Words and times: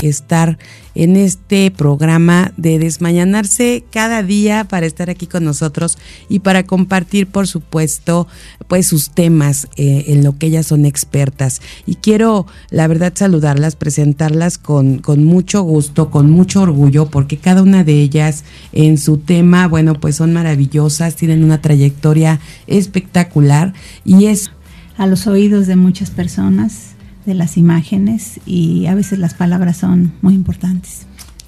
estar 0.00 0.58
en 0.94 1.16
este 1.16 1.70
programa 1.70 2.52
de 2.56 2.78
desmañanarse 2.78 3.84
cada 3.92 4.22
día 4.22 4.64
para 4.64 4.86
estar 4.86 5.10
aquí 5.10 5.26
con 5.26 5.44
nosotros 5.44 5.96
y 6.28 6.40
para 6.40 6.64
compartir, 6.64 7.28
por 7.28 7.46
supuesto, 7.46 8.26
pues 8.66 8.86
sus 8.86 9.10
temas 9.10 9.68
eh, 9.76 10.06
en 10.08 10.24
lo 10.24 10.36
que 10.36 10.46
ellas 10.46 10.66
son 10.66 10.84
expertas. 10.84 11.62
Y 11.86 11.96
quiero, 11.96 12.46
la 12.70 12.88
verdad, 12.88 13.12
saludarlas, 13.14 13.76
presentarlas 13.76 14.58
con, 14.58 14.98
con 14.98 15.24
mucho 15.24 15.62
gusto, 15.62 16.10
con 16.10 16.30
mucho 16.30 16.62
orgullo, 16.62 17.06
porque 17.06 17.36
cada 17.36 17.62
una 17.62 17.84
de 17.84 18.00
ellas 18.00 18.44
en 18.72 18.98
su 18.98 19.18
tema, 19.18 19.68
bueno, 19.68 19.94
pues 19.94 20.16
son 20.16 20.32
maravillosas, 20.32 21.16
tienen 21.16 21.44
una 21.44 21.60
trayectoria 21.60 22.40
espectacular 22.66 23.72
y 24.04 24.26
es... 24.26 24.50
A 24.96 25.06
los 25.06 25.28
oídos 25.28 25.68
de 25.68 25.76
muchas 25.76 26.10
personas 26.10 26.97
de 27.28 27.34
las 27.34 27.56
imágenes 27.56 28.40
y 28.46 28.86
a 28.86 28.94
veces 28.96 29.20
las 29.20 29.34
palabras 29.34 29.76
son 29.76 30.12
muy 30.22 30.34
importantes. 30.34 31.06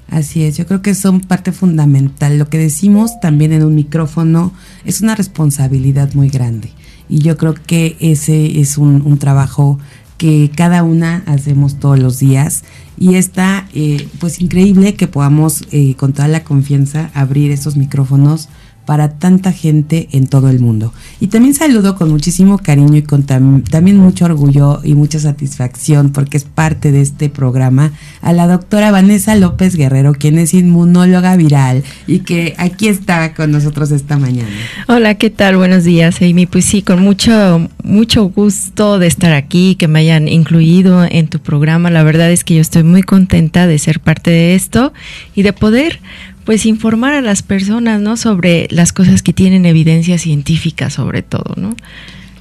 Así 0.09 0.45
es, 0.45 0.57
yo 0.57 0.67
creo 0.67 0.83
que 0.83 0.95
son 0.95 1.21
parte 1.21 1.53
fundamental. 1.53 2.39
Lo 2.39 2.49
que 2.49 2.59
decimos 2.59 3.19
también 3.21 3.53
en 3.53 3.65
un 3.65 3.75
micrófono 3.75 4.53
es 4.85 5.01
una 5.01 5.15
responsabilidad 5.15 6.15
muy 6.15 6.29
grande 6.29 6.71
y 7.09 7.21
yo 7.21 7.37
creo 7.37 7.55
que 7.55 7.97
ese 8.01 8.61
es 8.61 8.77
un, 8.79 9.19
trabajo 9.19 9.79
que 10.19 10.51
cada 10.55 10.83
una 10.83 11.23
hacemos 11.27 11.81
todos 11.81 11.99
los 11.99 12.19
días 12.19 12.63
y 12.99 13.15
está 13.15 13.67
eh, 13.73 14.07
pues 14.19 14.41
increíble 14.41 14.95
que 14.95 15.07
podamos 15.07 15.65
eh, 15.73 15.95
con 15.95 16.13
toda 16.13 16.29
la 16.29 16.45
confianza 16.45 17.11
abrir 17.15 17.51
esos 17.51 17.77
micrófonos 17.77 18.49
para 18.91 19.09
tanta 19.09 19.53
gente 19.53 20.09
en 20.11 20.27
todo 20.27 20.49
el 20.49 20.59
mundo. 20.59 20.93
Y 21.21 21.29
también 21.29 21.55
saludo 21.55 21.95
con 21.95 22.11
muchísimo 22.11 22.59
cariño 22.59 22.97
y 22.97 23.03
con 23.03 23.23
también 23.23 23.99
mucho 23.99 24.25
orgullo 24.25 24.81
y 24.83 24.97
mucha 24.97 25.21
satisfacción 25.21 26.11
porque 26.11 26.37
es 26.37 26.43
parte 26.43 26.91
de 26.91 27.01
este 27.01 27.29
programa 27.29 27.93
a 28.21 28.33
la 28.33 28.49
doctora 28.49 28.91
Vanessa 28.91 29.37
López 29.37 29.77
Guerrero, 29.77 30.15
quien 30.15 30.39
es 30.39 30.55
inmunóloga 30.55 31.37
viral 31.37 31.85
y 32.09 32.19
que 32.21 32.57
aquí 32.59 32.89
está 32.89 33.33
con 33.33 33.53
nosotros 33.53 33.93
esta 33.93 34.19
mañana. 34.19 34.51
Hola, 34.89 35.15
¿qué 35.15 35.31
tal? 35.31 35.57
Buenos 35.57 35.85
días, 35.85 36.21
Amy. 36.21 36.47
Pues 36.47 36.65
sí, 36.65 36.83
con 36.83 37.01
mucho, 37.01 37.69
mucho 37.85 38.25
gusto 38.25 38.99
de 38.99 39.07
estar 39.07 39.35
aquí, 39.35 39.77
que 39.77 39.87
me 39.87 40.01
hayan 40.01 40.27
incluido 40.27 41.05
en 41.09 41.29
tu 41.29 41.39
programa. 41.39 41.91
La 41.91 42.03
verdad 42.03 42.33
es 42.33 42.43
que 42.43 42.57
yo 42.57 42.61
estoy 42.61 42.83
muy 42.83 43.05
contenta 43.05 43.69
de 43.69 43.79
ser 43.79 44.01
parte 44.01 44.33
de 44.33 44.57
esto 44.57 44.93
y 45.37 45.43
de 45.43 45.53
poder 45.53 46.01
pues 46.45 46.67
informar 46.67 47.15
a 47.15 47.21
las 47.21 47.43
personas, 47.43 48.01
¿no? 48.01 48.17
Sobre 48.17 48.67
las 48.71 48.93
cosas 48.93 49.23
que 49.23 49.33
tienen 49.33 49.67
evidencia 49.67 50.19
científica 50.19 50.91
sobre 50.91 51.23
todo, 51.23 51.55
¿no? 51.57 51.75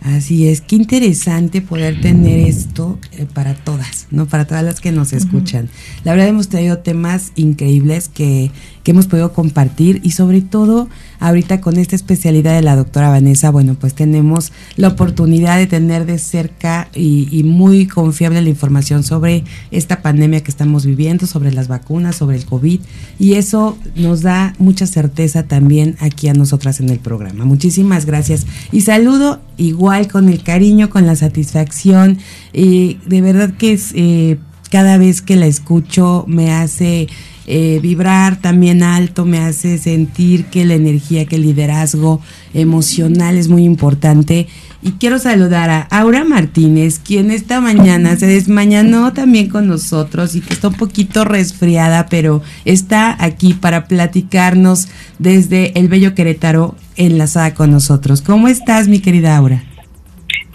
Así 0.02 0.47
es, 0.47 0.61
qué 0.61 0.78
interesante 0.78 1.61
poder 1.61 2.00
tener 2.00 2.39
esto 2.39 2.97
eh, 3.11 3.25
para 3.33 3.53
todas, 3.53 4.08
¿no? 4.11 4.27
Para 4.27 4.45
todas 4.45 4.64
las 4.64 4.80
que 4.80 4.94
nos 4.94 5.11
escuchan. 5.11 5.67
La 6.05 6.14
verdad 6.14 6.30
hemos 6.30 6.47
tenido 6.47 6.77
temas 6.77 7.33
increíbles 7.36 8.08
que, 8.08 8.50
hemos 8.92 9.08
podido 9.08 9.34
compartir 9.34 10.02
y 10.04 10.12
sobre 10.12 10.42
todo 10.42 10.88
ahorita 11.20 11.62
con 11.62 11.78
esta 11.78 11.95
especialidad 11.95 12.56
de 12.56 12.62
la 12.62 12.76
doctora 12.76 13.09
Vanessa, 13.09 13.52
bueno, 13.52 13.76
pues 13.76 13.94
tenemos 13.94 14.52
la 14.76 14.90
oportunidad 14.90 15.58
de 15.58 15.68
tener 15.68 16.06
de 16.06 16.18
cerca 16.18 16.90
y, 16.94 17.44
muy 17.44 17.88
confiable 17.88 18.42
la 18.42 18.50
información 18.50 19.04
sobre 19.04 19.44
esta 19.72 20.02
pandemia 20.02 20.42
que 20.42 20.52
estamos 20.52 20.86
viviendo, 20.86 21.26
sobre 21.26 21.52
las 21.52 21.67
vacunas, 21.67 22.16
sobre 22.16 22.38
el 22.38 22.45
COVID 22.45 22.80
y 23.17 23.33
eso 23.33 23.78
nos 23.95 24.22
da 24.22 24.54
mucha 24.60 24.86
certeza 24.86 25.44
también 25.44 25.95
aquí 25.99 26.28
a 26.28 26.33
nosotras 26.33 26.80
en 26.80 26.89
el 26.89 26.99
programa. 26.99 27.45
Muchísimas 27.45 28.05
gracias 28.05 28.45
y 28.72 28.82
saludo 28.82 29.42
igual 29.58 30.08
con 30.08 30.30
el 30.30 30.44
cariño, 30.44 30.89
con 30.89 31.05
la 31.05 31.16
satisfacción. 31.16 32.17
y 32.54 32.98
de 33.05 33.22
verdad 33.22 33.54
que 33.58 33.80
eh, 33.94 34.38
cada 34.70 34.98
vez 34.98 35.22
que 35.22 35.36
la 35.36 35.48
escucho 35.48 36.26
me 36.28 36.52
hace 36.52 37.08
eh, 37.52 37.80
vibrar 37.82 38.39
también 38.39 38.83
alto, 38.83 39.26
me 39.26 39.39
hace 39.39 39.80
sentir 39.80 40.45
que 40.45 40.65
la 40.65 40.76
energía, 40.76 41.26
que 41.26 41.37
el 41.37 41.42
liderazgo 41.42 42.21
emocional 42.54 43.37
es 43.37 43.48
muy 43.48 43.64
importante. 43.64 44.48
Y 44.83 44.92
quiero 44.92 45.17
saludar 45.17 45.71
a 45.71 45.82
Aura 45.89 46.23
Martínez, 46.23 46.99
quien 46.99 47.32
esta 47.32 47.60
mañana 47.60 48.15
se 48.17 48.27
desmañanó 48.27 49.14
también 49.14 49.49
con 49.49 49.67
nosotros 49.67 50.36
y 50.36 50.42
que 50.42 50.54
está 50.54 50.67
un 50.67 50.76
poquito 50.76 51.26
resfriada, 51.26 52.05
pero 52.05 52.43
está 52.65 53.17
aquí 53.20 53.55
para 53.55 53.86
platicarnos 53.86 54.87
desde 55.17 55.77
el 55.80 55.87
Bello 55.87 56.14
Querétaro 56.14 56.76
enlazada 56.98 57.55
con 57.55 57.71
nosotros. 57.71 58.21
¿Cómo 58.21 58.48
estás, 58.48 58.87
mi 58.87 58.99
querida 58.99 59.36
Aura? 59.36 59.64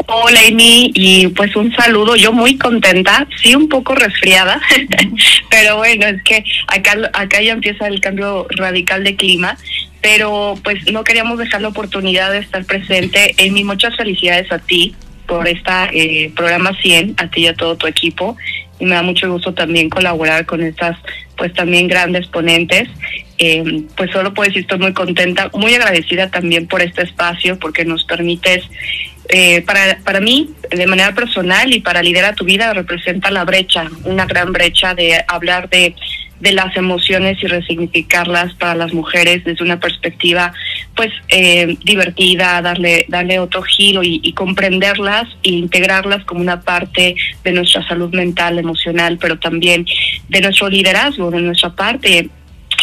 Hola 0.06 0.40
Amy 0.48 0.90
y 0.94 1.28
pues 1.28 1.56
un 1.56 1.74
saludo, 1.74 2.14
yo 2.16 2.32
muy 2.32 2.58
contenta, 2.58 3.26
sí 3.42 3.54
un 3.54 3.68
poco 3.68 3.94
resfriada, 3.94 4.60
pero 5.50 5.78
bueno, 5.78 6.06
es 6.06 6.22
que 6.22 6.44
acá, 6.66 6.96
acá 7.14 7.40
ya 7.40 7.52
empieza 7.52 7.86
el 7.86 8.00
cambio 8.00 8.46
radical 8.50 9.02
de 9.02 9.16
clima, 9.16 9.56
pero 10.02 10.58
pues 10.62 10.92
no 10.92 11.04
queríamos 11.04 11.38
dejar 11.38 11.62
la 11.62 11.68
oportunidad 11.68 12.32
de 12.32 12.38
estar 12.38 12.64
presente. 12.66 13.34
Amy, 13.38 13.64
muchas 13.64 13.96
felicidades 13.96 14.52
a 14.52 14.58
ti 14.58 14.94
por 15.26 15.48
esta 15.48 15.88
eh, 15.92 16.30
programa 16.36 16.76
100, 16.82 17.14
a 17.16 17.30
ti 17.30 17.42
y 17.42 17.46
a 17.46 17.54
todo 17.54 17.76
tu 17.76 17.86
equipo, 17.86 18.36
y 18.78 18.84
me 18.84 18.96
da 18.96 19.02
mucho 19.02 19.30
gusto 19.30 19.54
también 19.54 19.88
colaborar 19.88 20.44
con 20.44 20.62
estas 20.62 20.98
pues 21.36 21.52
también 21.54 21.88
grandes 21.88 22.26
ponentes. 22.26 22.88
Eh, 23.38 23.84
pues 23.96 24.10
solo 24.12 24.32
puedo 24.34 24.48
decir 24.48 24.62
estoy 24.62 24.78
muy 24.78 24.92
contenta, 24.92 25.50
muy 25.54 25.74
agradecida 25.74 26.30
también 26.30 26.66
por 26.66 26.82
este 26.82 27.02
espacio, 27.02 27.58
porque 27.58 27.84
nos 27.84 28.04
permites 28.04 28.62
eh, 29.28 29.62
para, 29.62 29.98
para 30.04 30.20
mí, 30.20 30.50
de 30.70 30.86
manera 30.86 31.14
personal 31.14 31.72
y 31.72 31.80
para 31.80 32.02
liderar 32.02 32.34
tu 32.34 32.44
vida, 32.44 32.72
representa 32.72 33.30
la 33.30 33.44
brecha, 33.44 33.90
una 34.04 34.26
gran 34.26 34.52
brecha 34.52 34.94
de 34.94 35.24
hablar 35.28 35.68
de, 35.70 35.94
de 36.40 36.52
las 36.52 36.76
emociones 36.76 37.42
y 37.42 37.46
resignificarlas 37.46 38.54
para 38.54 38.74
las 38.74 38.92
mujeres 38.92 39.44
desde 39.44 39.64
una 39.64 39.80
perspectiva 39.80 40.52
pues 40.94 41.10
eh, 41.28 41.76
divertida, 41.84 42.60
darle, 42.60 43.06
darle 43.08 43.38
otro 43.38 43.62
giro 43.62 44.02
y, 44.02 44.20
y, 44.22 44.32
comprenderlas 44.32 45.26
e 45.42 45.50
integrarlas 45.50 46.24
como 46.24 46.40
una 46.40 46.60
parte 46.60 47.16
de 47.42 47.52
nuestra 47.52 47.86
salud 47.88 48.14
mental, 48.14 48.58
emocional, 48.58 49.18
pero 49.20 49.38
también 49.38 49.86
de 50.28 50.40
nuestro 50.40 50.68
liderazgo, 50.68 51.30
de 51.30 51.40
nuestra 51.40 51.70
parte 51.70 52.28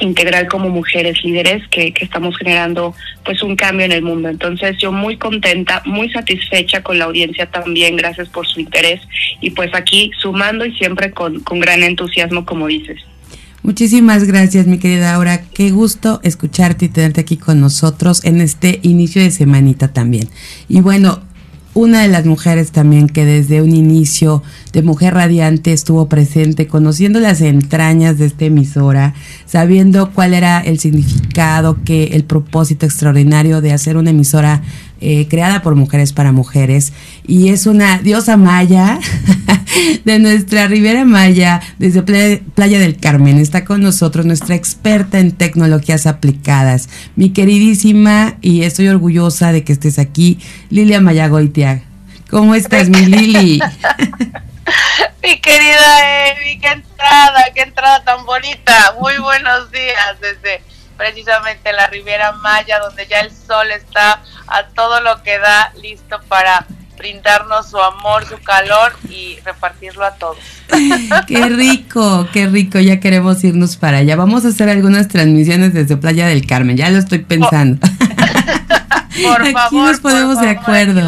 integral 0.02 0.48
como 0.48 0.70
mujeres 0.70 1.24
líderes 1.24 1.68
que, 1.70 1.94
que, 1.94 2.06
estamos 2.06 2.38
generando 2.38 2.94
pues 3.24 3.42
un 3.44 3.56
cambio 3.56 3.86
en 3.86 3.92
el 3.92 4.02
mundo. 4.02 4.30
Entonces 4.30 4.78
yo 4.78 4.92
muy 4.92 5.18
contenta, 5.18 5.82
muy 5.86 6.10
satisfecha 6.12 6.84
con 6.84 7.00
la 7.00 7.06
audiencia 7.06 7.46
también, 7.46 7.96
gracias 7.96 8.30
por 8.30 8.48
su 8.48 8.60
interés 8.60 9.02
y 9.40 9.52
pues 9.52 9.74
aquí 9.74 10.12
sumando 10.20 10.66
y 10.66 10.74
siempre 10.76 11.12
con, 11.12 11.40
con 11.42 11.60
gran 11.60 11.84
entusiasmo 11.84 12.46
como 12.46 12.68
dices. 12.68 13.00
Muchísimas 13.64 14.24
gracias, 14.24 14.66
mi 14.66 14.80
querida 14.80 15.14
Aura. 15.14 15.44
Qué 15.44 15.70
gusto 15.70 16.20
escucharte 16.24 16.86
y 16.86 16.90
tenerte 16.90 17.22
aquí 17.22 17.38
con 17.38 17.60
nosotros 17.60 18.26
en 18.26 18.42
este 18.42 18.80
inicio 18.82 19.22
de 19.22 19.30
semanita 19.30 19.94
también. 19.94 20.28
Y 20.68 20.82
bueno, 20.82 21.22
una 21.74 22.02
de 22.02 22.10
las 22.10 22.26
mujeres 22.26 22.72
también 22.72 23.08
que 23.08 23.26
desde 23.26 23.62
un 23.62 23.74
inicio 23.74 24.44
de 24.74 24.82
Mujer 24.82 25.14
Radiante 25.14 25.72
estuvo 25.72 26.08
presente, 26.10 26.68
conociendo 26.68 27.20
las 27.20 27.40
entrañas 27.42 28.18
de 28.18 28.26
esta 28.26 28.46
emisora, 28.46 29.14
sabiendo 29.46 30.12
cuál 30.12 30.34
era 30.34 30.60
el 30.60 30.80
significado, 30.80 31.78
que 31.84 32.06
el 32.14 32.26
propósito 32.26 32.86
extraordinario 32.86 33.62
de 33.62 33.72
hacer 33.72 33.96
una 33.96 34.10
emisora 34.10 34.62
eh, 35.02 35.28
creada 35.28 35.64
por 35.64 35.76
mujeres 35.76 36.14
para 36.14 36.32
mujeres 36.32 36.94
y 37.26 37.50
es 37.50 37.66
una 37.66 37.98
diosa 37.98 38.38
maya 38.38 39.00
de 40.06 40.20
nuestra 40.20 40.68
Ribera 40.68 41.06
Maya 41.06 41.60
desde 41.80 42.04
Playa, 42.04 42.80
del 42.80 42.98
Carmen. 42.98 43.40
Está 43.40 43.66
con 43.66 43.82
nosotros 43.82 44.28
nuestra 44.28 44.54
experta 44.54 45.20
en 45.20 45.32
tecnologías 45.32 46.06
aplicadas, 46.06 46.88
mi 47.16 47.32
queridísima 47.32 48.36
y 48.42 48.62
estoy 48.62 48.90
orgullosa 48.90 49.52
de 49.52 49.64
que 49.64 49.74
estés 49.74 49.98
aquí, 49.98 50.40
Lilia 50.70 51.02
Mayagoitia. 51.02 51.84
¿Cómo 52.30 52.56
estás, 52.56 52.88
mi 52.88 53.06
Lili? 53.06 53.60
mi 55.24 55.40
querida 55.42 56.30
Emi, 56.30 56.60
qué 56.60 56.68
entrada, 56.68 57.44
qué 57.54 57.62
entrada 57.62 58.04
tan 58.04 58.26
bonita. 58.26 58.96
Muy 59.00 59.18
buenos 59.18 59.72
días 59.72 60.16
desde 60.22 60.62
precisamente 61.02 61.74
la 61.74 61.88
Riviera 61.88 62.32
Maya, 62.34 62.78
donde 62.78 63.08
ya 63.08 63.22
el 63.22 63.32
sol 63.32 63.72
está 63.72 64.22
a 64.46 64.68
todo 64.76 65.02
lo 65.02 65.24
que 65.24 65.40
da, 65.40 65.74
listo 65.82 66.22
para 66.28 66.68
brindarnos 66.96 67.72
su 67.72 67.80
amor, 67.80 68.24
su 68.28 68.38
calor 68.44 68.94
y 69.10 69.40
repartirlo 69.44 70.06
a 70.06 70.12
todos. 70.12 70.38
Qué 71.28 71.50
rico, 71.50 72.28
qué 72.32 72.46
rico, 72.46 72.80
ya 72.80 73.00
queremos 73.00 73.44
irnos 73.44 73.78
para 73.78 73.98
allá. 73.98 74.16
Vamos 74.16 74.46
a 74.46 74.50
hacer 74.50 74.70
algunas 74.70 75.08
transmisiones 75.08 75.74
desde 75.74 75.98
Playa 75.98 76.28
del 76.28 76.46
Carmen, 76.46 76.78
ya 76.78 76.92
lo 76.92 77.00
estoy 77.00 77.20
pensando. 77.20 77.80
por 79.24 79.42
aquí 79.42 79.76
nos 79.78 80.00
ponemos 80.00 80.40
de 80.40 80.50
acuerdo. 80.50 81.02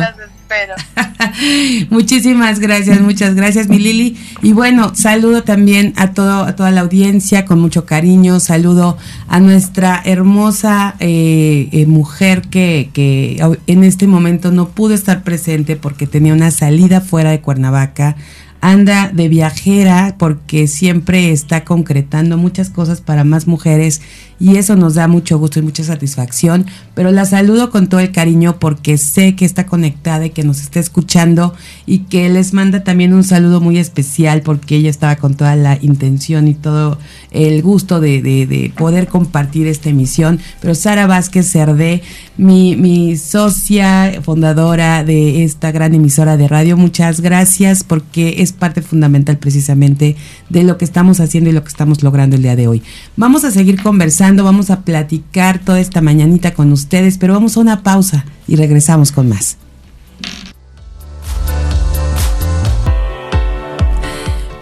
Muchísimas 1.90 2.60
gracias, 2.60 3.02
muchas 3.02 3.36
gracias, 3.36 3.68
mi 3.68 3.80
Lili. 3.80 4.18
Y 4.42 4.54
bueno, 4.54 4.94
saludo 4.96 5.44
también 5.44 5.94
a, 5.96 6.14
todo, 6.14 6.44
a 6.44 6.56
toda 6.56 6.72
la 6.72 6.82
audiencia 6.82 7.46
con 7.46 7.60
mucho 7.60 7.86
cariño. 7.86 8.40
Saludo 8.40 8.98
a 9.28 9.40
nuestra 9.40 10.02
hermosa 10.04 10.96
eh, 11.00 11.70
eh, 11.72 11.86
mujer 11.86 12.42
que, 12.42 12.90
que 12.94 13.42
en 13.68 13.84
este 13.84 14.08
momento 14.08 14.52
no 14.52 14.70
pudo 14.70 14.94
estar 14.94 15.24
presente 15.24 15.76
porque 15.76 16.08
tenía 16.08 16.34
una 16.34 16.52
salida 16.52 17.02
fuera 17.02 17.32
de 17.32 17.42
Cuernavaca 17.42 18.16
anda 18.64 19.12
de 19.14 19.28
viajera 19.28 20.16
porque 20.18 20.68
siempre 20.68 21.34
está 21.34 21.66
concretando 21.66 22.38
muchas 22.38 22.70
cosas 22.70 23.02
para 23.02 23.26
más 23.26 23.46
mujeres 23.46 24.02
y 24.40 24.56
eso 24.56 24.78
nos 24.78 24.96
da 24.96 25.10
mucho 25.10 25.38
gusto 25.38 25.60
y 25.60 25.64
mucha 25.64 25.84
satisfacción, 25.84 26.66
pero 26.94 27.12
la 27.12 27.26
saludo 27.26 27.70
con 27.72 27.88
todo 27.88 28.00
el 28.00 28.14
cariño 28.14 28.60
porque 28.60 28.98
sé 28.98 29.36
que 29.36 29.44
está 29.44 29.66
conectada 29.66 30.28
y 30.28 30.30
que 30.30 30.46
nos 30.46 30.62
está 30.62 30.80
escuchando 30.80 31.54
y 31.86 32.00
que 32.06 32.30
les 32.30 32.54
manda 32.54 32.86
también 32.86 33.14
un 33.14 33.26
saludo 33.26 33.60
muy 33.60 33.78
especial 33.78 34.42
porque 34.42 34.78
ella 34.78 34.90
estaba 34.90 35.18
con 35.18 35.36
toda 35.36 35.58
la 35.58 35.78
intención 35.82 36.48
y 36.48 36.54
todo 36.54 36.98
el 37.34 37.62
gusto 37.62 38.00
de, 38.00 38.22
de, 38.22 38.72
poder 38.78 39.08
compartir 39.08 39.68
esta 39.68 39.90
emisión. 39.90 40.40
Pero 40.62 40.76
Sara 40.76 41.08
Vázquez 41.08 41.52
Cerdé, 41.52 42.02
mi, 42.38 42.76
mi 42.76 43.18
socia 43.18 44.22
fundadora 44.24 45.04
de 45.04 45.44
esta 45.44 45.72
gran 45.72 45.94
emisora 45.94 46.38
de 46.38 46.48
radio, 46.48 46.78
muchas 46.78 47.22
gracias 47.22 47.84
porque 47.84 48.36
es 48.40 48.54
parte 48.54 48.82
fundamental 48.82 49.38
precisamente 49.38 50.16
de 50.50 50.64
lo 50.64 50.78
que 50.78 50.86
estamos 50.86 51.20
haciendo 51.20 51.50
y 51.50 51.54
lo 51.54 51.64
que 51.64 51.70
estamos 51.70 52.04
logrando 52.04 52.36
el 52.36 52.44
día 52.44 52.56
de 52.56 52.68
hoy. 52.68 52.82
Vamos 53.18 53.44
a 53.44 53.52
seguir 53.52 53.82
conversando 53.82 54.14
vamos 54.44 54.70
a 54.70 54.82
platicar 54.82 55.60
toda 55.60 55.80
esta 55.80 56.02
mañanita 56.02 56.54
con 56.54 56.72
ustedes, 56.72 57.18
pero 57.18 57.34
vamos 57.34 57.58
a 57.58 57.60
una 57.60 57.84
pausa 57.84 58.26
y 58.48 58.56
regresamos 58.56 59.12
con 59.12 59.30
más. 59.30 59.58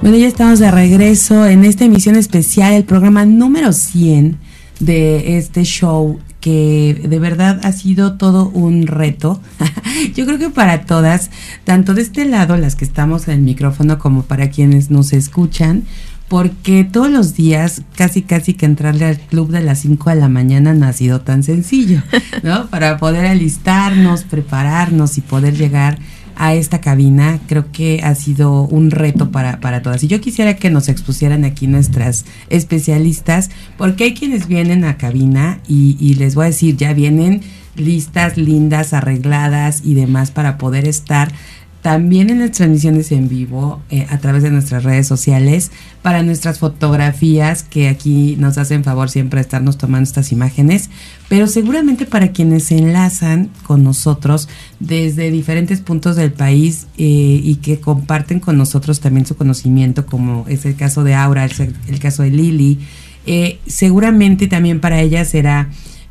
Bueno, 0.01 0.18
ya 0.18 0.27
estamos 0.27 0.57
de 0.57 0.71
regreso 0.71 1.45
en 1.45 1.63
esta 1.63 1.86
emisión 1.86 2.15
especial, 2.15 2.74
el 2.74 2.86
programa 2.86 3.24
número 3.24 3.71
100 3.71 4.36
de 4.80 5.38
este 5.38 5.63
show 5.63 6.19
que 6.39 7.00
de 7.07 7.19
verdad 7.19 7.59
ha 7.63 7.71
sido 7.71 8.18
todo 8.18 8.50
un 8.50 8.88
reto. 8.88 9.39
Yo 10.15 10.25
creo 10.25 10.39
que 10.39 10.50
para 10.50 10.88
todas, 10.88 11.30
tanto 11.65 11.94
de 11.94 12.01
este 12.01 12.25
lado, 12.25 12.57
las 12.57 12.75
que 12.75 12.83
estamos 12.83 13.27
en 13.27 13.36
el 13.36 13.42
micrófono, 13.42 14.00
como 14.00 14.24
para 14.24 14.50
quienes 14.50 14.89
nos 14.89 15.13
escuchan, 15.13 15.83
porque 16.27 16.83
todos 16.83 17.12
los 17.12 17.36
días 17.36 17.83
casi 17.95 18.24
casi 18.24 18.56
que 18.56 18.65
entrarle 18.65 19.06
al 19.06 19.19
club 19.19 19.51
de 19.51 19.62
las 19.62 19.81
5 19.81 20.09
de 20.09 20.15
la 20.15 20.30
mañana 20.30 20.74
no 20.74 20.88
ha 20.88 20.94
sido 20.94 21.21
tan 21.21 21.44
sencillo, 21.44 22.01
¿no? 22.42 22.68
Para 22.71 22.98
poder 22.98 23.27
alistarnos, 23.27 24.24
prepararnos 24.24 25.19
y 25.19 25.21
poder 25.21 25.56
llegar 25.56 26.00
a 26.41 26.55
esta 26.55 26.81
cabina, 26.81 27.39
creo 27.45 27.71
que 27.71 28.01
ha 28.03 28.15
sido 28.15 28.63
un 28.63 28.89
reto 28.89 29.29
para, 29.29 29.59
para 29.59 29.83
todas. 29.83 30.03
Y 30.03 30.07
yo 30.07 30.19
quisiera 30.19 30.55
que 30.55 30.71
nos 30.71 30.89
expusieran 30.89 31.45
aquí 31.45 31.67
nuestras 31.67 32.25
especialistas, 32.49 33.51
porque 33.77 34.05
hay 34.05 34.13
quienes 34.15 34.47
vienen 34.47 34.83
a 34.83 34.97
cabina 34.97 35.59
y, 35.67 35.97
y 35.99 36.15
les 36.15 36.33
voy 36.33 36.45
a 36.45 36.47
decir, 36.47 36.75
ya 36.77 36.93
vienen 36.93 37.41
listas, 37.75 38.38
lindas, 38.38 38.93
arregladas 38.93 39.83
y 39.85 39.93
demás 39.93 40.31
para 40.31 40.57
poder 40.57 40.88
estar 40.88 41.31
también 41.81 42.29
en 42.29 42.39
las 42.39 42.51
transmisiones 42.51 43.11
en 43.11 43.27
vivo 43.27 43.81
eh, 43.89 44.05
a 44.09 44.19
través 44.19 44.43
de 44.43 44.51
nuestras 44.51 44.83
redes 44.83 45.07
sociales, 45.07 45.71
para 46.03 46.21
nuestras 46.21 46.59
fotografías 46.59 47.63
que 47.63 47.87
aquí 47.89 48.35
nos 48.37 48.59
hacen 48.59 48.83
favor 48.83 49.09
siempre 49.09 49.41
estarnos 49.41 49.77
tomando 49.77 50.03
estas 50.03 50.31
imágenes, 50.31 50.91
pero 51.27 51.47
seguramente 51.47 52.05
para 52.05 52.31
quienes 52.31 52.65
se 52.65 52.77
enlazan 52.77 53.49
con 53.63 53.83
nosotros 53.83 54.47
desde 54.79 55.31
diferentes 55.31 55.81
puntos 55.81 56.15
del 56.15 56.31
país 56.31 56.85
eh, 56.97 57.41
y 57.43 57.55
que 57.55 57.79
comparten 57.79 58.39
con 58.39 58.57
nosotros 58.57 58.99
también 58.99 59.25
su 59.25 59.35
conocimiento, 59.35 60.05
como 60.05 60.45
es 60.47 60.65
el 60.65 60.75
caso 60.75 61.03
de 61.03 61.15
Aura, 61.15 61.45
el, 61.45 61.99
caso 61.99 62.21
de 62.21 62.29
Lili, 62.29 62.79
eh, 63.25 63.59
seguramente 63.65 64.47
también 64.47 64.81
para 64.81 65.01
ellas 65.01 65.29
será 65.29 65.69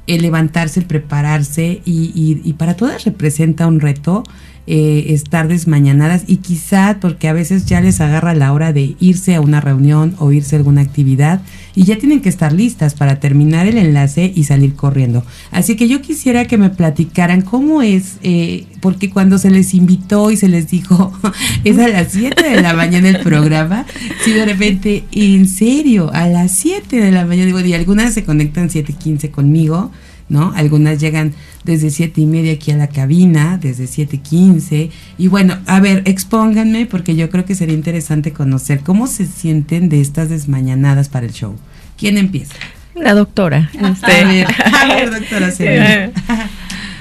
el 0.08 0.22
levantarse, 0.22 0.80
el 0.80 0.86
prepararse 0.86 1.80
y 1.84 2.52
para 2.54 2.74
todas 2.74 3.04
representa 3.04 3.68
un 3.68 3.78
reto 3.78 4.24
eh, 4.66 5.06
estar 5.14 5.48
desmañanadas 5.48 6.24
y 6.26 6.36
quizá 6.36 6.98
porque 7.00 7.28
a 7.28 7.32
veces 7.32 7.66
ya 7.66 7.80
les 7.80 8.00
agarra 8.00 8.34
la 8.34 8.52
hora 8.52 8.72
de 8.72 8.94
irse 9.00 9.34
a 9.34 9.40
una 9.40 9.60
reunión 9.60 10.14
o 10.18 10.32
irse 10.32 10.54
a 10.54 10.58
alguna 10.58 10.82
actividad 10.82 11.40
y 11.74 11.84
ya 11.84 11.96
tienen 11.96 12.20
que 12.20 12.28
estar 12.28 12.52
listas 12.52 12.94
para 12.94 13.20
terminar 13.20 13.66
el 13.66 13.78
enlace 13.78 14.32
y 14.34 14.44
salir 14.44 14.74
corriendo. 14.74 15.24
Así 15.50 15.76
que 15.76 15.88
yo 15.88 16.02
quisiera 16.02 16.44
que 16.44 16.58
me 16.58 16.70
platicaran 16.70 17.42
cómo 17.42 17.82
es, 17.82 18.16
eh, 18.22 18.66
porque 18.80 19.10
cuando 19.10 19.38
se 19.38 19.50
les 19.50 19.74
invitó 19.74 20.30
y 20.30 20.36
se 20.36 20.48
les 20.48 20.68
dijo, 20.70 21.12
es 21.64 21.78
a 21.78 21.88
las 21.88 22.12
7 22.12 22.42
de 22.42 22.62
la 22.62 22.74
mañana 22.74 23.08
el 23.08 23.20
programa, 23.20 23.86
si 24.24 24.32
de 24.32 24.44
repente, 24.44 25.04
en 25.12 25.48
serio, 25.48 26.10
a 26.12 26.26
las 26.28 26.52
7 26.58 27.00
de 27.00 27.10
la 27.10 27.24
mañana, 27.24 27.46
digo, 27.46 27.60
y 27.60 27.74
algunas 27.74 28.14
se 28.14 28.24
conectan 28.24 28.68
7.15 28.68 29.30
conmigo, 29.30 29.90
¿no? 30.30 30.52
Algunas 30.56 30.98
llegan 30.98 31.34
desde 31.64 31.90
siete 31.90 32.22
y 32.22 32.26
media 32.26 32.54
aquí 32.54 32.70
a 32.70 32.76
la 32.76 32.86
cabina, 32.86 33.58
desde 33.58 33.86
siete 33.86 34.18
quince. 34.18 34.90
Y 35.18 35.28
bueno, 35.28 35.58
a 35.66 35.80
ver, 35.80 36.02
expónganme 36.06 36.86
porque 36.86 37.16
yo 37.16 37.28
creo 37.28 37.44
que 37.44 37.54
sería 37.54 37.74
interesante 37.74 38.32
conocer 38.32 38.80
cómo 38.80 39.06
se 39.06 39.26
sienten 39.26 39.90
de 39.90 40.00
estas 40.00 40.30
desmañanadas 40.30 41.10
para 41.10 41.26
el 41.26 41.32
show. 41.32 41.56
¿Quién 41.98 42.16
empieza? 42.16 42.54
La 42.94 43.12
doctora. 43.14 43.70
Este. 43.74 44.46
A, 44.46 44.86
ver, 44.86 45.10
doctora. 45.10 45.52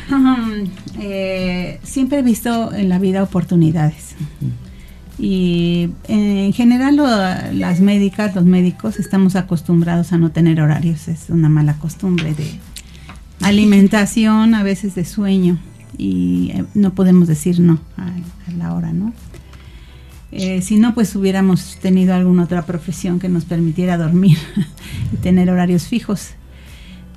eh, 0.99 1.79
siempre 1.83 2.19
he 2.19 2.21
visto 2.23 2.73
en 2.73 2.89
la 2.89 2.99
vida 2.99 3.23
oportunidades. 3.23 4.15
Y 5.19 5.89
en 6.07 6.53
general 6.53 6.95
las 7.53 7.81
médicas, 7.81 8.35
los 8.35 8.45
médicos, 8.45 8.99
estamos 8.99 9.35
acostumbrados 9.35 10.13
a 10.13 10.17
no 10.17 10.31
tener 10.31 10.61
horarios. 10.61 11.09
Es 11.09 11.25
una 11.29 11.49
mala 11.49 11.73
costumbre 11.73 12.33
de 12.33 12.45
alimentación, 13.41 14.55
a 14.55 14.63
veces 14.63 14.95
de 14.95 15.05
sueño 15.05 15.59
y 15.97 16.51
eh, 16.53 16.65
no 16.73 16.93
podemos 16.93 17.27
decir 17.27 17.59
no 17.59 17.79
a, 17.97 18.11
la 18.57 18.73
hora, 18.73 18.93
¿no? 18.93 19.13
Eh, 20.31 20.61
si 20.61 20.77
no, 20.77 20.93
pues 20.93 21.15
hubiéramos 21.15 21.77
tenido 21.81 22.13
alguna 22.13 22.43
otra 22.43 22.65
profesión 22.65 23.19
que 23.19 23.29
nos 23.29 23.45
permitiera 23.45 23.97
dormir 23.97 24.37
y 25.13 25.17
tener 25.17 25.49
horarios 25.49 25.87
fijos. 25.87 26.31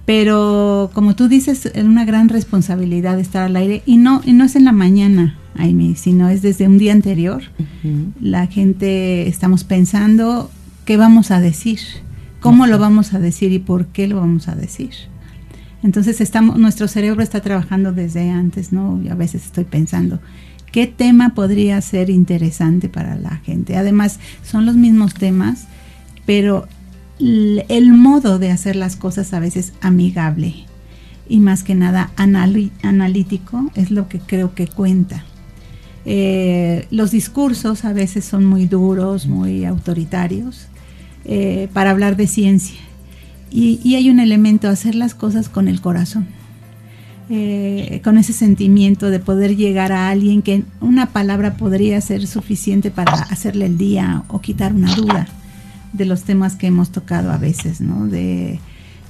Pero 0.05 0.91
como 0.95 1.15
tú 1.15 1.29
dices, 1.29 1.67
es 1.67 1.85
una 1.85 2.05
gran 2.05 2.29
responsabilidad 2.29 3.21
estar 3.21 3.43
al 3.43 3.57
aire 3.57 3.83
y 3.87 3.99
no, 3.99 4.21
y 4.25 4.33
no 4.33 4.45
es 4.45 4.57
en 4.57 4.65
la 4.65 4.73
mañana, 4.73 5.37
Aime, 5.55 5.95
sino 5.97 6.29
es 6.29 6.43
desde 6.43 6.67
un 6.67 6.79
día 6.79 6.93
anterior. 6.93 7.43
La 8.21 8.47
gente 8.47 9.29
estamos 9.29 9.64
pensando 9.64 10.50
qué 10.85 10.97
vamos 10.97 11.31
a 11.31 11.41
decir, 11.41 11.81
cómo 12.41 12.67
lo 12.67 12.79
vamos 12.79 13.12
a 13.12 13.19
decir 13.19 13.52
y 13.52 13.59
por 13.59 13.87
qué 13.87 14.09
lo 14.09 14.17
vamos 14.17 14.49
a 14.49 14.55
decir. 14.55 15.12
Entonces 15.83 16.21
estamos, 16.21 16.59
nuestro 16.59 16.87
cerebro 16.89 17.23
está 17.23 17.41
trabajando 17.41 17.93
desde 17.93 18.31
antes, 18.31 18.73
¿no? 18.73 19.01
Y 19.03 19.09
a 19.09 19.15
veces 19.15 19.45
estoy 19.45 19.65
pensando, 19.65 20.21
¿qué 20.71 20.87
tema 20.87 21.35
podría 21.35 21.81
ser 21.81 22.09
interesante 22.09 22.89
para 22.89 23.17
la 23.17 23.37
gente? 23.39 23.77
Además, 23.77 24.21
son 24.45 24.65
los 24.65 24.77
mismos 24.77 25.15
temas, 25.15 25.67
pero 26.25 26.69
el 27.19 27.93
modo 27.93 28.39
de 28.39 28.51
hacer 28.51 28.77
las 28.77 28.97
cosas 28.97 29.33
a 29.33 29.41
veces 29.41 29.73
amigable 29.81 30.55
y 31.29 31.41
más 31.41 31.62
que 31.62 31.75
nada 31.75 32.11
analítico 32.17 33.71
es 33.75 33.91
lo 33.91 34.09
que 34.09 34.19
creo 34.19 34.55
que 34.55 34.67
cuenta. 34.67 35.25
Eh, 36.05 36.87
los 36.91 37.12
discursos 37.12 37.85
a 37.85 37.93
veces 37.93 38.25
son 38.25 38.45
muy 38.45 38.67
duros, 38.67 39.27
muy 39.27 39.65
autoritarios 39.65 40.67
eh, 41.25 41.69
para 41.73 41.93
hablar 41.93 42.17
de 42.17 42.27
ciencia 42.27 42.81
y, 43.52 43.94
hay 43.94 44.11
un 44.11 44.18
elemento, 44.18 44.68
hacer 44.68 44.94
las 44.94 45.14
cosas 45.14 45.49
con 45.49 45.68
el 45.68 45.80
corazón. 45.80 46.26
Eh, 47.30 48.00
con 48.04 48.18
ese 48.18 48.32
sentimiento 48.32 49.09
de 49.09 49.18
poder 49.18 49.56
llegar 49.56 49.92
a 49.92 50.11
alguien 50.11 50.42
que 50.42 50.64
una 50.80 51.06
palabra 51.12 51.56
podría 51.56 52.00
ser 52.00 52.26
suficiente 52.26 52.90
para 52.90 53.12
hacerle 53.12 53.66
el 53.66 53.78
día 53.78 54.25
o 54.28 54.40
quitar 54.40 54.75
una 54.75 54.94
duda 54.94 55.28
de 55.92 56.04
los 56.04 56.25
temas 56.25 56.56
que 56.56 56.66
hemos 56.66 56.90
tocado 56.90 57.30
a 57.30 57.38
veces, 57.38 57.80
¿no? 57.80 58.06
De 58.06 58.59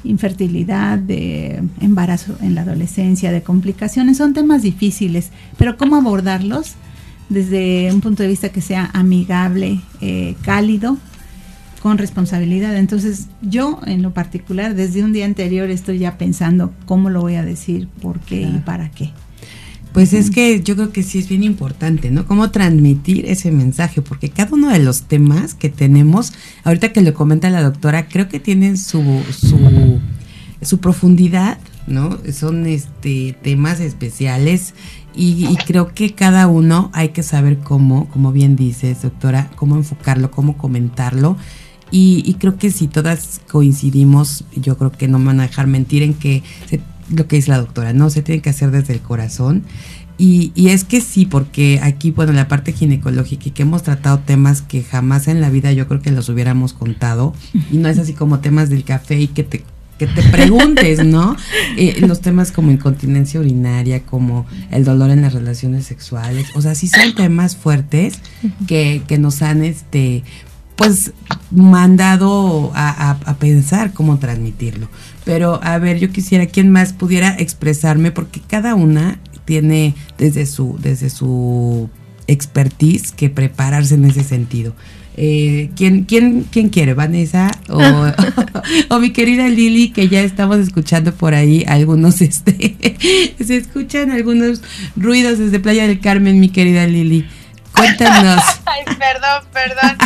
infertilidad, 0.04 0.98
de 0.98 1.62
embarazo 1.80 2.36
en 2.42 2.54
la 2.54 2.62
adolescencia, 2.62 3.32
de 3.32 3.42
complicaciones, 3.42 4.18
son 4.18 4.34
temas 4.34 4.62
difíciles, 4.62 5.30
pero 5.56 5.76
cómo 5.76 5.96
abordarlos 5.96 6.74
desde 7.28 7.92
un 7.92 8.00
punto 8.00 8.22
de 8.22 8.28
vista 8.28 8.50
que 8.50 8.60
sea 8.60 8.90
amigable, 8.92 9.80
eh, 10.00 10.36
cálido 10.42 10.98
con 11.82 11.98
responsabilidad. 11.98 12.76
Entonces 12.76 13.26
yo 13.42 13.80
en 13.86 14.02
lo 14.02 14.14
particular 14.14 14.74
desde 14.74 15.02
un 15.02 15.12
día 15.12 15.24
anterior 15.24 15.68
estoy 15.68 15.98
ya 15.98 16.16
pensando 16.16 16.72
cómo 16.86 17.10
lo 17.10 17.20
voy 17.20 17.34
a 17.34 17.44
decir, 17.44 17.88
por 18.00 18.20
qué 18.20 18.42
y 18.42 18.62
para 18.64 18.90
qué. 18.90 19.10
Pues 19.92 20.14
es 20.14 20.30
que 20.30 20.62
yo 20.62 20.74
creo 20.74 20.90
que 20.90 21.02
sí 21.02 21.18
es 21.18 21.28
bien 21.28 21.42
importante, 21.42 22.10
¿no? 22.10 22.24
Cómo 22.24 22.50
transmitir 22.50 23.26
ese 23.26 23.50
mensaje, 23.50 24.00
porque 24.00 24.30
cada 24.30 24.54
uno 24.54 24.70
de 24.70 24.78
los 24.78 25.02
temas 25.02 25.52
que 25.52 25.68
tenemos, 25.68 26.32
ahorita 26.64 26.92
que 26.92 27.02
lo 27.02 27.12
comenta 27.12 27.50
la 27.50 27.62
doctora, 27.62 28.08
creo 28.08 28.26
que 28.28 28.40
tienen 28.40 28.78
su, 28.78 29.02
su, 29.30 30.00
su 30.62 30.78
profundidad 30.78 31.58
¿no? 31.86 32.18
Son 32.32 32.66
este 32.66 33.36
temas 33.42 33.80
especiales 33.80 34.74
y, 35.14 35.56
creo 35.66 35.92
que 35.92 36.14
cada 36.14 36.46
uno 36.46 36.90
hay 36.94 37.10
que 37.10 37.22
saber 37.22 37.58
cómo, 37.58 38.08
como 38.08 38.32
bien 38.32 38.56
dices, 38.56 39.02
doctora, 39.02 39.50
cómo 39.56 39.76
enfocarlo, 39.76 40.30
cómo 40.30 40.56
comentarlo. 40.56 41.36
Y, 41.94 42.36
creo 42.40 42.56
que 42.56 42.70
si 42.70 42.88
todas 42.88 43.42
coincidimos, 43.50 44.44
yo 44.56 44.78
creo 44.78 44.90
que 44.90 45.08
no 45.08 45.18
me 45.18 45.26
van 45.26 45.40
a 45.40 45.46
dejar 45.46 45.66
mentir 45.66 46.02
en 46.02 46.14
que 46.14 46.42
lo 47.10 47.28
que 47.28 47.36
dice 47.36 47.50
la 47.50 47.58
doctora, 47.58 47.92
no 47.92 48.08
se 48.08 48.22
tiene 48.22 48.40
que 48.40 48.48
hacer 48.48 48.70
desde 48.70 48.94
el 48.94 49.00
corazón. 49.00 49.62
Y, 50.16 50.52
y, 50.54 50.68
es 50.68 50.84
que 50.84 51.02
sí, 51.02 51.26
porque 51.26 51.80
aquí, 51.82 52.10
bueno, 52.10 52.32
la 52.32 52.48
parte 52.48 52.72
ginecológica 52.72 53.48
y 53.48 53.50
que 53.50 53.62
hemos 53.62 53.82
tratado 53.82 54.20
temas 54.20 54.62
que 54.62 54.82
jamás 54.82 55.28
en 55.28 55.42
la 55.42 55.50
vida 55.50 55.72
yo 55.72 55.86
creo 55.86 56.00
que 56.00 56.12
los 56.12 56.30
hubiéramos 56.30 56.72
contado. 56.72 57.34
Y 57.70 57.76
no 57.76 57.90
es 57.90 57.98
así 57.98 58.14
como 58.14 58.40
temas 58.40 58.70
del 58.70 58.84
café 58.84 59.20
y 59.20 59.28
que 59.28 59.42
te 59.42 59.62
que 59.98 60.06
te 60.06 60.22
preguntes, 60.30 61.04
¿no? 61.04 61.36
Eh, 61.76 62.04
los 62.06 62.20
temas 62.20 62.52
como 62.52 62.70
incontinencia 62.70 63.40
urinaria, 63.40 64.04
como 64.04 64.46
el 64.70 64.84
dolor 64.84 65.10
en 65.10 65.22
las 65.22 65.32
relaciones 65.32 65.86
sexuales, 65.86 66.46
o 66.54 66.60
sea, 66.60 66.74
sí 66.74 66.86
son 66.86 67.14
temas 67.14 67.56
fuertes 67.56 68.18
que, 68.66 69.02
que 69.06 69.16
nos 69.16 69.40
han, 69.40 69.64
este, 69.64 70.22
pues, 70.76 71.12
mandado 71.50 72.72
a, 72.74 73.10
a, 73.10 73.34
pensar 73.36 73.92
cómo 73.92 74.18
transmitirlo. 74.18 74.88
Pero, 75.24 75.60
a 75.62 75.78
ver, 75.78 75.98
yo 75.98 76.10
quisiera 76.10 76.46
quien 76.46 76.70
más 76.70 76.92
pudiera 76.92 77.36
expresarme, 77.38 78.10
porque 78.10 78.40
cada 78.40 78.74
una 78.74 79.18
tiene 79.44 79.94
desde 80.18 80.46
su, 80.46 80.78
desde 80.80 81.10
su 81.10 81.90
expertise 82.26 83.12
que 83.12 83.30
prepararse 83.30 83.94
en 83.94 84.04
ese 84.04 84.24
sentido. 84.24 84.74
Eh, 85.16 85.70
¿quién, 85.76 86.04
quién, 86.04 86.46
quién 86.50 86.70
quiere? 86.70 86.94
¿Vanessa? 86.94 87.50
O, 87.68 88.98
mi 89.00 89.10
querida 89.10 89.48
Lili, 89.48 89.90
que 89.90 90.08
ya 90.08 90.22
estamos 90.22 90.58
escuchando 90.58 91.14
por 91.14 91.34
ahí 91.34 91.64
algunos, 91.66 92.20
este, 92.22 92.96
se 93.44 93.56
escuchan 93.56 94.10
algunos 94.10 94.62
ruidos 94.96 95.38
desde 95.38 95.60
Playa 95.60 95.86
del 95.86 96.00
Carmen, 96.00 96.40
mi 96.40 96.48
querida 96.48 96.86
Lili. 96.86 97.26
Cuéntanos. 97.74 98.42
Ay, 98.66 98.84
perdón, 98.98 99.44
perdón. 99.52 99.98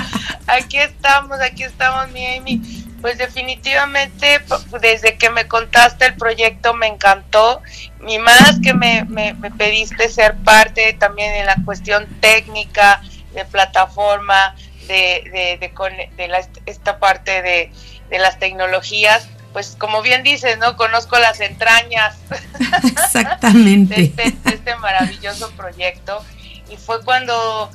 Aquí 0.46 0.78
estamos, 0.78 1.40
aquí 1.40 1.62
estamos, 1.62 2.10
mi 2.12 2.26
Amy. 2.26 2.60
Pues 3.00 3.18
definitivamente, 3.18 4.40
desde 4.80 5.16
que 5.18 5.30
me 5.30 5.46
contaste 5.46 6.06
el 6.06 6.14
proyecto 6.14 6.74
me 6.74 6.86
encantó. 6.86 7.62
Y 8.06 8.18
más 8.18 8.58
que 8.62 8.74
me, 8.74 9.04
me, 9.04 9.34
me 9.34 9.50
pediste 9.50 10.08
ser 10.08 10.36
parte 10.36 10.92
también 10.94 11.34
en 11.34 11.46
la 11.46 11.56
cuestión 11.64 12.06
técnica, 12.20 13.02
de 13.36 13.44
plataforma, 13.44 14.54
de, 14.88 15.58
de, 15.60 15.70
de, 16.16 16.46
esta 16.66 16.98
parte 16.98 17.42
de, 17.42 17.70
las 18.18 18.38
tecnologías, 18.38 19.28
pues 19.52 19.76
como 19.78 20.02
bien 20.02 20.22
dices, 20.22 20.58
¿no? 20.58 20.76
Conozco 20.76 21.18
las 21.18 21.40
entrañas 21.40 22.16
Exactamente. 22.82 24.02
Este, 24.02 24.22
de, 24.22 24.54
este, 24.54 24.76
maravilloso 24.76 25.50
proyecto. 25.52 26.24
Y 26.68 26.76
fue 26.76 27.04
cuando, 27.04 27.70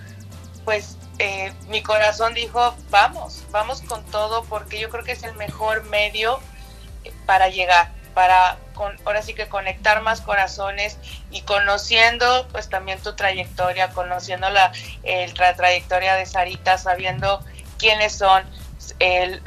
pues, 0.66 0.98
eh, 1.20 1.54
mi 1.68 1.82
corazón 1.82 2.34
dijo, 2.34 2.76
vamos, 2.90 3.44
vamos 3.52 3.82
con 3.82 4.04
todo, 4.06 4.44
porque 4.46 4.80
yo 4.80 4.90
creo 4.90 5.04
que 5.04 5.12
es 5.12 5.24
el 5.24 5.36
mejor 5.36 5.84
medio 5.86 6.40
para 7.26 7.50
llegar 7.50 7.92
para 8.14 8.58
con, 8.74 8.98
ahora 9.06 9.22
sí 9.22 9.34
que 9.34 9.48
conectar 9.48 10.02
más 10.02 10.22
corazones 10.22 10.98
y 11.30 11.42
conociendo 11.42 12.48
pues 12.52 12.70
también 12.70 13.00
tu 13.00 13.16
trayectoria, 13.16 13.90
conociendo 13.90 14.50
la, 14.50 14.72
trayectoria 15.56 16.16
de 16.16 16.26
Sarita, 16.26 16.78
sabiendo 16.78 17.44
quiénes 17.78 18.14
son, 18.14 18.44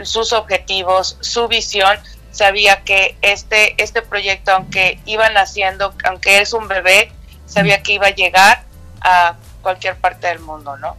sus 0.03 0.33
objetivos, 0.33 1.19
su 1.21 1.49
visión, 1.49 1.99
sabía 2.31 2.83
que 2.83 3.17
este, 3.23 3.81
este 3.83 4.03
proyecto, 4.03 4.53
aunque 4.53 4.99
iba 5.05 5.29
naciendo, 5.31 5.95
aunque 6.05 6.41
es 6.41 6.53
un 6.53 6.67
bebé, 6.67 7.13
sabía 7.47 7.83
que 7.83 7.93
iba 7.93 8.09
a 8.09 8.15
llegar 8.15 8.65
a 9.05 9.37
cualquier 9.63 9.97
parte 9.97 10.27
del 10.27 10.41
mundo, 10.41 10.77
¿no? 10.77 10.97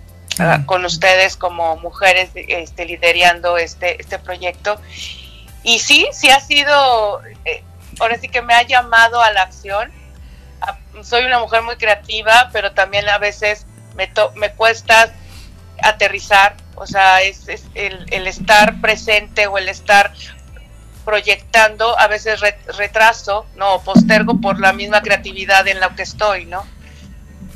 Con 0.65 0.83
ustedes 0.85 1.38
como 1.38 1.77
mujeres 1.77 2.29
este, 2.33 2.85
liderando 2.85 3.57
este, 3.57 4.01
este 4.01 4.19
proyecto 4.19 4.79
y 5.65 5.79
sí, 5.79 6.07
sí 6.12 6.29
ha 6.29 6.39
sido, 6.39 7.21
eh, 7.43 7.63
ahora 8.00 8.19
sí 8.19 8.29
que 8.29 8.43
me 8.43 8.53
ha 8.53 8.62
llamado 8.62 9.19
a 9.19 9.31
la 9.31 9.41
acción. 9.41 9.91
soy 11.01 11.25
una 11.25 11.39
mujer 11.39 11.63
muy 11.63 11.75
creativa, 11.75 12.50
pero 12.53 12.71
también 12.71 13.09
a 13.09 13.17
veces 13.17 13.65
me, 13.95 14.09
me 14.35 14.53
cuesta 14.53 15.12
aterrizar, 15.81 16.55
o 16.75 16.85
sea, 16.85 17.24
es, 17.24 17.47
el, 17.74 18.27
estar 18.27 18.79
presente 18.79 19.47
o 19.47 19.57
el 19.57 19.67
estar 19.67 20.13
proyectando, 21.03 21.97
a 21.97 22.07
veces 22.07 22.41
retraso, 22.77 23.47
no, 23.55 23.81
postergo 23.81 24.39
por 24.39 24.59
la 24.59 24.71
misma 24.71 25.01
creatividad 25.01 25.67
en 25.67 25.79
la 25.79 25.95
que 25.95 26.03
estoy, 26.03 26.45
¿no? 26.45 26.63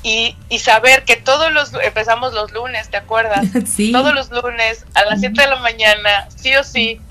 Y, 0.01 0.37
y, 0.47 0.59
saber 0.59 1.03
que 1.03 1.17
todos 1.17 1.51
los, 1.51 1.73
empezamos 1.73 2.33
los 2.33 2.51
lunes, 2.51 2.89
¿te 2.89 2.97
acuerdas? 2.97 3.45
Sí. 3.67 3.91
Todos 3.91 4.13
los 4.13 4.31
lunes 4.31 4.85
a 4.93 5.03
las 5.05 5.19
7 5.19 5.41
de 5.41 5.47
la 5.47 5.57
mañana, 5.57 6.27
sí 6.35 6.55
o 6.55 6.63
sí, 6.63 7.01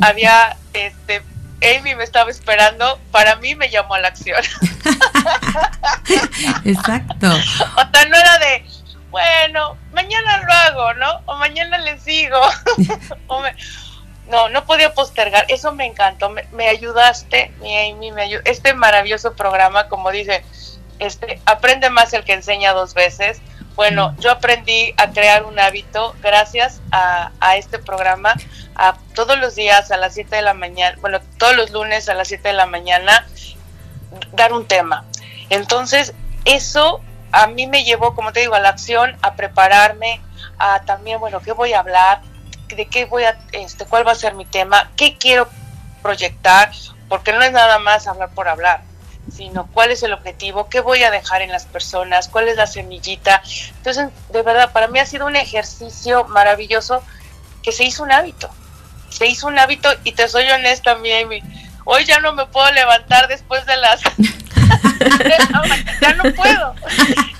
había, 0.00 0.56
este, 0.72 1.22
Amy 1.62 1.94
me 1.94 2.04
estaba 2.04 2.30
esperando, 2.30 2.98
para 3.10 3.36
mí 3.36 3.54
me 3.54 3.70
llamó 3.70 3.94
a 3.94 4.00
la 4.00 4.08
acción. 4.08 4.42
Exacto. 6.64 7.28
O 7.76 7.90
sea, 7.92 8.08
no 8.08 8.16
era 8.16 8.38
de, 8.38 8.64
bueno, 9.10 9.76
mañana 9.92 10.42
lo 10.42 10.52
hago, 10.52 10.94
¿no? 10.94 11.20
O 11.26 11.36
mañana 11.36 11.78
le 11.78 11.98
sigo. 12.00 12.40
no, 14.28 14.48
no 14.48 14.64
podía 14.64 14.92
postergar. 14.92 15.46
Eso 15.48 15.72
me 15.72 15.86
encantó. 15.86 16.30
Me, 16.30 16.68
ayudaste, 16.68 17.52
mi 17.60 17.90
Amy, 17.90 18.10
me 18.10 18.22
ayudó. 18.22 18.42
Este 18.44 18.74
maravilloso 18.74 19.34
programa, 19.34 19.88
como 19.88 20.10
dice, 20.10 20.44
este, 21.04 21.40
aprende 21.46 21.90
más 21.90 22.12
el 22.12 22.24
que 22.24 22.32
enseña 22.32 22.72
dos 22.72 22.94
veces. 22.94 23.40
Bueno, 23.76 24.14
yo 24.20 24.30
aprendí 24.30 24.94
a 24.96 25.10
crear 25.10 25.44
un 25.44 25.58
hábito 25.58 26.14
gracias 26.22 26.80
a, 26.92 27.32
a 27.40 27.56
este 27.56 27.78
programa 27.78 28.34
a 28.76 28.96
todos 29.14 29.38
los 29.38 29.54
días 29.54 29.90
a 29.90 29.96
las 29.96 30.14
7 30.14 30.36
de 30.36 30.42
la 30.42 30.54
mañana, 30.54 30.96
bueno, 31.00 31.20
todos 31.38 31.56
los 31.56 31.70
lunes 31.70 32.08
a 32.08 32.14
las 32.14 32.28
7 32.28 32.48
de 32.48 32.54
la 32.54 32.66
mañana, 32.66 33.26
dar 34.32 34.52
un 34.52 34.66
tema. 34.66 35.04
Entonces, 35.50 36.14
eso 36.44 37.00
a 37.32 37.46
mí 37.46 37.66
me 37.66 37.84
llevó, 37.84 38.14
como 38.14 38.32
te 38.32 38.40
digo, 38.40 38.54
a 38.54 38.60
la 38.60 38.70
acción, 38.70 39.16
a 39.22 39.34
prepararme, 39.34 40.20
a 40.58 40.80
también, 40.82 41.20
bueno, 41.20 41.40
¿qué 41.40 41.52
voy 41.52 41.72
a 41.72 41.80
hablar? 41.80 42.22
¿De 42.68 42.86
qué 42.86 43.04
voy 43.04 43.24
a, 43.24 43.36
este, 43.52 43.84
cuál 43.86 44.06
va 44.06 44.12
a 44.12 44.16
ser 44.16 44.34
mi 44.34 44.44
tema? 44.44 44.90
¿Qué 44.96 45.16
quiero 45.16 45.48
proyectar? 46.02 46.70
Porque 47.08 47.32
no 47.32 47.42
es 47.42 47.52
nada 47.52 47.78
más 47.78 48.06
hablar 48.06 48.30
por 48.30 48.48
hablar, 48.48 48.82
sino 49.32 49.68
cuál 49.72 49.90
es 49.90 50.02
el 50.02 50.12
objetivo, 50.12 50.68
qué 50.68 50.80
voy 50.80 51.02
a 51.02 51.10
dejar 51.10 51.42
en 51.42 51.50
las 51.50 51.66
personas, 51.66 52.28
cuál 52.28 52.48
es 52.48 52.56
la 52.56 52.66
semillita. 52.66 53.42
Entonces, 53.76 54.08
de 54.30 54.42
verdad, 54.42 54.72
para 54.72 54.88
mí 54.88 54.98
ha 54.98 55.06
sido 55.06 55.26
un 55.26 55.36
ejercicio 55.36 56.24
maravilloso 56.24 57.02
que 57.62 57.72
se 57.72 57.84
hizo 57.84 58.02
un 58.02 58.12
hábito 58.12 58.50
se 59.14 59.28
hizo 59.28 59.46
un 59.46 59.58
hábito 59.58 59.88
y 60.02 60.12
te 60.12 60.28
soy 60.28 60.50
honesta, 60.50 60.96
mi 60.96 61.12
Amy. 61.12 61.40
Hoy 61.84 62.04
ya 62.04 62.18
no 62.18 62.32
me 62.32 62.46
puedo 62.46 62.70
levantar 62.72 63.28
después 63.28 63.64
de 63.64 63.76
las... 63.76 64.00
ya 66.00 66.14
no 66.14 66.34
puedo, 66.34 66.74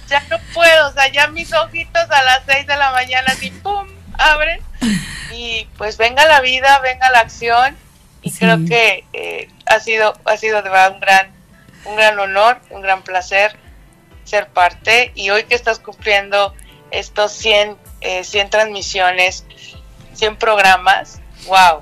ya 0.09 0.23
no 0.31 0.39
puedo, 0.53 0.89
o 0.89 0.93
sea, 0.93 1.09
ya 1.09 1.27
mis 1.29 1.53
ojitos 1.53 2.11
a 2.11 2.23
las 2.23 2.43
6 2.47 2.67
de 2.67 2.77
la 2.77 2.93
mañana 2.93 3.27
así, 3.29 3.51
¡pum!, 3.51 3.89
abren 4.19 4.61
y 5.33 5.67
pues 5.77 5.97
venga 5.97 6.25
la 6.27 6.41
vida, 6.41 6.79
venga 6.81 7.11
la 7.11 7.21
acción 7.21 7.77
y 8.23 8.31
creo 8.31 8.65
que 8.67 9.05
eh, 9.13 9.49
ha 9.67 9.81
sido 9.81 10.15
ha 10.25 10.37
sido 10.37 10.63
de 10.63 10.71
verdad 10.71 10.93
un 10.93 11.01
gran 11.01 11.34
un 11.85 11.97
gran 11.97 12.19
honor, 12.19 12.61
un 12.71 12.83
gran 12.83 13.03
placer 13.03 13.57
ser 14.25 14.49
parte. 14.49 15.13
Y 15.15 15.31
hoy 15.31 15.45
que 15.45 15.55
estás 15.55 15.79
cumpliendo 15.79 16.55
estos 16.91 17.33
100 17.33 17.77
100 18.23 18.47
eh, 18.47 18.51
transmisiones, 18.51 19.45
100 20.15 20.37
programas, 20.37 21.21
wow, 21.47 21.81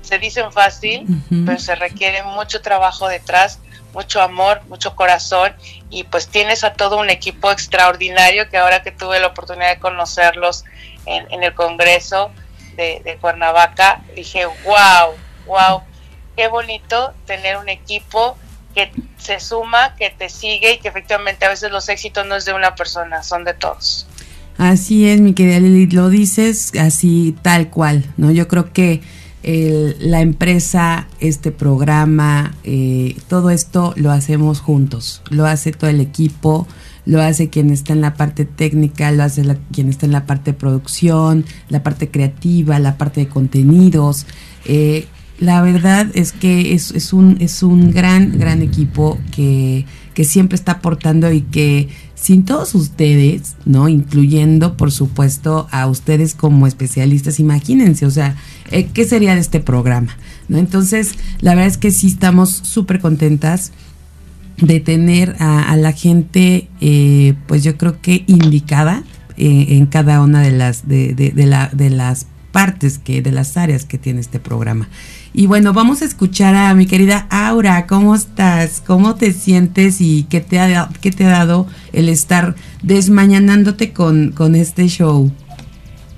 se 0.00 0.18
dicen 0.18 0.50
fácil, 0.52 1.06
pero 1.44 1.58
se 1.58 1.74
requiere 1.74 2.22
mucho 2.22 2.62
trabajo 2.62 3.08
detrás, 3.08 3.60
mucho 3.92 4.22
amor, 4.22 4.62
mucho 4.68 4.96
corazón. 4.96 5.54
Y 5.90 6.04
pues 6.04 6.28
tienes 6.28 6.64
a 6.64 6.72
todo 6.72 6.96
un 6.96 7.10
equipo 7.10 7.50
extraordinario 7.50 8.48
que 8.48 8.56
ahora 8.56 8.82
que 8.82 8.90
tuve 8.90 9.20
la 9.20 9.28
oportunidad 9.28 9.68
de 9.68 9.78
conocerlos 9.78 10.64
en, 11.04 11.42
el 11.42 11.54
Congreso 11.54 12.30
de, 12.76 13.18
Cuernavaca, 13.20 14.02
dije, 14.14 14.46
wow, 14.46 15.14
wow, 15.46 15.82
qué 16.36 16.48
bonito 16.48 17.12
tener 17.26 17.58
un 17.58 17.68
equipo 17.68 18.38
que 18.78 18.92
se 19.18 19.40
suma, 19.40 19.96
que 19.96 20.14
te 20.16 20.28
sigue 20.28 20.74
y 20.74 20.78
que 20.78 20.88
efectivamente 20.88 21.44
a 21.44 21.48
veces 21.48 21.72
los 21.72 21.88
éxitos 21.88 22.24
no 22.26 22.36
es 22.36 22.44
de 22.44 22.52
una 22.52 22.76
persona, 22.76 23.24
son 23.24 23.42
de 23.42 23.54
todos. 23.54 24.06
Así 24.56 25.08
es, 25.08 25.20
mi 25.20 25.34
querida 25.34 25.58
Lili, 25.58 25.86
lo 25.88 26.10
dices 26.10 26.72
así 26.80 27.34
tal 27.42 27.70
cual, 27.70 28.04
¿no? 28.16 28.30
Yo 28.30 28.46
creo 28.46 28.72
que 28.72 29.00
la 29.42 30.20
empresa, 30.20 31.08
este 31.20 31.52
programa, 31.52 32.54
eh, 32.64 33.16
todo 33.28 33.50
esto 33.50 33.94
lo 33.96 34.10
hacemos 34.10 34.60
juntos, 34.60 35.22
lo 35.30 35.46
hace 35.46 35.72
todo 35.72 35.88
el 35.88 36.00
equipo, 36.00 36.66
lo 37.06 37.22
hace 37.22 37.48
quien 37.48 37.70
está 37.70 37.94
en 37.94 38.02
la 38.02 38.14
parte 38.14 38.44
técnica, 38.44 39.10
lo 39.10 39.22
hace 39.22 39.42
quien 39.72 39.88
está 39.88 40.06
en 40.06 40.12
la 40.12 40.26
parte 40.26 40.52
de 40.52 40.58
producción, 40.58 41.46
la 41.68 41.82
parte 41.82 42.10
creativa, 42.10 42.78
la 42.78 42.98
parte 42.98 43.20
de 43.20 43.28
contenidos. 43.28 44.26
Eh, 44.66 45.06
la 45.38 45.62
verdad 45.62 46.08
es 46.14 46.32
que 46.32 46.74
es, 46.74 47.12
un, 47.12 47.36
es 47.40 47.62
un 47.62 47.92
gran, 47.92 48.38
gran 48.38 48.62
equipo 48.62 49.18
que, 49.30 49.86
que 50.14 50.24
siempre 50.24 50.56
está 50.56 50.72
aportando 50.72 51.30
y 51.32 51.42
que 51.42 51.88
sin 52.14 52.44
todos 52.44 52.74
ustedes, 52.74 53.54
¿no? 53.64 53.88
Incluyendo, 53.88 54.76
por 54.76 54.90
supuesto, 54.90 55.68
a 55.70 55.86
ustedes 55.86 56.34
como 56.34 56.66
especialistas, 56.66 57.38
imagínense, 57.38 58.04
o 58.06 58.10
sea, 58.10 58.34
eh, 58.72 58.88
¿qué 58.92 59.04
sería 59.04 59.34
de 59.34 59.40
este 59.40 59.60
programa? 59.60 60.16
¿No? 60.48 60.58
Entonces, 60.58 61.12
la 61.40 61.54
verdad 61.54 61.68
es 61.68 61.78
que 61.78 61.92
sí 61.92 62.08
estamos 62.08 62.50
súper 62.50 63.00
contentas 63.00 63.70
de 64.56 64.80
tener 64.80 65.36
a, 65.38 65.76
la 65.76 65.92
gente, 65.92 66.68
eh, 66.80 67.34
pues 67.46 67.62
yo 67.62 67.76
creo 67.76 68.00
que 68.00 68.24
indicada 68.26 69.04
eh, 69.36 69.66
en 69.76 69.86
cada 69.86 70.20
una 70.20 70.42
de 70.42 70.50
las, 70.50 70.88
de, 70.88 71.14
de, 71.14 71.30
de, 71.30 71.46
la, 71.46 71.70
de 71.72 71.90
las 71.90 72.26
partes 72.50 72.98
que, 72.98 73.22
de 73.22 73.30
las 73.30 73.56
áreas 73.56 73.84
que 73.84 73.98
tiene 73.98 74.20
este 74.20 74.40
programa. 74.40 74.88
Y 75.32 75.46
bueno, 75.46 75.72
vamos 75.72 76.02
a 76.02 76.04
escuchar 76.04 76.54
a 76.54 76.74
mi 76.74 76.86
querida 76.86 77.26
Aura. 77.30 77.86
¿Cómo 77.86 78.14
estás? 78.14 78.82
¿Cómo 78.84 79.14
te 79.14 79.32
sientes 79.32 80.00
y 80.00 80.26
qué 80.30 80.40
te 80.40 80.58
ha, 80.58 80.88
qué 81.00 81.10
te 81.10 81.24
ha 81.24 81.30
dado 81.30 81.66
el 81.92 82.08
estar 82.08 82.54
desmañanándote 82.82 83.92
con, 83.92 84.32
con 84.32 84.54
este 84.54 84.88
show? 84.88 85.32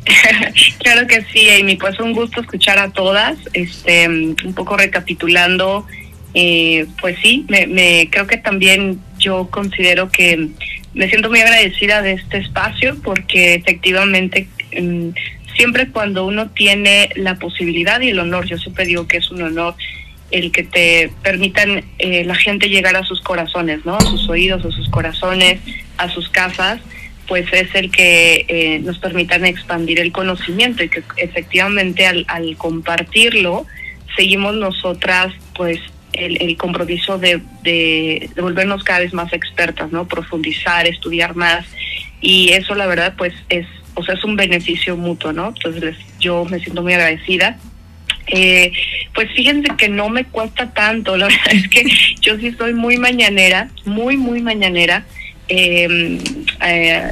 claro 0.79 1.07
que 1.07 1.25
sí, 1.33 1.49
Amy. 1.51 1.77
Pues 1.77 1.99
un 2.01 2.13
gusto 2.13 2.41
escuchar 2.41 2.79
a 2.79 2.91
todas. 2.91 3.37
Este, 3.53 4.09
un 4.09 4.55
poco 4.55 4.77
recapitulando, 4.77 5.87
eh, 6.35 6.87
pues 7.01 7.17
sí, 7.23 7.45
me, 7.49 7.67
me 7.67 8.09
creo 8.11 8.27
que 8.27 8.37
también 8.37 9.01
yo 9.19 9.49
considero 9.51 10.11
que 10.11 10.51
me 10.95 11.09
siento 11.09 11.29
muy 11.29 11.41
agradecida 11.41 12.03
de 12.03 12.13
este 12.13 12.39
espacio 12.39 12.97
porque 13.03 13.55
efectivamente 13.55 14.49
mm, 14.81 15.11
siempre 15.61 15.91
cuando 15.91 16.25
uno 16.25 16.49
tiene 16.49 17.11
la 17.17 17.35
posibilidad 17.35 18.01
y 18.01 18.09
el 18.09 18.19
honor, 18.19 18.47
yo 18.47 18.57
siempre 18.57 18.87
digo 18.87 19.07
que 19.07 19.19
es 19.19 19.31
un 19.31 19.43
honor 19.43 19.75
el 20.31 20.53
que 20.53 20.63
te 20.63 21.13
permitan 21.23 21.85
eh, 21.99 22.25
la 22.25 22.35
gente 22.35 22.71
llegar 22.71 22.97
a 22.97 23.05
sus 23.05 23.21
corazones, 23.21 23.85
¿no? 23.85 23.95
A 23.95 24.01
sus 24.01 24.27
oídos, 24.31 24.65
a 24.65 24.71
sus 24.71 24.89
corazones, 24.89 25.61
a 25.99 26.09
sus 26.09 26.31
casas, 26.31 26.81
pues 27.29 27.47
es 27.53 27.75
el 27.75 27.91
que 27.91 28.47
eh, 28.49 28.79
nos 28.79 28.99
permitan 29.01 29.45
expandir 29.45 30.01
el 30.01 30.13
conocimiento 30.13 30.83
y 30.83 30.89
que 30.89 31.03
efectivamente 31.19 32.07
al, 32.07 32.25
compartirlo 32.57 33.67
seguimos 34.17 34.55
nosotras 34.55 35.35
pues 35.55 35.79
el, 36.15 36.57
compromiso 36.57 37.19
de, 37.19 37.43
de, 37.63 38.31
de, 38.35 38.41
volvernos 38.41 38.83
cada 38.83 39.01
vez 39.01 39.13
más 39.13 39.31
expertas, 39.35 39.93
¿no? 39.93 40.09
Profundizar, 40.09 40.87
estudiar 40.87 41.37
más 41.37 41.67
y 42.23 42.55
eso 42.55 42.75
la 42.75 42.87
verdad 42.87 43.13
pues 43.19 43.35
es 43.51 43.67
sea, 44.03 44.15
es 44.15 44.25
un 44.25 44.37
beneficio 44.37 44.97
mutuo, 44.97 45.33
¿no? 45.33 45.49
Entonces 45.49 45.97
yo 46.19 46.45
me 46.45 46.59
siento 46.61 46.83
muy 46.83 46.95
agradecida. 46.95 47.59
Eh, 48.27 48.73
pues 49.15 49.29
fíjense 49.35 49.75
que 49.77 49.89
no 49.89 50.09
me 50.09 50.25
cuesta 50.25 50.73
tanto, 50.73 51.17
la 51.19 51.27
verdad 51.27 51.53
es 51.53 51.69
que 51.69 51.85
yo 52.21 52.39
sí 52.39 52.53
soy 52.53 52.75
muy 52.75 52.97
mañanera, 52.97 53.69
muy, 53.85 54.17
muy 54.17 54.41
mañanera. 54.41 55.05
Eh, 55.49 56.19
eh, 56.65 57.11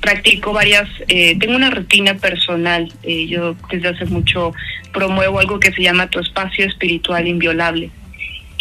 practico 0.00 0.52
varias, 0.52 0.88
eh, 1.08 1.36
tengo 1.38 1.54
una 1.54 1.70
rutina 1.70 2.14
personal, 2.14 2.92
eh, 3.02 3.26
yo 3.26 3.54
desde 3.70 3.88
hace 3.88 4.06
mucho 4.06 4.52
promuevo 4.92 5.38
algo 5.38 5.60
que 5.60 5.72
se 5.72 5.82
llama 5.82 6.08
tu 6.08 6.18
espacio 6.18 6.66
espiritual 6.66 7.28
inviolable. 7.28 7.90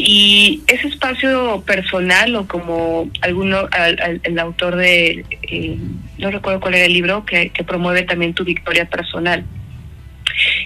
Y 0.01 0.61
ese 0.67 0.87
espacio 0.87 1.61
personal, 1.67 2.33
o 2.37 2.47
como 2.47 3.09
alguno, 3.19 3.67
al, 3.71 4.21
el 4.23 4.39
autor 4.39 4.77
de, 4.77 5.25
eh, 5.41 5.77
no 6.17 6.31
recuerdo 6.31 6.61
cuál 6.61 6.75
era 6.75 6.85
el 6.85 6.93
libro, 6.93 7.25
que, 7.25 7.51
promueve 7.67 8.03
también 8.03 8.33
tu 8.33 8.45
victoria 8.45 8.85
personal, 8.85 9.43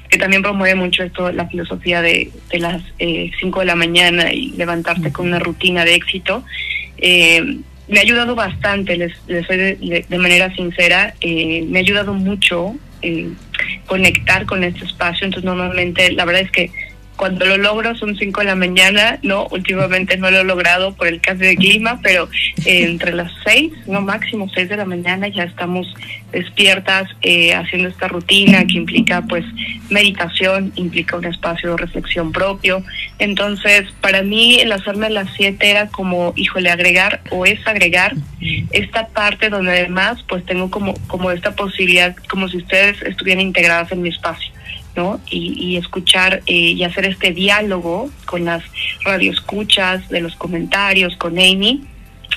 que 0.08 0.20
también 0.20 0.44
promueve 0.44 0.76
mucho 0.76 1.02
esto, 1.02 1.32
la 1.32 1.48
filosofía 1.48 2.04
de, 2.04 2.30
de 2.52 2.60
las 2.60 2.84
5 3.00 3.00
eh, 3.00 3.32
de 3.42 3.66
la 3.66 3.74
mañana 3.74 4.32
y 4.32 4.52
levantarte 4.52 5.12
con 5.12 5.26
una 5.26 5.40
rutina 5.40 5.84
de 5.84 5.96
éxito, 5.96 6.44
eh, 7.00 7.58
me 7.88 7.98
ha 7.98 8.04
ayudado 8.04 8.36
bastante, 8.36 8.96
les, 8.98 9.14
les 9.26 9.48
soy 9.48 9.58
de, 9.58 10.06
de, 10.08 10.18
manera 10.20 10.54
sincera, 10.54 11.16
eh, 11.22 11.66
me 11.68 11.80
ha 11.80 11.82
ayudado 11.82 12.14
mucho 12.14 12.76
conectar 13.88 14.46
con 14.46 14.64
este 14.64 14.86
espacio, 14.86 15.26
entonces 15.26 15.44
normalmente 15.44 16.12
la 16.12 16.24
verdad 16.24 16.44
es 16.44 16.52
que 16.52 16.93
cuando 17.16 17.46
lo 17.46 17.58
logro 17.58 17.96
son 17.96 18.16
5 18.16 18.42
de 18.42 18.46
la 18.46 18.56
mañana, 18.56 19.20
no, 19.22 19.48
últimamente 19.48 20.18
no 20.18 20.32
lo 20.32 20.40
he 20.40 20.44
logrado 20.44 20.94
por 20.96 21.08
el 21.08 21.22
cambio 21.22 21.48
de 21.48 21.56
clima, 21.56 22.00
pero 22.02 22.30
eh, 22.66 22.84
entre 22.90 23.14
las 23.14 23.32
6, 23.46 23.72
no 23.88 24.02
máximo 24.02 24.50
6 24.54 24.70
de 24.70 24.78
la 24.78 24.86
mañana 24.86 25.28
ya 25.28 25.44
estamos 25.44 25.94
despiertas 26.32 27.08
eh, 27.22 27.54
haciendo 27.54 27.90
esta 27.90 28.08
rutina 28.08 28.66
que 28.66 28.78
implica 28.78 29.22
pues 29.22 29.46
meditación, 29.90 30.72
implica 30.76 31.18
un 31.18 31.26
espacio 31.26 31.72
de 31.72 31.78
reflexión 31.78 32.32
propio. 32.32 32.84
Entonces, 33.20 33.86
para 34.02 34.24
mí 34.24 34.60
el 34.60 34.72
hacerme 34.72 35.06
a 35.06 35.12
las 35.12 35.30
7 35.36 35.70
era 35.70 35.88
como, 35.88 36.34
híjole, 36.36 36.72
agregar 36.72 37.22
o 37.30 37.46
es 37.46 37.66
agregar 37.68 38.16
esta 38.72 39.08
parte 39.08 39.50
donde 39.50 39.72
además 39.72 40.24
pues 40.28 40.46
tengo 40.46 40.70
como, 40.72 40.96
como 41.08 41.32
esta 41.32 41.56
posibilidad, 41.56 42.16
como 42.30 42.48
si 42.50 42.58
ustedes 42.58 43.02
estuvieran 43.04 43.42
integradas 43.42 43.92
en 43.92 44.02
mi 44.02 44.10
espacio. 44.10 44.52
¿No? 44.96 45.20
Y, 45.30 45.54
y 45.58 45.78
escuchar 45.78 46.42
eh, 46.46 46.54
y 46.54 46.84
hacer 46.84 47.06
este 47.06 47.32
diálogo 47.32 48.10
con 48.26 48.46
las 48.46 48.64
radioescuchas, 49.04 50.10
de 50.10 50.22
los 50.22 50.36
comentarios, 50.36 51.16
con 51.18 51.34
Amy, 51.34 51.82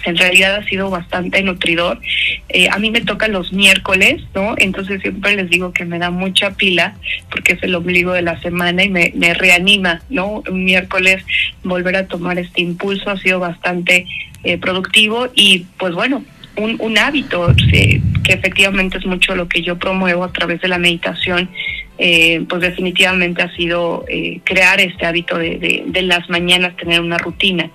en 0.05 0.17
realidad 0.17 0.57
ha 0.57 0.65
sido 0.65 0.91
bastante 0.91 1.43
nutridor. 1.43 2.01
Eh, 2.49 2.69
a 2.71 2.79
mí 2.79 2.91
me 2.91 3.01
toca 3.01 3.29
los 3.29 3.53
miércoles, 3.53 4.23
¿no? 4.35 4.55
Entonces 4.57 5.03
siempre 5.03 5.35
les 5.35 5.51
digo 5.51 5.73
que 5.73 5.85
me 5.85 5.99
da 5.99 6.11
mucha 6.11 6.53
pila 6.53 6.97
porque 7.31 7.55
es 7.55 7.63
el 7.63 7.75
ombligo 7.75 8.13
de 8.13 8.23
la 8.23 8.41
semana 8.41 8.85
y 8.85 8.89
me, 8.89 9.35
reanima, 9.35 10.03
¿no? 10.09 10.43
Un 10.49 10.65
miércoles 10.65 11.25
volver 11.65 11.97
a 11.97 12.07
tomar 12.07 12.39
este 12.39 12.63
impulso 12.63 13.11
ha 13.11 13.19
sido 13.19 13.41
bastante 13.41 14.07
eh, 14.45 14.59
productivo 14.59 15.29
y 15.35 15.67
pues 15.79 15.95
bueno, 15.95 16.25
un, 16.57 16.77
un 16.81 16.99
hábito 16.99 17.55
que 17.71 18.01
efectivamente 18.29 18.99
es 18.99 19.07
mucho 19.07 19.35
lo 19.35 19.49
que 19.49 19.63
yo 19.63 19.79
promuevo 19.79 20.25
a 20.25 20.33
través 20.33 20.61
de 20.61 20.69
la 20.69 20.79
meditación 20.79 21.51
eh, 21.99 22.45
pues 22.49 22.61
definitivamente 22.61 23.43
ha 23.43 23.55
sido 23.57 24.05
eh, 24.09 24.41
crear 24.45 24.81
este 24.81 25.07
hábito 25.07 25.39
de, 25.39 25.59
de, 25.59 25.85
de, 25.87 26.03
las 26.03 26.29
mañanas, 26.29 26.77
tener 26.77 27.01
una 27.01 27.17
rutina. 27.17 27.71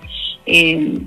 Eh, 0.46 0.98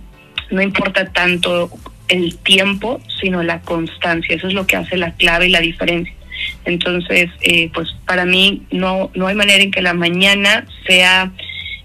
no 0.52 0.62
importa 0.62 1.06
tanto 1.06 1.70
el 2.08 2.38
tiempo, 2.38 3.00
sino 3.22 3.42
la 3.42 3.62
constancia. 3.62 4.36
Eso 4.36 4.48
es 4.48 4.54
lo 4.54 4.68
que 4.68 4.76
hace 4.76 4.98
la 4.98 5.14
clave 5.14 5.48
y 5.48 5.50
la 5.50 5.62
diferencia. 5.62 6.14
Entonces, 6.66 7.30
eh, 7.42 7.70
pues 7.74 7.96
para 8.06 8.26
mí 8.26 8.64
no, 8.72 9.12
no 9.16 9.28
hay 9.28 9.36
manera 9.36 9.64
en 9.64 9.72
que 9.72 9.82
la 9.82 9.94
mañana 9.94 10.66
sea 10.86 11.32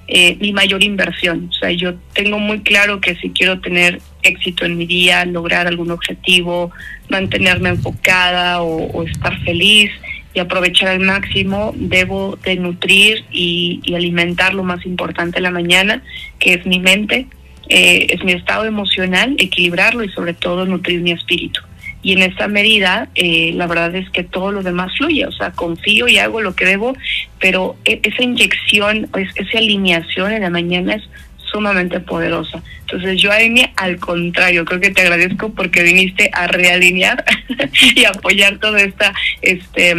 eh, 0.08 0.36
mi 0.40 0.52
mayor 0.52 0.82
inversión. 0.82 1.48
O 1.50 1.52
sea, 1.52 1.70
yo 1.70 1.94
tengo 2.14 2.38
muy 2.38 2.60
claro 2.60 3.00
que 3.00 3.14
si 3.16 3.30
quiero 3.30 3.60
tener 3.60 4.00
éxito 4.22 4.64
en 4.64 4.76
mi 4.76 4.86
día, 4.86 5.24
lograr 5.24 5.66
algún 5.66 5.90
objetivo, 5.90 6.70
mantenerme 7.08 7.70
enfocada 7.70 8.62
o, 8.62 9.02
estar 9.04 9.38
feliz, 9.40 9.90
y 10.32 10.38
aprovechar 10.38 10.88
al 10.88 11.00
máximo, 11.00 11.72
debo 11.76 12.38
de 12.44 12.56
nutrir 12.56 13.24
y, 13.32 13.80
alimentar 13.94 14.54
lo 14.54 14.62
más 14.62 14.86
importante 14.86 15.40
la 15.40 15.50
mañana, 15.50 16.02
que 16.38 16.54
es 16.54 16.64
mi 16.66 16.78
mente, 16.78 17.26
eh, 17.68 18.06
es 18.10 18.22
mi 18.24 18.32
estado 18.32 18.64
emocional, 18.64 19.34
equilibrarlo 19.38 20.04
y 20.04 20.08
sobre 20.10 20.34
todo 20.34 20.66
nutrir 20.66 21.00
mi 21.00 21.10
espíritu. 21.10 21.60
Y 22.02 22.12
en 22.12 22.22
esta 22.22 22.48
medida, 22.48 23.08
eh, 23.14 23.52
la 23.54 23.66
verdad 23.66 23.94
es 23.94 24.08
que 24.10 24.22
todo 24.22 24.52
lo 24.52 24.62
demás 24.62 24.90
fluye, 24.96 25.26
o 25.26 25.32
sea, 25.32 25.52
confío 25.52 26.08
y 26.08 26.18
hago 26.18 26.40
lo 26.40 26.54
que 26.54 26.64
debo, 26.64 26.96
pero 27.38 27.76
esa 27.84 28.22
inyección, 28.22 29.08
esa 29.14 29.58
alineación 29.58 30.32
en 30.32 30.42
la 30.42 30.50
mañana 30.50 30.94
es 30.94 31.02
sumamente 31.50 32.00
poderosa. 32.00 32.62
Entonces 32.80 33.20
yo, 33.20 33.30
Amy, 33.32 33.66
al 33.76 33.98
contrario, 33.98 34.64
creo 34.64 34.80
que 34.80 34.90
te 34.90 35.02
agradezco 35.02 35.52
porque 35.52 35.82
viniste 35.82 36.30
a 36.32 36.46
realinear 36.46 37.24
y 37.94 38.04
apoyar 38.04 38.58
toda 38.58 38.80
esta, 38.80 39.12
este, 39.42 39.94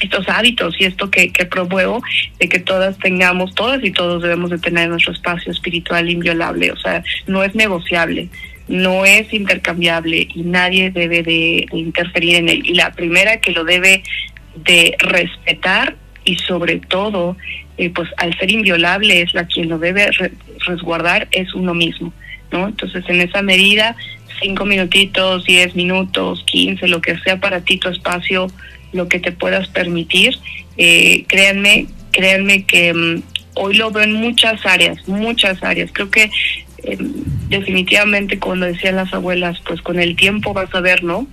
estos 0.00 0.28
hábitos 0.28 0.74
y 0.78 0.84
esto 0.84 1.10
que, 1.10 1.32
que 1.32 1.44
promuevo 1.46 2.02
de 2.38 2.48
que 2.48 2.58
todas 2.58 2.98
tengamos, 2.98 3.54
todas 3.54 3.82
y 3.84 3.90
todos 3.90 4.22
debemos 4.22 4.50
de 4.50 4.58
tener 4.58 4.88
nuestro 4.88 5.12
espacio 5.12 5.52
espiritual 5.52 6.08
inviolable, 6.08 6.72
o 6.72 6.76
sea, 6.76 7.02
no 7.26 7.42
es 7.42 7.54
negociable 7.54 8.28
no 8.66 9.04
es 9.04 9.30
intercambiable 9.34 10.26
y 10.34 10.42
nadie 10.42 10.90
debe 10.90 11.22
de, 11.22 11.66
de, 11.70 11.78
interferir 11.78 12.36
en 12.36 12.48
él. 12.48 12.62
Y 12.64 12.72
la 12.72 12.92
primera 12.92 13.38
que 13.38 13.52
lo 13.52 13.62
debe 13.62 14.02
de 14.56 14.96
respetar 15.00 15.96
y 16.24 16.36
sobre 16.36 16.78
todo, 16.78 17.36
eh, 17.76 17.90
pues 17.90 18.08
al 18.18 18.36
ser 18.38 18.50
inviolable 18.50 19.22
es 19.22 19.34
la 19.34 19.46
quien 19.46 19.68
lo 19.68 19.78
debe 19.78 20.10
re 20.12 20.32
resguardar 20.66 21.28
es 21.32 21.52
uno 21.54 21.74
mismo, 21.74 22.12
¿no? 22.50 22.68
Entonces 22.68 23.04
en 23.08 23.20
esa 23.20 23.42
medida, 23.42 23.96
cinco 24.40 24.64
minutitos, 24.64 25.44
diez 25.44 25.74
minutos, 25.74 26.42
quince, 26.46 26.88
lo 26.88 27.00
que 27.00 27.18
sea 27.18 27.38
para 27.38 27.60
ti 27.60 27.78
tu 27.78 27.88
espacio, 27.88 28.46
lo 28.92 29.08
que 29.08 29.18
te 29.18 29.32
puedas 29.32 29.68
permitir, 29.68 30.38
eh, 30.76 31.24
créanme, 31.26 31.86
créanme 32.12 32.64
que 32.64 32.92
um, 32.92 33.22
hoy 33.54 33.74
lo 33.74 33.90
veo 33.90 34.04
en 34.04 34.14
muchas 34.14 34.64
áreas, 34.64 35.06
muchas 35.08 35.62
áreas. 35.62 35.90
Creo 35.92 36.10
que 36.10 36.30
eh, 36.84 36.96
definitivamente, 37.48 38.38
como 38.38 38.56
decían 38.56 38.96
las 38.96 39.12
abuelas, 39.12 39.60
pues 39.66 39.82
con 39.82 39.98
el 39.98 40.16
tiempo 40.16 40.52
vas 40.52 40.74
a 40.74 40.80
ver, 40.80 41.02
¿no? 41.02 41.26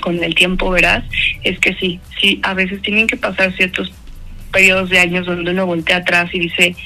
Con 0.00 0.22
el 0.22 0.34
tiempo 0.34 0.70
verás, 0.70 1.04
es 1.42 1.58
que 1.60 1.74
sí, 1.74 2.00
sí, 2.20 2.40
a 2.42 2.54
veces 2.54 2.82
tienen 2.82 3.06
que 3.06 3.16
pasar 3.16 3.54
ciertos 3.54 3.92
periodos 4.54 4.88
de 4.88 5.00
años 5.00 5.26
donde 5.26 5.50
uno 5.50 5.66
voltea 5.66 5.98
atrás 5.98 6.30
y 6.32 6.38
dice, 6.38 6.76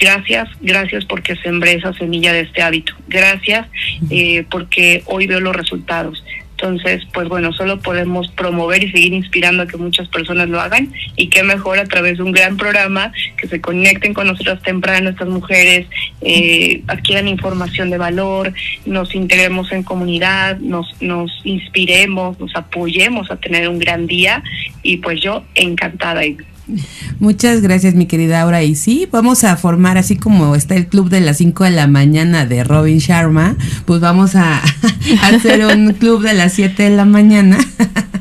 gracias, 0.00 0.48
gracias 0.60 1.04
porque 1.04 1.36
sembré 1.36 1.74
esa 1.74 1.92
semilla 1.92 2.32
de 2.32 2.42
este 2.42 2.62
hábito, 2.62 2.94
gracias 3.08 3.66
eh, 4.08 4.44
porque 4.48 5.02
hoy 5.06 5.26
veo 5.26 5.40
los 5.40 5.54
resultados. 5.54 6.24
Entonces, 6.60 7.04
pues 7.12 7.28
bueno, 7.28 7.52
solo 7.52 7.78
podemos 7.78 8.26
promover 8.32 8.82
y 8.82 8.90
seguir 8.90 9.12
inspirando 9.12 9.62
a 9.62 9.68
que 9.68 9.76
muchas 9.76 10.08
personas 10.08 10.48
lo 10.48 10.60
hagan 10.60 10.92
y 11.14 11.28
qué 11.28 11.44
mejor 11.44 11.78
a 11.78 11.84
través 11.84 12.16
de 12.16 12.24
un 12.24 12.32
gran 12.32 12.56
programa 12.56 13.12
que 13.36 13.46
se 13.46 13.60
conecten 13.60 14.12
con 14.12 14.26
nosotras 14.26 14.60
temprano, 14.62 15.10
estas 15.10 15.28
mujeres, 15.28 15.86
eh, 16.20 16.82
adquieran 16.88 17.28
información 17.28 17.90
de 17.90 17.98
valor, 17.98 18.52
nos 18.86 19.14
integremos 19.14 19.70
en 19.70 19.84
comunidad, 19.84 20.58
nos, 20.58 21.00
nos 21.00 21.30
inspiremos, 21.44 22.40
nos 22.40 22.56
apoyemos 22.56 23.30
a 23.30 23.36
tener 23.36 23.68
un 23.68 23.78
gran 23.78 24.08
día 24.08 24.42
y 24.82 24.96
pues 24.96 25.20
yo 25.20 25.44
encantada. 25.54 26.22
Muchas 27.20 27.60
gracias, 27.60 27.94
mi 27.94 28.06
querida 28.06 28.42
Aura. 28.42 28.62
Y 28.62 28.74
sí, 28.74 29.08
vamos 29.10 29.44
a 29.44 29.56
formar, 29.56 29.98
así 29.98 30.16
como 30.16 30.54
está 30.54 30.74
el 30.76 30.86
club 30.86 31.08
de 31.10 31.20
las 31.20 31.38
5 31.38 31.64
de 31.64 31.70
la 31.70 31.86
mañana 31.86 32.46
de 32.46 32.64
Robin 32.64 32.98
Sharma, 32.98 33.56
pues 33.84 34.00
vamos 34.00 34.34
a, 34.36 34.62
hacer 35.22 35.64
un 35.64 35.92
club 35.94 36.22
de 36.22 36.34
las 36.34 36.52
7 36.54 36.82
de 36.82 36.90
la 36.90 37.04
mañana 37.04 37.58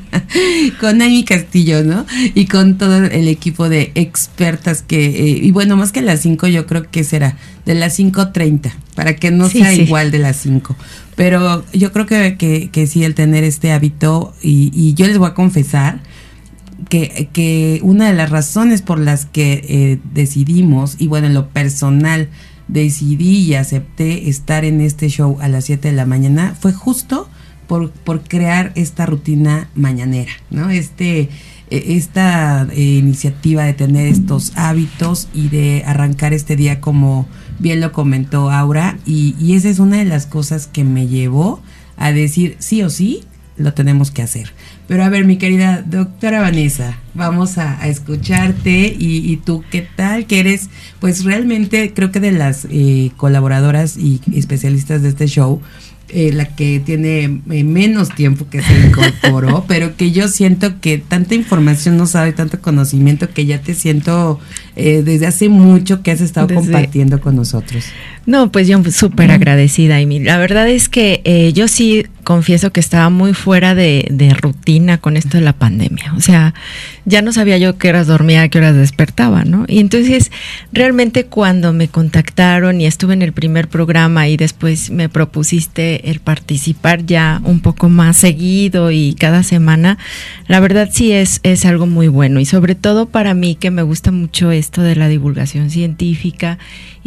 con 0.80 1.02
Amy 1.02 1.24
Castillo, 1.24 1.84
¿no? 1.84 2.06
Y 2.34 2.46
con 2.46 2.78
todo 2.78 3.06
el 3.06 3.28
equipo 3.28 3.70
de 3.70 3.92
expertas 3.96 4.82
que, 4.82 5.06
eh, 5.06 5.40
y 5.42 5.52
bueno, 5.52 5.78
más 5.78 5.92
que 5.92 6.02
las 6.02 6.22
5, 6.22 6.48
yo 6.48 6.66
creo 6.66 6.90
que 6.90 7.04
será 7.04 7.38
de 7.66 7.76
las 7.76 8.00
5.30, 8.00 8.72
para 8.96 9.16
que 9.16 9.32
no 9.32 9.50
sea 9.50 9.74
igual 9.74 10.12
de 10.12 10.20
las 10.20 10.38
5. 10.38 10.76
Pero 11.16 11.66
yo 11.74 11.92
creo 11.92 12.06
que, 12.06 12.38
que, 12.38 12.70
que, 12.70 12.86
sí, 12.86 13.04
el 13.04 13.16
tener 13.16 13.44
este 13.44 13.72
hábito, 13.72 14.34
y, 14.42 14.72
y 14.74 14.94
yo 14.94 15.08
les 15.08 15.18
voy 15.18 15.30
a 15.30 15.34
confesar, 15.34 16.00
que, 16.90 17.30
que, 17.34 17.80
una 17.84 18.08
de 18.08 18.13
las 18.13 18.30
razones 18.30 18.82
por 18.82 19.00
las 19.00 19.26
que 19.26 19.66
eh, 19.68 20.00
decidimos, 20.13 20.96
y 21.00 21.08
bueno, 21.08 21.28
en 21.28 21.34
lo 21.34 21.50
personal, 21.50 22.30
decidí 22.68 23.40
y 23.40 23.56
acepté 23.56 24.30
estar 24.30 24.66
en 24.66 24.82
este 24.82 25.10
show 25.10 25.38
a 25.42 25.48
las 25.48 25.66
7 25.66 25.90
de 25.90 25.96
la 25.96 26.06
mañana, 26.06 26.56
fue 26.60 26.74
justo 26.74 27.30
por, 27.68 27.92
por 27.92 28.22
crear 28.22 28.72
esta 28.76 29.06
rutina 29.06 29.70
mañanera, 29.76 30.32
¿no? 30.50 30.70
Este, 30.70 31.30
e, 31.70 31.96
esta 31.96 32.68
eh, 32.72 32.82
iniciativa 32.82 33.63
de 33.63 33.74
tener 33.74 34.08
estos 34.08 34.54
hábitos 34.56 35.28
y 35.34 35.50
de 35.50 35.84
arrancar 35.86 36.34
este 36.34 36.56
día 36.56 36.80
como 36.82 37.28
bien 37.60 37.82
lo 37.82 37.92
comentó 37.92 38.52
Aura, 38.52 38.98
y, 39.06 39.36
y 39.40 39.56
esa 39.56 39.70
es 39.70 39.80
una 39.80 39.98
de 39.98 40.06
las 40.06 40.26
cosas 40.26 40.68
que 40.68 40.84
me 40.84 41.08
llevó 41.08 41.62
a 41.98 42.12
decir 42.12 42.56
sí 42.60 42.84
o 42.84 42.90
sí, 42.90 43.24
lo 43.58 43.74
tenemos 43.74 44.12
que 44.12 44.22
hacer. 44.22 44.54
Pero 44.88 45.04
a 45.04 45.10
ver, 45.10 45.26
mi 45.26 45.38
querida 45.38 45.84
doctora 45.86 46.39
Vanessa, 46.41 46.97
vamos 47.13 47.58
a, 47.58 47.86
escucharte 47.88 48.95
y, 48.97 49.36
tú, 49.38 49.63
¿qué 49.69 49.86
tal? 49.95 50.26
Que 50.26 50.39
eres, 50.39 50.69
pues 51.00 51.26
realmente 51.26 51.93
creo 51.93 52.12
que 52.12 52.21
de 52.21 52.32
las 52.32 52.65
eh, 52.71 53.12
colaboradoras 53.17 53.97
y 53.97 54.21
especialistas 54.34 55.02
de 55.02 55.10
este 55.10 55.28
show, 55.28 55.62
eh, 56.10 56.32
la 56.32 56.45
que 56.56 56.80
tiene 56.80 57.23
eh, 57.26 57.63
menos 57.65 58.15
tiempo 58.15 58.47
que 58.50 58.62
se 58.62 58.88
incorporó, 58.88 59.65
pero 59.67 59.97
que 59.97 60.12
yo 60.12 60.30
siento 60.30 60.80
que 60.80 61.00
tanta 61.00 61.36
información 61.36 61.97
no 61.97 62.06
sabe, 62.06 62.32
tanto 62.32 62.62
conocimiento 62.62 63.30
que 63.30 63.45
ya 63.45 63.62
te 63.62 63.73
siento 63.73 64.39
desde 64.76 65.26
hace 65.26 65.50
mucho 65.50 66.02
que 66.04 66.12
has 66.12 66.21
estado 66.21 66.54
compartiendo 66.54 67.19
con 67.19 67.36
nosotros. 67.36 67.84
No, 68.26 68.52
pues 68.52 68.67
yo 68.67 68.82
súper 68.91 69.32
agradecida, 69.32 70.00
y 70.00 70.19
La 70.19 70.38
verdad 70.38 70.69
es 70.69 70.88
que 70.88 71.52
yo 71.54 71.67
sí 71.67 72.06
confieso 72.28 72.74
que 72.74 72.82
estaba 72.82 73.10
muy 73.10 73.34
fuera 73.34 73.74
de, 73.74 74.36
rutina 74.42 74.98
con 74.98 75.16
esto 75.16 75.38
de 75.38 75.46
la 75.46 75.54
pandemia. 75.54 76.13
O 76.18 76.20
sea, 76.20 76.54
ya 77.06 77.22
no 77.22 77.32
sabía 77.32 77.58
yo 77.58 77.78
qué 77.78 77.88
horas 77.88 78.08
dormía, 78.08 78.50
qué 78.50 78.58
horas 78.58 78.76
despertaba, 78.76 79.46
¿no? 79.46 79.63
Y 79.70 79.80
entonces, 79.80 80.30
realmente 80.74 81.28
cuando 81.28 81.72
me 81.72 81.88
contactaron 81.88 82.82
y 82.82 82.86
estuve 82.86 83.13
en 83.13 83.22
el 83.22 83.32
primer 83.32 83.70
programa 83.70 84.28
y 84.28 84.36
después 84.36 84.90
me 84.90 85.08
propusiste 85.08 86.12
el 86.12 86.20
participar 86.20 87.06
ya 87.06 87.40
un 87.46 87.62
poco 87.62 87.88
más 87.88 88.18
seguido 88.18 88.92
y 88.92 89.16
cada 89.18 89.42
semana, 89.42 89.98
la 90.48 90.60
verdad 90.60 90.90
sí 90.92 91.13
es, 91.13 91.40
es 91.44 91.66
algo 91.66 91.88
muy 91.88 92.10
bueno. 92.10 92.42
Y 92.42 92.46
sobre 92.46 92.76
todo 92.76 93.06
para 93.06 93.36
mí 93.36 93.56
que 93.56 93.72
me 93.72 93.84
gusta 93.84 94.12
mucho 94.12 94.52
esto 94.52 94.82
de 94.82 94.98
la 94.98 95.08
divulgación 95.08 95.70
científica 95.70 96.58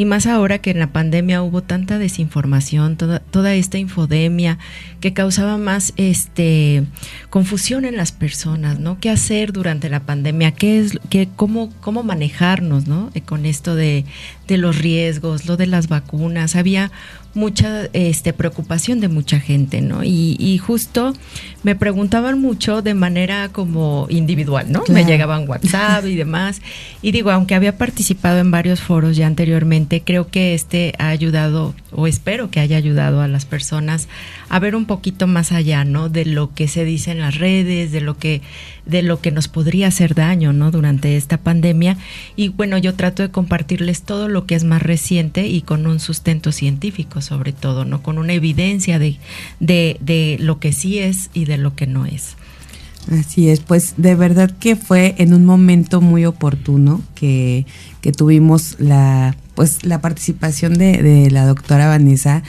y 0.01 0.07
más 0.07 0.27
ahora 0.27 0.61
que 0.61 0.71
en 0.71 0.79
la 0.79 0.87
pandemia 0.87 1.43
hubo 1.43 1.63
tanta 1.63 1.99
desinformación, 1.99 2.97
toda, 2.97 3.19
toda 3.19 3.53
esta 3.53 3.77
infodemia 3.77 4.57
que 4.99 5.13
causaba 5.13 5.59
más 5.59 5.93
este 5.99 6.85
confusión 7.29 7.85
en 7.85 7.99
las 7.99 8.11
personas, 8.11 8.79
¿no? 8.79 8.99
¿Qué 8.99 9.11
hacer 9.11 9.53
durante 9.53 9.91
la 9.91 10.01
pandemia? 10.01 10.53
¿Qué 10.53 10.79
es 10.79 10.99
qué 11.11 11.29
cómo 11.37 11.71
cómo 11.83 12.03
manejarnos, 12.03 12.87
¿no? 12.87 13.11
Eh, 13.13 13.21
con 13.21 13.45
esto 13.45 13.75
de, 13.75 14.07
de 14.49 14.57
los 14.57 14.79
riesgos, 14.79 15.45
lo 15.45 15.59
de 15.59 15.67
las 15.67 15.89
vacunas. 15.89 16.57
Había 16.57 16.91
mucha 17.35 17.85
este, 17.93 18.33
preocupación 18.33 19.01
de 19.01 19.09
mucha 19.09 19.39
gente, 19.39 19.81
¿no? 19.81 20.03
Y, 20.03 20.37
y, 20.39 20.59
justo 20.59 21.15
me 21.63 21.77
preguntaban 21.77 22.41
mucho 22.41 22.83
de 22.83 22.95
manera 22.95 23.51
como 23.51 24.07
individual, 24.09 24.71
¿no? 24.71 24.83
Me 24.89 25.05
llegaban 25.05 25.49
WhatsApp 25.49 26.05
y 26.07 26.17
demás. 26.17 26.61
Y 27.03 27.13
digo, 27.13 27.31
aunque 27.31 27.55
había 27.55 27.79
participado 27.79 28.39
en 28.39 28.51
varios 28.51 28.81
foros 28.81 29.17
ya 29.17 29.27
anteriormente, 29.27 30.03
creo 30.05 30.29
que 30.29 30.55
este 30.55 30.95
ha 30.99 31.09
ayudado, 31.09 31.75
o 31.93 32.07
espero 32.07 32.51
que 32.51 32.61
haya 32.61 32.77
ayudado 32.77 33.21
a 33.21 33.29
las 33.29 33.45
personas 33.45 34.09
a 34.49 34.59
ver 34.59 34.75
un 34.75 34.87
poquito 34.87 35.27
más 35.27 35.53
allá, 35.53 35.85
¿no? 35.85 36.09
De 36.09 36.25
lo 36.25 36.53
que 36.53 36.67
se 36.67 36.85
dice 36.85 37.13
en 37.13 37.21
las 37.21 37.37
redes, 37.37 37.93
de 37.93 38.01
lo 38.01 38.17
que, 38.17 38.43
de 38.87 39.03
lo 39.03 39.21
que 39.21 39.31
nos 39.31 39.49
podría 39.49 39.89
hacer 39.89 40.15
daño, 40.15 40.53
¿no? 40.53 40.71
Durante 40.71 41.17
esta 41.17 41.39
pandemia. 41.39 41.97
Y 42.37 42.49
bueno, 42.49 42.79
yo 42.79 42.95
trato 42.95 43.23
de 43.23 43.31
compartirles 43.31 44.03
todo 44.03 44.29
lo 44.29 44.47
que 44.47 44.55
es 44.55 44.65
más 44.65 44.83
reciente 44.83 45.47
y 45.47 45.63
con 45.63 45.87
un 45.87 46.01
sustento 46.01 46.53
científico 46.53 47.21
sobre 47.21 47.53
todo, 47.53 47.85
¿no? 47.85 48.03
Con 48.03 48.19
una 48.19 48.33
evidencia 48.33 48.99
de, 48.99 49.19
de, 49.61 50.37
lo 50.41 50.59
que 50.59 50.73
sí 50.73 50.99
es 50.99 51.31
y 51.35 51.45
de 51.45 51.59
lo 51.59 51.75
que 51.75 51.87
no 51.87 52.07
es. 52.07 52.37
Así 53.11 53.49
es, 53.49 53.61
pues 53.61 53.95
de 53.97 54.15
verdad 54.15 54.51
que 54.51 54.77
fue 54.77 55.15
en 55.19 55.33
un 55.33 55.45
momento 55.45 56.01
muy 56.01 56.27
oportuno 56.27 57.01
que, 57.15 57.67
que 58.03 58.13
tuvimos 58.13 58.77
la 58.79 59.35
pues 59.55 59.85
la 59.85 60.01
participación 60.01 60.75
de, 60.75 61.03
de 61.03 61.31
la 61.31 61.47
doctora 61.47 61.89
Vanessa 61.89 62.43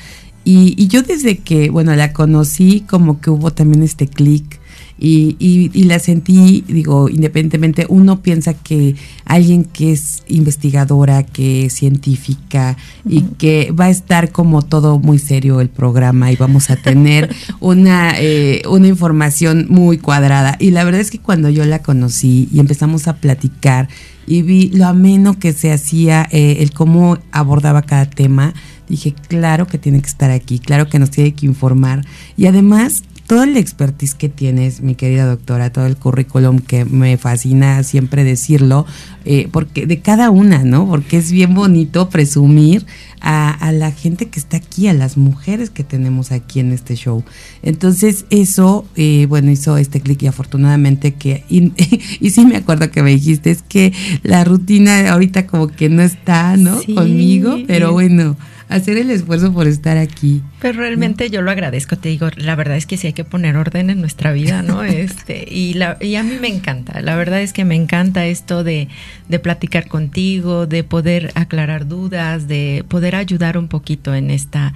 y, 0.44 0.74
y, 0.78 0.88
yo 0.88 1.04
desde 1.04 1.38
que, 1.38 1.70
bueno, 1.70 1.96
la 1.96 2.14
conocí 2.14 2.82
como 2.82 3.22
que 3.22 3.30
hubo 3.30 3.52
también 3.52 3.84
este 3.84 4.08
clic 4.08 4.61
y, 5.04 5.36
y, 5.40 5.84
la 5.86 5.98
sentí, 5.98 6.64
digo, 6.68 7.10
independientemente, 7.10 7.88
uno 7.90 8.22
piensa 8.22 8.54
que 8.54 8.96
alguien 9.26 9.64
que 9.64 9.94
es 9.94 10.22
investigadora, 10.28 11.24
que 11.24 11.66
es 11.66 11.74
científica 11.74 12.78
y 13.04 13.22
que 13.22 13.72
va 13.72 13.86
a 13.86 13.90
estar 13.90 14.32
como 14.32 14.62
todo 14.62 15.00
muy 15.00 15.18
serio 15.18 15.60
el 15.60 15.70
programa 15.70 16.32
y 16.32 16.36
vamos 16.36 16.70
a 16.70 16.76
tener 16.76 17.34
una, 17.60 18.14
eh, 18.20 18.62
una 18.70 18.88
información 18.88 19.66
muy 19.70 19.98
cuadrada. 19.98 20.56
Y 20.60 20.70
la 20.70 20.84
verdad 20.84 21.02
es 21.02 21.10
que 21.10 21.18
cuando 21.18 21.50
yo 21.50 21.66
la 21.66 21.82
conocí 21.82 22.48
y 22.54 22.60
empezamos 22.60 23.08
a 23.08 23.16
platicar 23.16 23.90
y 24.28 24.44
vi 24.44 24.70
lo 24.70 24.86
ameno 24.86 25.40
que 25.40 25.52
se 25.52 25.74
hacía, 25.74 26.28
eh, 26.30 26.58
el 26.60 26.74
cómo 26.74 27.18
abordaba 27.32 27.82
cada 27.82 28.06
tema, 28.06 28.54
dije, 28.88 29.16
claro 29.28 29.66
que 29.66 29.80
tiene 29.80 30.00
que 30.00 30.08
estar 30.08 30.30
aquí, 30.30 30.60
claro 30.60 30.88
que 30.88 31.00
nos 31.00 31.10
tiene 31.10 31.34
que 31.34 31.48
informar. 31.48 32.06
Y 32.38 32.46
además 32.46 33.04
todo 33.32 33.44
el 33.44 33.56
expertise 33.56 34.14
que 34.14 34.28
tienes, 34.28 34.82
mi 34.82 34.94
querida 34.96 35.26
doctora, 35.26 35.72
todo 35.72 35.86
el 35.86 35.96
currículum 35.96 36.60
que 36.60 36.84
me 36.84 37.16
fascina 37.16 37.82
siempre 37.82 38.26
decirlo, 38.26 38.86
eh, 39.24 39.48
porque 39.54 39.88
de 39.88 40.02
cada 40.02 40.30
una, 40.30 40.66
¿no? 40.66 40.86
Porque 40.86 41.16
es 41.16 41.32
bien 41.32 41.54
bonito 41.54 42.10
presumir 42.10 42.86
a, 43.22 43.72
la 43.72 43.94
gente 43.94 44.28
que 44.28 44.38
está 44.38 44.58
aquí, 44.58 44.90
a 44.90 44.94
las 44.94 45.16
mujeres 45.16 45.70
que 45.70 45.86
tenemos 45.86 46.34
aquí 46.34 46.60
en 46.60 46.74
este 46.74 46.98
show. 46.98 47.24
Entonces, 47.64 48.26
eso, 48.32 48.86
eh, 48.98 49.28
bueno, 49.30 49.50
hizo 49.50 49.78
este 49.78 50.02
clic 50.02 50.24
y 50.24 50.28
afortunadamente 50.28 51.14
que, 51.14 51.46
y, 51.48 51.72
y, 52.20 52.32
sí 52.32 52.46
me 52.46 52.58
acuerdo 52.58 52.92
que 52.92 53.02
me 53.02 53.12
dijiste, 53.12 53.50
es 53.50 53.62
que 53.62 53.94
la 54.24 54.44
rutina 54.44 55.10
ahorita 55.10 55.48
como 55.48 55.70
que 55.70 55.88
no 55.88 56.02
está, 56.02 56.58
¿no? 56.58 56.82
Conmigo, 56.94 57.56
pero 57.66 57.94
bueno 57.94 58.36
hacer 58.72 58.98
el 58.98 59.12
esfuerzo 59.12 59.54
por 59.54 59.68
estar 59.68 59.98
aquí. 59.98 60.42
Pero 60.62 60.80
realmente 60.80 61.30
yo 61.30 61.42
lo 61.42 61.52
agradezco, 61.52 61.98
te 61.98 62.10
digo, 62.10 62.30
la 62.38 62.56
verdad 62.56 62.78
es 62.78 62.86
que 62.86 62.98
sí 62.98 63.08
hay 63.08 63.14
que 63.14 63.26
poner 63.26 63.58
orden 63.58 63.90
en 63.90 64.00
nuestra 64.00 64.32
vida, 64.32 64.62
¿no? 64.62 64.82
Este, 65.02 65.46
y, 65.50 65.74
la, 65.74 65.98
y 66.00 66.16
a 66.16 66.24
mí 66.24 66.38
me 66.40 66.48
encanta, 66.48 67.02
la 67.02 67.16
verdad 67.16 67.42
es 67.42 67.54
que 67.54 67.66
me 67.66 67.76
encanta 67.76 68.26
esto 68.26 68.64
de, 68.64 68.88
de 69.30 69.40
platicar 69.40 69.88
contigo, 69.88 70.68
de 70.68 70.84
poder 70.84 71.32
aclarar 71.36 71.88
dudas, 71.88 72.48
de 72.48 72.86
poder 72.88 73.16
ayudar 73.16 73.58
un 73.58 73.68
poquito 73.68 74.14
en 74.14 74.32
esta 74.32 74.74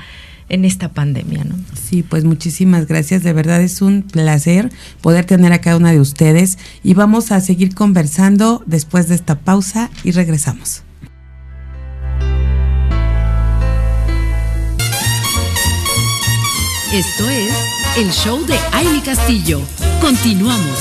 en 0.48 0.64
esta 0.64 0.90
pandemia, 0.90 1.44
¿no? 1.44 1.56
Sí, 1.74 2.04
pues 2.04 2.24
muchísimas 2.24 2.86
gracias, 2.88 3.24
de 3.24 3.34
verdad 3.34 3.62
es 3.62 3.82
un 3.82 4.04
placer 4.04 4.72
poder 5.02 5.26
tener 5.26 5.52
a 5.54 5.60
cada 5.60 5.78
una 5.78 5.92
de 5.92 6.00
ustedes 6.00 6.60
y 6.84 6.94
vamos 6.94 7.32
a 7.32 7.42
seguir 7.42 7.74
conversando 7.74 8.64
después 8.68 9.08
de 9.08 9.16
esta 9.16 9.40
pausa 9.40 9.90
y 10.04 10.12
regresamos. 10.12 10.84
Esto 16.96 17.30
es 17.30 17.54
el 17.98 18.10
show 18.10 18.46
de 18.46 18.58
Aile 18.72 19.02
Castillo. 19.04 19.60
Continuamos. 20.00 20.80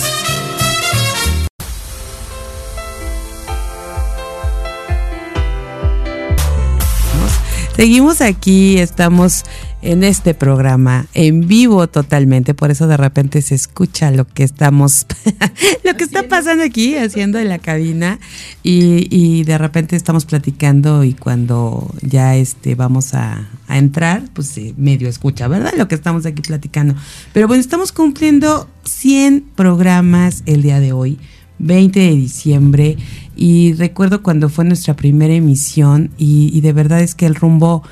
Seguimos 7.75 8.21
aquí, 8.21 8.79
estamos 8.79 9.43
en 9.85 10.03
este 10.03 10.33
programa 10.33 11.07
en 11.13 11.47
vivo 11.47 11.87
totalmente, 11.89 12.55
por 12.55 12.71
eso 12.71 12.87
de 12.87 12.97
repente 12.97 13.43
se 13.43 13.55
escucha 13.55 14.11
lo 14.11 14.27
que 14.27 14.43
estamos, 14.43 15.07
lo 15.85 15.95
que 15.95 16.05
está 16.05 16.27
pasando 16.27 16.65
aquí 16.65 16.97
haciendo 16.97 17.39
en 17.39 17.51
la 17.51 17.59
cabina 17.59 18.19
y, 18.63 19.07
y 19.15 19.45
de 19.45 19.59
repente 19.59 19.95
estamos 19.95 20.25
platicando 20.25 21.05
y 21.05 21.13
cuando 21.13 21.95
ya 22.01 22.35
este 22.35 22.75
vamos 22.75 23.13
a, 23.13 23.47
a 23.69 23.79
entrar, 23.79 24.23
pues 24.33 24.59
medio 24.79 25.07
escucha, 25.07 25.49
¿verdad? 25.49 25.75
Lo 25.77 25.87
que 25.87 25.95
estamos 25.95 26.25
aquí 26.25 26.41
platicando. 26.41 26.95
Pero 27.35 27.47
bueno, 27.47 27.61
estamos 27.61 27.93
cumpliendo 27.93 28.69
100 28.85 29.51
programas 29.55 30.43
el 30.47 30.63
día 30.63 30.81
de 30.81 30.93
hoy. 30.93 31.19
20 31.61 32.01
de 32.01 32.17
diciembre 32.17 32.97
y 33.37 33.75
recuerdo 33.75 34.25
cuando 34.25 34.49
fue 34.49 34.65
nuestra 34.65 34.97
primera 34.97 35.35
emisión 35.35 36.11
y, 36.19 36.51
y 36.53 36.61
de 36.63 36.73
verdad 36.73 37.01
es 37.01 37.15
que 37.15 37.27
el 37.27 37.37
rumbo 37.37 37.85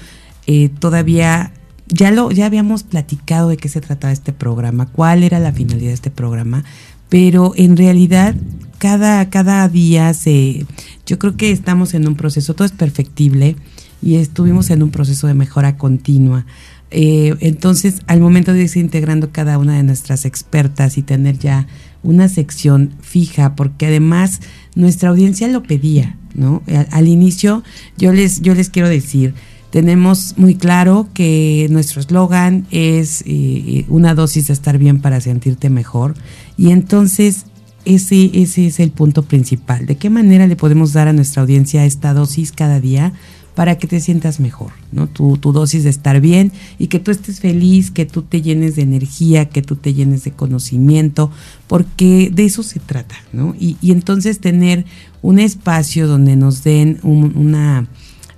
eh, 0.49 0.69
todavía 0.81 1.53
ya 1.93 2.11
lo 2.11 2.31
ya 2.31 2.47
habíamos 2.47 2.83
platicado 2.83 3.51
de 3.51 3.57
qué 3.57 3.69
se 3.69 3.81
trataba 3.81 4.13
este 4.13 4.33
programa, 4.33 4.87
cuál 4.87 5.23
era 5.23 5.39
la 5.39 5.53
finalidad 5.53 5.89
de 5.89 5.95
este 5.95 6.11
programa, 6.11 6.65
pero 7.09 7.53
en 7.57 7.77
realidad 7.77 8.35
cada 8.79 9.29
cada 9.29 9.69
día 9.69 10.15
se 10.15 10.67
yo 11.07 11.19
creo 11.19 11.37
que 11.37 11.53
estamos 11.53 11.95
en 11.95 12.09
un 12.09 12.17
proceso 12.17 12.55
todo 12.55 12.65
es 12.65 12.73
perfectible 12.73 13.57
y 14.01 14.17
estuvimos 14.17 14.71
en 14.71 14.83
un 14.83 14.91
proceso 14.91 15.27
de 15.27 15.35
mejora 15.35 15.77
continua. 15.77 16.45
Eh, 16.91 17.37
entonces, 17.41 18.03
al 18.07 18.21
momento 18.21 18.53
de 18.53 18.63
irse 18.63 18.79
integrando 18.79 19.31
cada 19.31 19.57
una 19.57 19.77
de 19.77 19.83
nuestras 19.83 20.27
expertas 20.27 20.99
y 20.99 21.03
tener 21.03 21.39
ya 21.39 21.67
una 22.03 22.29
sección 22.29 22.91
fija, 23.01 23.55
porque 23.55 23.87
además 23.87 24.41
nuestra 24.75 25.09
audiencia 25.09 25.49
lo 25.49 25.63
pedía, 25.63 26.17
¿no? 26.35 26.63
Al, 26.67 26.89
al 26.91 27.09
inicio, 27.09 27.63
yo 27.97 28.13
les, 28.13 28.43
yo 28.43 28.55
les 28.55 28.69
quiero 28.69 28.91
decir, 28.91 29.35
tenemos 29.73 30.35
muy 30.37 30.55
claro 30.55 31.09
que 31.15 31.67
nuestro 31.71 32.03
eslogan 32.03 32.67
es 32.71 33.25
eh, 33.27 33.87
una 33.89 34.15
dosis 34.15 34.49
de 34.49 34.53
estar 34.53 34.77
bien 34.77 35.01
para 35.01 35.19
sentirte 35.23 35.71
mejor. 35.71 36.15
Y 36.59 36.73
entonces 36.73 37.47
ese, 37.87 38.31
ese 38.35 38.67
es 38.67 38.81
el 38.81 38.91
punto 38.91 39.23
principal. 39.23 39.87
¿De 39.87 39.97
qué 39.97 40.11
manera 40.11 40.47
le 40.47 40.57
podemos 40.57 40.93
dar 40.93 41.09
a 41.09 41.15
nuestra 41.15 41.41
audiencia 41.41 41.87
esta 41.87 42.13
dosis 42.13 42.53
cada 42.53 42.81
día 42.81 43.15
para 43.55 43.79
que 43.79 43.87
te 43.87 44.01
sientas 44.01 44.41
mejor? 44.41 44.73
¿no? 44.93 45.07
Tu, 45.07 45.39
tu 45.39 45.53
dosis 45.53 45.85
de 45.85 45.91
estar 45.91 46.21
bien 46.21 46.53
y 46.79 46.89
que 46.89 46.99
tú 46.99 47.11
estés 47.11 47.41
feliz, 47.41 47.91
que 47.91 48.05
tú 48.05 48.21
te 48.21 48.43
llenes 48.43 48.77
de 48.77 48.83
energía, 48.83 49.49
que 49.49 49.63
tú 49.63 49.77
te 49.77 49.95
llenes 49.95 50.23
de 50.25 50.33
conocimiento, 50.33 51.31
porque 51.67 52.31
de 52.31 52.45
eso 52.45 52.63
se 52.63 52.79
trata. 52.79 53.15
¿no? 53.33 53.57
Y, 53.59 53.79
y 53.81 53.93
entonces 53.93 54.39
tener 54.39 54.85
un 55.23 55.39
espacio 55.39 56.07
donde 56.07 56.37
nos 56.37 56.63
den 56.63 56.99
un, 57.03 57.35
una... 57.39 57.89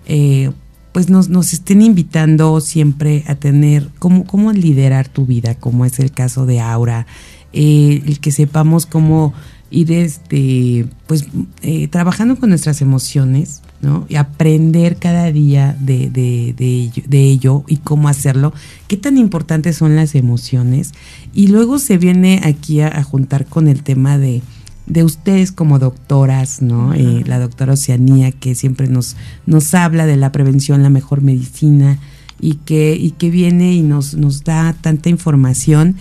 Eh, 0.06 0.52
pues 0.94 1.10
nos, 1.10 1.28
nos 1.28 1.52
estén 1.52 1.82
invitando 1.82 2.60
siempre 2.60 3.24
a 3.26 3.34
tener 3.34 3.90
cómo, 3.98 4.24
cómo 4.24 4.52
liderar 4.52 5.08
tu 5.08 5.26
vida, 5.26 5.56
como 5.56 5.84
es 5.84 5.98
el 5.98 6.12
caso 6.12 6.46
de 6.46 6.60
Aura, 6.60 7.08
eh, 7.52 8.00
el 8.06 8.20
que 8.20 8.30
sepamos 8.30 8.86
cómo 8.86 9.34
ir 9.72 9.90
este, 9.90 10.86
pues 11.08 11.26
eh, 11.62 11.88
trabajando 11.88 12.36
con 12.36 12.50
nuestras 12.50 12.80
emociones, 12.80 13.60
¿no? 13.82 14.06
Y 14.08 14.14
aprender 14.14 14.96
cada 14.96 15.32
día 15.32 15.76
de, 15.80 16.10
de, 16.10 16.54
de, 16.54 17.22
ello, 17.24 17.64
y 17.66 17.78
cómo 17.78 18.08
hacerlo, 18.08 18.52
qué 18.86 18.96
tan 18.96 19.18
importantes 19.18 19.76
son 19.76 19.96
las 19.96 20.14
emociones. 20.14 20.92
Y 21.34 21.48
luego 21.48 21.80
se 21.80 21.98
viene 21.98 22.40
aquí 22.44 22.82
a 22.82 23.02
juntar 23.02 23.46
con 23.46 23.66
el 23.66 23.82
tema 23.82 24.16
de, 24.16 24.42
de 24.86 25.04
ustedes 25.04 25.52
como 25.52 25.78
doctoras, 25.78 26.60
¿no? 26.60 26.94
Eh, 26.94 27.22
la 27.26 27.38
doctora 27.38 27.72
Oceanía, 27.72 28.32
que 28.32 28.54
siempre 28.54 28.88
nos, 28.88 29.16
nos 29.46 29.74
habla 29.74 30.06
de 30.06 30.16
la 30.16 30.32
prevención, 30.32 30.82
la 30.82 30.90
mejor 30.90 31.22
medicina, 31.22 31.98
y 32.40 32.56
que, 32.56 32.94
y 32.94 33.12
que 33.12 33.30
viene 33.30 33.72
y 33.72 33.82
nos, 33.82 34.14
nos 34.14 34.44
da 34.44 34.74
tanta 34.74 35.08
información 35.08 35.96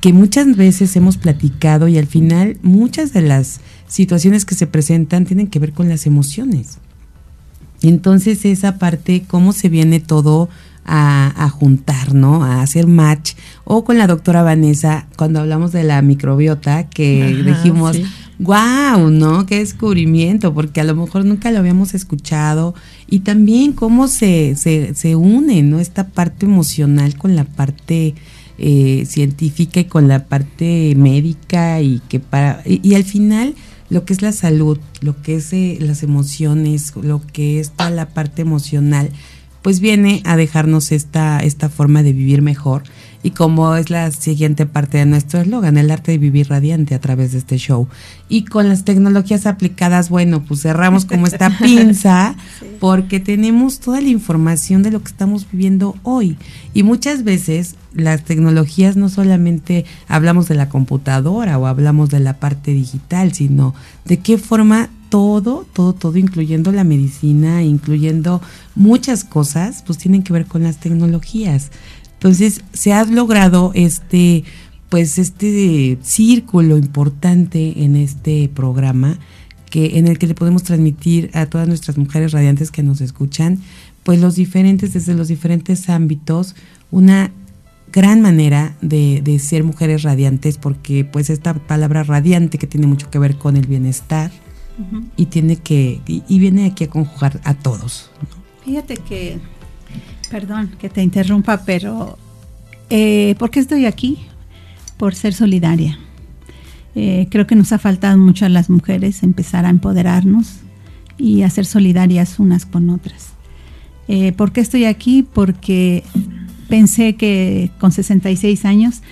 que 0.00 0.12
muchas 0.12 0.56
veces 0.56 0.94
hemos 0.96 1.16
platicado 1.16 1.88
y 1.88 1.96
al 1.96 2.06
final 2.06 2.58
muchas 2.62 3.12
de 3.12 3.22
las 3.22 3.60
situaciones 3.88 4.44
que 4.44 4.54
se 4.54 4.66
presentan 4.66 5.24
tienen 5.24 5.46
que 5.46 5.58
ver 5.58 5.72
con 5.72 5.88
las 5.88 6.06
emociones. 6.06 6.78
Entonces 7.82 8.44
esa 8.44 8.78
parte, 8.78 9.24
cómo 9.26 9.52
se 9.52 9.68
viene 9.68 10.00
todo 10.00 10.48
a, 10.86 11.32
a, 11.44 11.48
juntar, 11.50 12.14
¿no? 12.14 12.44
A 12.44 12.62
hacer 12.62 12.86
match. 12.86 13.34
O 13.64 13.84
con 13.84 13.98
la 13.98 14.06
doctora 14.06 14.42
Vanessa, 14.42 15.08
cuando 15.16 15.40
hablamos 15.40 15.72
de 15.72 15.82
la 15.82 16.00
microbiota, 16.00 16.88
que 16.88 17.24
Ajá, 17.24 17.50
dijimos, 17.50 17.96
sí. 17.96 18.04
wow, 18.38 19.10
¿no? 19.10 19.44
Qué 19.46 19.58
descubrimiento, 19.58 20.54
porque 20.54 20.80
a 20.80 20.84
lo 20.84 20.94
mejor 20.94 21.24
nunca 21.24 21.50
lo 21.50 21.58
habíamos 21.58 21.94
escuchado. 21.94 22.74
Y 23.10 23.20
también 23.20 23.72
cómo 23.72 24.06
se, 24.06 24.54
se, 24.54 24.94
se 24.94 25.16
une, 25.16 25.62
¿no? 25.62 25.80
Esta 25.80 26.08
parte 26.08 26.46
emocional 26.46 27.16
con 27.18 27.34
la 27.34 27.44
parte 27.44 28.14
eh, 28.58 29.04
científica 29.06 29.80
y 29.80 29.84
con 29.84 30.06
la 30.08 30.24
parte 30.26 30.94
médica 30.96 31.80
y 31.80 32.00
que 32.08 32.20
para... 32.20 32.62
y, 32.64 32.80
y 32.88 32.94
al 32.94 33.04
final 33.04 33.54
lo 33.88 34.04
que 34.04 34.12
es 34.12 34.22
la 34.22 34.32
salud, 34.32 34.78
lo 35.00 35.20
que 35.22 35.36
es 35.36 35.52
eh, 35.52 35.78
las 35.80 36.02
emociones, 36.02 36.92
lo 36.96 37.20
que 37.32 37.60
es 37.60 37.70
toda 37.70 37.90
la 37.90 38.08
parte 38.08 38.42
emocional, 38.42 39.10
pues 39.66 39.80
viene 39.80 40.22
a 40.24 40.36
dejarnos 40.36 40.92
esta, 40.92 41.40
esta 41.40 41.68
forma 41.68 42.04
de 42.04 42.12
vivir 42.12 42.40
mejor. 42.40 42.84
Y 43.24 43.32
como 43.32 43.74
es 43.74 43.90
la 43.90 44.08
siguiente 44.12 44.64
parte 44.64 44.98
de 44.98 45.06
nuestro 45.06 45.40
eslogan, 45.40 45.76
el 45.76 45.90
arte 45.90 46.12
de 46.12 46.18
vivir 46.18 46.48
radiante 46.48 46.94
a 46.94 47.00
través 47.00 47.32
de 47.32 47.38
este 47.38 47.56
show. 47.56 47.88
Y 48.28 48.44
con 48.44 48.68
las 48.68 48.84
tecnologías 48.84 49.44
aplicadas, 49.44 50.08
bueno, 50.08 50.44
pues 50.44 50.62
cerramos 50.62 51.04
como 51.04 51.26
esta 51.26 51.50
pinza, 51.58 52.36
sí. 52.60 52.66
porque 52.78 53.18
tenemos 53.18 53.80
toda 53.80 54.00
la 54.00 54.06
información 54.08 54.84
de 54.84 54.92
lo 54.92 55.02
que 55.02 55.10
estamos 55.10 55.48
viviendo 55.50 55.96
hoy. 56.04 56.36
Y 56.72 56.84
muchas 56.84 57.24
veces 57.24 57.74
las 57.92 58.22
tecnologías 58.22 58.96
no 58.96 59.08
solamente 59.08 59.84
hablamos 60.06 60.46
de 60.46 60.54
la 60.54 60.68
computadora 60.68 61.58
o 61.58 61.66
hablamos 61.66 62.08
de 62.10 62.20
la 62.20 62.34
parte 62.34 62.70
digital, 62.70 63.32
sino 63.32 63.74
de 64.04 64.18
qué 64.20 64.38
forma 64.38 64.90
todo, 65.08 65.66
todo, 65.72 65.92
todo, 65.92 66.16
incluyendo 66.16 66.72
la 66.72 66.84
medicina, 66.84 67.62
incluyendo 67.62 68.40
muchas 68.74 69.24
cosas, 69.24 69.82
pues 69.86 69.98
tienen 69.98 70.22
que 70.22 70.32
ver 70.32 70.46
con 70.46 70.62
las 70.62 70.78
tecnologías. 70.78 71.70
Entonces, 72.14 72.62
se 72.72 72.92
ha 72.92 73.04
logrado 73.04 73.72
este, 73.74 74.44
pues 74.88 75.18
este 75.18 75.98
círculo 76.02 76.76
importante 76.76 77.84
en 77.84 77.96
este 77.96 78.48
programa 78.48 79.18
que 79.70 79.98
en 79.98 80.06
el 80.06 80.18
que 80.18 80.26
le 80.26 80.34
podemos 80.34 80.62
transmitir 80.62 81.30
a 81.34 81.46
todas 81.46 81.68
nuestras 81.68 81.98
mujeres 81.98 82.32
radiantes 82.32 82.70
que 82.70 82.82
nos 82.82 83.00
escuchan, 83.00 83.58
pues 84.04 84.20
los 84.20 84.36
diferentes 84.36 84.92
desde 84.92 85.14
los 85.14 85.28
diferentes 85.28 85.88
ámbitos 85.88 86.54
una 86.90 87.32
gran 87.92 88.20
manera 88.20 88.76
de, 88.80 89.20
de, 89.22 89.38
ser 89.38 89.64
mujeres 89.64 90.02
radiantes 90.02 90.58
porque 90.58 91.04
pues 91.04 91.30
esta 91.30 91.54
palabra 91.54 92.02
radiante 92.04 92.58
que 92.58 92.66
tiene 92.66 92.86
mucho 92.86 93.10
que 93.10 93.18
ver 93.18 93.36
con 93.36 93.56
el 93.56 93.66
bienestar 93.66 94.30
y 95.16 95.26
tiene 95.26 95.56
que 95.56 96.00
y, 96.06 96.38
viene 96.38 96.66
aquí 96.66 96.84
a 96.84 96.90
conjugar 96.90 97.40
a 97.44 97.54
todos 97.54 98.10
fíjate 98.64 98.96
que 98.96 99.38
perdón 100.30 100.72
que 100.78 100.88
te 100.88 101.02
interrumpa 101.02 101.62
pero 101.64 102.18
eh, 102.90 103.34
¿por 103.38 103.50
qué 103.50 103.60
estoy 103.60 103.86
aquí? 103.86 104.18
por 104.96 105.14
ser 105.14 105.34
solidaria 105.34 105.98
eh, 106.94 107.26
creo 107.30 107.46
que 107.46 107.54
nos 107.54 107.72
ha 107.72 107.78
faltado 107.78 108.16
mucho 108.18 108.46
a 108.46 108.48
las 108.48 108.70
mujeres 108.70 109.22
empezar 109.22 109.66
a 109.66 109.70
empoderarnos 109.70 110.60
y 111.18 111.42
a 111.42 111.50
ser 111.50 111.66
solidarias 111.66 112.38
unas 112.38 112.66
con 112.66 112.90
otras 112.90 113.30
eh, 114.08 114.32
¿por 114.32 114.52
qué 114.52 114.60
estoy 114.60 114.84
aquí? 114.84 115.22
porque 115.22 116.04
pensé 116.68 117.16
que 117.16 117.70
con 117.78 117.92
66 117.92 118.64
años 118.64 119.02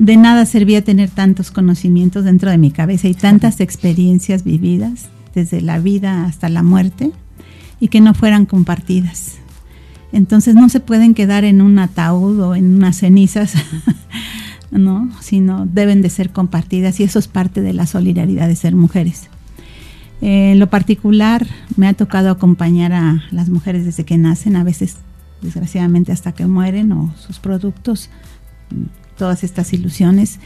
de 0.00 0.16
nada 0.16 0.46
servía 0.46 0.82
tener 0.82 1.10
tantos 1.10 1.50
conocimientos 1.50 2.24
dentro 2.24 2.50
de 2.50 2.56
mi 2.56 2.70
cabeza 2.70 3.06
y 3.06 3.12
tantas 3.12 3.60
experiencias 3.60 4.44
vividas, 4.44 5.10
desde 5.34 5.60
la 5.60 5.78
vida 5.78 6.24
hasta 6.24 6.48
la 6.48 6.62
muerte, 6.62 7.12
y 7.80 7.88
que 7.88 8.00
no 8.00 8.14
fueran 8.14 8.46
compartidas. 8.46 9.34
Entonces 10.10 10.54
no 10.54 10.70
se 10.70 10.80
pueden 10.80 11.12
quedar 11.12 11.44
en 11.44 11.60
un 11.60 11.78
ataúd 11.78 12.40
o 12.40 12.54
en 12.54 12.76
unas 12.76 12.96
cenizas, 12.96 13.52
¿no? 14.70 15.10
sino 15.20 15.66
deben 15.66 16.00
de 16.00 16.08
ser 16.08 16.30
compartidas 16.30 16.98
y 16.98 17.02
eso 17.02 17.18
es 17.18 17.28
parte 17.28 17.60
de 17.60 17.74
la 17.74 17.86
solidaridad 17.86 18.48
de 18.48 18.56
ser 18.56 18.74
mujeres. 18.74 19.28
En 20.22 20.58
lo 20.58 20.70
particular, 20.70 21.46
me 21.76 21.86
ha 21.86 21.92
tocado 21.92 22.30
acompañar 22.30 22.94
a 22.94 23.22
las 23.32 23.50
mujeres 23.50 23.84
desde 23.84 24.06
que 24.06 24.16
nacen, 24.16 24.56
a 24.56 24.64
veces 24.64 24.96
desgraciadamente 25.42 26.10
hasta 26.10 26.32
que 26.32 26.46
mueren 26.46 26.90
o 26.92 27.12
sus 27.18 27.38
productos, 27.38 28.08
todas 29.20 29.44
estas 29.44 29.74
ilusiones. 29.74 30.38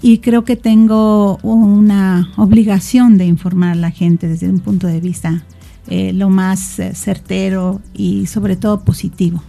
Y 0.00 0.18
creo 0.18 0.44
que 0.44 0.54
tengo 0.54 1.38
una 1.42 2.30
obligación 2.36 3.18
de 3.18 3.26
informar 3.26 3.72
a 3.72 3.74
la 3.74 3.90
gente 3.90 4.28
desde 4.28 4.48
un 4.48 4.60
punto 4.60 4.86
de 4.86 5.00
vista 5.00 5.42
eh, 5.88 6.12
lo 6.12 6.30
más 6.30 6.78
eh, 6.78 6.94
certero 6.94 7.80
y 7.92 8.26
sobre 8.26 8.54
todo 8.54 8.84
positivo. 8.84 9.42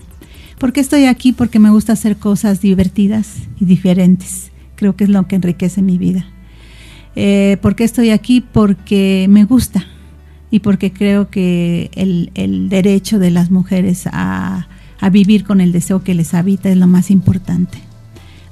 ¿Por 0.57 0.73
qué 0.73 0.79
estoy 0.79 1.05
aquí? 1.05 1.31
Porque 1.31 1.59
me 1.59 1.69
gusta 1.69 1.93
hacer 1.93 2.17
cosas 2.17 2.59
divertidas 2.59 3.35
y 3.59 3.65
diferentes. 3.65 4.51
Creo 4.75 4.95
que 4.95 5.03
es 5.03 5.11
lo 5.11 5.27
que 5.27 5.35
enriquece 5.35 5.83
mi 5.83 5.99
vida. 5.99 6.25
Eh, 7.15 7.57
¿Por 7.61 7.75
qué 7.75 7.83
estoy 7.83 8.09
aquí? 8.09 8.41
Porque 8.41 9.27
me 9.29 9.43
gusta 9.43 9.85
y 10.49 10.59
porque 10.59 10.91
creo 10.91 11.29
que 11.29 11.91
el, 11.93 12.31
el 12.33 12.69
derecho 12.69 13.19
de 13.19 13.29
las 13.29 13.51
mujeres 13.51 14.07
a, 14.11 14.67
a 14.99 15.09
vivir 15.09 15.43
con 15.43 15.61
el 15.61 15.71
deseo 15.71 16.03
que 16.03 16.15
les 16.15 16.33
habita 16.33 16.69
es 16.69 16.77
lo 16.77 16.87
más 16.87 17.11
importante, 17.11 17.77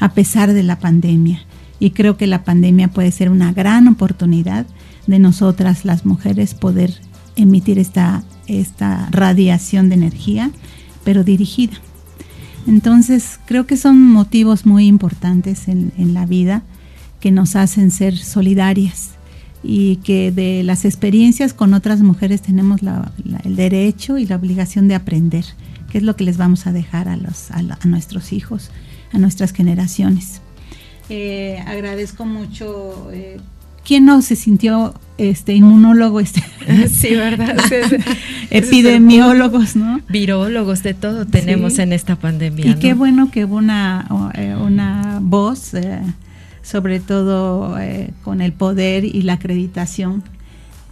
a 0.04 0.10
pesar 0.10 0.52
de 0.52 0.64
la 0.64 0.80
pandemia. 0.80 1.46
Y 1.80 1.92
creo 1.92 2.18
que 2.18 2.28
la 2.28 2.44
pandemia 2.44 2.90
puede 2.90 3.10
ser 3.14 3.30
una 3.30 3.54
gran 3.54 3.88
oportunidad 3.88 4.66
de 5.08 5.18
nosotras 5.18 5.86
las 5.86 6.06
mujeres 6.06 6.56
poder 6.56 6.94
emitir 7.38 7.80
esta, 7.80 8.22
esta 8.48 9.08
radiación 9.12 9.88
de 9.88 9.96
energía, 9.96 10.52
pero 11.06 11.24
dirigida. 11.24 11.78
Entonces, 12.68 13.40
creo 13.46 13.66
que 13.66 13.78
son 13.78 14.02
motivos 14.02 14.66
muy 14.66 14.88
importantes 14.88 15.70
en, 15.70 15.94
en 15.98 16.14
la 16.14 16.26
vida 16.26 16.64
que 17.22 17.32
nos 17.32 17.56
hacen 17.56 17.90
ser 17.90 18.18
solidarias 18.18 19.12
y 19.64 19.98
que 19.98 20.34
de 20.34 20.64
las 20.64 20.84
experiencias 20.84 21.54
con 21.54 21.74
otras 21.74 22.02
mujeres 22.02 22.42
tenemos 22.42 22.82
el 23.46 23.56
derecho 23.56 24.18
y 24.18 24.26
la 24.26 24.36
obligación 24.36 24.90
de 24.90 24.96
aprender, 24.96 25.46
que 25.90 26.00
es 26.00 26.04
lo 26.04 26.18
que 26.18 26.26
les 26.26 26.36
vamos 26.36 26.68
a 26.68 26.74
dejar 26.74 27.08
a, 27.08 27.16
los, 27.16 27.52
a 27.52 27.62
nuestros 27.86 28.34
hijos, 28.34 28.70
a 29.14 29.18
nuestras 29.18 29.54
generaciones. 29.54 30.42
Eh, 31.10 31.62
agradezco 31.66 32.26
mucho 32.26 33.10
eh, 33.12 33.38
¿Quién 33.86 34.06
no 34.06 34.22
se 34.22 34.36
sintió 34.36 34.94
este 35.18 35.54
inmunólogo 35.54 36.20
este? 36.20 36.44
Sí, 36.90 37.16
¿verdad? 37.16 37.58
Epidemiólogos, 38.50 39.76
¿no? 39.76 40.00
Virólogos, 40.08 40.84
de 40.84 40.94
todo 40.94 41.26
tenemos 41.26 41.74
sí. 41.74 41.82
en 41.82 41.92
esta 41.92 42.16
pandemia. 42.16 42.66
Y 42.66 42.70
¿no? 42.70 42.80
qué 42.80 42.94
bueno 42.94 43.30
que 43.30 43.46
hubo 43.46 43.58
una, 43.58 44.08
eh, 44.36 44.56
una 44.56 45.20
voz, 45.22 45.74
eh, 45.74 46.00
sobre 46.62 47.02
todo 47.02 47.78
eh, 47.78 48.12
con 48.24 48.42
el 48.42 48.54
poder 48.54 49.04
y 49.04 49.22
la 49.24 49.34
acreditación, 49.34 50.24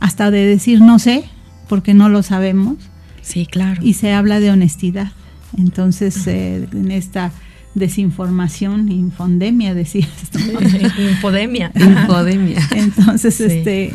hasta 0.01 0.29
de 0.29 0.45
decir 0.45 0.81
no 0.81 0.99
sé, 0.99 1.23
porque 1.69 1.93
no 1.93 2.09
lo 2.09 2.23
sabemos. 2.23 2.75
Sí, 3.21 3.45
claro. 3.45 3.79
Y 3.81 3.93
se 3.93 4.11
habla 4.11 4.41
de 4.41 4.51
honestidad. 4.51 5.11
Entonces, 5.57 6.27
en 6.27 6.91
esta 6.91 7.31
desinformación, 7.75 8.91
infondemia, 8.91 9.73
decías. 9.73 10.09
Infodemia. 10.99 11.71
Infodemia. 11.75 12.59
Entonces, 12.75 13.35
sí. 13.35 13.43
este 13.45 13.93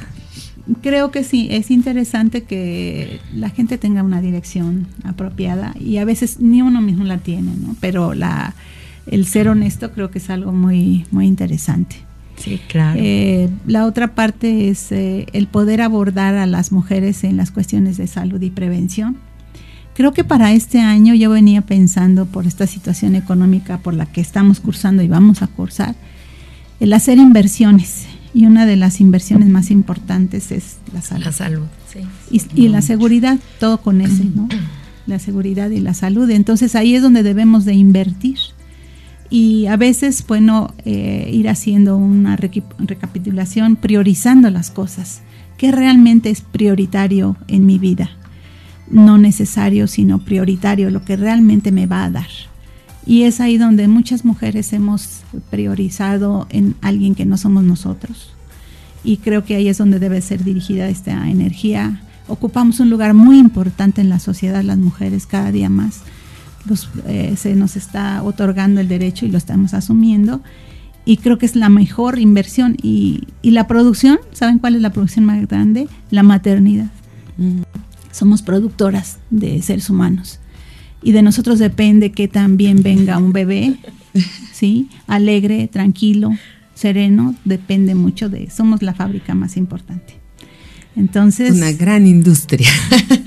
creo 0.82 1.10
que 1.10 1.22
sí, 1.24 1.48
es 1.50 1.70
interesante 1.70 2.42
que 2.42 3.20
la 3.34 3.50
gente 3.50 3.78
tenga 3.78 4.02
una 4.02 4.20
dirección 4.20 4.86
apropiada 5.04 5.74
y 5.78 5.98
a 5.98 6.04
veces 6.04 6.40
ni 6.40 6.62
uno 6.62 6.80
mismo 6.80 7.04
la 7.04 7.18
tiene, 7.18 7.54
¿no? 7.56 7.76
Pero 7.80 8.14
la 8.14 8.54
el 9.06 9.26
ser 9.26 9.48
honesto 9.48 9.92
creo 9.92 10.10
que 10.10 10.18
es 10.18 10.30
algo 10.30 10.52
muy 10.52 11.04
muy 11.10 11.26
interesante. 11.26 11.96
Sí, 12.36 12.60
claro. 12.68 13.00
Eh, 13.02 13.48
la 13.66 13.86
otra 13.86 14.14
parte 14.14 14.68
es 14.68 14.92
eh, 14.92 15.26
el 15.32 15.46
poder 15.46 15.80
abordar 15.80 16.34
a 16.34 16.46
las 16.46 16.70
mujeres 16.70 17.24
en 17.24 17.36
las 17.36 17.50
cuestiones 17.50 17.96
de 17.96 18.06
salud 18.08 18.42
y 18.42 18.50
prevención 18.50 19.16
Creo 19.96 20.12
que 20.12 20.24
para 20.24 20.52
este 20.52 20.80
año 20.80 21.14
yo 21.14 21.30
venía 21.30 21.62
pensando 21.62 22.26
por 22.26 22.46
esta 22.46 22.66
situación 22.66 23.14
económica 23.14 23.78
por 23.78 23.94
la 23.94 24.04
que 24.04 24.20
estamos 24.20 24.60
cursando 24.60 25.02
y 25.02 25.08
vamos 25.08 25.40
a 25.40 25.46
cursar, 25.46 25.94
el 26.80 26.92
hacer 26.92 27.16
inversiones. 27.16 28.04
Y 28.34 28.44
una 28.44 28.66
de 28.66 28.76
las 28.76 29.00
inversiones 29.00 29.48
más 29.48 29.70
importantes 29.70 30.52
es 30.52 30.76
la 30.92 31.00
salud. 31.00 31.24
La 31.24 31.32
salud, 31.32 31.66
sí. 31.90 32.00
Y, 32.30 32.64
y 32.64 32.68
la 32.68 32.82
seguridad, 32.82 33.38
todo 33.58 33.80
con 33.80 34.02
ese, 34.02 34.24
¿no? 34.24 34.48
La 35.06 35.20
seguridad 35.20 35.70
y 35.70 35.78
la 35.78 35.94
salud. 35.94 36.28
Entonces 36.30 36.74
ahí 36.74 36.96
es 36.96 37.00
donde 37.00 37.22
debemos 37.22 37.64
de 37.64 37.74
invertir. 37.74 38.38
Y 39.30 39.66
a 39.66 39.76
veces, 39.76 40.24
bueno, 40.26 40.74
eh, 40.84 41.30
ir 41.32 41.48
haciendo 41.48 41.96
una 41.96 42.34
recapitulación, 42.34 43.76
priorizando 43.76 44.50
las 44.50 44.72
cosas. 44.72 45.22
¿Qué 45.58 45.70
realmente 45.70 46.30
es 46.30 46.40
prioritario 46.40 47.36
en 47.46 47.66
mi 47.66 47.78
vida? 47.78 48.10
No 48.90 49.18
necesario, 49.18 49.86
sino 49.86 50.18
prioritario, 50.18 50.90
lo 50.90 51.04
que 51.04 51.16
realmente 51.16 51.72
me 51.72 51.86
va 51.86 52.04
a 52.04 52.10
dar. 52.10 52.28
Y 53.04 53.22
es 53.22 53.40
ahí 53.40 53.56
donde 53.56 53.86
muchas 53.86 54.24
mujeres 54.24 54.72
hemos 54.72 55.20
priorizado 55.50 56.46
en 56.50 56.74
alguien 56.82 57.14
que 57.14 57.24
no 57.24 57.36
somos 57.36 57.62
nosotros. 57.62 58.32
Y 59.04 59.18
creo 59.18 59.44
que 59.44 59.54
ahí 59.54 59.68
es 59.68 59.78
donde 59.78 60.00
debe 60.00 60.20
ser 60.20 60.42
dirigida 60.42 60.88
esta 60.88 61.30
energía. 61.30 62.00
Ocupamos 62.26 62.80
un 62.80 62.90
lugar 62.90 63.14
muy 63.14 63.38
importante 63.38 64.00
en 64.00 64.08
la 64.08 64.18
sociedad, 64.18 64.62
las 64.62 64.78
mujeres, 64.78 65.26
cada 65.26 65.52
día 65.52 65.68
más. 65.70 66.00
Eh, 67.06 67.34
se 67.36 67.54
nos 67.54 67.76
está 67.76 68.24
otorgando 68.24 68.80
el 68.80 68.88
derecho 68.88 69.24
y 69.24 69.30
lo 69.30 69.38
estamos 69.38 69.72
asumiendo. 69.74 70.40
Y 71.04 71.18
creo 71.18 71.38
que 71.38 71.46
es 71.46 71.54
la 71.54 71.68
mejor 71.68 72.18
inversión. 72.18 72.76
Y, 72.82 73.28
y 73.40 73.52
la 73.52 73.68
producción, 73.68 74.18
¿saben 74.32 74.58
cuál 74.58 74.74
es 74.74 74.82
la 74.82 74.90
producción 74.90 75.24
más 75.24 75.46
grande? 75.46 75.86
La 76.10 76.24
maternidad. 76.24 76.90
Mm 77.36 77.62
somos 78.16 78.40
productoras 78.40 79.18
de 79.28 79.60
seres 79.60 79.90
humanos. 79.90 80.40
Y 81.02 81.12
de 81.12 81.22
nosotros 81.22 81.58
depende 81.58 82.12
que 82.12 82.28
también 82.28 82.82
venga 82.82 83.18
un 83.18 83.32
bebé, 83.32 83.76
¿sí? 84.52 84.88
Alegre, 85.06 85.68
tranquilo, 85.68 86.30
sereno, 86.74 87.34
depende 87.44 87.94
mucho 87.94 88.30
de, 88.30 88.48
somos 88.48 88.82
la 88.82 88.94
fábrica 88.94 89.34
más 89.34 89.58
importante. 89.58 90.14
Entonces... 90.96 91.52
Una 91.52 91.72
gran 91.72 92.06
industria. 92.06 92.68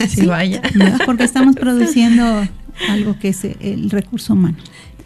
Sí, 0.10 0.26
vaya. 0.26 0.62
Porque 1.06 1.24
estamos 1.24 1.56
produciendo 1.56 2.24
algo 2.90 3.20
que 3.20 3.30
es 3.30 3.44
el 3.44 3.92
recurso 3.92 4.34
humano. 4.34 4.58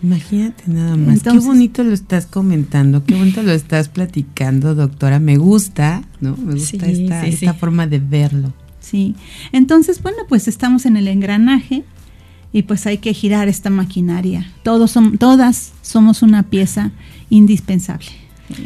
Imagínate 0.01 0.63
nada 0.67 0.95
más. 0.95 1.15
Entonces, 1.15 1.41
qué 1.41 1.47
bonito 1.47 1.83
lo 1.83 1.93
estás 1.93 2.25
comentando, 2.25 3.03
qué 3.03 3.15
bonito 3.15 3.43
lo 3.43 3.51
estás 3.51 3.89
platicando, 3.89 4.75
doctora. 4.75 5.19
Me 5.19 5.35
gusta, 5.37 6.03
¿no? 6.21 6.37
Me 6.37 6.53
gusta 6.53 6.85
sí, 6.85 7.03
esta, 7.03 7.23
sí, 7.23 7.29
esta 7.29 7.53
sí. 7.53 7.59
forma 7.59 7.87
de 7.87 7.99
verlo. 7.99 8.53
Sí. 8.93 9.15
Entonces, 9.51 10.03
bueno, 10.03 10.19
pues 10.29 10.47
estamos 10.47 10.85
en 10.85 10.97
el 10.97 11.07
engranaje 11.07 11.83
y 12.51 12.61
pues 12.61 12.85
hay 12.85 12.99
que 12.99 13.11
girar 13.15 13.47
esta 13.47 13.71
maquinaria. 13.71 14.45
Todos 14.61 14.93
todas 15.17 15.73
somos 15.81 16.21
una 16.21 16.43
pieza 16.43 16.91
indispensable. 17.31 18.11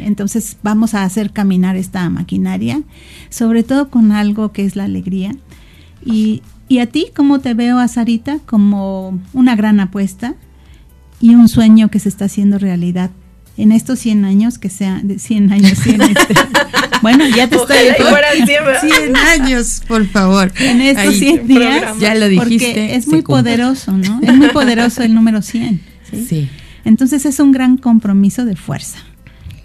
Entonces 0.00 0.58
vamos 0.62 0.92
a 0.92 1.04
hacer 1.04 1.32
caminar 1.32 1.76
esta 1.76 2.10
maquinaria, 2.10 2.82
sobre 3.30 3.62
todo 3.62 3.88
con 3.88 4.12
algo 4.12 4.52
que 4.52 4.66
es 4.66 4.76
la 4.76 4.84
alegría. 4.84 5.34
Y, 6.04 6.42
y 6.68 6.80
a 6.80 6.86
ti, 6.88 7.06
¿cómo 7.16 7.38
te 7.38 7.54
veo 7.54 7.78
a 7.78 7.88
Sarita? 7.88 8.38
Como 8.44 9.18
una 9.32 9.56
gran 9.56 9.80
apuesta 9.80 10.34
y 11.22 11.36
un 11.36 11.48
sueño 11.48 11.90
que 11.90 12.00
se 12.00 12.10
está 12.10 12.26
haciendo 12.26 12.58
realidad 12.58 13.12
en 13.58 13.72
estos 13.72 13.98
100 13.98 14.24
años, 14.24 14.56
que 14.56 14.70
sean 14.70 15.08
de 15.08 15.18
100 15.18 15.52
años, 15.52 15.78
100 15.78 16.00
este, 16.02 16.34
bueno, 17.02 17.24
ya 17.26 17.48
te 17.48 17.56
Ojalá 17.56 18.32
estoy... 18.32 18.90
100 18.90 19.16
años, 19.16 19.82
por 19.86 20.06
favor. 20.06 20.52
En 20.60 20.80
estos 20.80 21.08
Ahí, 21.08 21.18
100 21.18 21.46
días, 21.48 21.58
programa. 21.58 22.00
ya 22.00 22.14
lo 22.14 22.28
dijiste. 22.28 22.66
Porque 22.66 22.94
es 22.94 23.08
muy 23.08 23.22
poderoso, 23.22 23.92
¿no? 23.92 24.20
Es 24.22 24.34
muy 24.36 24.48
poderoso 24.50 25.02
el 25.02 25.12
número 25.12 25.42
100. 25.42 25.80
¿sí? 26.08 26.26
sí. 26.26 26.48
Entonces 26.84 27.26
es 27.26 27.40
un 27.40 27.50
gran 27.50 27.76
compromiso 27.76 28.44
de 28.44 28.54
fuerza. 28.54 29.00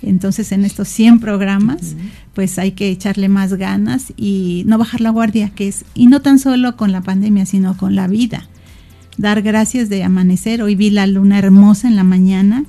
Entonces 0.01 0.51
en 0.51 0.65
estos 0.65 0.87
100 0.87 1.19
programas, 1.19 1.81
uh 1.81 1.85
-huh. 1.85 2.09
pues 2.33 2.57
hay 2.57 2.71
que 2.71 2.89
echarle 2.89 3.29
más 3.29 3.53
ganas 3.53 4.11
y 4.17 4.63
no 4.65 4.79
bajar 4.79 5.01
la 5.01 5.11
guardia, 5.11 5.51
que 5.53 5.67
es, 5.67 5.85
y 5.93 6.07
no 6.07 6.19
tan 6.19 6.39
solo 6.39 6.75
con 6.77 6.91
la 6.91 7.01
pandemia, 7.01 7.45
sino 7.45 7.77
con 7.77 7.95
la 7.95 8.07
vida. 8.07 8.47
Dar 9.17 9.43
gracias 9.43 9.87
de 9.89 10.03
amanecer. 10.03 10.63
Hoy 10.63 10.73
vi 10.73 10.89
la 10.89 11.05
luna 11.05 11.37
hermosa 11.37 11.87
en 11.87 11.95
la 11.95 12.03
mañana 12.03 12.65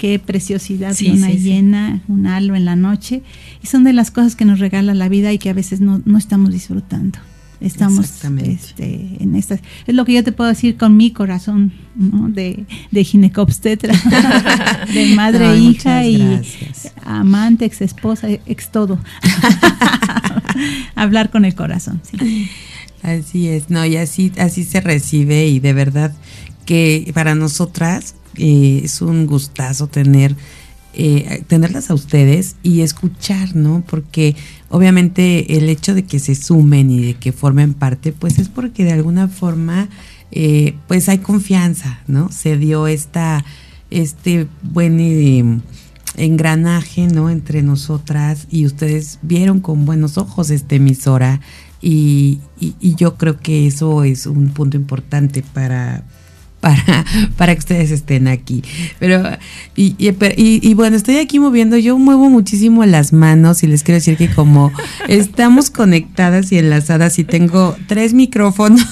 qué 0.00 0.18
preciosidad 0.18 0.94
sí, 0.94 1.14
sí, 1.14 1.36
llena, 1.36 1.96
sí. 2.06 2.12
un 2.12 2.26
halo 2.26 2.56
en 2.56 2.64
la 2.64 2.74
noche. 2.74 3.22
Y 3.62 3.66
son 3.66 3.84
de 3.84 3.92
las 3.92 4.10
cosas 4.10 4.34
que 4.34 4.46
nos 4.46 4.58
regala 4.58 4.94
la 4.94 5.10
vida 5.10 5.30
y 5.30 5.38
que 5.38 5.50
a 5.50 5.52
veces 5.52 5.82
no, 5.82 6.00
no 6.06 6.16
estamos 6.16 6.50
disfrutando. 6.50 7.18
Estamos 7.60 8.24
este, 8.42 9.18
en 9.20 9.34
estas. 9.36 9.60
Es 9.86 9.94
lo 9.94 10.06
que 10.06 10.14
yo 10.14 10.24
te 10.24 10.32
puedo 10.32 10.48
decir 10.48 10.78
con 10.78 10.96
mi 10.96 11.10
corazón, 11.10 11.72
¿no? 11.94 12.30
De, 12.30 12.64
de 12.90 13.04
ginecobstetra, 13.04 13.94
de 14.94 15.14
madre, 15.14 15.44
Ay, 15.44 15.66
hija 15.66 16.06
y 16.06 16.16
gracias. 16.16 16.94
amante, 17.04 17.66
ex 17.66 17.82
esposa, 17.82 18.28
ex 18.30 18.72
todo. 18.72 18.98
Hablar 20.94 21.28
con 21.28 21.44
el 21.44 21.54
corazón, 21.54 22.00
sí. 22.02 22.48
Así 23.02 23.48
es, 23.48 23.68
no, 23.68 23.84
y 23.84 23.98
así, 23.98 24.32
así 24.38 24.64
se 24.64 24.80
recibe, 24.80 25.46
y 25.46 25.60
de 25.60 25.74
verdad 25.74 26.14
que 26.64 27.10
para 27.12 27.34
nosotras 27.34 28.14
eh, 28.36 28.82
es 28.84 29.02
un 29.02 29.26
gustazo 29.26 29.86
tener 29.86 30.36
eh, 30.92 31.44
tenerlas 31.46 31.88
a 31.90 31.94
ustedes 31.94 32.56
y 32.64 32.80
escuchar, 32.80 33.54
¿no? 33.54 33.84
Porque 33.86 34.34
obviamente 34.70 35.56
el 35.56 35.68
hecho 35.68 35.94
de 35.94 36.02
que 36.02 36.18
se 36.18 36.34
sumen 36.34 36.90
y 36.90 37.00
de 37.00 37.14
que 37.14 37.30
formen 37.30 37.74
parte, 37.74 38.10
pues 38.10 38.40
es 38.40 38.48
porque 38.48 38.82
de 38.82 38.92
alguna 38.92 39.28
forma, 39.28 39.88
eh, 40.32 40.74
pues 40.88 41.08
hay 41.08 41.18
confianza, 41.18 42.00
¿no? 42.08 42.32
Se 42.32 42.56
dio 42.56 42.88
esta, 42.88 43.44
este 43.90 44.48
buen 44.62 45.62
engranaje, 46.16 47.06
¿no? 47.06 47.30
Entre 47.30 47.62
nosotras 47.62 48.48
y 48.50 48.66
ustedes 48.66 49.20
vieron 49.22 49.60
con 49.60 49.86
buenos 49.86 50.18
ojos 50.18 50.50
esta 50.50 50.74
emisora 50.74 51.40
y 51.80 52.40
yo 52.80 53.16
creo 53.16 53.38
que 53.38 53.68
eso 53.68 54.02
es 54.02 54.26
un 54.26 54.48
punto 54.48 54.76
importante 54.76 55.44
para 55.54 56.04
para, 56.60 57.04
para 57.36 57.54
que 57.54 57.58
ustedes 57.58 57.90
estén 57.90 58.28
aquí. 58.28 58.62
Pero, 58.98 59.22
y, 59.74 59.94
y, 59.98 60.14
y, 60.36 60.74
bueno, 60.74 60.96
estoy 60.96 61.18
aquí 61.18 61.38
moviendo, 61.40 61.76
yo 61.76 61.98
muevo 61.98 62.30
muchísimo 62.30 62.84
las 62.84 63.12
manos 63.12 63.62
y 63.62 63.66
les 63.66 63.82
quiero 63.82 63.96
decir 63.96 64.16
que 64.16 64.30
como 64.30 64.72
estamos 65.08 65.70
conectadas 65.70 66.52
y 66.52 66.58
enlazadas 66.58 67.18
y 67.18 67.24
tengo 67.24 67.76
tres 67.88 68.14
micrófonos 68.14 68.86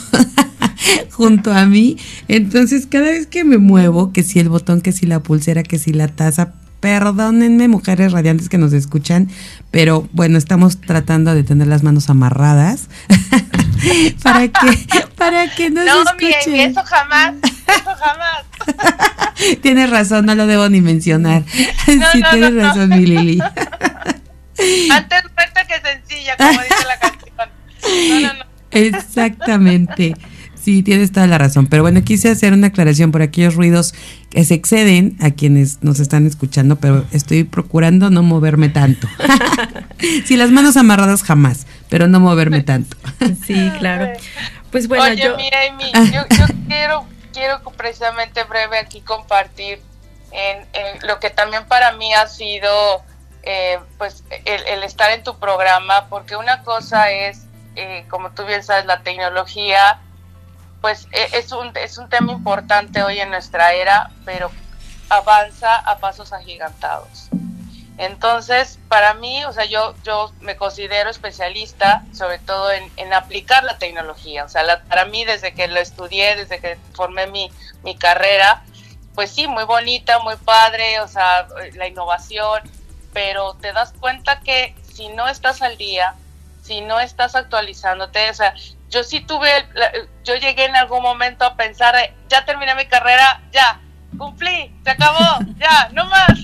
junto 1.10 1.52
a 1.52 1.66
mí, 1.66 1.96
entonces 2.28 2.86
cada 2.86 3.06
vez 3.06 3.26
que 3.26 3.44
me 3.44 3.58
muevo, 3.58 4.12
que 4.12 4.22
si 4.22 4.38
el 4.38 4.48
botón, 4.48 4.80
que 4.80 4.92
si 4.92 5.06
la 5.06 5.20
pulsera, 5.20 5.62
que 5.62 5.78
si 5.78 5.92
la 5.92 6.08
taza, 6.08 6.54
Perdónenme, 6.80 7.66
mujeres 7.66 8.12
radiantes 8.12 8.48
que 8.48 8.56
nos 8.56 8.72
escuchan, 8.72 9.28
pero 9.70 10.08
bueno, 10.12 10.38
estamos 10.38 10.80
tratando 10.80 11.34
de 11.34 11.42
tener 11.42 11.66
las 11.66 11.82
manos 11.82 12.08
amarradas 12.08 12.88
para 14.22 14.46
que 14.48 15.06
para 15.16 15.52
que 15.54 15.70
nos 15.70 15.84
no, 15.84 16.02
escuchen. 16.02 16.74
No, 16.74 16.80
eso 16.80 16.82
jamás, 16.84 17.34
eso 17.42 17.90
jamás. 17.98 18.44
tienes 19.62 19.90
razón, 19.90 20.26
no 20.26 20.36
lo 20.36 20.46
debo 20.46 20.68
ni 20.68 20.80
mencionar. 20.80 21.44
sí, 21.86 22.22
tienes 22.30 22.54
razón, 22.54 22.90
mi 22.90 23.06
Lili. 23.06 23.40
Antes 24.90 25.22
muerta 25.34 25.66
que 25.66 25.80
sencilla, 25.80 26.36
como 26.36 26.62
dice 26.62 26.84
la 26.86 26.98
canción. 27.00 27.28
No, 28.08 28.20
no, 28.20 28.34
no. 28.34 28.44
Exactamente. 28.70 30.14
Sí, 30.54 30.82
tienes 30.82 31.12
toda 31.12 31.26
la 31.26 31.38
razón. 31.38 31.66
Pero 31.66 31.82
bueno, 31.82 32.02
quise 32.02 32.28
hacer 32.28 32.52
una 32.52 32.66
aclaración 32.66 33.10
por 33.10 33.22
aquellos 33.22 33.54
ruidos 33.54 33.94
que 34.30 34.44
se 34.44 34.54
exceden 34.54 35.16
a 35.20 35.30
quienes 35.30 35.82
nos 35.82 36.00
están 36.00 36.26
escuchando, 36.26 36.76
pero 36.76 37.04
estoy 37.12 37.44
procurando 37.44 38.10
no 38.10 38.22
moverme 38.22 38.68
tanto. 38.68 39.08
sí, 40.26 40.36
las 40.36 40.50
manos 40.50 40.76
amarradas 40.76 41.22
jamás, 41.22 41.66
pero 41.88 42.08
no 42.08 42.20
moverme 42.20 42.62
tanto. 42.62 42.96
sí, 43.46 43.70
claro. 43.78 44.12
Pues 44.70 44.86
bueno, 44.86 45.04
Oye, 45.04 45.22
yo... 45.22 45.36
mira, 45.36 45.58
Amy, 45.70 45.90
ah. 45.94 46.04
yo, 46.12 46.36
yo 46.36 46.44
quiero, 46.68 47.06
quiero 47.32 47.60
precisamente 47.76 48.44
breve 48.44 48.78
aquí 48.78 49.00
compartir 49.00 49.80
en, 50.30 50.66
lo 51.06 51.18
que 51.20 51.30
también 51.30 51.64
para 51.66 51.92
mí 51.92 52.12
ha 52.12 52.26
sido 52.26 52.68
eh, 53.44 53.78
pues 53.96 54.24
el, 54.44 54.62
el, 54.66 54.82
estar 54.82 55.10
en 55.10 55.22
tu 55.22 55.38
programa, 55.38 56.08
porque 56.10 56.36
una 56.36 56.62
cosa 56.64 57.10
es, 57.10 57.46
eh, 57.76 58.04
como 58.10 58.30
tú 58.32 58.44
bien 58.44 58.62
sabes, 58.62 58.84
la 58.84 59.02
tecnología 59.02 60.00
pues 60.80 61.06
e, 61.12 61.38
es 61.38 61.52
un, 61.52 61.76
es 61.76 61.98
un 61.98 62.08
tema 62.08 62.32
importante 62.32 63.02
hoy 63.02 63.18
en 63.18 63.30
nuestra 63.30 63.72
era, 63.72 64.10
pero 64.24 64.50
avanza 65.08 65.76
a 65.76 65.98
pasos 65.98 66.32
agigantados. 66.32 67.28
Entonces, 67.98 68.78
para 68.88 69.14
mí, 69.14 69.44
o 69.44 69.52
sea, 69.52 69.64
yo, 69.64 69.94
yo 70.04 70.32
me 70.40 70.56
considero 70.56 71.10
especialista, 71.10 72.04
sobre 72.14 72.38
todo 72.38 72.70
en, 72.70 72.88
en 72.96 73.12
aplicar 73.12 73.64
la 73.64 73.76
tecnología. 73.78 74.44
O 74.44 74.48
sea, 74.48 74.84
para 74.88 75.04
mí, 75.04 75.24
desde 75.24 75.52
que 75.52 75.66
lo 75.66 75.80
estudié, 75.80 76.36
desde 76.36 76.60
que 76.60 76.78
formé 76.94 77.26
mi, 77.26 77.50
mi 77.82 77.96
carrera, 77.96 78.62
pues 79.16 79.32
sí, 79.32 79.48
muy 79.48 79.64
bonita, 79.64 80.20
muy 80.20 80.36
padre, 80.36 81.00
o 81.00 81.08
sea, 81.08 81.48
la 81.74 81.88
innovación, 81.88 82.62
pero 83.12 83.54
te 83.54 83.72
das 83.72 83.92
cuenta 83.98 84.38
que 84.40 84.76
si 84.92 85.08
no 85.08 85.26
estás 85.26 85.60
al 85.60 85.76
día, 85.76 86.14
si 86.62 86.82
no 86.82 87.00
estás 87.00 87.34
actualizándote, 87.34 88.30
o 88.30 88.34
sea, 88.34 88.54
yo 88.88 89.04
sí 89.04 89.20
tuve, 89.20 89.50
yo 90.24 90.34
llegué 90.36 90.64
en 90.64 90.76
algún 90.76 91.02
momento 91.02 91.44
a 91.44 91.56
pensar, 91.56 91.94
ya 92.28 92.44
terminé 92.44 92.74
mi 92.74 92.86
carrera, 92.86 93.42
ya, 93.52 93.80
cumplí, 94.16 94.74
se 94.84 94.90
acabó, 94.90 95.38
ya, 95.58 95.88
no 95.92 96.06
más. 96.06 96.38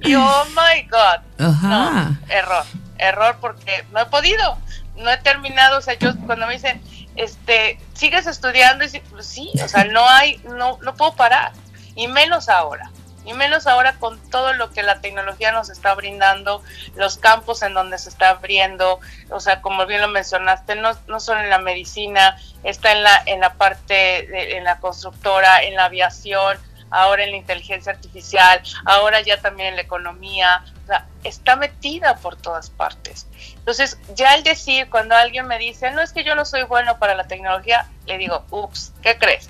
y 0.00 0.14
oh 0.14 0.44
my 0.50 0.82
God, 0.88 1.20
no, 1.62 2.18
error, 2.28 2.64
error 2.98 3.36
porque 3.40 3.84
no 3.92 4.00
he 4.00 4.06
podido, 4.06 4.58
no 4.96 5.10
he 5.10 5.16
terminado, 5.18 5.78
o 5.78 5.82
sea, 5.82 5.94
yo 5.94 6.16
cuando 6.26 6.46
me 6.46 6.54
dicen, 6.54 6.82
este, 7.16 7.78
sigues 7.92 8.26
estudiando, 8.26 8.84
y 8.84 9.00
pues 9.10 9.26
sí, 9.26 9.52
o 9.62 9.68
sea, 9.68 9.84
no 9.84 10.08
hay, 10.08 10.40
no, 10.44 10.78
no 10.82 10.94
puedo 10.94 11.14
parar, 11.14 11.52
y 11.94 12.08
menos 12.08 12.48
ahora 12.48 12.90
y 13.24 13.32
menos 13.34 13.66
ahora 13.66 13.94
con 13.94 14.18
todo 14.30 14.52
lo 14.52 14.70
que 14.70 14.82
la 14.82 15.00
tecnología 15.00 15.52
nos 15.52 15.70
está 15.70 15.94
brindando, 15.94 16.62
los 16.94 17.18
campos 17.18 17.62
en 17.62 17.74
donde 17.74 17.98
se 17.98 18.08
está 18.08 18.30
abriendo, 18.30 19.00
o 19.30 19.40
sea, 19.40 19.60
como 19.60 19.86
bien 19.86 20.00
lo 20.00 20.08
mencionaste, 20.08 20.76
no, 20.76 20.96
no 21.06 21.20
solo 21.20 21.40
en 21.40 21.50
la 21.50 21.58
medicina, 21.58 22.36
está 22.62 22.92
en 22.92 23.02
la, 23.02 23.22
en 23.26 23.40
la 23.40 23.54
parte, 23.54 23.94
de, 23.94 24.56
en 24.56 24.64
la 24.64 24.78
constructora, 24.78 25.62
en 25.62 25.74
la 25.74 25.86
aviación, 25.86 26.58
ahora 26.90 27.24
en 27.24 27.32
la 27.32 27.36
inteligencia 27.38 27.92
artificial, 27.92 28.62
ahora 28.84 29.20
ya 29.20 29.40
también 29.40 29.70
en 29.70 29.76
la 29.76 29.82
economía, 29.82 30.64
o 30.84 30.86
sea, 30.86 31.06
está 31.24 31.56
metida 31.56 32.16
por 32.16 32.36
todas 32.36 32.70
partes. 32.70 33.26
Entonces, 33.56 33.98
ya 34.14 34.34
el 34.34 34.44
decir, 34.44 34.88
cuando 34.90 35.16
alguien 35.16 35.46
me 35.46 35.58
dice, 35.58 35.90
no 35.90 36.02
es 36.02 36.12
que 36.12 36.22
yo 36.22 36.34
no 36.34 36.44
soy 36.44 36.62
bueno 36.62 36.98
para 36.98 37.14
la 37.14 37.26
tecnología, 37.26 37.88
le 38.06 38.18
digo, 38.18 38.44
ups, 38.50 38.92
¿qué 39.02 39.18
crees? 39.18 39.48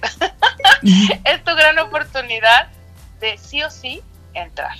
es 1.24 1.44
tu 1.44 1.54
gran 1.54 1.78
oportunidad 1.80 2.68
de 3.20 3.38
sí 3.38 3.62
o 3.62 3.70
sí 3.70 4.02
entrar. 4.34 4.76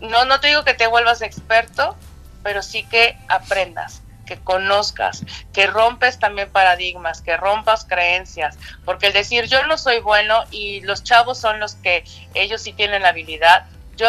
No, 0.00 0.24
no 0.24 0.40
te 0.40 0.48
digo 0.48 0.64
que 0.64 0.74
te 0.74 0.86
vuelvas 0.86 1.22
experto, 1.22 1.96
pero 2.42 2.62
sí 2.62 2.84
que 2.84 3.18
aprendas, 3.28 4.02
que 4.26 4.38
conozcas, 4.38 5.24
que 5.52 5.66
rompes 5.66 6.18
también 6.18 6.50
paradigmas, 6.50 7.20
que 7.20 7.36
rompas 7.36 7.84
creencias, 7.84 8.58
porque 8.84 9.08
el 9.08 9.12
decir 9.12 9.46
yo 9.46 9.66
no 9.66 9.76
soy 9.76 10.00
bueno 10.00 10.44
y 10.50 10.80
los 10.82 11.02
chavos 11.02 11.38
son 11.38 11.60
los 11.60 11.74
que 11.74 12.04
ellos 12.34 12.62
sí 12.62 12.72
tienen 12.72 13.02
la 13.02 13.08
habilidad, 13.08 13.66
yo, 13.96 14.08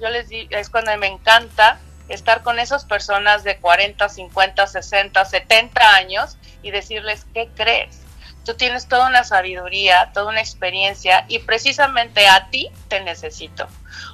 yo 0.00 0.08
les 0.10 0.28
digo, 0.28 0.50
es 0.52 0.70
cuando 0.70 0.96
me 0.98 1.08
encanta 1.08 1.78
estar 2.08 2.42
con 2.42 2.58
esas 2.58 2.84
personas 2.84 3.42
de 3.42 3.56
40, 3.56 4.08
50, 4.08 4.66
60, 4.66 5.24
70 5.24 5.94
años 5.94 6.36
y 6.62 6.70
decirles, 6.70 7.26
¿qué 7.34 7.48
crees? 7.56 8.01
Tú 8.44 8.54
tienes 8.54 8.88
toda 8.88 9.08
una 9.08 9.24
sabiduría, 9.24 10.10
toda 10.12 10.30
una 10.30 10.40
experiencia 10.40 11.24
y 11.28 11.40
precisamente 11.40 12.26
a 12.26 12.48
ti 12.50 12.70
te 12.88 13.00
necesito. 13.00 13.68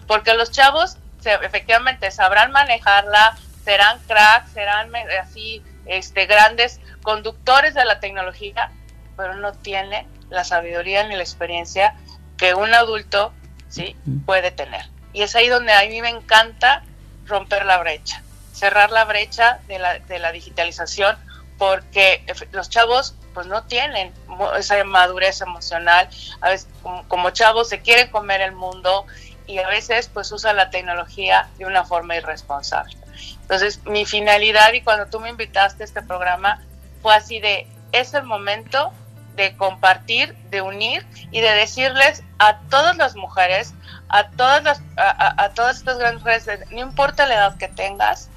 Porque 0.06 0.34
los 0.34 0.50
chavos 0.50 0.96
efectivamente 1.24 2.10
sabrán 2.10 2.52
manejarla, 2.52 3.36
serán 3.64 3.98
cracks, 4.06 4.52
serán 4.52 4.92
así 5.20 5.62
este, 5.86 6.26
grandes 6.26 6.80
conductores 7.02 7.74
de 7.74 7.84
la 7.84 8.00
tecnología, 8.00 8.70
pero 9.16 9.34
no 9.34 9.52
tiene 9.52 10.06
la 10.30 10.44
sabiduría 10.44 11.06
ni 11.06 11.16
la 11.16 11.22
experiencia 11.22 11.94
que 12.36 12.54
un 12.54 12.72
adulto 12.74 13.32
sí 13.68 13.96
puede 14.26 14.50
tener. 14.50 14.86
Y 15.12 15.22
es 15.22 15.34
ahí 15.34 15.48
donde 15.48 15.72
a 15.72 15.86
mí 15.86 16.00
me 16.00 16.10
encanta 16.10 16.82
romper 17.26 17.64
la 17.64 17.78
brecha, 17.78 18.22
cerrar 18.52 18.90
la 18.90 19.04
brecha 19.04 19.60
de 19.66 19.78
la, 19.78 19.98
de 19.98 20.18
la 20.18 20.32
digitalización, 20.32 21.16
porque 21.58 22.24
los 22.52 22.70
chavos 22.70 23.14
pues 23.38 23.46
no 23.46 23.62
tienen 23.62 24.12
esa 24.58 24.82
madurez 24.82 25.40
emocional, 25.42 26.08
a 26.40 26.48
veces 26.48 26.68
como, 26.82 27.30
chavos 27.30 27.68
se 27.68 27.80
quieren 27.82 28.10
comer 28.10 28.40
el 28.40 28.50
mundo 28.50 29.06
y 29.46 29.58
a 29.58 29.68
veces 29.68 30.10
pues 30.12 30.32
usan 30.32 30.56
la 30.56 30.70
tecnología 30.70 31.48
de 31.56 31.64
una 31.64 31.84
forma 31.84 32.16
irresponsable. 32.16 32.96
Entonces 33.42 33.78
mi 33.84 34.06
finalidad 34.06 34.72
y 34.72 34.80
cuando 34.80 35.06
tú 35.06 35.20
me 35.20 35.30
invitaste 35.30 35.84
a 35.84 35.86
este 35.86 36.02
programa 36.02 36.60
fue 37.00 37.14
así 37.14 37.38
de, 37.38 37.68
es 37.92 38.12
el 38.12 38.24
momento 38.24 38.92
de 39.36 39.56
compartir, 39.56 40.34
de 40.50 40.60
unir 40.60 41.06
y 41.30 41.40
de 41.40 41.52
decirles 41.52 42.24
a 42.40 42.58
todas 42.70 42.96
las 42.96 43.14
mujeres, 43.14 43.72
a 44.08 44.30
todas 44.30 44.64
las, 44.64 44.82
a, 44.96 45.50
todas 45.50 45.76
estas 45.76 45.96
grandes 45.98 46.24
mujeres, 46.24 46.68
no 46.72 46.80
importa 46.80 47.24
la 47.24 47.36
edad 47.36 47.56
que 47.56 47.68
tengas, 47.68 48.30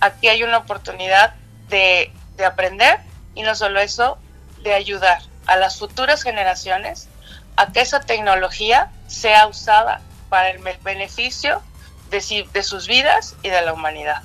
aquí 0.00 0.26
hay 0.26 0.42
una 0.42 0.58
oportunidad 0.58 1.36
de, 1.68 2.10
de 2.36 2.44
aprender 2.44 2.98
y 3.36 3.42
no 3.42 3.54
solo 3.54 3.78
eso, 3.78 4.18
de 4.62 4.74
ayudar 4.74 5.20
a 5.46 5.56
las 5.56 5.78
futuras 5.78 6.22
generaciones 6.22 7.08
a 7.56 7.72
que 7.72 7.80
esa 7.80 8.00
tecnología 8.00 8.90
sea 9.06 9.46
usada 9.46 10.00
para 10.28 10.50
el 10.50 10.58
beneficio 10.82 11.62
de, 12.10 12.48
de 12.52 12.62
sus 12.62 12.86
vidas 12.86 13.36
y 13.42 13.50
de 13.50 13.60
la 13.62 13.72
humanidad. 13.72 14.22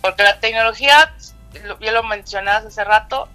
Porque 0.00 0.22
la 0.22 0.40
tecnología, 0.40 1.14
ya 1.80 1.92
lo 1.92 2.02
mencionabas 2.02 2.66
hace 2.66 2.84
rato, 2.84 3.28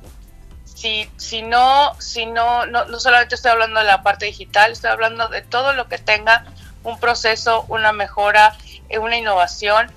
si, 0.65 1.09
si, 1.17 1.41
no, 1.41 1.99
si 1.99 2.27
no, 2.27 2.67
no, 2.67 2.85
no 2.85 2.99
solamente 2.99 3.33
estoy 3.33 3.51
hablando 3.51 3.79
de 3.79 3.85
la 3.85 4.03
parte 4.03 4.25
digital, 4.25 4.71
estoy 4.71 4.91
hablando 4.91 5.27
de 5.27 5.41
todo 5.41 5.73
lo 5.73 5.87
que 5.87 5.97
tenga 5.97 6.45
un 6.83 6.99
proceso, 6.99 7.65
una 7.67 7.93
mejora, 7.93 8.55
eh, 8.89 8.99
una 8.99 9.17
innovación, 9.17 9.91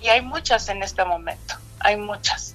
y 0.00 0.08
hay 0.08 0.22
muchas 0.22 0.68
en 0.70 0.82
este 0.82 1.04
momento, 1.04 1.54
hay 1.80 1.96
muchas 1.96 2.54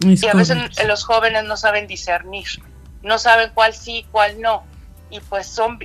y 0.00 0.26
a 0.26 0.34
veces 0.34 0.58
los 0.86 1.04
jóvenes 1.04 1.44
no 1.44 1.56
saben 1.56 1.86
discernir, 1.86 2.46
no 3.02 3.18
saben 3.18 3.50
cuál 3.54 3.74
sí, 3.74 4.06
cuál 4.10 4.40
no. 4.40 4.64
Y 5.10 5.20
pues 5.20 5.46
son, 5.46 5.78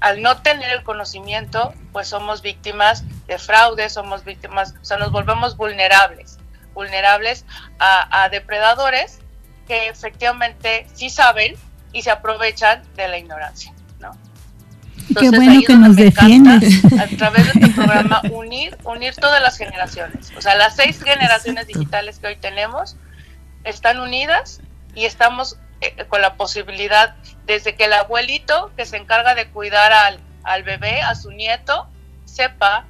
al 0.00 0.22
no 0.22 0.38
tener 0.38 0.70
el 0.70 0.82
conocimiento, 0.82 1.74
pues 1.92 2.08
somos 2.08 2.42
víctimas 2.42 3.04
de 3.26 3.38
fraude, 3.38 3.88
somos 3.90 4.24
víctimas, 4.24 4.74
o 4.80 4.84
sea, 4.84 4.96
nos 4.96 5.12
volvemos 5.12 5.56
vulnerables, 5.56 6.38
vulnerables 6.74 7.44
a, 7.78 8.28
depredadores 8.30 9.18
que 9.66 9.88
efectivamente 9.88 10.86
sí 10.94 11.10
saben 11.10 11.54
y 11.92 12.02
se 12.02 12.10
aprovechan 12.10 12.82
de 12.96 13.08
la 13.08 13.18
ignorancia, 13.18 13.72
¿no? 13.98 14.16
Qué 15.18 15.30
bueno 15.30 15.60
que 15.66 15.74
nos 15.74 15.96
defiendes. 15.96 16.84
A 16.98 17.06
través 17.16 17.52
de 17.52 17.60
tu 17.60 17.72
programa, 17.74 18.22
unir, 18.30 18.76
unir 18.84 19.14
todas 19.16 19.42
las 19.42 19.58
generaciones. 19.58 20.30
O 20.36 20.40
sea, 20.40 20.54
las 20.54 20.76
seis 20.76 21.02
generaciones 21.02 21.66
digitales 21.66 22.18
que 22.20 22.28
hoy 22.28 22.36
tenemos, 22.36 22.96
están 23.64 24.00
unidas 24.00 24.60
y 24.94 25.04
estamos 25.04 25.58
eh, 25.80 26.04
con 26.08 26.20
la 26.20 26.34
posibilidad, 26.34 27.16
desde 27.46 27.74
que 27.74 27.84
el 27.84 27.92
abuelito 27.92 28.70
que 28.76 28.86
se 28.86 28.96
encarga 28.96 29.34
de 29.34 29.48
cuidar 29.48 29.92
al, 29.92 30.20
al 30.44 30.62
bebé, 30.62 31.00
a 31.00 31.14
su 31.14 31.30
nieto, 31.30 31.88
sepa 32.24 32.84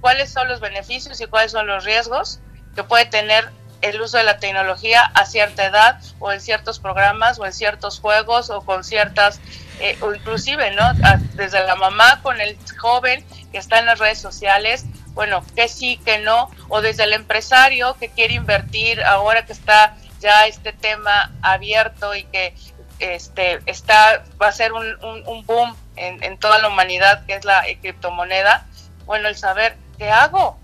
cuáles 0.00 0.32
son 0.32 0.48
los 0.48 0.60
beneficios 0.60 1.20
y 1.20 1.26
cuáles 1.26 1.52
son 1.52 1.66
los 1.66 1.84
riesgos 1.84 2.40
que 2.74 2.84
puede 2.84 3.06
tener 3.06 3.50
el 3.82 4.00
uso 4.00 4.16
de 4.16 4.24
la 4.24 4.38
tecnología 4.38 5.02
a 5.14 5.26
cierta 5.26 5.66
edad 5.66 6.00
o 6.18 6.32
en 6.32 6.40
ciertos 6.40 6.78
programas 6.78 7.38
o 7.38 7.46
en 7.46 7.52
ciertos 7.52 8.00
juegos 8.00 8.50
o 8.50 8.62
con 8.62 8.84
ciertas, 8.84 9.40
eh, 9.80 9.96
o 10.00 10.14
inclusive, 10.14 10.70
¿no? 10.72 10.92
Desde 11.34 11.64
la 11.64 11.76
mamá 11.76 12.20
con 12.22 12.40
el 12.40 12.58
joven 12.78 13.24
que 13.52 13.58
está 13.58 13.78
en 13.78 13.86
las 13.86 13.98
redes 13.98 14.18
sociales, 14.18 14.86
bueno, 15.16 15.44
que 15.56 15.66
sí, 15.66 15.96
que 16.04 16.18
no, 16.18 16.48
o 16.68 16.80
desde 16.80 17.02
el 17.02 17.12
empresario 17.12 17.96
que 17.98 18.08
quiere 18.08 18.34
invertir 18.34 19.02
ahora 19.02 19.44
que 19.44 19.52
está 19.52 19.96
ya 20.20 20.46
este 20.46 20.72
tema 20.72 21.32
abierto 21.42 22.14
y 22.14 22.22
que 22.22 22.54
este 23.00 23.58
está 23.66 24.22
va 24.40 24.48
a 24.48 24.52
ser 24.52 24.72
un, 24.72 24.96
un, 25.02 25.44
boom 25.44 25.76
en, 25.96 26.22
en, 26.22 26.38
toda 26.38 26.58
la 26.58 26.68
humanidad 26.68 27.26
que 27.26 27.34
es 27.34 27.44
la 27.44 27.62
criptomoneda 27.82 28.66
bueno 29.04 29.28
el 29.28 29.36
saber 29.36 29.76
qué 29.98 30.10
hago 30.10 30.58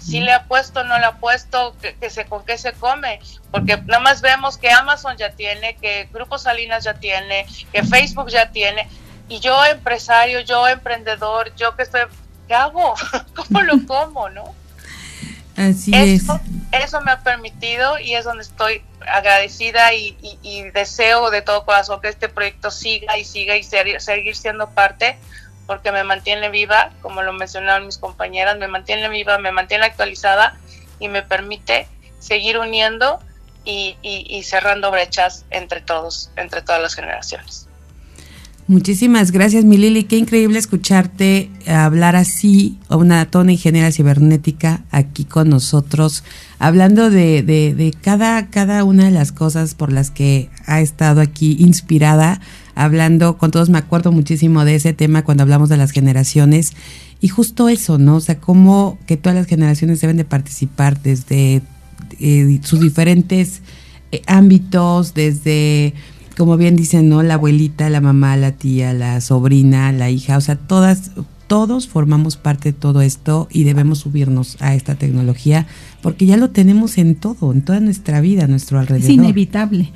si 0.00 0.20
le 0.20 0.32
ha 0.32 0.44
puesto, 0.44 0.84
no 0.84 0.98
le 0.98 1.06
ha 1.06 1.16
puesto, 1.16 1.74
que, 1.80 2.10
se, 2.10 2.26
con 2.26 2.44
qué 2.44 2.58
se 2.58 2.72
come, 2.72 3.20
porque 3.50 3.76
nada 3.78 4.00
más 4.00 4.20
vemos 4.20 4.56
que 4.56 4.70
Amazon 4.70 5.16
ya 5.16 5.30
tiene, 5.30 5.76
que 5.76 6.08
Grupo 6.12 6.38
Salinas 6.38 6.84
ya 6.84 6.94
tiene, 6.94 7.46
que 7.72 7.82
Facebook 7.82 8.28
ya 8.28 8.50
tiene, 8.50 8.88
y 9.28 9.40
yo 9.40 9.64
empresario, 9.64 10.40
yo 10.40 10.68
emprendedor, 10.68 11.54
yo 11.56 11.74
que 11.76 11.82
estoy, 11.82 12.02
¿qué 12.46 12.54
hago? 12.54 12.94
¿Cómo 13.34 13.62
lo 13.62 13.86
como, 13.86 14.28
no? 14.30 14.44
Así 15.56 15.92
eso, 15.94 16.40
es. 16.72 16.84
Eso 16.84 17.00
me 17.00 17.12
ha 17.12 17.20
permitido 17.20 17.98
y 17.98 18.14
es 18.14 18.24
donde 18.24 18.42
estoy 18.42 18.82
agradecida 19.06 19.94
y, 19.94 20.14
deseo 20.72 21.30
de 21.30 21.42
todo 21.42 21.64
corazón 21.64 22.00
que 22.00 22.08
este 22.08 22.28
proyecto 22.28 22.70
siga 22.70 23.16
y 23.16 23.24
siga 23.24 23.56
y 23.56 23.62
seguir 23.62 24.34
siendo 24.34 24.68
parte 24.70 25.16
porque 25.66 25.92
me 25.92 26.04
mantiene 26.04 26.50
viva, 26.50 26.90
como 27.00 27.22
lo 27.22 27.32
mencionaron 27.32 27.86
mis 27.86 27.98
compañeras, 27.98 28.58
me 28.58 28.68
mantiene 28.68 29.08
viva, 29.08 29.38
me 29.38 29.52
mantiene 29.52 29.86
actualizada 29.86 30.56
y 30.98 31.08
me 31.08 31.22
permite 31.22 31.88
seguir 32.18 32.58
uniendo 32.58 33.20
y, 33.64 34.42
cerrando 34.44 34.90
brechas 34.90 35.44
entre 35.50 35.80
todos, 35.80 36.30
entre 36.36 36.60
todas 36.62 36.82
las 36.82 36.94
generaciones. 36.94 37.63
Muchísimas 38.66 39.30
gracias, 39.30 39.64
mi 39.64 39.76
Lili. 39.76 40.04
Qué 40.04 40.16
increíble 40.16 40.58
escucharte 40.58 41.50
hablar 41.66 42.16
así, 42.16 42.78
a 42.88 42.96
una 42.96 43.26
tona 43.26 43.52
ingeniera 43.52 43.92
cibernética 43.92 44.84
aquí 44.90 45.24
con 45.24 45.50
nosotros, 45.50 46.24
hablando 46.58 47.10
de, 47.10 47.42
de, 47.42 47.74
de, 47.74 47.92
cada, 47.92 48.48
cada 48.48 48.84
una 48.84 49.04
de 49.04 49.10
las 49.10 49.32
cosas 49.32 49.74
por 49.74 49.92
las 49.92 50.10
que 50.10 50.48
ha 50.66 50.80
estado 50.80 51.20
aquí 51.20 51.56
inspirada 51.58 52.40
hablando 52.74 53.38
con 53.38 53.50
todos, 53.50 53.70
me 53.70 53.78
acuerdo 53.78 54.12
muchísimo 54.12 54.64
de 54.64 54.74
ese 54.76 54.92
tema 54.92 55.24
cuando 55.24 55.42
hablamos 55.42 55.68
de 55.68 55.76
las 55.76 55.90
generaciones 55.90 56.72
y 57.20 57.28
justo 57.28 57.68
eso, 57.68 57.98
¿no? 57.98 58.16
O 58.16 58.20
sea, 58.20 58.38
cómo 58.38 58.98
que 59.06 59.16
todas 59.16 59.36
las 59.36 59.46
generaciones 59.46 60.00
deben 60.00 60.16
de 60.16 60.24
participar 60.24 61.00
desde 61.00 61.62
eh, 62.20 62.60
sus 62.62 62.80
diferentes 62.80 63.62
eh, 64.12 64.22
ámbitos, 64.26 65.14
desde, 65.14 65.94
como 66.36 66.56
bien 66.56 66.76
dicen, 66.76 67.08
¿no? 67.08 67.22
La 67.22 67.34
abuelita, 67.34 67.88
la 67.90 68.00
mamá, 68.00 68.36
la 68.36 68.52
tía, 68.52 68.92
la 68.92 69.20
sobrina, 69.20 69.92
la 69.92 70.10
hija, 70.10 70.36
o 70.36 70.40
sea, 70.40 70.56
todas, 70.56 71.12
todos 71.46 71.88
formamos 71.88 72.36
parte 72.36 72.72
de 72.72 72.78
todo 72.78 73.02
esto 73.02 73.48
y 73.50 73.64
debemos 73.64 73.98
subirnos 73.98 74.56
a 74.60 74.74
esta 74.74 74.94
tecnología 74.94 75.66
porque 76.00 76.26
ya 76.26 76.36
lo 76.36 76.50
tenemos 76.50 76.98
en 76.98 77.14
todo, 77.14 77.52
en 77.52 77.62
toda 77.62 77.80
nuestra 77.80 78.20
vida, 78.20 78.44
a 78.44 78.46
nuestro 78.46 78.78
alrededor. 78.78 79.08
Es 79.08 79.14
inevitable, 79.14 79.90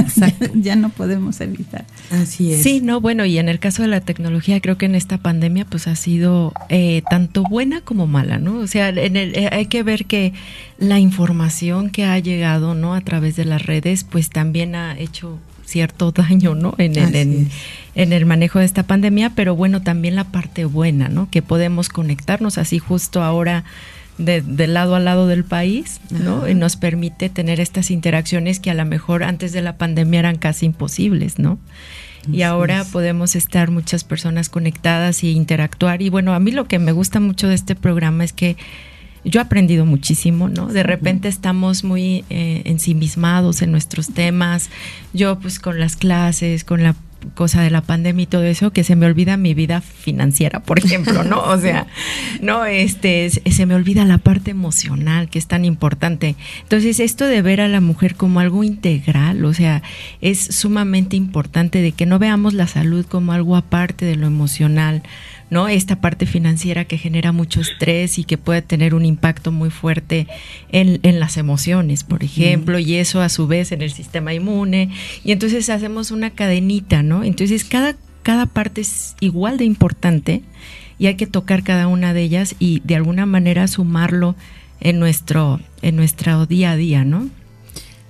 ya 0.54 0.76
no 0.76 0.88
podemos 0.88 1.40
evitar. 1.40 1.84
Así 2.10 2.52
es. 2.52 2.62
Sí, 2.62 2.80
no, 2.80 3.00
bueno, 3.00 3.26
y 3.26 3.36
en 3.36 3.50
el 3.50 3.58
caso 3.58 3.82
de 3.82 3.88
la 3.88 4.00
tecnología, 4.00 4.60
creo 4.60 4.78
que 4.78 4.86
en 4.86 4.94
esta 4.94 5.18
pandemia 5.18 5.66
pues 5.66 5.88
ha 5.88 5.96
sido 5.96 6.54
eh, 6.68 7.02
tanto 7.10 7.42
buena 7.42 7.82
como 7.82 8.06
mala, 8.06 8.38
¿no? 8.38 8.60
O 8.60 8.66
sea, 8.66 8.88
en 8.88 9.16
el, 9.16 9.34
eh, 9.34 9.50
hay 9.52 9.66
que 9.66 9.82
ver 9.82 10.06
que 10.06 10.32
la 10.78 10.98
información 10.98 11.90
que 11.90 12.04
ha 12.04 12.18
llegado, 12.18 12.74
¿no? 12.74 12.94
A 12.94 13.00
través 13.02 13.36
de 13.36 13.44
las 13.44 13.60
redes, 13.66 14.04
pues 14.04 14.30
también 14.30 14.74
ha 14.74 14.98
hecho 14.98 15.38
cierto 15.72 16.12
daño, 16.12 16.54
¿no? 16.54 16.74
En 16.78 16.96
el, 16.96 17.48
en, 17.94 18.12
el 18.12 18.26
manejo 18.26 18.60
de 18.60 18.64
esta 18.64 18.84
pandemia, 18.84 19.32
pero 19.34 19.56
bueno, 19.56 19.82
también 19.82 20.14
la 20.14 20.24
parte 20.24 20.64
buena, 20.64 21.08
¿no? 21.08 21.28
Que 21.30 21.42
podemos 21.42 21.88
conectarnos 21.88 22.58
así 22.58 22.78
justo 22.78 23.22
ahora 23.22 23.64
de, 24.18 24.42
lado 24.68 24.94
a 24.94 25.00
lado 25.00 25.26
del 25.26 25.44
país, 25.44 26.00
¿no? 26.10 26.48
Y 26.48 26.54
nos 26.54 26.76
permite 26.76 27.28
tener 27.28 27.58
estas 27.58 27.90
interacciones 27.90 28.60
que 28.60 28.70
a 28.70 28.74
lo 28.74 28.84
mejor 28.84 29.24
antes 29.24 29.52
de 29.52 29.62
la 29.62 29.76
pandemia 29.78 30.20
eran 30.20 30.36
casi 30.36 30.66
imposibles, 30.66 31.38
¿no? 31.38 31.58
y 32.30 32.42
ahora 32.42 32.84
podemos 32.84 33.34
estar 33.34 33.72
muchas 33.72 34.04
personas 34.04 34.48
conectadas 34.48 35.24
y 35.24 35.32
interactuar. 35.32 36.02
Y 36.02 36.08
bueno, 36.08 36.34
a 36.34 36.38
mí 36.38 36.52
lo 36.52 36.68
que 36.68 36.78
me 36.78 36.92
gusta 36.92 37.18
mucho 37.18 37.48
de 37.48 37.56
este 37.56 37.74
programa 37.74 38.22
es 38.22 38.32
que 38.32 38.56
yo 39.24 39.40
he 39.40 39.42
aprendido 39.42 39.86
muchísimo, 39.86 40.48
¿no? 40.48 40.66
De 40.66 40.82
repente 40.82 41.28
estamos 41.28 41.84
muy 41.84 42.24
eh, 42.30 42.62
ensimismados 42.64 43.62
en 43.62 43.70
nuestros 43.70 44.12
temas, 44.12 44.70
yo 45.12 45.38
pues 45.38 45.58
con 45.58 45.78
las 45.78 45.96
clases, 45.96 46.64
con 46.64 46.82
la 46.82 46.96
cosa 47.34 47.62
de 47.62 47.70
la 47.70 47.82
pandemia 47.82 48.24
y 48.24 48.26
todo 48.26 48.42
eso, 48.44 48.72
que 48.72 48.84
se 48.84 48.96
me 48.96 49.06
olvida 49.06 49.36
mi 49.36 49.54
vida 49.54 49.80
financiera, 49.80 50.60
por 50.60 50.78
ejemplo, 50.78 51.24
¿no? 51.24 51.40
O 51.52 51.58
sea, 51.58 51.86
no, 52.40 52.64
este, 52.64 53.28
se 53.30 53.66
me 53.66 53.74
olvida 53.74 54.04
la 54.04 54.18
parte 54.18 54.50
emocional, 54.50 55.28
que 55.28 55.38
es 55.38 55.46
tan 55.46 55.64
importante. 55.64 56.34
Entonces, 56.62 56.98
esto 56.98 57.26
de 57.26 57.42
ver 57.42 57.60
a 57.60 57.68
la 57.68 57.80
mujer 57.80 58.14
como 58.14 58.40
algo 58.40 58.64
integral, 58.64 59.44
o 59.44 59.52
sea, 59.52 59.82
es 60.20 60.38
sumamente 60.40 61.16
importante 61.16 61.82
de 61.82 61.92
que 61.92 62.06
no 62.06 62.18
veamos 62.18 62.54
la 62.54 62.66
salud 62.66 63.04
como 63.06 63.32
algo 63.32 63.56
aparte 63.56 64.04
de 64.04 64.16
lo 64.16 64.26
emocional, 64.26 65.02
¿no? 65.52 65.68
Esta 65.68 66.00
parte 66.00 66.24
financiera 66.24 66.86
que 66.86 66.96
genera 66.96 67.30
mucho 67.30 67.60
estrés 67.60 68.18
y 68.18 68.24
que 68.24 68.38
puede 68.38 68.62
tener 68.62 68.94
un 68.94 69.04
impacto 69.04 69.52
muy 69.52 69.68
fuerte 69.68 70.26
en, 70.70 71.20
las 71.20 71.36
emociones, 71.36 72.04
por 72.04 72.24
ejemplo, 72.24 72.78
y 72.78 72.94
eso 72.94 73.20
a 73.20 73.28
su 73.28 73.46
vez 73.46 73.70
en 73.70 73.82
el 73.82 73.92
sistema 73.92 74.32
inmune. 74.32 74.88
Y 75.24 75.30
entonces 75.30 75.68
hacemos 75.68 76.10
una 76.10 76.30
cadenita, 76.30 77.02
¿no? 77.02 77.22
Entonces 77.22 77.64
cada, 77.64 77.96
cada 78.22 78.46
parte 78.46 78.80
es 78.80 79.14
igual 79.20 79.58
de 79.58 79.66
importante 79.66 80.40
y 80.98 81.08
hay 81.08 81.16
que 81.16 81.26
tocar 81.26 81.62
cada 81.62 81.86
una 81.86 82.14
de 82.14 82.22
ellas 82.22 82.54
y 82.58 82.80
de 82.84 82.96
alguna 82.96 83.26
manera 83.26 83.68
sumarlo 83.68 84.34
en 84.80 84.98
nuestro, 84.98 85.60
en 85.82 85.96
nuestro 85.96 86.46
día 86.46 86.70
a 86.70 86.76
día, 86.76 87.04
¿no? 87.04 87.28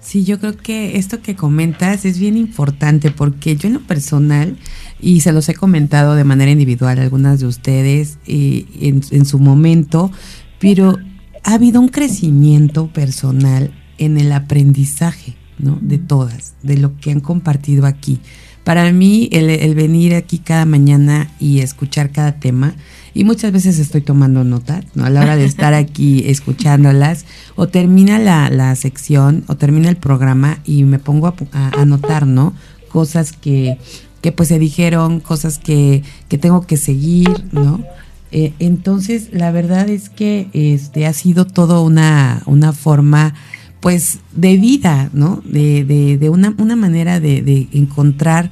Sí, 0.00 0.24
yo 0.24 0.38
creo 0.38 0.56
que 0.56 0.96
esto 0.96 1.22
que 1.22 1.34
comentas 1.34 2.04
es 2.04 2.20
bien 2.20 2.36
importante 2.36 3.10
porque 3.10 3.56
yo 3.56 3.66
en 3.66 3.74
lo 3.74 3.80
personal 3.80 4.56
y 5.02 5.20
se 5.20 5.32
los 5.32 5.48
he 5.48 5.54
comentado 5.54 6.14
de 6.14 6.24
manera 6.24 6.52
individual 6.52 6.98
a 6.98 7.02
algunas 7.02 7.40
de 7.40 7.46
ustedes 7.46 8.18
eh, 8.26 8.64
en, 8.80 9.26
su 9.26 9.40
momento, 9.40 10.12
pero 10.60 10.96
ha 11.42 11.54
habido 11.54 11.80
un 11.80 11.88
crecimiento 11.88 12.86
personal 12.86 13.72
en 13.98 14.16
el 14.16 14.30
aprendizaje, 14.30 15.34
¿no? 15.58 15.76
De 15.82 15.98
todas, 15.98 16.54
de 16.62 16.78
lo 16.78 16.96
que 16.98 17.10
han 17.10 17.20
compartido 17.20 17.84
aquí. 17.84 18.20
Para 18.62 18.92
mí, 18.92 19.28
el, 19.32 19.74
venir 19.74 20.14
aquí 20.14 20.38
cada 20.38 20.64
mañana 20.66 21.28
y 21.40 21.58
escuchar 21.58 22.12
cada 22.12 22.38
tema, 22.38 22.76
y 23.12 23.24
muchas 23.24 23.50
veces 23.50 23.80
estoy 23.80 24.02
tomando 24.02 24.44
notas, 24.44 24.84
¿no? 24.94 25.04
A 25.04 25.10
la 25.10 25.22
hora 25.22 25.36
de 25.36 25.44
estar 25.44 25.74
aquí 25.74 26.22
escuchándolas, 26.26 27.26
o 27.56 27.66
termina 27.66 28.20
la, 28.20 28.76
sección, 28.76 29.42
o 29.48 29.56
termina 29.56 29.88
el 29.88 29.96
programa 29.96 30.60
y 30.64 30.84
me 30.84 31.00
pongo 31.00 31.26
a, 31.26 31.34
a 31.50 31.80
anotar, 31.82 32.24
¿no? 32.24 32.54
Cosas 32.88 33.32
que 33.32 33.78
que 34.22 34.32
pues 34.32 34.48
se 34.48 34.58
dijeron 34.58 35.20
cosas 35.20 35.58
que, 35.58 36.02
que 36.28 36.38
tengo 36.38 36.62
que 36.62 36.78
seguir, 36.78 37.28
¿no? 37.52 37.84
Eh, 38.30 38.54
entonces, 38.60 39.28
la 39.32 39.50
verdad 39.50 39.90
es 39.90 40.08
que 40.08 40.48
este 40.54 41.04
ha 41.06 41.12
sido 41.12 41.44
todo 41.44 41.82
una, 41.82 42.42
una 42.46 42.72
forma 42.72 43.34
pues 43.80 44.20
de 44.32 44.56
vida, 44.56 45.10
¿no? 45.12 45.42
De, 45.44 45.84
de, 45.84 46.16
de 46.16 46.30
una, 46.30 46.54
una, 46.56 46.76
manera 46.76 47.20
de, 47.20 47.42
de, 47.42 47.68
encontrar 47.72 48.50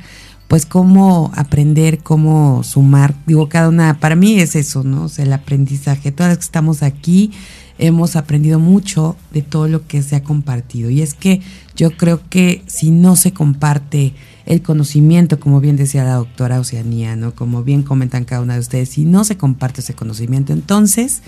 pues 0.49 0.67
cómo 0.67 1.31
aprender, 1.37 2.01
cómo 2.01 2.63
sumar. 2.65 3.15
Digo, 3.27 3.49
cada 3.49 3.69
una, 3.69 4.01
para 4.01 4.17
mí 4.17 4.41
es 4.41 4.57
eso, 4.57 4.83
¿no? 4.83 5.05
O 5.05 5.09
sea, 5.09 5.25
el 5.25 5.33
aprendizaje. 5.33 6.11
Todas 6.11 6.31
las 6.31 6.39
que 6.39 6.45
estamos 6.45 6.83
aquí 6.83 7.31
hemos 7.79 8.17
aprendido 8.17 8.59
mucho 8.59 9.17
de 9.33 9.43
todo 9.43 9.69
lo 9.69 9.87
que 9.87 10.03
se 10.03 10.17
ha 10.17 10.25
compartido. 10.25 10.91
Y 10.91 11.01
es 11.01 11.15
que 11.15 11.41
yo 11.77 11.97
creo 11.97 12.21
que 12.29 12.63
si 12.67 12.91
no 12.91 13.15
se 13.15 13.33
comparte 13.33 14.15
el 14.51 14.63
conocimiento, 14.63 15.39
como 15.39 15.61
bien 15.61 15.77
decía 15.77 16.03
la 16.03 16.15
doctora 16.15 16.59
Oceanía, 16.59 17.15
¿no? 17.15 17.37
Como 17.37 17.63
bien 17.63 17.85
comentan 17.85 18.25
cada 18.25 18.43
una 18.43 18.55
de 18.55 18.61
ustedes, 18.61 18.89
si 18.89 19.05
no 19.05 19.23
se 19.23 19.37
comparte 19.37 19.81
ese 19.81 19.95
conocimiento, 19.95 20.53
entonces, 20.53 21.23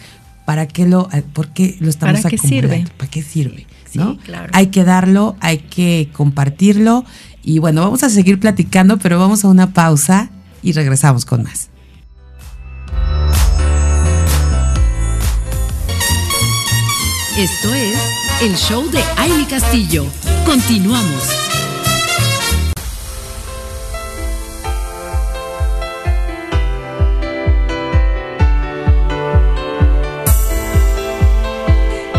¿para 0.44 0.66
qué 0.66 0.86
lo, 0.86 1.08
por 1.32 1.50
qué 1.50 1.76
lo 1.78 1.88
estamos 1.88 2.20
¿Para 2.20 2.30
qué 2.30 2.38
sirve? 2.38 2.84
¿Para 2.96 3.08
qué 3.08 3.22
sirve? 3.22 3.66
¿no? 3.94 4.18
Hay 4.52 4.68
que 4.68 4.82
darlo, 4.82 5.36
hay 5.38 5.58
que 5.58 6.08
compartirlo. 6.12 7.04
Y 7.44 7.60
bueno, 7.60 7.82
vamos 7.82 8.02
a 8.02 8.10
seguir 8.10 8.40
platicando, 8.40 8.98
pero 8.98 9.20
vamos 9.20 9.44
a 9.44 9.48
una 9.48 9.72
pausa 9.72 10.30
y 10.60 10.72
regresamos 10.72 11.24
con 11.24 11.44
más. 11.44 11.68
Esto 17.38 17.72
es 17.72 17.98
el 18.42 18.56
show 18.56 18.90
de 18.90 19.00
Aile 19.16 19.46
Castillo. 19.46 20.06
Continuamos. 20.44 21.41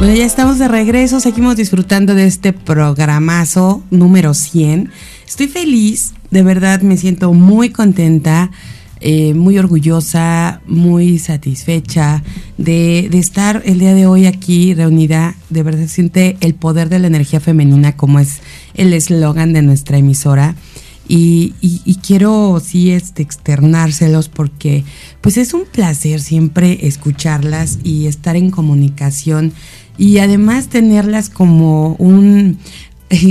Bueno, 0.04 0.18
ya 0.18 0.26
estamos 0.26 0.60
de 0.60 0.68
regreso, 0.68 1.22
seguimos 1.22 1.56
disfrutando 1.56 2.14
de 2.14 2.26
este 2.26 2.52
programazo 2.52 3.82
número 3.90 4.34
100. 4.34 4.92
Estoy 5.26 5.48
feliz, 5.48 6.12
de 6.30 6.44
verdad 6.44 6.82
me 6.82 6.98
siento 6.98 7.32
muy 7.32 7.70
contenta, 7.70 8.52
eh, 9.00 9.34
muy 9.34 9.58
orgullosa, 9.58 10.60
muy 10.68 11.20
satisfecha 11.20 12.22
de, 12.58 13.06
estar 13.14 13.62
el 13.66 13.80
día 13.80 13.94
de 13.94 14.06
hoy 14.06 14.26
aquí 14.26 14.74
reunida. 14.74 15.36
De 15.50 15.64
verdad 15.64 15.88
siente 15.88 16.36
el 16.42 16.54
poder 16.54 16.90
de 16.90 17.00
la 17.00 17.08
energía 17.08 17.40
femenina, 17.40 17.96
como 17.96 18.20
es 18.20 18.42
el 18.74 18.92
eslogan 18.92 19.54
de 19.54 19.62
nuestra 19.62 20.00
emisora. 20.00 20.58
Y, 21.08 21.54
y, 21.62 21.82
y, 21.84 21.96
quiero 21.96 22.62
sí 22.64 22.92
este, 22.92 23.24
externárselos 23.24 24.30
porque 24.30 24.86
pues 25.20 25.36
es 25.36 25.54
un 25.54 25.66
placer 25.66 26.22
siempre 26.22 26.88
escucharlas 26.88 27.80
y 27.84 28.08
estar 28.08 28.38
en 28.38 28.50
comunicación 28.52 29.52
y 29.98 30.18
además 30.20 30.68
tenerlas 30.68 31.30
como 31.30 31.96
un, 31.96 32.58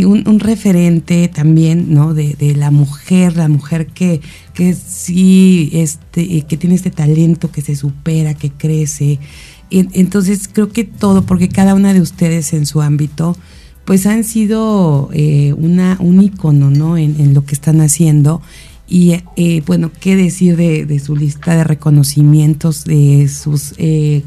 un, 0.06 0.28
un 0.28 0.40
referente 0.40 1.28
también 1.28 1.92
no 1.92 2.14
de, 2.14 2.34
de, 2.34 2.54
la 2.54 2.70
mujer 2.70 3.36
la 3.36 3.48
mujer 3.48 3.86
que 3.86 4.20
que 4.54 4.74
sí 4.74 5.70
este 5.72 6.42
que 6.42 6.56
tiene 6.56 6.76
este 6.76 6.90
talento 6.90 7.50
que 7.50 7.62
se 7.62 7.74
supera 7.74 8.34
que 8.34 8.50
crece 8.50 9.18
entonces 9.70 10.48
creo 10.52 10.68
que 10.68 10.84
todo 10.84 11.22
porque 11.22 11.48
cada 11.48 11.74
una 11.74 11.94
de 11.94 12.00
ustedes 12.00 12.52
en 12.52 12.66
su 12.66 12.82
ámbito 12.82 13.36
pues 13.84 14.06
han 14.06 14.24
sido 14.24 15.10
eh, 15.12 15.54
una, 15.56 15.96
un 16.00 16.22
icono 16.22 16.70
¿no? 16.70 16.96
En, 16.96 17.20
en, 17.20 17.34
lo 17.34 17.44
que 17.44 17.54
están 17.54 17.80
haciendo. 17.80 18.42
Y 18.88 19.14
eh, 19.36 19.62
bueno, 19.66 19.90
qué 20.00 20.16
decir 20.16 20.56
de, 20.56 20.84
de, 20.84 20.98
su 20.98 21.16
lista 21.16 21.56
de 21.56 21.64
reconocimientos, 21.64 22.84
de 22.84 23.28
sus, 23.28 23.74
eh, 23.78 24.22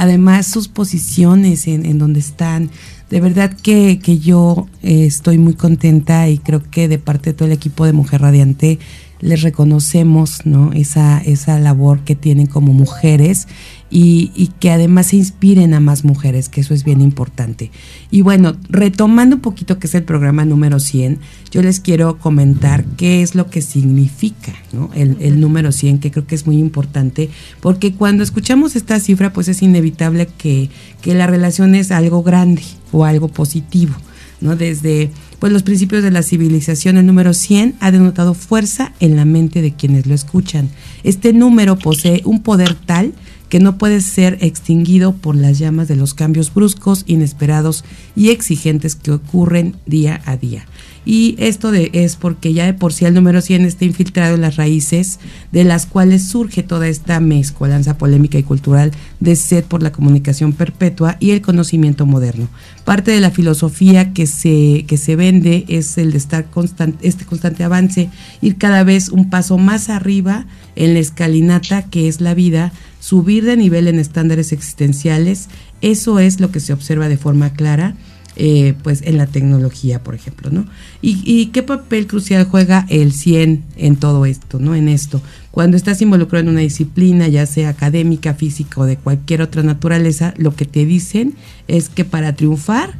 además 0.00 0.46
sus 0.46 0.68
posiciones 0.68 1.66
en, 1.66 1.84
en, 1.84 1.98
donde 1.98 2.20
están. 2.20 2.70
De 3.10 3.20
verdad 3.20 3.52
que, 3.52 3.98
que 4.02 4.18
yo 4.18 4.66
estoy 4.82 5.36
muy 5.36 5.52
contenta 5.52 6.26
y 6.30 6.38
creo 6.38 6.62
que 6.70 6.88
de 6.88 6.98
parte 6.98 7.30
de 7.30 7.34
todo 7.34 7.46
el 7.46 7.52
equipo 7.52 7.84
de 7.84 7.92
Mujer 7.92 8.22
Radiante 8.22 8.78
les 9.20 9.42
reconocemos 9.42 10.44
¿no? 10.44 10.72
esa, 10.72 11.18
esa 11.18 11.58
labor 11.58 12.00
que 12.00 12.16
tienen 12.16 12.46
como 12.46 12.72
mujeres 12.72 13.46
y, 13.90 14.52
que 14.60 14.70
además 14.70 15.08
se 15.08 15.16
inspiren 15.16 15.74
a 15.74 15.80
más 15.80 16.04
mujeres, 16.04 16.48
que 16.48 16.60
eso 16.60 16.74
es 16.74 16.84
bien 16.84 17.00
importante. 17.00 17.70
Y 18.10 18.20
bueno, 18.22 18.56
retomando 18.68 19.36
un 19.36 19.42
poquito 19.42 19.78
que 19.78 19.88
es 19.88 19.94
el 19.94 20.04
programa 20.04 20.44
número 20.44 20.78
100, 20.78 21.18
yo 21.50 21.60
les 21.62 21.80
quiero 21.80 22.18
comentar 22.18 22.84
qué 22.96 23.22
es 23.22 23.34
lo 23.34 23.50
que 23.50 23.62
significa 23.62 24.52
el, 24.94 25.16
el, 25.20 25.40
número 25.40 25.72
100, 25.72 25.98
que 25.98 26.12
creo 26.12 26.26
que 26.26 26.36
es 26.36 26.46
muy 26.46 26.58
importante, 26.58 27.30
porque 27.60 27.92
cuando 27.92 28.22
escuchamos 28.22 28.76
esta 28.76 29.00
cifra, 29.00 29.32
pues 29.32 29.48
es 29.48 29.60
inevitable 29.60 30.28
que, 30.38 30.70
que 31.02 31.14
la 31.14 31.26
relación 31.26 31.74
es 31.74 31.90
algo 31.90 32.22
grande 32.22 32.62
o 32.92 33.04
algo 33.04 33.26
positivo, 33.26 33.94
¿no? 34.40 34.56
Desde 34.56 35.10
pues 35.38 35.52
los 35.52 35.62
principios 35.62 36.02
de 36.02 36.10
la 36.10 36.22
civilización, 36.22 36.96
el 36.96 37.06
número 37.06 37.32
100 37.32 37.76
ha 37.80 37.90
denotado 37.90 38.34
fuerza 38.34 38.92
en 39.00 39.16
la 39.16 39.24
mente 39.24 39.62
de 39.62 39.72
quienes 39.72 40.06
lo 40.06 40.14
escuchan. 40.14 40.68
Este 41.02 41.32
número 41.32 41.78
posee 41.78 42.22
un 42.24 42.42
poder 42.42 42.74
tal 42.74 43.14
que 43.48 43.58
no 43.58 43.78
puede 43.78 44.00
ser 44.00 44.38
extinguido 44.40 45.12
por 45.12 45.34
las 45.34 45.58
llamas 45.58 45.88
de 45.88 45.96
los 45.96 46.14
cambios 46.14 46.54
bruscos, 46.54 47.04
inesperados 47.06 47.84
y 48.14 48.30
exigentes 48.30 48.94
que 48.94 49.10
ocurren 49.10 49.76
día 49.86 50.22
a 50.24 50.36
día. 50.36 50.66
Y 51.04 51.34
esto 51.38 51.70
de, 51.70 51.90
es 51.94 52.16
porque 52.16 52.52
ya 52.52 52.66
de 52.66 52.74
por 52.74 52.92
sí 52.92 53.06
el 53.06 53.14
número 53.14 53.40
100 53.40 53.64
está 53.64 53.84
infiltrado 53.86 54.34
en 54.34 54.42
las 54.42 54.56
raíces 54.56 55.18
de 55.50 55.64
las 55.64 55.86
cuales 55.86 56.28
surge 56.28 56.62
toda 56.62 56.88
esta 56.88 57.20
mezcolanza 57.20 57.96
polémica 57.96 58.38
y 58.38 58.42
cultural 58.42 58.92
de 59.18 59.34
sed 59.34 59.64
por 59.64 59.82
la 59.82 59.92
comunicación 59.92 60.52
perpetua 60.52 61.16
y 61.18 61.30
el 61.30 61.40
conocimiento 61.40 62.04
moderno. 62.04 62.48
Parte 62.84 63.12
de 63.12 63.20
la 63.20 63.30
filosofía 63.30 64.12
que 64.12 64.26
se, 64.26 64.84
que 64.86 64.98
se 64.98 65.16
vende 65.16 65.64
es 65.68 65.96
el 65.96 66.12
de 66.12 66.18
estar 66.18 66.50
constante, 66.50 67.08
este 67.08 67.24
constante 67.24 67.64
avance, 67.64 68.10
ir 68.42 68.58
cada 68.58 68.84
vez 68.84 69.08
un 69.08 69.30
paso 69.30 69.56
más 69.56 69.88
arriba 69.88 70.46
en 70.76 70.94
la 70.94 71.00
escalinata 71.00 71.82
que 71.82 72.08
es 72.08 72.20
la 72.20 72.34
vida, 72.34 72.72
subir 73.00 73.44
de 73.44 73.56
nivel 73.56 73.88
en 73.88 73.98
estándares 73.98 74.52
existenciales, 74.52 75.48
eso 75.80 76.18
es 76.18 76.40
lo 76.40 76.50
que 76.50 76.60
se 76.60 76.74
observa 76.74 77.08
de 77.08 77.16
forma 77.16 77.54
clara 77.54 77.94
eh, 78.42 78.72
pues 78.82 79.02
en 79.02 79.18
la 79.18 79.26
tecnología, 79.26 80.02
por 80.02 80.14
ejemplo, 80.14 80.48
¿no? 80.50 80.64
Y, 81.02 81.20
y, 81.26 81.48
qué 81.48 81.62
papel 81.62 82.06
crucial 82.06 82.44
juega 82.44 82.86
el 82.88 83.12
100 83.12 83.62
en 83.76 83.96
todo 83.96 84.24
esto, 84.24 84.58
¿no? 84.58 84.74
En 84.74 84.88
esto. 84.88 85.20
Cuando 85.50 85.76
estás 85.76 86.00
involucrado 86.00 86.44
en 86.44 86.48
una 86.48 86.60
disciplina, 86.60 87.28
ya 87.28 87.44
sea 87.44 87.68
académica, 87.68 88.32
física 88.32 88.80
o 88.80 88.86
de 88.86 88.96
cualquier 88.96 89.42
otra 89.42 89.62
naturaleza, 89.62 90.32
lo 90.38 90.56
que 90.56 90.64
te 90.64 90.86
dicen 90.86 91.34
es 91.68 91.90
que 91.90 92.06
para 92.06 92.34
triunfar 92.34 92.94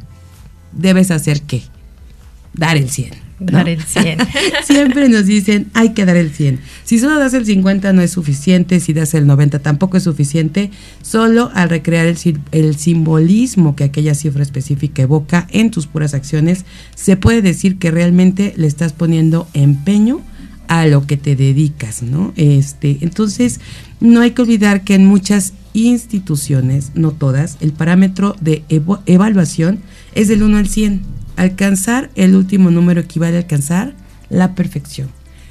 debes 0.73 1.09
hacer 1.09 1.41
qué? 1.41 1.63
Dar 2.53 2.77
el 2.77 2.91
100. 2.91 3.30
¿No? 3.41 3.51
Dar 3.51 3.67
el 3.67 3.81
100. 3.81 4.19
Siempre 4.63 5.09
nos 5.09 5.25
dicen, 5.25 5.67
hay 5.73 5.89
que 5.89 6.05
dar 6.05 6.15
el 6.15 6.31
100. 6.31 6.59
Si 6.83 6.99
solo 6.99 7.19
das 7.19 7.33
el 7.33 7.45
50 7.45 7.91
no 7.93 8.01
es 8.01 8.11
suficiente, 8.11 8.79
si 8.79 8.93
das 8.93 9.13
el 9.13 9.27
90 9.27 9.59
tampoco 9.59 9.97
es 9.97 10.03
suficiente, 10.03 10.71
solo 11.01 11.51
al 11.53 11.69
recrear 11.69 12.05
el, 12.05 12.17
el 12.51 12.75
simbolismo 12.77 13.75
que 13.75 13.83
aquella 13.83 14.15
cifra 14.15 14.43
específica 14.43 15.01
evoca 15.01 15.47
en 15.51 15.71
tus 15.71 15.87
puras 15.87 16.13
acciones, 16.13 16.65
se 16.95 17.17
puede 17.17 17.41
decir 17.41 17.77
que 17.77 17.91
realmente 17.91 18.53
le 18.55 18.67
estás 18.67 18.93
poniendo 18.93 19.47
empeño 19.53 20.21
a 20.67 20.87
lo 20.87 21.05
que 21.05 21.17
te 21.17 21.35
dedicas, 21.35 22.01
¿no? 22.01 22.31
Este, 22.37 22.99
entonces, 23.01 23.59
no 23.99 24.21
hay 24.21 24.31
que 24.31 24.41
olvidar 24.43 24.85
que 24.85 24.95
en 24.95 25.05
muchas 25.05 25.51
instituciones, 25.73 26.91
no 26.95 27.11
todas, 27.11 27.57
el 27.59 27.73
parámetro 27.73 28.37
de 28.39 28.63
ev 28.69 28.99
evaluación 29.05 29.79
es 30.15 30.29
del 30.29 30.43
1 30.43 30.57
al 30.57 30.69
100 30.69 31.01
alcanzar 31.35 32.09
el 32.15 32.35
último 32.35 32.71
número 32.71 33.01
equivale 33.01 33.37
a 33.37 33.41
alcanzar 33.41 33.93
la 34.29 34.55
perfección. 34.55 35.09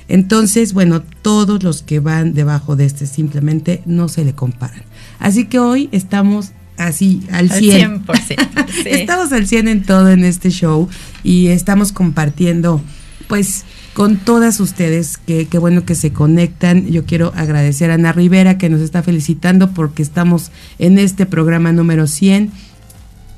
Entonces, 0.09 0.72
bueno, 0.72 1.03
todos 1.22 1.62
los 1.62 1.83
que 1.83 2.01
van 2.01 2.35
debajo 2.35 2.74
de 2.74 2.85
este 2.85 3.07
simplemente 3.07 3.83
no 3.87 4.09
se 4.09 4.24
le 4.24 4.35
comparan. 4.35 4.83
Así 5.20 5.45
que 5.45 5.61
hoy 5.61 5.89
estamos 5.93 6.51
así 6.76 7.22
al 7.31 7.51
100. 7.51 7.93
Al 7.93 8.05
100%, 8.07 8.66
sí. 8.83 8.83
estamos 8.87 9.33
al 9.33 9.47
100 9.47 9.68
en 9.68 9.83
todo 9.85 10.11
en 10.11 10.24
este 10.24 10.51
show 10.51 10.89
y 11.22 11.49
estamos 11.49 11.93
compartiendo 11.93 12.83
pues 13.28 13.64
con 13.95 14.16
todas 14.16 14.59
ustedes, 14.59 15.16
que, 15.16 15.47
que, 15.47 15.59
bueno 15.59 15.85
que 15.85 15.95
se 15.95 16.12
conectan. 16.12 16.89
Yo 16.89 17.05
quiero 17.05 17.33
agradecer 17.37 17.93
a 17.93 17.95
Ana 17.95 18.12
Rivera 18.12 18.59
que 18.59 18.68
nos 18.68 18.81
está 18.81 19.05
felicitando 19.05 19.72
porque 19.72 20.03
estamos 20.03 20.51
en 20.81 20.99
este 20.99 21.26
programa 21.26 21.70
número 21.70 22.09
100 22.09 22.51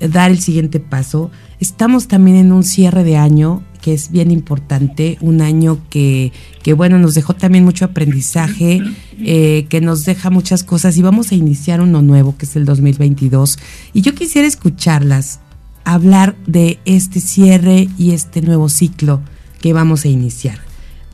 dar 0.00 0.30
el 0.30 0.40
siguiente 0.40 0.80
paso. 0.80 1.30
Estamos 1.60 2.08
también 2.08 2.36
en 2.36 2.52
un 2.52 2.62
cierre 2.64 3.04
de 3.04 3.16
año 3.16 3.62
que 3.80 3.94
es 3.94 4.10
bien 4.10 4.32
importante, 4.32 5.16
un 5.20 5.40
año 5.40 5.78
que, 5.90 6.32
que 6.64 6.72
bueno, 6.72 6.98
nos 6.98 7.14
dejó 7.14 7.34
también 7.34 7.64
mucho 7.64 7.84
aprendizaje, 7.84 8.82
eh, 9.20 9.66
que 9.68 9.80
nos 9.80 10.04
deja 10.04 10.28
muchas 10.28 10.64
cosas 10.64 10.96
y 10.96 11.02
vamos 11.02 11.30
a 11.30 11.36
iniciar 11.36 11.80
uno 11.80 12.02
nuevo, 12.02 12.36
que 12.36 12.46
es 12.46 12.56
el 12.56 12.64
2022. 12.64 13.58
Y 13.92 14.00
yo 14.00 14.12
quisiera 14.12 14.48
escucharlas 14.48 15.38
hablar 15.84 16.34
de 16.48 16.80
este 16.84 17.20
cierre 17.20 17.88
y 17.96 18.10
este 18.10 18.42
nuevo 18.42 18.68
ciclo 18.68 19.22
que 19.60 19.72
vamos 19.72 20.04
a 20.04 20.08
iniciar 20.08 20.58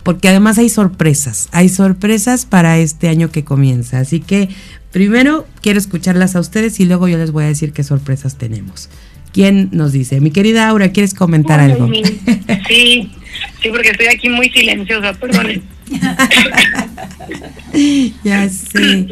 porque 0.03 0.29
además 0.29 0.59
hay 0.59 0.69
sorpresas, 0.69 1.49
hay 1.53 1.69
sorpresas 1.69 2.47
para 2.47 2.79
este 2.79 3.09
año 3.09 3.31
que 3.31 3.45
comienza. 3.45 3.99
Así 3.99 4.21
que 4.21 4.49
primero 4.91 5.47
quiero 5.61 5.79
escucharlas 5.79 6.37
a 6.37 6.41
ustedes 6.41 6.81
y 6.81 6.85
luego 6.85 7.09
yo 7.09 7.19
les 7.19 7.31
voy 7.31 7.45
a 7.45 7.49
decir 7.49 7.73
qué 7.73 7.85
sorpresas 7.85 8.39
tenemos. 8.39 8.89
¿Quién 9.33 9.71
nos 9.73 9.93
dice? 9.93 10.21
Mi 10.21 10.31
querida 10.31 10.69
Aura, 10.69 10.93
¿quieres 10.93 11.15
comentar 11.15 11.61
algo? 11.61 11.91
Sí, 12.69 13.11
sí, 13.61 13.69
porque 13.71 13.91
estoy 13.91 14.07
aquí 14.07 14.29
muy 14.29 14.49
silenciosa, 14.51 15.13
perdón. 15.15 15.63
ya 18.25 18.49
sé. 18.49 19.07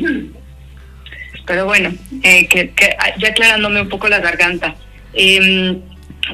Pero 1.46 1.66
bueno, 1.66 1.92
eh, 2.22 2.46
que, 2.46 2.72
ya 3.18 3.28
aclarándome 3.28 3.82
un 3.82 3.88
poco 3.88 4.08
la 4.08 4.20
garganta. 4.20 4.76
Eh, 5.12 5.78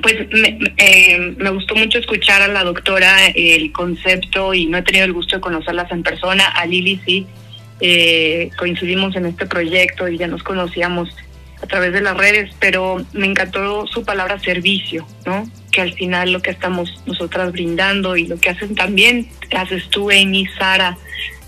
pues 0.03 0.29
me, 0.31 0.59
eh, 0.77 1.35
me 1.37 1.51
gustó 1.51 1.75
mucho 1.75 1.99
escuchar 1.99 2.43
a 2.43 2.49
la 2.49 2.65
doctora 2.65 3.29
el 3.35 3.73
concepto 3.73 4.53
y 4.55 4.67
no 4.67 4.79
he 4.79 4.83
tenido 4.83 5.05
el 5.05 5.13
gusto 5.13 5.37
de 5.37 5.41
conocerlas 5.41 5.91
en 5.93 6.03
persona. 6.03 6.47
A 6.49 6.67
Lili 6.67 7.01
sí, 7.05 7.27
eh, 7.81 8.51
coincidimos 8.57 9.17
en 9.17 9.27
este 9.27 9.47
proyecto 9.47 10.09
y 10.09 10.19
ya 10.19 10.27
nos 10.27 10.43
conocíamos 10.43 11.11
a 11.63 11.67
través 11.67 11.93
de 11.93 12.01
las 12.01 12.17
redes, 12.17 12.51
pero 12.59 13.05
me 13.13 13.27
encantó 13.27 13.87
su 13.87 14.05
palabra 14.05 14.39
servicio, 14.39 15.07
¿no? 15.25 15.51
Que 15.73 15.81
al 15.81 15.93
final 15.95 16.33
lo 16.33 16.41
que 16.41 16.51
estamos 16.51 17.03
nosotras 17.07 17.53
brindando 17.53 18.17
y 18.17 18.27
lo 18.27 18.39
que 18.39 18.51
hacen 18.51 18.75
también, 18.75 19.29
haces 19.57 19.89
tú, 19.89 20.11
Amy, 20.11 20.47
Sara, 20.59 20.97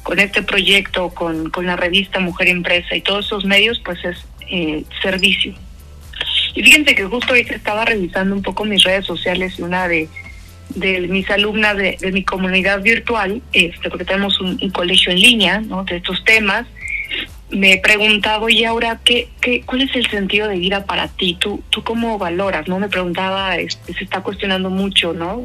con 0.03 0.19
este 0.19 0.43
proyecto, 0.43 1.11
con, 1.11 1.51
con 1.51 1.67
la 1.67 1.77
revista 1.77 2.21
Mujer 2.21 2.49
Empresa 2.49 2.97
y 2.97 3.03
todos 3.03 3.27
esos 3.27 3.45
medios, 3.45 3.81
pues 3.85 4.03
es 4.05 4.17
eh, 4.51 4.85
servicio, 5.03 5.55
y 6.55 6.63
fíjense 6.63 6.95
que 6.95 7.05
justo 7.05 7.33
hoy 7.33 7.47
estaba 7.49 7.85
revisando 7.85 8.35
un 8.35 8.43
poco 8.43 8.65
mis 8.65 8.83
redes 8.85 9.07
sociales 9.07 9.59
y 9.59 9.63
una 9.63 9.89
de, 9.89 10.09
de 10.71 11.01
mis 11.03 11.29
alumnas 11.31 11.77
de, 11.77 11.99
mi 12.13 12.25
comunidad 12.25 12.83
virtual, 12.83 13.43
este, 13.53 13.89
porque 13.89 14.05
tenemos 14.05 14.41
un, 14.41 14.59
colegio 14.71 15.13
en 15.13 15.21
línea 15.21 15.61
¿no? 15.61 15.85
de 15.85 15.97
estos 15.97 16.25
temas, 16.25 16.67
me 17.51 17.79
preguntaba, 17.79 18.45
oye, 18.45 18.67
ahora, 18.67 19.01
¿qué, 19.05 19.29
qué, 19.41 19.63
¿cuál 19.63 19.83
es 19.83 19.97
el 19.97 20.07
sentido 20.11 20.49
de 20.49 20.59
vida 20.59 20.85
para 20.85 21.09
ti? 21.09 21.37
¿Tú, 21.41 21.63
tú 21.71 21.83
cómo 21.83 22.19
valoras? 22.19 22.69
no 22.69 22.79
Me 22.79 22.89
preguntaba, 22.89 23.57
este, 23.57 23.95
se 23.95 24.05
está 24.05 24.21
cuestionando 24.21 24.69
mucho, 24.69 25.15
¿no? 25.15 25.43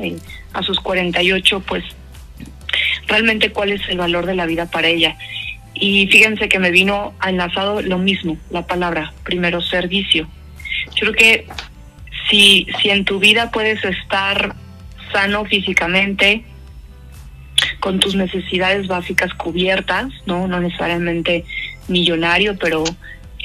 a 0.54 0.64
sus 0.64 0.80
48, 0.82 1.62
pues, 1.62 1.84
realmente 3.08 3.52
cuál 3.52 3.72
es 3.72 3.88
el 3.88 3.98
valor 3.98 4.26
de 4.26 4.36
la 4.36 4.46
vida 4.46 4.70
para 4.70 4.88
ella. 4.88 5.16
Y 5.74 6.08
fíjense 6.08 6.50
que 6.50 6.60
me 6.60 6.72
vino 6.72 7.14
enlazado 7.26 7.82
lo 7.82 7.98
mismo, 7.98 8.38
la 8.52 8.68
palabra, 8.68 9.14
primero 9.24 9.62
servicio. 9.62 10.28
Yo 10.96 11.12
creo 11.12 11.14
que 11.14 11.48
si, 12.30 12.68
si 12.82 12.90
en 12.90 13.06
tu 13.06 13.20
vida 13.20 13.52
puedes 13.52 13.84
estar 13.84 14.56
sano 15.12 15.46
físicamente, 15.46 16.44
con 17.80 18.00
tus 18.00 18.16
necesidades 18.16 18.88
básicas 18.88 19.34
cubiertas, 19.34 20.08
no, 20.26 20.48
no 20.48 20.60
necesariamente 20.60 21.46
millonario, 21.88 22.58
pero 22.58 22.84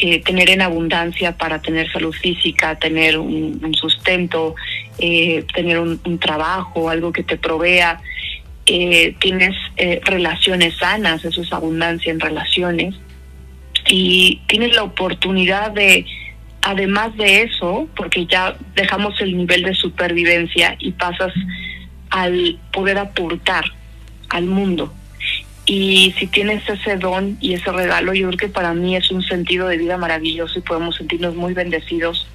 eh, 0.01 0.23
tener 0.23 0.49
en 0.51 0.63
abundancia 0.63 1.37
para 1.37 1.61
tener 1.61 1.91
salud 1.91 2.15
física, 2.15 2.79
tener 2.79 3.19
un, 3.19 3.75
sustento, 3.75 4.55
eh, 4.99 5.45
tener 5.53 5.81
un, 5.81 6.19
trabajo, 6.21 6.89
algo 6.89 7.13
que 7.13 7.25
te 7.25 7.37
provea, 7.37 8.01
eh, 8.67 9.17
tienes 9.19 9.57
relaciones 10.05 10.77
sanas, 10.77 11.25
eso 11.25 11.43
es 11.43 11.53
abundancia 11.53 12.13
en 12.13 12.21
relaciones, 12.21 12.95
y 13.89 14.41
tienes 14.47 14.73
la 14.77 14.85
oportunidad 14.85 15.73
de 15.73 16.07
además 16.63 17.17
de 17.17 17.43
eso, 17.43 17.89
porque 17.97 18.27
ya 18.27 18.57
dejamos 18.75 19.21
el 19.21 19.37
nivel 19.37 19.63
de 19.63 19.75
supervivencia 19.75 20.77
y 20.79 20.93
pasas 20.93 21.33
al 22.11 22.59
poder 22.73 22.99
aportar 22.99 23.65
al 24.29 24.45
mundo. 24.45 24.93
Y 25.67 26.15
si 26.19 26.27
tienes 26.27 26.67
ese 26.69 26.97
don 26.97 27.37
y 27.41 27.53
ese 27.53 27.71
regalo, 27.71 28.15
yo 28.15 28.29
creo 28.29 28.39
que 28.39 28.49
para 28.49 28.73
mí 28.73 28.97
es 28.97 29.11
un 29.11 29.23
sentido 29.23 29.69
de 29.69 29.77
vida 29.77 29.99
maravilloso 29.99 30.59
y 30.59 30.63
podemos 30.63 30.97
sentirnos 30.97 31.35
muy 31.35 31.53
bendecidos 31.53 32.27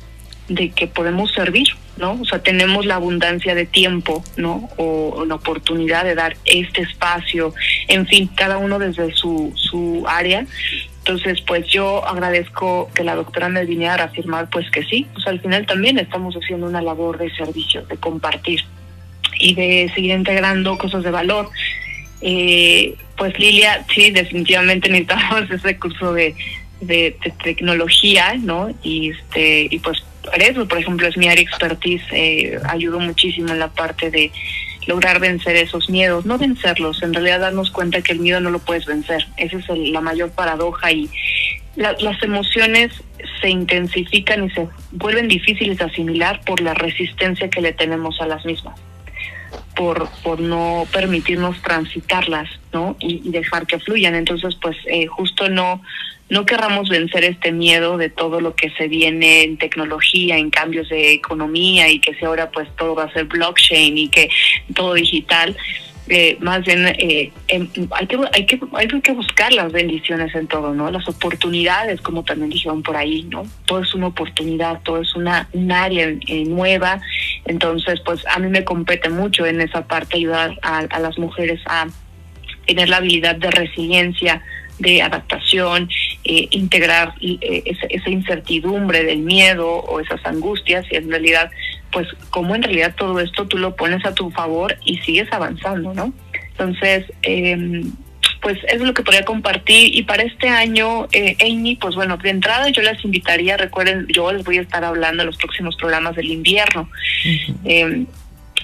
de 0.49 0.69
que 0.69 0.87
podemos 0.87 1.31
servir, 1.31 1.67
¿no? 1.97 2.19
O 2.21 2.25
sea, 2.25 2.43
tenemos 2.43 2.85
la 2.85 2.95
abundancia 2.95 3.55
de 3.55 3.65
tiempo, 3.65 4.23
¿no? 4.37 4.69
O, 4.77 5.25
la 5.25 5.35
oportunidad 5.35 6.03
de 6.03 6.15
dar 6.15 6.37
este 6.45 6.81
espacio, 6.81 7.53
en 7.87 8.05
fin, 8.05 8.29
cada 8.35 8.57
uno 8.57 8.77
desde 8.77 9.13
su, 9.13 9.51
su 9.55 10.03
área 10.07 10.45
entonces, 11.05 11.41
pues 11.41 11.67
yo 11.67 12.07
agradezco 12.07 12.89
que 12.95 13.03
la 13.03 13.15
doctora 13.15 13.49
me 13.49 13.65
viniera 13.65 13.95
a 13.95 13.97
reafirmar, 13.97 14.49
pues 14.49 14.71
que 14.71 14.83
sí, 14.83 15.05
pues 15.13 15.27
al 15.27 15.41
final 15.41 15.65
también 15.65 15.99
estamos 15.99 16.33
haciendo 16.33 16.65
una 16.65 16.81
labor 16.81 17.17
de 17.17 17.29
servicio, 17.35 17.81
de 17.87 17.97
compartir 17.97 18.61
y 19.37 19.53
de 19.53 19.91
seguir 19.93 20.11
integrando 20.11 20.77
cosas 20.77 21.03
de 21.03 21.11
valor. 21.11 21.49
Eh, 22.21 22.95
pues 23.17 23.37
Lilia, 23.37 23.85
sí, 23.93 24.11
definitivamente 24.11 24.87
necesitamos 24.87 25.51
ese 25.51 25.77
curso 25.77 26.13
de, 26.13 26.35
de, 26.79 27.17
tecnología, 27.43 28.35
¿no? 28.39 28.73
Y 28.81 29.09
este 29.09 29.67
y 29.69 29.79
pues 29.79 30.05
por 30.69 30.79
ejemplo, 30.79 31.05
es 31.05 31.17
mi 31.17 31.27
área 31.27 31.43
expertise, 31.43 32.01
eh, 32.13 32.57
ayudó 32.69 33.01
muchísimo 33.01 33.49
en 33.49 33.59
la 33.59 33.67
parte 33.67 34.09
de 34.09 34.31
lograr 34.87 35.19
vencer 35.19 35.55
esos 35.55 35.89
miedos, 35.89 36.25
no 36.25 36.37
vencerlos, 36.37 37.01
en 37.03 37.13
realidad 37.13 37.39
darnos 37.39 37.71
cuenta 37.71 38.01
que 38.01 38.13
el 38.13 38.19
miedo 38.19 38.39
no 38.39 38.49
lo 38.49 38.59
puedes 38.59 38.85
vencer. 38.85 39.27
Esa 39.37 39.57
es 39.57 39.67
la 39.69 40.01
mayor 40.01 40.31
paradoja 40.31 40.91
y 40.91 41.09
las 41.75 42.21
emociones 42.21 42.91
se 43.41 43.49
intensifican 43.49 44.45
y 44.45 44.49
se 44.51 44.67
vuelven 44.91 45.27
difíciles 45.27 45.77
de 45.77 45.85
asimilar 45.85 46.41
por 46.45 46.61
la 46.61 46.73
resistencia 46.73 47.49
que 47.49 47.61
le 47.61 47.73
tenemos 47.73 48.21
a 48.21 48.27
las 48.27 48.45
mismas, 48.45 48.79
por, 49.75 50.07
por 50.23 50.39
no 50.39 50.85
permitirnos 50.91 51.59
transitarlas, 51.61 52.49
¿no? 52.71 52.95
Y, 52.99 53.29
dejar 53.31 53.65
que 53.65 53.79
fluyan. 53.79 54.13
Entonces, 54.15 54.55
pues 54.61 54.77
eh, 54.85 55.07
justo 55.07 55.49
no 55.49 55.81
no 56.29 56.45
querramos 56.45 56.89
vencer 56.89 57.23
este 57.25 57.51
miedo 57.51 57.97
de 57.97 58.09
todo 58.09 58.41
lo 58.41 58.55
que 58.55 58.69
se 58.71 58.87
viene 58.87 59.43
en 59.43 59.57
tecnología, 59.57 60.37
en 60.37 60.49
cambios 60.49 60.89
de 60.89 61.11
economía 61.13 61.89
y 61.89 61.99
que 61.99 62.15
si 62.15 62.25
ahora 62.25 62.49
pues 62.49 62.67
todo 62.75 62.95
va 62.95 63.03
a 63.03 63.13
ser 63.13 63.25
blockchain 63.25 63.97
y 63.97 64.07
que 64.09 64.29
todo 64.73 64.93
digital. 64.93 65.55
Eh, 66.09 66.37
más 66.41 66.65
bien 66.65 66.85
eh, 66.85 67.31
em, 67.47 67.69
hay, 67.91 68.07
que, 68.07 68.19
hay, 68.33 68.45
que, 68.45 68.59
hay 68.73 68.87
que 68.87 69.11
buscar 69.13 69.53
las 69.53 69.71
bendiciones 69.71 70.35
en 70.35 70.47
todo, 70.47 70.73
¿no? 70.73 70.91
Las 70.91 71.07
oportunidades, 71.07 72.01
como 72.01 72.23
también 72.23 72.49
dijeron 72.49 72.83
por 72.83 72.97
ahí, 72.97 73.23
¿no? 73.29 73.43
Todo 73.65 73.83
es 73.83 73.93
una 73.93 74.07
oportunidad, 74.07 74.81
todo 74.83 75.01
es 75.01 75.15
una 75.15 75.47
un 75.53 75.71
área 75.71 76.09
eh, 76.09 76.43
nueva. 76.45 76.99
Entonces, 77.45 78.01
pues 78.03 78.25
a 78.27 78.39
mí 78.39 78.49
me 78.49 78.65
compete 78.65 79.09
mucho 79.09 79.45
en 79.45 79.61
esa 79.61 79.87
parte 79.87 80.17
ayudar 80.17 80.59
a 80.61 80.99
las 80.99 81.17
mujeres 81.17 81.61
a 81.67 81.87
tener 82.65 82.89
la 82.89 82.97
habilidad 82.97 83.35
de 83.35 83.51
resiliencia, 83.51 84.41
de 84.79 85.01
adaptación, 85.01 85.89
eh, 86.25 86.47
integrar 86.51 87.15
eh, 87.19 87.63
esa, 87.65 88.09
incertidumbre 88.09 89.03
del 89.03 89.19
miedo 89.19 89.67
o 89.67 89.99
esas 89.99 90.25
angustias 90.25 90.85
y 90.89 90.95
en 90.95 91.09
realidad, 91.09 91.51
pues 91.91 92.07
como 92.29 92.55
en 92.55 92.63
realidad 92.63 92.95
todo 92.97 93.19
esto 93.19 93.45
tú 93.45 93.57
lo 93.57 93.75
pones 93.75 94.05
a 94.05 94.13
tu 94.13 94.31
favor 94.31 94.77
y 94.85 94.97
sigues 94.99 95.27
avanzando, 95.33 95.93
¿no? 95.93 96.13
Entonces, 96.51 97.05
eh, 97.23 97.83
pues 98.41 98.57
eso 98.67 98.75
es 98.75 98.81
lo 98.81 98.93
que 98.93 99.03
podría 99.03 99.25
compartir 99.25 99.95
y 99.95 100.03
para 100.03 100.23
este 100.23 100.47
año, 100.47 101.07
eh, 101.11 101.35
Amy, 101.41 101.75
pues 101.75 101.95
bueno, 101.95 102.17
de 102.17 102.29
entrada 102.29 102.69
yo 102.69 102.81
les 102.81 103.03
invitaría, 103.03 103.57
recuerden, 103.57 104.07
yo 104.07 104.31
les 104.31 104.45
voy 104.45 104.59
a 104.59 104.61
estar 104.61 104.83
hablando 104.83 105.23
en 105.23 105.27
los 105.27 105.37
próximos 105.37 105.75
programas 105.75 106.15
del 106.15 106.31
invierno. 106.31 106.89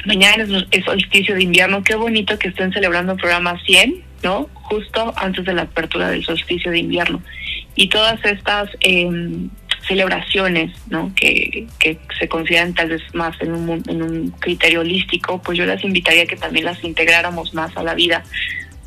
mañana 0.06 0.44
es, 0.44 0.66
el 0.72 0.86
solsticio 0.86 1.36
de 1.36 1.44
invierno, 1.44 1.84
qué 1.84 1.96
bonito 1.96 2.40
que 2.40 2.50
estén 2.50 2.72
celebrando 2.72 3.14
el 3.14 3.18
programa 3.20 3.60
100 3.66 4.10
¿no? 4.24 4.50
Justo 4.54 5.14
antes 5.18 5.46
de 5.46 5.54
la 5.54 5.64
apertura 5.64 6.10
del 6.10 6.24
solsticio 6.24 6.72
de 6.72 6.80
invierno. 6.80 7.22
Y 7.76 7.90
todas 7.90 8.24
estas 8.26 8.70
em, 8.82 9.50
celebraciones, 9.88 10.72
¿no? 10.90 11.12
Que, 11.16 11.68
que 11.80 11.98
se 12.20 12.28
consideran 12.28 12.74
tal 12.74 12.90
vez 12.90 13.02
más 13.14 13.40
en 13.42 13.54
un, 13.54 13.84
en 13.88 14.02
un 14.04 14.32
criterio 14.40 14.82
holístico, 14.82 15.42
pues 15.42 15.58
yo 15.58 15.66
las 15.66 15.84
invitaría 15.84 16.24
a 16.24 16.26
que 16.26 16.36
también 16.36 16.66
las 16.66 16.84
integráramos 16.84 17.54
más 17.54 17.76
a 17.76 17.84
la 17.84 17.96
vida, 17.96 18.24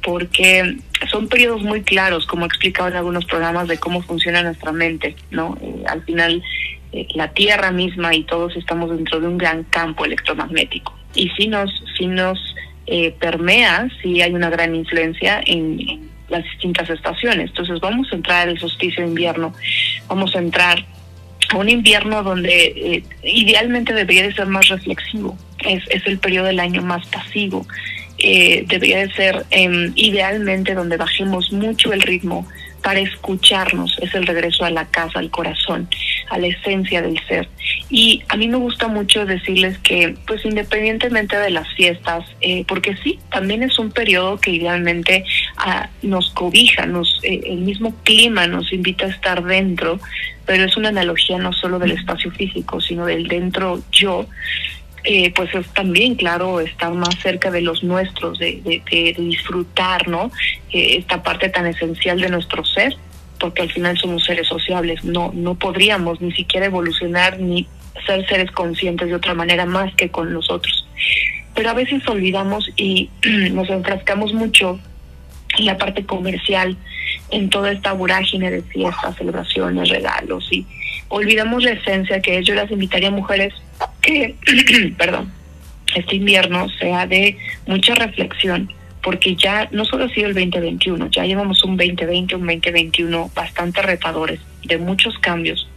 porque 0.03 0.77
son 1.11 1.29
periodos 1.29 1.63
muy 1.63 1.83
claros, 1.83 2.27
como 2.27 2.45
he 2.45 2.47
explicado 2.47 2.89
en 2.89 2.97
algunos 2.97 3.25
programas, 3.25 3.69
de 3.69 3.79
cómo 3.79 4.03
funciona 4.03 4.43
nuestra 4.43 4.73
mente, 4.73 5.17
¿no? 5.31 5.59
Eh, 5.61 5.85
al 5.89 6.03
final, 6.05 6.43
eh, 6.93 7.07
la 7.15 7.33
Tierra 7.33 7.71
misma 7.71 8.15
y 8.15 8.25
todos 8.25 8.57
estamos 8.57 8.91
dentro 8.91 9.21
de 9.21 9.29
un 9.29 9.39
gran 9.39 9.65
campo 9.65 10.05
electromagnético. 10.05 10.97
Y 11.15 11.31
si 11.31 11.49
nos, 11.49 11.71
si 11.99 12.07
nos 12.07 12.39
eh, 12.87 13.15
permea, 13.19 13.89
si 14.01 14.23
hay 14.23 14.33
una 14.33 14.51
gran 14.51 14.75
influencia 14.75 15.41
en, 15.45 16.12
las 16.33 16.43
distintas 16.45 16.91
estaciones. 16.91 17.51
Entonces 17.51 17.79
vamos 17.81 18.09
a 18.11 18.17
entrar 18.17 18.49
al 18.49 18.59
solsticio 18.59 19.05
de 19.05 19.11
invierno, 19.11 19.55
vamos 20.09 20.35
a 20.35 20.39
entrar 20.41 20.85
a 21.51 21.57
un 21.57 21.69
invierno 21.69 22.23
donde 22.23 22.65
eh, 22.65 23.05
idealmente 23.23 23.93
debería 23.93 24.25
de 24.25 24.35
ser 24.35 24.47
más 24.47 24.69
reflexivo, 24.69 25.37
es, 25.65 25.85
es 25.91 26.05
el 26.07 26.19
periodo 26.19 26.47
del 26.47 26.61
año 26.61 26.83
más 26.83 27.07
pasivo, 27.07 27.67
eh, 28.19 28.65
debería 28.67 28.99
de 28.99 29.13
ser 29.13 29.47
em, 29.51 29.93
idealmente 29.95 30.75
donde 30.75 30.97
bajemos 30.97 31.53
mucho 31.53 31.93
el 31.93 32.01
ritmo 32.01 32.47
para 32.83 33.01
escucharnos, 33.01 33.97
es 34.01 34.15
el 34.15 34.27
regreso 34.27 34.65
a 34.65 34.71
la 34.71 34.87
casa, 34.87 35.19
al 35.19 35.31
corazón, 35.31 35.89
a 36.31 36.39
la 36.39 36.49
esencia 36.49 37.01
del 37.01 37.19
ser. 37.27 37.49
Y 37.89 38.23
a 38.29 38.37
mí 38.37 38.49
me 38.49 38.57
gusta 38.57 38.89
mucho 38.89 39.25
decirles 39.25 39.79
que, 39.79 40.17
pues 40.27 40.45
independientemente 40.45 41.37
de 41.39 41.51
las 41.51 41.69
fiestas, 41.75 42.25
eh, 42.41 42.65
porque 42.67 42.97
sí, 42.97 43.19
también 43.31 43.63
es 43.63 43.79
un 43.79 43.91
periodo 43.91 44.39
que 44.39 44.51
idealmente 44.51 45.25
ah, 45.57 45.89
nos 46.03 46.31
cobija, 46.31 46.87
nos, 46.87 47.21
eh, 47.23 47.41
el 47.47 47.59
mismo 47.59 47.95
clima 48.03 48.47
nos 48.47 48.73
invita 48.73 49.07
a 49.07 49.11
estar 49.11 49.45
dentro, 49.45 50.01
pero 50.45 50.65
es 50.65 50.77
una 50.77 50.89
analogía 50.89 51.39
no 51.39 51.53
solo 51.53 51.79
del 51.79 51.93
espacio 51.93 52.31
físico, 52.33 52.81
sino 52.81 53.07
del 53.07 53.29
dentro 53.29 53.81
yo. 53.93 54.27
Eh, 55.05 55.33
pues 55.35 55.53
es 55.55 55.67
también, 55.75 56.15
claro, 56.15 56.61
estar 56.61 56.93
más 56.93 57.17
cerca 57.21 57.51
de 57.51 57.61
los 57.61 57.83
nuestros, 57.83 58.39
de, 58.39 58.61
de, 58.65 59.15
disfrutar, 59.19 60.07
¿no? 60.07 60.31
esta 60.71 61.23
parte 61.25 61.49
tan 61.49 61.67
esencial 61.67 62.21
de 62.21 62.29
nuestro 62.29 62.65
ser, 62.65 62.97
porque 63.41 63.63
al 63.63 63.73
final 63.73 63.99
somos 63.99 64.25
seres 64.25 64.47
sociables, 64.47 65.03
no, 65.03 65.33
no 65.35 65.57
podríamos 65.57 66.21
ni 66.21 66.31
siquiera 66.33 66.67
evolucionar 66.67 67.41
ni 67.41 67.67
ser 68.07 68.27
seres 68.29 68.53
conscientes 68.53 69.09
de 69.09 69.17
otra 69.17 69.35
manera 69.35 69.67
más 69.67 69.93
que 69.97 70.09
con 70.09 70.33
nosotros. 70.33 70.87
Pero 71.55 71.71
a 71.71 71.75
veces 71.75 72.07
olvidamos 72.09 72.71
y 72.77 73.11
nos 73.51 73.69
enfrascamos 73.71 74.33
mucho 74.33 74.79
en 75.59 75.67
la 75.67 75.77
parte 75.77 76.07
comercial, 76.07 76.77
en 77.31 77.51
toda 77.51 77.73
esta 77.73 77.93
vorágine 77.93 78.51
de 78.51 78.63
fiestas, 78.63 79.17
celebraciones, 79.17 79.89
regalos 79.89 80.47
y 80.51 80.65
olvidamos 81.13 81.63
la 81.63 81.73
esencia 81.73 82.21
que 82.21 82.39
es. 82.39 82.47
Yo 82.47 82.55
las 82.55 82.71
invitaría 82.71 83.09
a 83.09 83.13
mujeres 83.13 83.53
que, 84.01 84.35
perdón, 84.99 85.31
este 85.95 86.17
invierno 86.17 86.69
sea 86.81 87.07
de 87.07 87.37
mucha 87.67 87.95
reflexión, 87.95 88.73
porque 89.03 89.37
ya 89.37 89.69
no 89.73 89.85
solo 89.85 90.05
ha 90.05 90.09
sido 90.09 90.29
el 90.29 90.35
2021, 90.35 91.11
ya 91.11 91.25
llevamos 91.25 91.63
un 91.65 91.77
2020, 91.77 92.37
un 92.37 92.47
2021 92.47 93.31
bastante 93.35 93.83
retadores, 93.83 94.41
de 94.65 94.79
muchos 94.79 95.19
cambios, 95.19 95.69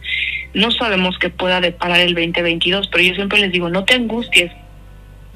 no 0.54 0.70
sabemos 0.70 1.18
qué 1.18 1.28
pueda 1.28 1.60
deparar 1.60 2.00
el 2.00 2.14
2022, 2.14 2.88
pero 2.88 3.04
yo 3.04 3.14
siempre 3.14 3.38
les 3.40 3.52
digo, 3.52 3.68
no 3.68 3.84
te 3.84 3.92
angusties 3.92 4.50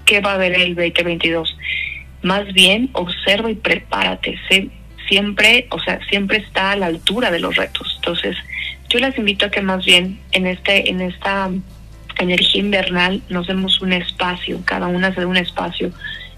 qué 0.06 0.20
va 0.20 0.32
a 0.32 0.34
haber 0.36 0.54
el 0.54 0.74
2022. 0.74 1.58
Más 2.22 2.50
bien, 2.54 2.88
observa 2.94 3.50
y 3.50 3.54
prepárate. 3.54 4.38
siempre, 5.08 5.66
o 5.70 5.78
sea, 5.78 6.00
siempre 6.08 6.38
está 6.38 6.70
a 6.70 6.76
la 6.76 6.86
altura 6.86 7.30
de 7.30 7.38
los 7.38 7.54
retos. 7.56 7.96
Entonces, 7.96 8.34
yo 8.90 8.98
les 8.98 9.16
invito 9.16 9.46
a 9.46 9.50
que 9.50 9.62
más 9.62 9.84
bien 9.84 10.20
en 10.32 10.46
este 10.46 10.90
en 10.90 11.00
esta 11.00 11.48
energía 12.18 12.60
invernal 12.60 13.22
nos 13.30 13.46
demos 13.46 13.80
un 13.80 13.92
espacio, 13.92 14.60
cada 14.64 14.88
una 14.88 15.14
se 15.14 15.20
dé 15.20 15.26
un 15.26 15.36
espacio. 15.36 15.92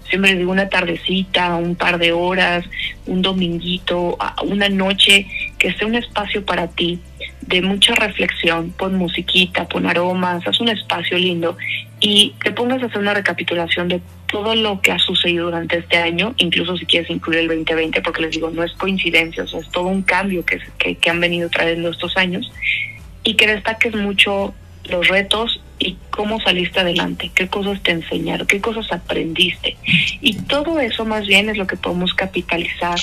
Siempre 0.07 0.35
digo 0.35 0.51
una 0.51 0.69
tardecita, 0.69 1.55
un 1.55 1.75
par 1.75 1.97
de 1.97 2.11
horas, 2.11 2.63
un 3.07 3.21
dominguito, 3.23 4.17
una 4.45 4.69
noche, 4.69 5.25
que 5.57 5.73
sea 5.73 5.87
un 5.87 5.95
espacio 5.95 6.45
para 6.45 6.67
ti 6.67 6.99
de 7.47 7.61
mucha 7.61 7.93
reflexión, 7.95 8.71
pon 8.71 8.95
musiquita, 8.95 9.67
pon 9.67 9.85
aromas, 9.85 10.45
haz 10.47 10.59
un 10.59 10.69
espacio 10.69 11.17
lindo 11.17 11.57
y 11.99 12.33
te 12.43 12.51
pongas 12.51 12.81
a 12.83 12.87
hacer 12.87 12.99
una 12.99 13.13
recapitulación 13.13 13.87
de 13.87 14.01
todo 14.27 14.55
lo 14.55 14.81
que 14.81 14.91
ha 14.91 14.99
sucedido 14.99 15.45
durante 15.45 15.77
este 15.77 15.97
año, 15.97 16.33
incluso 16.37 16.75
si 16.75 16.85
quieres 16.85 17.09
incluir 17.09 17.39
el 17.39 17.47
2020, 17.47 18.01
porque 18.01 18.23
les 18.23 18.31
digo, 18.31 18.49
no 18.49 18.63
es 18.63 18.73
coincidencia, 18.73 19.43
o 19.43 19.47
sea, 19.47 19.59
es 19.59 19.69
todo 19.69 19.85
un 19.85 20.01
cambio 20.01 20.43
que, 20.43 20.59
que, 20.79 20.95
que 20.95 21.09
han 21.09 21.19
venido 21.19 21.49
trayendo 21.49 21.89
estos 21.89 22.17
años, 22.17 22.51
y 23.23 23.35
que 23.35 23.47
destaques 23.47 23.95
mucho 23.95 24.53
los 24.85 25.07
retos 25.07 25.61
y 25.79 25.97
cómo 26.09 26.39
saliste 26.39 26.79
adelante, 26.79 27.31
qué 27.33 27.47
cosas 27.47 27.81
te 27.83 27.91
enseñaron, 27.91 28.47
qué 28.47 28.61
cosas 28.61 28.91
aprendiste. 28.91 29.77
Y 30.21 30.35
todo 30.43 30.79
eso 30.79 31.05
más 31.05 31.25
bien 31.25 31.49
es 31.49 31.57
lo 31.57 31.67
que 31.67 31.77
podemos 31.77 32.13
capitalizar. 32.13 32.99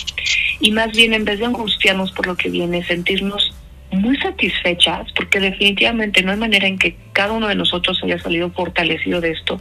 Y 0.60 0.70
más 0.72 0.92
bien 0.92 1.14
en 1.14 1.24
vez 1.24 1.38
de 1.38 1.46
angustiarnos 1.46 2.12
por 2.12 2.26
lo 2.26 2.36
que 2.36 2.50
viene, 2.50 2.84
sentirnos 2.84 3.54
muy 3.92 4.16
satisfechas, 4.18 5.10
porque 5.14 5.40
definitivamente 5.40 6.22
no 6.22 6.32
hay 6.32 6.38
manera 6.38 6.66
en 6.66 6.78
que 6.78 6.96
cada 7.12 7.32
uno 7.32 7.48
de 7.48 7.54
nosotros 7.54 8.00
haya 8.04 8.18
salido 8.18 8.50
fortalecido 8.50 9.20
de 9.20 9.32
esto, 9.32 9.60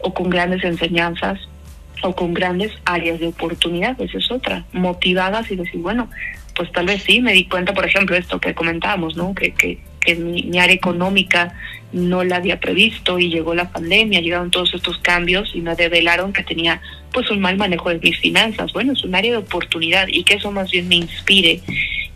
o 0.00 0.12
con 0.12 0.30
grandes 0.30 0.64
enseñanzas, 0.64 1.38
o 2.02 2.14
con 2.14 2.34
grandes 2.34 2.72
áreas 2.84 3.20
de 3.20 3.28
oportunidad, 3.28 4.00
esa 4.00 4.18
es 4.18 4.30
otra, 4.30 4.64
motivadas 4.72 5.50
y 5.50 5.56
decir, 5.56 5.80
bueno, 5.80 6.08
pues 6.54 6.70
tal 6.72 6.86
vez 6.86 7.02
sí, 7.02 7.20
me 7.20 7.32
di 7.32 7.44
cuenta, 7.46 7.72
por 7.72 7.86
ejemplo, 7.86 8.16
esto 8.16 8.40
que 8.40 8.54
comentábamos, 8.54 9.16
¿no? 9.16 9.34
Que, 9.34 9.52
que, 9.52 9.78
que 10.00 10.16
mi, 10.16 10.58
área 10.58 10.74
económica 10.74 11.54
no 11.92 12.24
la 12.24 12.36
había 12.36 12.58
previsto 12.58 13.18
y 13.18 13.28
llegó 13.28 13.54
la 13.54 13.70
pandemia, 13.70 14.20
llegaron 14.20 14.50
todos 14.50 14.74
estos 14.74 14.98
cambios 14.98 15.52
y 15.54 15.60
me 15.60 15.74
develaron 15.74 16.32
que 16.32 16.42
tenía 16.42 16.80
pues 17.12 17.30
un 17.30 17.40
mal 17.40 17.56
manejo 17.56 17.90
de 17.90 17.98
mis 17.98 18.18
finanzas. 18.18 18.72
Bueno, 18.72 18.94
es 18.94 19.04
un 19.04 19.14
área 19.14 19.32
de 19.32 19.38
oportunidad 19.38 20.08
y 20.08 20.24
que 20.24 20.34
eso 20.34 20.50
más 20.50 20.70
bien 20.70 20.88
me 20.88 20.96
inspire. 20.96 21.60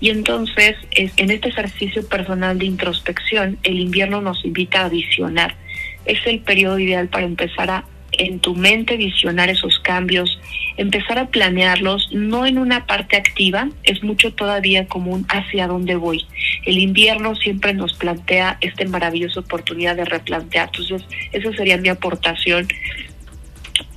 Y 0.01 0.11
entonces, 0.11 0.77
es, 0.91 1.13
en 1.17 1.31
este 1.31 1.49
ejercicio 1.49 2.07
personal 2.07 2.59
de 2.59 2.67
introspección, 2.67 3.59
el 3.63 3.81
invierno 3.81 4.21
nos 4.21 4.45
invita 4.45 4.85
a 4.85 4.89
visionar. 4.89 5.57
Es 6.05 6.19
el 6.27 6.41
periodo 6.41 6.79
ideal 6.79 7.09
para 7.09 7.27
empezar 7.27 7.71
a 7.71 7.85
en 8.19 8.41
tu 8.41 8.55
mente 8.55 8.97
visionar 8.97 9.49
esos 9.51 9.79
cambios, 9.81 10.39
empezar 10.77 11.19
a 11.19 11.29
planearlos, 11.29 12.11
no 12.13 12.47
en 12.47 12.59
una 12.59 12.87
parte 12.87 13.17
activa, 13.17 13.69
es 13.83 14.03
mucho 14.03 14.33
todavía 14.33 14.87
común 14.87 15.27
hacia 15.29 15.67
dónde 15.67 15.97
voy. 15.97 16.25
El 16.65 16.79
invierno 16.79 17.35
siempre 17.35 17.75
nos 17.75 17.95
plantea 17.95 18.59
esta 18.61 18.85
maravillosa 18.87 19.41
oportunidad 19.41 19.97
de 19.97 20.05
replantear. 20.05 20.71
Entonces, 20.73 21.07
esa 21.33 21.53
sería 21.53 21.77
mi 21.77 21.89
aportación 21.89 22.69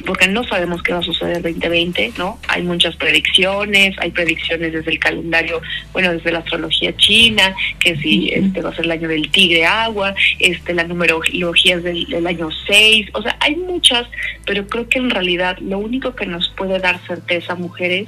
porque 0.06 0.28
no 0.28 0.44
sabemos 0.44 0.82
qué 0.82 0.94
va 0.94 1.00
a 1.00 1.04
suceder 1.04 1.38
el 1.38 1.44
2020, 1.44 2.14
¿no? 2.18 2.40
Hay 2.48 2.64
muchas 2.64 2.96
predicciones, 2.96 3.96
hay 4.00 4.12
predicciones 4.12 4.74
desde 4.74 4.92
el 4.92 5.00
calendario, 5.00 5.62
bueno, 5.94 6.12
desde 6.14 6.32
la 6.32 6.40
astrología 6.40 6.96
china, 6.98 7.56
que 7.80 7.96
si 7.98 8.30
este 8.30 8.62
va 8.62 8.70
a 8.70 8.76
ser 8.76 8.86
el 8.86 8.92
año 8.92 9.08
del 9.08 9.30
tigre 9.30 9.66
agua, 9.66 10.16
este 10.40 10.74
la 10.74 10.84
numerología 10.84 11.78
es 11.78 11.84
del, 11.84 12.06
del 12.08 12.26
año 12.26 12.50
6, 12.68 13.10
o 13.14 13.22
sea, 13.22 13.38
hay 13.40 13.56
muchas, 13.56 14.08
pero 14.46 14.66
creo 14.68 14.88
que 14.88 15.00
en 15.00 15.10
realidad 15.10 15.58
lo 15.60 15.80
único 15.80 16.16
que 16.16 16.26
nos 16.26 16.50
puede 16.58 16.80
dar 16.80 17.00
certeza, 17.06 17.56
mujeres, 17.56 18.08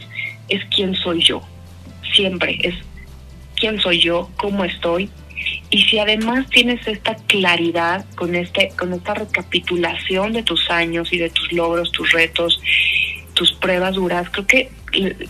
es 0.50 0.64
quién 0.74 0.96
soy 0.96 1.24
yo. 1.24 1.42
Siempre 2.14 2.58
es 2.62 2.76
quién 3.56 3.80
soy 3.80 4.00
yo, 4.00 4.30
cómo 4.38 4.66
estoy, 4.66 5.10
y 5.70 5.82
si 5.84 6.00
además 6.00 6.48
tienes 6.50 6.86
esta 6.88 7.16
claridad 7.16 8.06
con 8.16 8.36
este 8.36 8.72
con 8.78 8.94
esta 8.94 9.14
recapitulación 9.14 10.34
de 10.34 10.44
tus 10.44 10.70
años 10.70 11.12
y 11.14 11.18
de 11.18 11.30
tus 11.30 11.52
logros, 11.54 11.92
tus 11.92 12.12
retos, 12.12 12.62
tus 13.34 13.54
pruebas 13.54 13.96
duras, 13.96 14.30
creo 14.30 14.48
que 14.48 14.70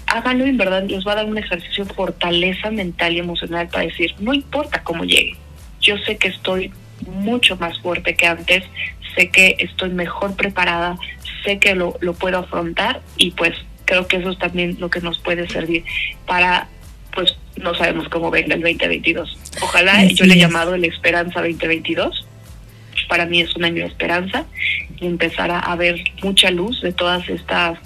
háganlo 0.07 0.45
en 0.45 0.57
verdad 0.57 0.83
les 0.87 1.05
va 1.05 1.13
a 1.13 1.15
dar 1.15 1.25
un 1.25 1.37
ejercicio 1.37 1.85
de 1.85 1.93
fortaleza 1.93 2.71
mental 2.71 3.13
y 3.13 3.19
emocional 3.19 3.67
para 3.67 3.85
decir, 3.85 4.13
no 4.19 4.33
importa 4.33 4.83
cómo 4.83 5.03
llegue. 5.03 5.35
Yo 5.79 5.97
sé 5.99 6.17
que 6.17 6.29
estoy 6.29 6.71
mucho 7.07 7.55
más 7.57 7.79
fuerte 7.79 8.15
que 8.15 8.27
antes, 8.27 8.63
sé 9.15 9.29
que 9.29 9.55
estoy 9.59 9.89
mejor 9.89 10.35
preparada, 10.35 10.97
sé 11.43 11.59
que 11.59 11.75
lo, 11.75 11.97
lo 12.01 12.13
puedo 12.13 12.39
afrontar 12.39 13.01
y 13.17 13.31
pues 13.31 13.53
creo 13.85 14.07
que 14.07 14.17
eso 14.17 14.31
es 14.31 14.39
también 14.39 14.77
lo 14.79 14.89
que 14.89 15.01
nos 15.01 15.19
puede 15.19 15.47
servir 15.49 15.83
para 16.25 16.67
pues 17.13 17.35
no 17.61 17.75
sabemos 17.75 18.09
cómo 18.09 18.31
venga 18.31 18.55
el 18.55 18.61
2022. 18.61 19.37
Ojalá, 19.61 20.05
yo 20.05 20.25
le 20.25 20.35
he 20.35 20.37
llamado 20.37 20.75
el 20.75 20.85
Esperanza 20.85 21.41
2022. 21.41 22.27
Para 23.07 23.25
mí 23.25 23.41
es 23.41 23.55
un 23.55 23.65
año 23.65 23.83
de 23.83 23.89
esperanza 23.89 24.45
y 24.99 25.05
empezar 25.05 25.51
a, 25.51 25.75
ver 25.75 26.01
mucha 26.23 26.49
luz 26.51 26.81
de 26.81 26.93
todas 26.93 27.27
estas 27.29 27.77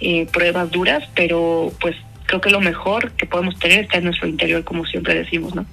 eh, 0.00 0.26
pruebas 0.32 0.70
duras, 0.70 1.04
pero 1.14 1.72
pues 1.80 1.96
creo 2.26 2.40
que 2.40 2.50
lo 2.50 2.60
mejor 2.60 3.12
que 3.12 3.26
podemos 3.26 3.58
tener 3.58 3.84
está 3.84 3.98
en 3.98 4.04
nuestro 4.04 4.28
interior, 4.28 4.64
como 4.64 4.84
siempre 4.84 5.14
decimos, 5.14 5.54
¿no? 5.54 5.64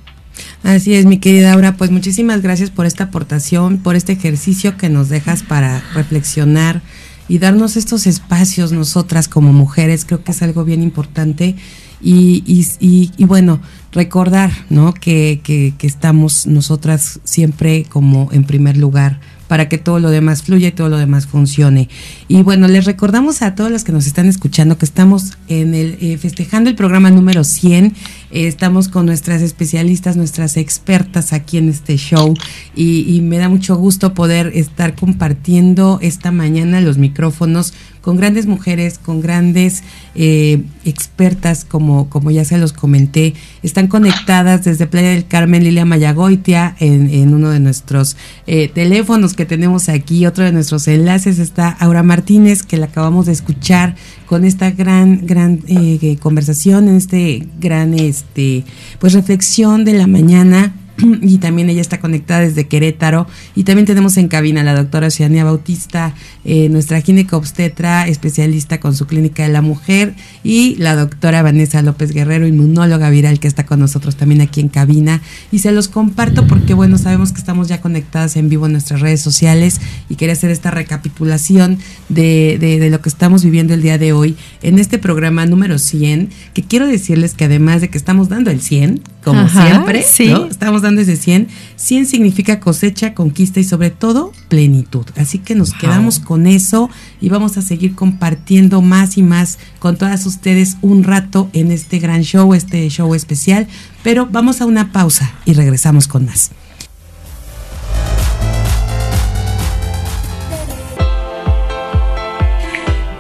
Así 0.64 0.94
es, 0.94 1.06
mi 1.06 1.20
querida 1.20 1.54
Aura, 1.54 1.74
pues 1.74 1.92
muchísimas 1.92 2.42
gracias 2.42 2.70
por 2.70 2.86
esta 2.86 3.06
aportación, 3.06 3.80
por 3.80 3.96
este 3.96 4.14
ejercicio 4.14 4.78
que 4.78 4.90
nos 4.90 5.10
dejas 5.10 5.44
para 5.44 5.84
reflexionar 5.94 6.82
y 7.28 7.40
darnos 7.40 7.78
estos 7.78 8.08
espacios 8.08 8.72
nosotras 8.72 9.28
como 9.28 9.54
mujeres, 9.54 10.06
creo 10.06 10.24
que 10.24 10.32
es 10.32 10.42
algo 10.42 10.64
bien 10.64 10.84
importante 10.84 11.56
y, 12.02 12.44
y, 12.80 13.12
y, 13.18 13.26
bueno, 13.26 13.60
recordar 13.92 14.52
¿no? 14.70 14.94
Que, 14.94 15.42
que, 15.44 15.74
que, 15.78 15.88
estamos 15.88 16.48
nosotras 16.48 17.20
siempre 17.24 17.86
como 17.90 18.30
en 18.32 18.44
primer 18.44 18.78
lugar 18.78 19.20
para 19.52 19.68
que 19.68 19.78
todo 19.78 20.00
lo 20.00 20.10
demás 20.10 20.44
fluya 20.44 20.70
y 20.70 20.72
todo 20.72 20.88
lo 20.88 20.98
demás 20.98 21.28
funcione. 21.28 21.90
Y 22.30 22.42
bueno, 22.42 22.70
les 22.70 22.86
recordamos 22.86 23.42
a 23.42 23.54
todos 23.54 23.70
los 23.70 23.84
que 23.84 23.92
nos 23.92 24.08
están 24.08 24.28
escuchando 24.30 24.78
que 24.78 24.86
estamos 24.86 25.38
en 25.50 25.74
el 25.74 25.98
eh, 26.00 26.18
festejando 26.18 26.70
el 26.70 26.78
programa 26.78 27.12
número 27.12 27.44
100. 27.44 27.94
Eh, 28.32 28.48
estamos 28.48 28.88
con 28.88 29.06
nuestras 29.06 29.42
especialistas, 29.42 30.16
nuestras 30.16 30.58
expertas 30.58 31.34
aquí 31.34 31.58
en 31.58 31.70
este 31.70 31.98
show 31.98 32.34
y, 32.76 33.22
me 33.22 33.38
da 33.38 33.50
mucho 33.50 33.76
gusto 33.76 34.14
poder 34.14 34.52
estar 34.56 34.96
compartiendo 34.96 36.00
esta 36.02 36.32
mañana 36.32 36.82
los 36.82 36.98
micrófonos 36.98 37.74
con 38.02 38.18
grandes 38.18 38.48
mujeres, 38.48 38.98
con 38.98 39.22
grandes 39.22 39.84
eh, 40.16 40.64
expertas, 40.86 41.66
como, 41.66 42.10
como 42.10 42.32
ya 42.32 42.44
se 42.46 42.58
los 42.58 42.74
comenté. 42.74 43.36
Están 43.62 43.88
conectadas 43.88 44.64
desde 44.64 44.88
Playa 44.88 45.10
del 45.10 45.28
Carmen, 45.28 45.64
Lilia 45.64 45.86
Mayagoitia, 45.86 46.76
en, 46.80 47.10
en 47.10 47.34
uno 47.34 47.52
de 47.52 47.60
nuestros 47.60 48.18
eh, 48.48 48.70
teléfonos 48.70 49.34
que 49.34 49.46
tenemos 49.46 49.88
aquí. 49.88 50.26
Otro 50.26 50.44
de 50.44 50.52
nuestros 50.52 50.88
enlaces 50.88 51.38
está 51.38 51.70
Aura 51.70 52.02
Martínez, 52.02 52.64
que 52.64 52.78
la 52.78 52.88
acabamos 52.88 53.28
de 53.28 53.34
escuchar 53.34 53.96
con 54.32 54.46
esta 54.46 54.72
gran, 54.72 55.28
gran 55.28 55.60
eh, 55.68 56.16
conversación, 56.22 56.88
en 56.88 56.96
este 56.96 57.50
gran, 57.60 57.94
este, 57.94 58.64
pues 58.98 59.12
reflexión 59.12 59.84
de 59.84 59.92
la 59.92 60.08
mañana 60.08 60.74
y 61.22 61.38
también 61.38 61.70
ella 61.70 61.82
está 61.82 62.00
conectada 62.00 62.42
desde 62.42 62.68
Querétaro. 62.68 63.28
Y 63.56 63.64
también 63.64 63.86
tenemos 63.86 64.18
en 64.18 64.28
cabina 64.28 64.62
a 64.62 64.64
la 64.64 64.76
doctora 64.76 65.08
Oceania 65.08 65.44
Bautista, 65.44 66.14
eh, 66.46 66.70
nuestra 66.70 67.02
gineco 67.02 67.38
obstetra, 67.38 68.08
especialista 68.08 68.80
con 68.80 68.96
su 68.96 69.08
clínica 69.08 69.44
de 69.44 69.50
la 69.50 69.62
mujer, 69.62 70.16
y 70.44 70.76
la 70.76 70.96
doctora 70.96 71.42
Vanessa 71.42 71.82
López 71.82 72.12
Guerrero, 72.12 72.48
inmunóloga 72.48 73.10
viral, 73.10 73.40
que 73.40 73.48
está 73.48 73.66
con 73.66 73.80
nosotros 73.80 74.16
también 74.16 74.42
aquí 74.42 74.62
en 74.62 74.70
cabina. 74.70 75.22
Y 75.52 75.60
se 75.60 75.72
los 75.72 75.88
comparto 75.88 76.48
porque, 76.48 76.74
bueno, 76.74 76.98
sabemos 76.98 77.32
que 77.32 77.40
estamos 77.40 77.68
ya 77.68 77.82
conectadas 77.82 78.36
en 78.38 78.50
vivo 78.50 78.66
en 78.66 78.74
nuestras 78.74 79.02
redes 79.02 79.22
sociales 79.22 79.82
y 80.10 80.16
quería 80.16 80.34
hacer 80.34 80.52
esta 80.52 80.72
recapitulación 80.72 81.78
de, 82.10 82.58
de, 82.60 82.90
lo 82.90 83.02
que 83.02 83.10
estamos 83.10 83.44
viviendo 83.44 83.74
el 83.74 83.82
día 83.82 83.98
de 83.98 84.14
hoy 84.14 84.36
en 84.62 84.80
este 84.80 84.98
programa 84.98 85.46
número 85.46 85.80
100, 85.80 86.30
que 86.54 86.64
quiero 86.64 86.88
decirles 86.88 87.34
que 87.34 87.46
además 87.46 87.82
de 87.82 87.90
que 87.90 87.98
estamos 87.98 88.30
dando 88.30 88.52
el 88.52 88.62
100, 88.62 89.02
como 89.24 89.48
siempre, 89.48 90.04
estamos 90.50 90.82
dando 90.82 91.02
ese 91.02 91.16
100, 91.16 91.48
100 91.76 92.06
significa 92.08 92.60
cosecha, 92.60 93.14
conquista 93.14 93.60
y 93.60 93.64
sobre 93.64 93.92
todo 93.92 94.32
plenitud. 94.48 95.06
Así 95.16 95.38
que 95.38 95.54
nos 95.54 95.74
quedamos 95.74 96.20
con 96.20 96.48
eso 96.48 96.90
y 97.20 97.30
vamos 97.30 97.58
a 97.58 97.62
seguir 97.62 97.94
compartiendo 97.94 98.82
más 98.82 99.18
y 99.18 99.24
más 99.24 99.60
con 99.80 99.98
todas 99.98 100.26
ustedes 100.26 100.78
un 100.82 101.04
rato 101.04 101.50
en 101.54 101.72
este 101.72 102.00
gran 102.00 102.24
show, 102.24 102.54
este 102.56 102.90
show 102.90 103.14
especial. 103.14 103.68
Pero 104.04 104.28
vamos 104.32 104.60
a 104.62 104.66
una 104.66 104.92
pausa 104.92 105.32
y 105.46 105.54
regresamos 105.54 106.08
con 106.08 106.26
más. 106.26 106.52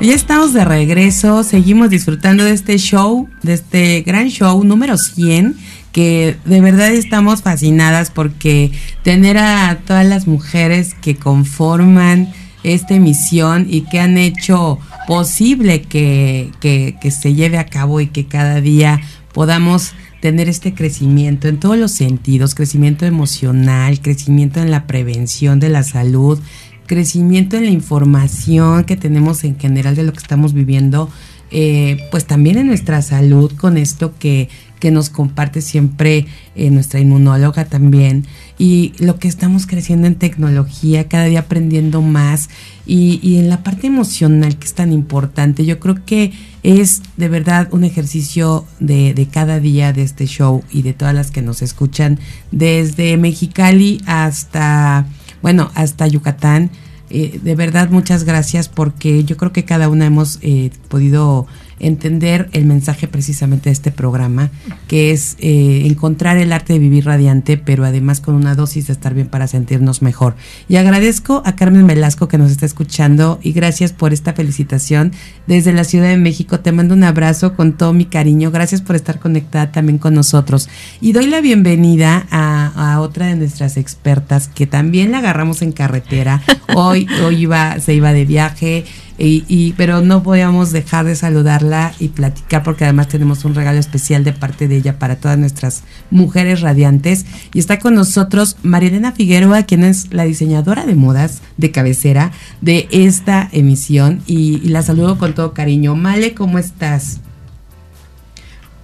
Ya 0.01 0.15
estamos 0.15 0.51
de 0.53 0.65
regreso, 0.65 1.43
seguimos 1.43 1.91
disfrutando 1.91 2.43
de 2.43 2.53
este 2.53 2.79
show, 2.79 3.29
de 3.43 3.53
este 3.53 4.01
gran 4.01 4.29
show 4.29 4.63
número 4.63 4.97
100, 4.97 5.55
que 5.91 6.37
de 6.45 6.61
verdad 6.61 6.91
estamos 6.91 7.41
fascinadas 7.41 8.11
porque 8.11 8.71
tener 9.03 9.37
a 9.37 9.79
todas 9.85 10.05
las 10.05 10.27
mujeres 10.27 10.93
que 10.93 11.15
conforman 11.15 12.33
esta 12.63 12.93
emisión 12.93 13.65
y 13.69 13.81
que 13.81 13.99
han 13.99 14.17
hecho 14.17 14.79
posible 15.07 15.81
que, 15.81 16.51
que, 16.59 17.11
se 17.11 17.33
lleve 17.33 17.57
a 17.57 17.65
cabo 17.65 18.01
y 18.01 18.07
que 18.07 18.27
cada 18.27 18.61
día 18.61 19.01
podamos 19.33 19.93
tener 20.21 20.47
este 20.47 20.73
crecimiento 20.73 21.47
en 21.47 21.59
todos 21.59 21.77
los 21.77 21.91
sentidos, 21.91 22.53
crecimiento 22.53 23.05
emocional, 23.05 23.99
crecimiento 24.01 24.61
en 24.61 24.69
la 24.69 24.85
prevención 24.85 25.59
de 25.59 25.69
la 25.69 25.83
salud, 25.83 26.39
crecimiento 26.85 27.57
en 27.57 27.65
la 27.65 27.71
información 27.71 28.83
que 28.83 28.95
tenemos 28.95 29.43
en 29.43 29.57
general 29.57 29.95
de 29.95 30.03
lo 30.03 30.13
que 30.13 30.19
estamos 30.19 30.53
viviendo, 30.53 31.09
eh, 31.49 31.97
pues 32.11 32.25
también 32.25 32.59
en 32.59 32.67
nuestra 32.67 33.01
salud 33.01 33.51
con 33.57 33.77
esto 33.77 34.13
que, 34.19 34.49
que 34.81 34.91
nos 34.91 35.09
comparte 35.09 35.61
siempre 35.61 36.25
eh, 36.55 36.69
nuestra 36.69 36.99
inmunóloga 36.99 37.63
también 37.63 38.25
y 38.57 38.91
lo 38.99 39.17
que 39.17 39.29
estamos 39.29 39.67
creciendo 39.67 40.07
en 40.07 40.15
tecnología, 40.15 41.07
cada 41.07 41.25
día 41.25 41.39
aprendiendo 41.39 42.01
más 42.01 42.49
y, 42.85 43.21
y 43.23 43.37
en 43.37 43.47
la 43.47 43.63
parte 43.63 43.87
emocional 43.87 44.57
que 44.57 44.65
es 44.65 44.73
tan 44.73 44.91
importante. 44.91 45.65
Yo 45.65 45.79
creo 45.79 46.03
que 46.03 46.33
es 46.63 47.01
de 47.15 47.29
verdad 47.29 47.69
un 47.71 47.85
ejercicio 47.85 48.65
de, 48.79 49.13
de 49.13 49.27
cada 49.27 49.59
día 49.61 49.93
de 49.93 50.03
este 50.03 50.25
show 50.25 50.63
y 50.71 50.81
de 50.81 50.91
todas 50.91 51.15
las 51.15 51.31
que 51.31 51.41
nos 51.41 51.61
escuchan 51.61 52.19
desde 52.51 53.15
Mexicali 53.15 54.01
hasta 54.05 55.05
bueno, 55.41 55.71
hasta 55.75 56.07
Yucatán. 56.07 56.71
Eh, 57.09 57.39
de 57.43 57.55
verdad, 57.55 57.89
muchas 57.89 58.23
gracias 58.23 58.69
porque 58.69 59.23
yo 59.25 59.35
creo 59.37 59.51
que 59.51 59.65
cada 59.65 59.89
una 59.89 60.05
hemos 60.05 60.39
eh, 60.41 60.71
podido 60.87 61.45
entender 61.81 62.49
el 62.53 62.65
mensaje 62.65 63.07
precisamente 63.07 63.69
de 63.69 63.73
este 63.73 63.91
programa, 63.91 64.49
que 64.87 65.11
es 65.11 65.35
eh, 65.39 65.83
encontrar 65.85 66.37
el 66.37 66.53
arte 66.53 66.73
de 66.73 66.79
vivir 66.79 67.05
radiante, 67.05 67.57
pero 67.57 67.85
además 67.85 68.21
con 68.21 68.35
una 68.35 68.55
dosis 68.55 68.87
de 68.87 68.93
estar 68.93 69.13
bien 69.13 69.27
para 69.27 69.47
sentirnos 69.47 70.01
mejor. 70.01 70.35
Y 70.69 70.77
agradezco 70.77 71.41
a 71.45 71.55
Carmen 71.55 71.87
Velasco 71.87 72.27
que 72.27 72.37
nos 72.37 72.51
está 72.51 72.65
escuchando 72.65 73.39
y 73.41 73.51
gracias 73.51 73.93
por 73.93 74.13
esta 74.13 74.33
felicitación 74.33 75.11
desde 75.47 75.73
la 75.73 75.83
Ciudad 75.83 76.09
de 76.09 76.17
México. 76.17 76.59
Te 76.59 76.71
mando 76.71 76.93
un 76.93 77.03
abrazo 77.03 77.55
con 77.55 77.73
todo 77.73 77.93
mi 77.93 78.05
cariño. 78.05 78.51
Gracias 78.51 78.81
por 78.81 78.95
estar 78.95 79.19
conectada 79.19 79.71
también 79.71 79.97
con 79.97 80.13
nosotros. 80.13 80.69
Y 81.01 81.13
doy 81.13 81.27
la 81.27 81.41
bienvenida 81.41 82.27
a, 82.29 82.93
a 82.93 83.01
otra 83.01 83.27
de 83.27 83.35
nuestras 83.35 83.77
expertas 83.77 84.47
que 84.47 84.67
también 84.67 85.11
la 85.11 85.19
agarramos 85.19 85.61
en 85.61 85.71
carretera. 85.71 86.41
Hoy, 86.73 87.07
hoy 87.23 87.41
iba, 87.41 87.79
se 87.79 87.93
iba 87.93 88.13
de 88.13 88.25
viaje 88.25 88.85
y, 89.23 89.73
pero 89.77 90.01
no 90.01 90.23
podíamos 90.23 90.71
dejar 90.71 91.05
de 91.05 91.15
saludarla 91.15 91.93
y 91.99 92.07
platicar 92.07 92.63
porque 92.63 92.85
además 92.85 93.07
tenemos 93.07 93.45
un 93.45 93.53
regalo 93.53 93.77
especial 93.77 94.23
de 94.23 94.33
parte 94.33 94.67
de 94.67 94.77
ella 94.77 94.97
para 94.97 95.17
todas 95.17 95.37
nuestras 95.37 95.83
mujeres 96.09 96.61
radiantes. 96.61 97.25
Y 97.53 97.59
está 97.59 97.77
con 97.77 97.93
nosotros 97.93 98.57
Marilena 98.63 99.11
Figueroa, 99.11 99.63
quien 99.63 99.83
es 99.83 100.11
la 100.11 100.23
diseñadora 100.23 100.85
de 100.85 100.95
modas 100.95 101.41
de 101.57 101.69
cabecera 101.71 102.31
de 102.61 102.87
esta 102.91 103.47
emisión. 103.51 104.23
Y, 104.25 104.59
y 104.63 104.69
la 104.69 104.81
saludo 104.81 105.19
con 105.19 105.35
todo 105.35 105.53
cariño. 105.53 105.95
Male, 105.95 106.33
¿cómo 106.33 106.57
estás? 106.57 107.19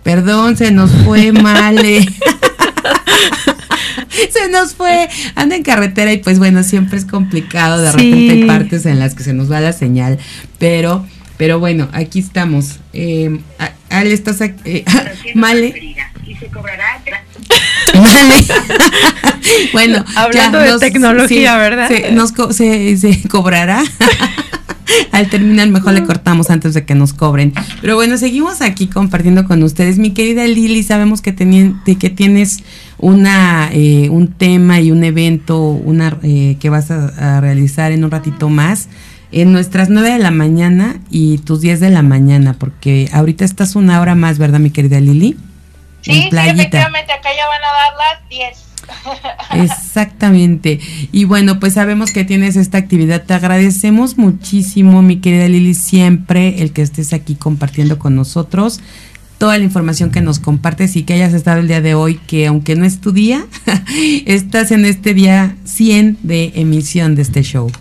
Perdón, 0.04 0.56
se 0.56 0.72
nos 0.72 0.92
fue 1.04 1.32
Male. 1.34 2.06
se 4.30 4.50
nos 4.50 4.76
fue, 4.76 5.10
anda 5.36 5.56
en 5.56 5.64
carretera 5.64 6.12
y 6.14 6.18
pues 6.18 6.39
bueno, 6.39 6.64
siempre 6.64 6.98
es 6.98 7.06
complicado, 7.06 7.82
de 7.82 7.91
repente 7.91 8.32
hay 8.32 8.43
partes 8.45 8.86
en 8.86 9.00
las 9.00 9.16
que 9.16 9.24
se 9.24 9.34
nos 9.34 9.52
va 9.52 9.60
la 9.60 9.74
señal, 9.74 10.18
pero, 10.60 11.06
pero 11.38 11.60
bueno, 11.60 11.88
aquí 11.94 12.20
estamos. 12.20 12.80
Eh, 12.94 13.40
Ale, 13.90 14.14
estás 14.14 14.42
aquí, 14.42 14.60
eh, 14.66 14.86
Male. 15.36 15.96
Y 16.26 16.36
se 16.36 16.48
cobrará 16.48 17.02
Male. 17.94 18.46
bueno, 19.74 20.04
hablando 20.16 20.60
de 20.60 20.78
tecnología, 20.80 21.58
¿verdad? 21.58 21.88
Se, 21.88 22.12
nos 22.12 22.34
se, 22.56 22.98
se 22.98 23.28
cobrará. 23.30 23.84
Al 25.12 25.30
terminar 25.30 25.68
mejor 25.70 25.94
le 25.94 26.04
cortamos 26.04 26.50
antes 26.50 26.74
de 26.74 26.86
que 26.86 26.96
nos 26.96 27.14
cobren. 27.14 27.54
Pero 27.82 27.96
bueno, 27.96 28.18
seguimos 28.18 28.62
aquí 28.62 28.88
compartiendo 28.88 29.46
con 29.46 29.62
ustedes. 29.64 29.98
Mi 29.98 30.12
querida 30.12 30.46
Lili, 30.48 30.84
sabemos 30.84 31.22
que, 31.22 31.36
que 31.36 32.10
tienes 32.10 32.64
una, 32.98 33.70
eh, 33.74 34.10
un 34.10 34.28
tema 34.28 34.80
y 34.80 34.92
un 34.92 35.04
evento 35.04 35.60
una, 35.60 36.18
eh, 36.24 36.58
que 36.60 36.70
vas 36.70 36.90
a, 36.92 37.42
realizar 37.42 37.92
en 37.92 38.04
un 38.04 38.12
ratito 38.12 38.50
más 38.50 38.88
en 39.32 39.52
nuestras 39.52 39.90
9 39.90 40.12
de 40.12 40.20
la 40.20 40.32
mañana 40.32 41.00
y 41.10 41.40
tus 41.40 41.62
10 41.62 41.80
de 41.80 41.90
la 41.90 42.02
mañana, 42.02 42.54
porque 42.54 43.10
ahorita 43.12 43.46
estás 43.46 43.76
una 43.76 44.00
hora 44.02 44.16
más, 44.16 44.38
¿verdad, 44.38 44.60
mi 44.60 44.70
querida 44.70 45.00
Lili? 45.00 45.38
Sí, 46.02 46.30
sí, 46.30 46.30
efectivamente, 46.32 47.12
acá 47.12 47.30
ya 47.36 47.48
van 47.48 47.62
a 47.64 47.74
dar 47.74 47.94
las 47.98 48.30
10. 48.30 48.68
Exactamente. 49.64 50.80
Y 51.12 51.26
bueno, 51.26 51.60
pues 51.60 51.74
sabemos 51.74 52.12
que 52.12 52.24
tienes 52.24 52.56
esta 52.56 52.78
actividad. 52.78 53.24
Te 53.24 53.34
agradecemos 53.34 54.18
muchísimo, 54.18 55.02
mi 55.02 55.18
querida 55.18 55.48
Lili, 55.48 55.74
siempre 55.74 56.62
el 56.62 56.72
que 56.72 56.82
estés 56.82 57.14
aquí 57.14 57.36
compartiendo 57.36 58.00
con 58.00 58.16
nosotros 58.16 58.80
toda 59.38 59.58
la 59.58 59.64
información 59.64 60.10
que 60.10 60.22
nos 60.22 60.40
compartes 60.40 60.96
y 60.96 61.04
que 61.04 61.14
hayas 61.14 61.34
estado 61.34 61.60
el 61.60 61.68
día 61.68 61.82
de 61.82 61.94
hoy, 61.94 62.16
que 62.28 62.48
aunque 62.48 62.76
no 62.76 62.86
es 62.86 63.02
tu 63.02 63.12
día, 63.12 63.46
estás 64.26 64.72
en 64.72 64.86
este 64.86 65.14
día 65.14 65.56
100 65.66 66.18
de 66.24 66.54
emisión 66.56 67.16
de 67.16 67.22
este 67.22 67.44
show. 67.44 67.72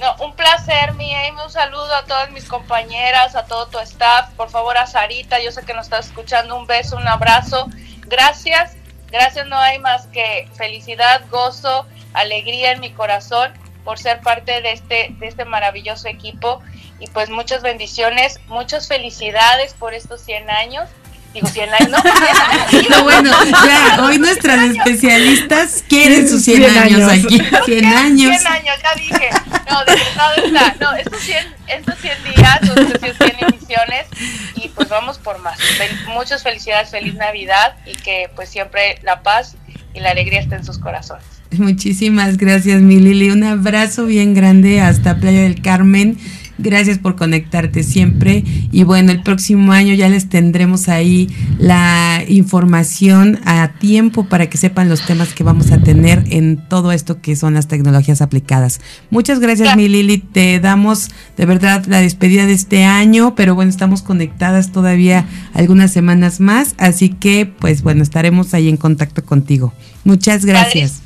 No, 0.00 0.14
un 0.24 0.34
placer, 0.34 0.94
mi 0.94 1.14
Amy, 1.14 1.40
un 1.40 1.50
saludo 1.50 1.94
a 1.94 2.04
todas 2.04 2.30
mis 2.30 2.44
compañeras, 2.48 3.36
a 3.36 3.46
todo 3.46 3.66
tu 3.66 3.78
staff, 3.78 4.30
por 4.36 4.50
favor 4.50 4.76
a 4.76 4.86
Sarita, 4.86 5.38
yo 5.40 5.52
sé 5.52 5.64
que 5.64 5.72
nos 5.72 5.86
estás 5.86 6.06
escuchando, 6.06 6.56
un 6.56 6.66
beso, 6.66 6.96
un 6.96 7.06
abrazo, 7.06 7.68
gracias 8.06 8.76
Gracias 9.14 9.46
no 9.46 9.56
hay 9.56 9.78
más 9.78 10.08
que 10.08 10.48
felicidad, 10.56 11.22
gozo, 11.30 11.86
alegría 12.14 12.72
en 12.72 12.80
mi 12.80 12.90
corazón 12.90 13.52
por 13.84 13.96
ser 13.96 14.20
parte 14.22 14.60
de 14.60 14.72
este, 14.72 15.14
de 15.20 15.28
este 15.28 15.44
maravilloso 15.44 16.08
equipo. 16.08 16.60
Y 16.98 17.06
pues 17.06 17.30
muchas 17.30 17.62
bendiciones, 17.62 18.40
muchas 18.48 18.88
felicidades 18.88 19.72
por 19.74 19.94
estos 19.94 20.20
100 20.22 20.50
años. 20.50 20.90
Digo 21.34 21.48
100 21.48 21.68
años, 21.68 21.90
no, 21.90 22.96
no 22.96 23.02
bueno, 23.02 23.30
ya, 23.66 24.04
hoy 24.04 24.18
nuestras 24.18 24.70
especialistas 24.70 25.84
quieren 25.88 26.28
sus 26.28 26.44
100, 26.44 26.64
años, 26.64 27.10
aquí. 27.10 27.42
100 27.64 27.84
años. 27.86 28.40
100 28.40 28.46
años, 28.46 28.76
ya 28.80 28.94
dije. 28.94 29.30
No, 29.68 29.84
de 29.84 29.96
verdad 29.96 30.44
está. 30.44 30.76
No, 30.80 30.96
estos 30.96 31.20
100, 31.20 31.46
estos 31.66 31.94
100 31.98 32.24
días, 32.24 32.60
estos 32.62 33.16
100 33.16 33.36
emisiones 33.48 34.06
y 34.54 34.68
pues 34.68 34.88
vamos 34.88 35.18
por 35.18 35.38
más. 35.40 35.58
muchas 36.06 36.44
felicidades, 36.44 36.90
feliz 36.90 37.14
Navidad 37.14 37.74
y 37.84 37.96
que 37.96 38.30
pues 38.36 38.48
siempre 38.48 39.00
la 39.02 39.22
paz 39.22 39.56
y 39.92 39.98
la 39.98 40.10
alegría 40.10 40.40
estén 40.40 40.58
en 40.58 40.64
sus 40.64 40.78
corazones. 40.78 41.24
Muchísimas 41.50 42.36
gracias, 42.36 42.80
mi 42.80 43.00
Lili. 43.00 43.30
Un 43.30 43.42
abrazo 43.44 44.06
bien 44.06 44.34
grande 44.34 44.80
hasta 44.80 45.16
Playa 45.16 45.42
del 45.42 45.62
Carmen 45.62 46.18
Gracias 46.58 46.98
por 46.98 47.16
conectarte 47.16 47.82
siempre. 47.82 48.44
Y 48.70 48.84
bueno, 48.84 49.10
el 49.10 49.22
próximo 49.22 49.72
año 49.72 49.92
ya 49.94 50.08
les 50.08 50.28
tendremos 50.28 50.88
ahí 50.88 51.28
la 51.58 52.22
información 52.28 53.40
a 53.44 53.72
tiempo 53.78 54.26
para 54.28 54.48
que 54.48 54.56
sepan 54.56 54.88
los 54.88 55.04
temas 55.04 55.34
que 55.34 55.42
vamos 55.42 55.72
a 55.72 55.78
tener 55.78 56.24
en 56.30 56.68
todo 56.68 56.92
esto 56.92 57.20
que 57.20 57.34
son 57.34 57.54
las 57.54 57.66
tecnologías 57.66 58.22
aplicadas. 58.22 58.80
Muchas 59.10 59.40
gracias, 59.40 59.76
mi 59.76 59.88
Lili. 59.88 60.18
Te 60.18 60.60
damos 60.60 61.10
de 61.36 61.44
verdad 61.44 61.84
la 61.86 62.00
despedida 62.00 62.46
de 62.46 62.52
este 62.52 62.84
año, 62.84 63.34
pero 63.34 63.54
bueno, 63.54 63.70
estamos 63.70 64.02
conectadas 64.02 64.70
todavía 64.70 65.26
algunas 65.54 65.90
semanas 65.90 66.38
más, 66.38 66.74
así 66.78 67.08
que 67.08 67.46
pues 67.46 67.82
bueno, 67.82 68.02
estaremos 68.02 68.54
ahí 68.54 68.68
en 68.68 68.76
contacto 68.76 69.24
contigo. 69.24 69.72
Muchas 70.04 70.44
gracias. 70.44 71.00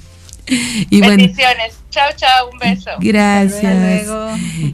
Y 0.90 1.00
Bendiciones. 1.00 1.77
Chao, 1.90 2.10
chao, 2.16 2.50
un 2.52 2.58
beso. 2.58 2.90
Gracias. 3.00 4.08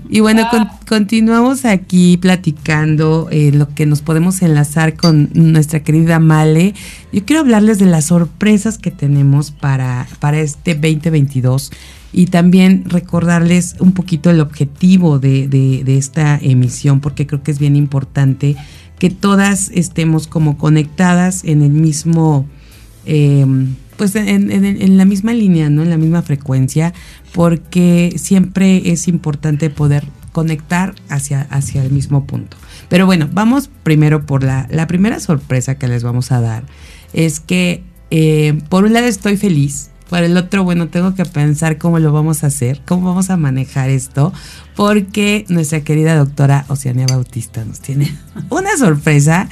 Y 0.09 0.21
bueno, 0.21 0.49
continuamos 0.89 1.65
aquí 1.65 2.17
platicando 2.17 3.29
eh, 3.31 3.51
lo 3.53 3.75
que 3.75 3.87
nos 3.87 4.03
podemos 4.03 4.43
enlazar 4.43 4.95
con 4.95 5.31
nuestra 5.35 5.81
querida 5.81 6.19
Male. 6.19 6.75
Yo 7.13 7.25
quiero 7.25 7.41
hablarles 7.41 7.79
de 7.79 7.87
las 7.87 8.07
sorpresas 8.07 8.79
que 8.79 8.91
tenemos 8.91 9.51
para, 9.51 10.07
para 10.21 10.41
este 10.41 10.75
2022 10.75 11.71
y 12.13 12.27
también 12.27 12.85
recordarles 12.87 13.77
un 13.81 13.93
poquito 13.93 14.31
el 14.31 14.41
objetivo 14.41 15.19
de, 15.19 15.49
de, 15.49 15.99
esta 15.99 16.39
emisión, 16.41 17.01
porque 17.01 17.27
creo 17.27 17.43
que 17.43 17.51
es 17.51 17.59
bien 17.59 17.75
importante 17.75 18.57
que 18.99 19.11
todas 19.11 19.71
estemos 19.75 20.27
como 20.27 20.57
conectadas 20.59 21.45
en 21.45 21.63
el 21.63 21.71
mismo... 21.71 22.47
Eh, 23.07 23.45
pues 23.97 24.15
en, 24.17 24.97
la 24.97 25.05
misma 25.05 25.33
línea, 25.33 25.71
¿no? 25.71 25.83
En 25.83 25.91
la 25.91 25.97
misma 25.97 26.23
frecuencia, 26.23 26.93
porque 27.33 28.15
siempre 28.17 28.91
es 28.91 29.09
importante 29.09 29.71
poder 29.71 30.05
conectar 30.33 30.95
hacia, 31.09 31.43
hacia 31.43 31.83
el 31.83 31.93
mismo 31.93 32.27
punto. 32.27 32.57
Pero 32.89 33.07
bueno, 33.07 33.29
vamos 33.33 33.71
primero 33.83 34.27
por 34.27 34.43
la, 34.43 34.67
la 34.71 34.87
primera 34.87 35.21
sorpresa 35.21 35.77
que 35.77 35.89
les 35.89 36.03
vamos 36.03 36.33
a 36.33 36.41
dar. 36.41 36.65
Es 37.13 37.41
que 37.41 37.85
eh, 38.11 38.59
por 38.69 38.85
un 38.85 38.93
lado 38.93 39.07
estoy 39.07 39.37
feliz, 39.37 39.91
por 40.09 40.23
el 40.23 40.37
otro, 40.37 40.65
bueno, 40.65 40.89
tengo 40.89 41.15
que 41.15 41.25
pensar 41.25 41.79
cómo 41.79 41.99
lo 41.99 42.13
vamos 42.13 42.45
a 42.45 42.49
hacer, 42.49 42.83
cómo 42.85 43.09
vamos 43.09 43.31
a 43.31 43.37
manejar 43.37 43.89
esto, 43.91 44.33
porque 44.77 45.45
nuestra 45.49 45.81
querida 45.81 46.15
doctora 46.15 46.67
Oceania 46.69 47.07
Bautista 47.09 47.65
nos 47.65 47.81
tiene 47.81 48.15
una 48.51 48.77
sorpresa 48.77 49.49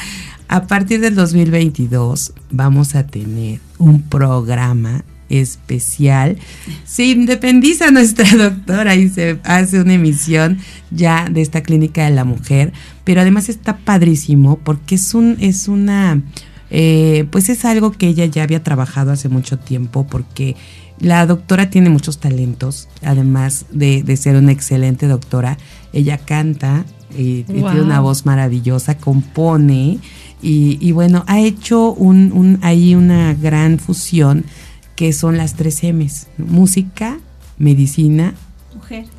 a 0.53 0.67
partir 0.67 1.01
del 1.01 1.15
2022 1.15 2.35
vamos 2.51 2.95
a 2.95 3.07
tener 3.07 3.61
un 3.79 4.03
programa 4.03 5.03
especial. 5.31 6.37
Se 6.85 7.07
independiza 7.07 7.91
nuestra 7.91 8.29
doctora 8.37 8.95
y 8.95 9.09
se 9.09 9.41
hace 9.45 9.81
una 9.81 9.95
emisión 9.95 10.59
ya 10.91 11.27
de 11.31 11.41
esta 11.41 11.63
clínica 11.63 12.05
de 12.05 12.11
la 12.11 12.25
mujer, 12.25 12.75
pero 13.03 13.23
además 13.23 13.49
está 13.49 13.79
padrísimo 13.79 14.59
porque 14.59 14.97
es 14.97 15.15
un, 15.15 15.39
es 15.41 15.69
una, 15.69 16.21
eh, 16.69 17.27
pues 17.31 17.49
es 17.49 17.65
algo 17.65 17.93
que 17.93 18.09
ella 18.09 18.27
ya 18.27 18.43
había 18.43 18.63
trabajado 18.63 19.11
hace 19.11 19.31
mucho 19.31 19.59
tiempo 19.59 20.07
porque 20.07 20.55
la 20.99 21.25
doctora 21.25 21.71
tiene 21.71 21.89
muchos 21.89 22.21
talentos, 22.21 22.91
además 23.01 23.65
de, 23.73 24.05
ser 24.19 24.37
una 24.37 24.53
excelente 24.53 25.09
doctora. 25.09 25.57
Ella 25.95 26.19
canta, 26.19 26.85
y 27.17 27.43
tiene 27.45 27.81
una 27.81 28.01
voz 28.01 28.25
maravillosa, 28.25 28.99
compone 28.99 29.99
y, 30.43 30.93
bueno, 30.93 31.25
ha 31.27 31.41
hecho 31.41 31.93
un, 31.93 32.59
ahí 32.63 32.95
una 32.95 33.35
gran 33.35 33.79
fusión 33.79 34.45
que 34.97 35.13
son 35.13 35.37
las 35.37 35.55
tres 35.55 35.83
M's, 35.83 36.27
música, 36.39 37.19
medicina, 37.59 38.35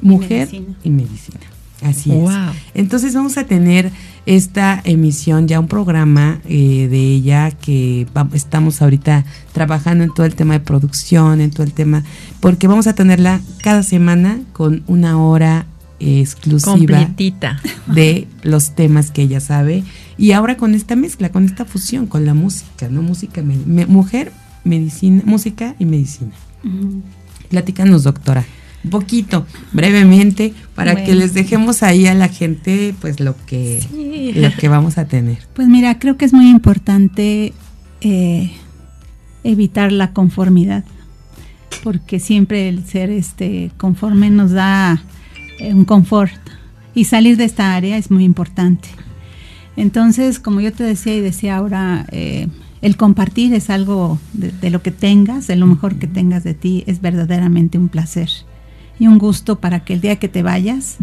mujer, 0.02 0.50
y, 0.84 0.90
medicina. 0.90 1.40
Así 1.82 2.12
es. 2.12 2.30
Entonces 2.74 3.14
vamos 3.14 3.38
a 3.38 3.46
tener 3.46 3.92
esta 4.26 4.82
emisión, 4.86 5.48
ya 5.48 5.60
un 5.60 5.68
programa 5.68 6.40
eh, 6.46 6.88
de 6.90 7.00
ella 7.00 7.52
que 7.52 8.08
estamos 8.34 8.82
ahorita 8.82 9.26
trabajando 9.52 10.04
en 10.04 10.14
todo 10.14 10.26
el 10.26 10.36
tema 10.36 10.54
de 10.54 10.60
producción, 10.62 11.42
en 11.42 11.52
todo 11.52 11.64
el 11.64 11.74
tema, 11.74 12.04
porque 12.40 12.68
vamos 12.68 12.88
a 12.88 12.96
tenerla 12.96 13.42
cada 13.62 13.84
semana 13.84 14.40
con 14.54 14.84
una 14.88 15.22
hora 15.22 15.66
exclusiva 16.04 17.10
de 17.88 18.28
los 18.42 18.76
temas 18.76 19.12
que 19.12 19.24
ella 19.24 19.40
sabe 19.40 19.84
y 20.18 20.32
ahora 20.32 20.58
con 20.58 20.76
esta 20.76 20.96
mezcla, 20.96 21.30
con 21.30 21.46
esta 21.46 21.66
fusión 21.66 22.08
con 22.08 22.26
la 22.26 22.34
música, 22.34 22.88
¿no? 22.90 23.02
Música, 23.02 23.42
mujer, 23.42 24.32
medicina, 24.64 25.24
música 25.26 25.76
y 25.80 25.86
medicina. 25.86 26.32
Platícanos, 27.50 28.04
doctora, 28.04 28.46
un 28.84 28.90
poquito, 28.90 29.46
brevemente, 29.72 30.54
para 30.76 31.04
que 31.04 31.16
les 31.16 31.34
dejemos 31.34 31.84
ahí 31.84 32.08
a 32.08 32.14
la 32.14 32.28
gente, 32.28 32.94
pues 33.00 33.20
lo 33.20 33.36
que, 33.46 33.82
lo 34.36 34.52
que 34.56 34.68
vamos 34.68 34.98
a 34.98 35.06
tener. 35.06 35.40
Pues 35.54 35.68
mira, 35.68 36.00
creo 36.00 36.18
que 36.18 36.26
es 36.26 36.34
muy 36.34 36.50
importante 36.50 37.54
eh, 38.02 38.52
evitar 39.44 39.92
la 39.92 40.12
conformidad, 40.12 40.84
porque 41.84 42.20
siempre 42.20 42.70
el 42.70 42.86
ser 42.86 43.10
este 43.10 43.72
conforme 43.78 44.30
nos 44.30 44.52
da 44.52 45.02
un 45.72 45.86
confort 45.86 46.34
y 46.96 47.06
salir 47.06 47.38
de 47.38 47.46
esta 47.46 47.76
área 47.76 47.98
es 47.98 48.12
muy 48.12 48.24
importante. 48.24 48.90
Entonces, 49.76 50.40
como 50.40 50.62
yo 50.62 50.72
te 50.72 50.84
decía 50.84 51.16
y 51.16 51.22
decía 51.22 51.58
ahora, 51.58 52.06
eh, 52.12 52.48
el 52.82 52.98
compartir 52.98 53.54
es 53.54 53.70
algo 53.70 54.20
de, 54.34 54.70
lo 54.70 54.82
que 54.82 54.92
tengas, 54.92 55.48
de 55.48 55.56
lo 55.56 55.66
mejor 55.66 55.96
que 55.96 56.08
tengas 56.08 56.44
de 56.44 56.54
ti, 56.54 56.84
es 56.86 57.02
verdaderamente 57.02 57.78
un 57.78 57.90
placer 57.90 58.30
y 59.00 59.08
un 59.08 59.18
gusto 59.18 59.60
para 59.60 59.84
que 59.84 59.94
el 59.94 60.02
día 60.02 60.18
que 60.18 60.28
te 60.28 60.44
vayas 60.44 60.98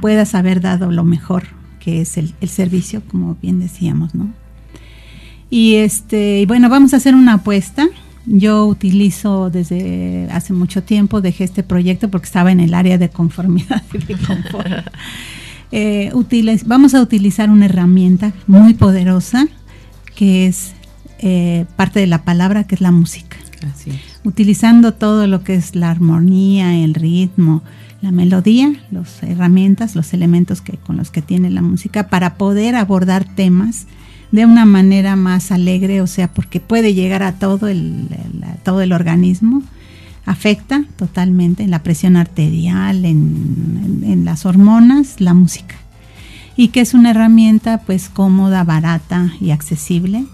puedas 0.00 0.34
haber 0.34 0.60
dado 0.60 0.92
lo 0.92 1.04
mejor 1.04 1.44
que 1.80 2.00
es 2.02 2.16
el, 2.18 2.34
el 2.40 2.48
servicio, 2.48 3.02
como 3.08 3.36
bien 3.40 3.58
decíamos, 3.58 4.14
¿no? 4.14 4.28
Y 5.50 5.76
este, 5.76 6.40
y 6.40 6.46
bueno, 6.46 6.68
vamos 6.68 6.92
a 6.92 6.98
hacer 6.98 7.14
una 7.14 7.34
apuesta. 7.34 7.86
Yo 8.30 8.66
utilizo 8.66 9.48
desde 9.48 10.28
hace 10.30 10.52
mucho 10.52 10.82
tiempo, 10.82 11.22
dejé 11.22 11.44
este 11.44 11.62
proyecto 11.62 12.10
porque 12.10 12.26
estaba 12.26 12.52
en 12.52 12.60
el 12.60 12.74
área 12.74 12.98
de 12.98 13.08
conformidad 13.08 13.82
y 13.92 13.98
de 13.98 14.16
confort. 14.16 14.66
Eh, 15.70 16.10
vamos 16.64 16.94
a 16.94 17.02
utilizar 17.02 17.50
una 17.50 17.66
herramienta 17.66 18.32
muy 18.46 18.72
poderosa 18.72 19.46
que 20.14 20.46
es 20.46 20.72
eh, 21.18 21.66
parte 21.76 22.00
de 22.00 22.06
la 22.06 22.24
palabra, 22.24 22.64
que 22.64 22.74
es 22.74 22.80
la 22.80 22.90
música. 22.90 23.36
Utilizando 24.24 24.94
todo 24.94 25.26
lo 25.26 25.42
que 25.42 25.54
es 25.54 25.74
la 25.74 25.90
armonía, 25.90 26.74
el 26.74 26.94
ritmo, 26.94 27.62
la 28.00 28.12
melodía, 28.12 28.72
las 28.90 29.22
herramientas, 29.22 29.94
los 29.94 30.14
elementos 30.14 30.60
que, 30.60 30.76
con 30.78 30.96
los 30.96 31.10
que 31.10 31.22
tiene 31.22 31.50
la 31.50 31.60
música 31.62 32.08
para 32.08 32.36
poder 32.36 32.76
abordar 32.76 33.24
temas 33.24 33.86
de 34.30 34.44
una 34.44 34.64
manera 34.64 35.16
más 35.16 35.50
alegre, 35.50 36.02
o 36.02 36.06
sea, 36.06 36.28
porque 36.28 36.60
puede 36.60 36.94
llegar 36.94 37.22
a 37.22 37.32
todo 37.32 37.68
el, 37.68 38.08
todo 38.62 38.82
el 38.82 38.92
organismo, 38.92 39.62
afecta 40.26 40.84
totalmente 40.96 41.62
en 41.62 41.70
la 41.70 41.82
presión 41.82 42.16
arterial, 42.16 43.04
en, 43.04 44.24
las 44.24 44.44
hormonas, 44.44 45.20
la 45.20 45.32
música. 45.32 45.76
Y 46.56 46.68
que 46.68 46.80
es 46.80 46.92
una 46.92 47.10
herramienta 47.10 47.78
pues 47.86 48.10
cómoda, 48.10 48.64
barata 48.64 49.32
y 49.40 49.52
accesible. 49.52 50.26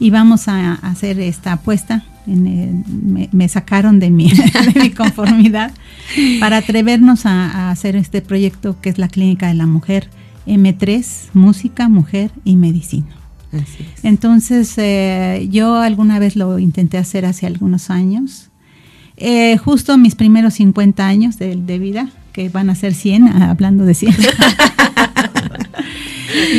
Y 0.00 0.10
vamos 0.10 0.48
a 0.48 0.74
hacer 0.74 1.20
esta 1.20 1.52
apuesta. 1.52 2.02
me, 2.26 3.48
sacaron 3.48 4.00
de 4.00 4.10
mi, 4.10 4.32
mi 4.74 4.90
conformidad 4.90 5.72
para 6.40 6.56
atrevernos 6.56 7.24
a, 7.26 7.50
a 7.50 7.70
hacer 7.70 7.94
este 7.94 8.22
proyecto 8.22 8.80
que 8.80 8.88
es 8.88 8.98
la 8.98 9.08
Clínica 9.08 9.46
de 9.46 9.54
la 9.54 9.66
Mujer 9.66 10.10
M3, 10.46 11.28
Música, 11.34 11.88
Mujer 11.88 12.30
y 12.44 12.56
Medicina. 12.56 13.15
Entonces, 14.02 14.74
eh, 14.76 15.48
yo 15.50 15.76
alguna 15.76 16.18
vez 16.18 16.36
lo 16.36 16.58
intenté 16.58 16.98
hacer 16.98 17.24
hace 17.24 17.46
algunos 17.46 17.90
años, 17.90 18.50
eh, 19.16 19.56
justo 19.56 19.96
mis 19.96 20.14
primeros 20.14 20.54
50 20.54 21.06
años 21.06 21.38
de, 21.38 21.78
vida, 21.78 22.08
que 22.32 22.48
van 22.48 22.70
a 22.70 22.74
ser 22.74 22.94
100, 22.94 23.28
ah, 23.28 23.50
hablando 23.50 23.84
de 23.84 23.94
100. 23.94 24.14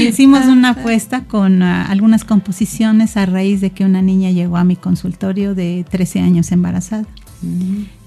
hicimos 0.07 0.45
una 0.48 0.70
apuesta 0.70 1.26
con 1.26 1.62
ah, 1.62 1.86
algunas 1.86 2.24
composiciones 2.24 3.18
a 3.18 3.26
raíz 3.26 3.62
de 3.62 3.70
que 3.70 3.86
una 3.86 4.02
niña 4.02 4.32
llegó 4.32 4.57
a 4.57 4.64
mi 4.64 4.76
consultorio 4.76 5.53
de 5.53 5.86
13 5.90 6.22
años 6.22 6.52
embarazada. 6.52 7.06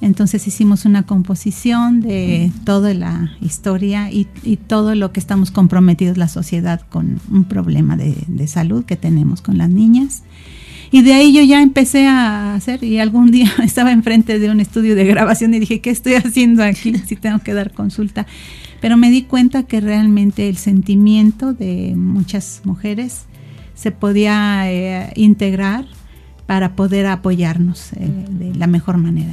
Entonces 0.01 0.47
hicimos 0.47 0.85
una 0.85 1.05
composición 1.05 2.01
de 2.01 2.51
toda 2.65 2.95
la 2.95 3.33
historia 3.41 4.11
y, 4.11 4.27
todo 4.67 4.95
lo 4.95 5.13
que 5.13 5.21
estamos 5.21 5.51
comprometidos 5.51 6.17
la 6.17 6.29
sociedad 6.29 6.81
con 6.89 7.21
un 7.31 7.45
problema 7.45 7.97
de, 7.97 8.47
salud 8.47 8.85
que 8.85 8.97
tenemos 8.97 9.43
con 9.43 9.59
las 9.59 9.71
niñas. 9.71 10.23
Y 10.93 11.03
de 11.03 11.13
ahí 11.13 11.33
yo 11.33 11.43
ya 11.43 11.63
empecé 11.63 12.09
a 12.09 12.55
hacer 12.55 12.83
y 12.83 12.99
algún 12.99 13.31
día 13.31 13.53
estaba 13.63 13.93
enfrente 13.93 14.39
de 14.39 14.51
un 14.51 14.61
estudio 14.61 14.97
de 14.97 15.05
grabación 15.05 15.55
y 15.55 15.61
dije, 15.61 15.81
¿qué 15.81 15.91
estoy 15.91 16.15
haciendo 16.15 16.65
aquí 16.65 16.95
si 17.07 17.17
tengo 17.17 17.39
que 17.41 17.55
dar 17.55 17.73
consulta? 17.73 18.27
Pero 18.81 18.97
me 18.97 19.11
di 19.11 19.23
cuenta 19.23 19.63
que 19.65 19.81
realmente 19.81 20.49
el 20.49 20.57
sentimiento 20.57 21.53
de 21.53 21.95
muchas 21.97 22.63
mujeres 22.65 23.27
se 23.75 23.93
podía 23.93 24.71
eh, 24.71 25.13
integrar 25.17 25.87
para 26.51 26.75
poder 26.75 27.07
apoyarnos 27.07 27.93
eh, 27.93 28.11
de 28.29 28.53
la 28.57 28.67
mejor 28.67 28.97
manera. 28.97 29.33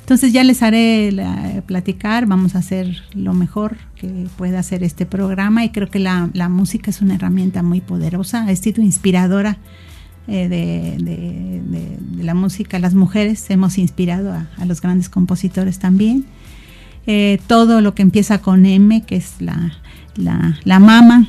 Entonces 0.00 0.32
ya 0.32 0.42
les 0.42 0.62
haré 0.62 1.62
platicar, 1.66 2.24
vamos 2.24 2.54
a 2.54 2.60
hacer 2.60 3.02
lo 3.12 3.34
mejor 3.34 3.76
que 3.94 4.26
pueda 4.38 4.60
hacer 4.60 4.82
este 4.82 5.04
programa 5.04 5.66
y 5.66 5.68
creo 5.68 5.90
que 5.90 5.98
la, 5.98 6.30
música 6.48 6.88
es 6.88 7.02
una 7.02 7.16
herramienta 7.16 7.62
muy 7.62 7.82
poderosa, 7.82 8.46
ha 8.48 8.56
sido 8.56 8.82
inspiradora 8.82 9.58
eh, 10.28 10.48
de, 10.48 12.24
la 12.24 12.32
música. 12.32 12.78
Las 12.78 12.94
mujeres 12.94 13.50
hemos 13.50 13.76
inspirado 13.76 14.32
a, 14.32 14.64
los 14.64 14.80
grandes 14.80 15.10
compositores 15.10 15.78
también. 15.78 16.24
Eh, 17.06 17.38
todo 17.48 17.82
lo 17.82 17.94
que 17.94 18.00
empieza 18.00 18.38
con 18.38 18.64
M, 18.64 19.02
que 19.02 19.16
es 19.16 19.42
la, 19.42 19.74
la 20.16 20.78
mama 20.78 21.28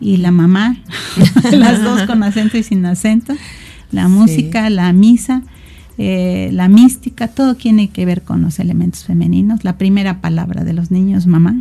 y 0.00 0.16
la 0.16 0.30
mamá, 0.30 0.78
las 1.52 1.82
dos 1.82 2.04
con 2.04 2.22
acento 2.22 2.56
y 2.56 2.62
sin 2.62 2.86
acento, 2.86 3.34
la 3.90 4.08
música, 4.08 4.68
la 4.70 4.92
misa 4.92 5.42
eh, 6.00 6.50
la 6.52 6.68
mística, 6.68 7.26
todo 7.26 7.56
tiene 7.56 7.88
que 7.88 8.06
ver 8.06 8.22
con 8.22 8.40
los 8.40 8.60
elementos 8.60 9.02
femeninos. 9.02 9.64
La 9.64 9.76
primera 9.76 10.20
palabra 10.20 10.62
de 10.62 10.72
los 10.72 10.92
niños, 10.92 11.26
mamá. 11.26 11.60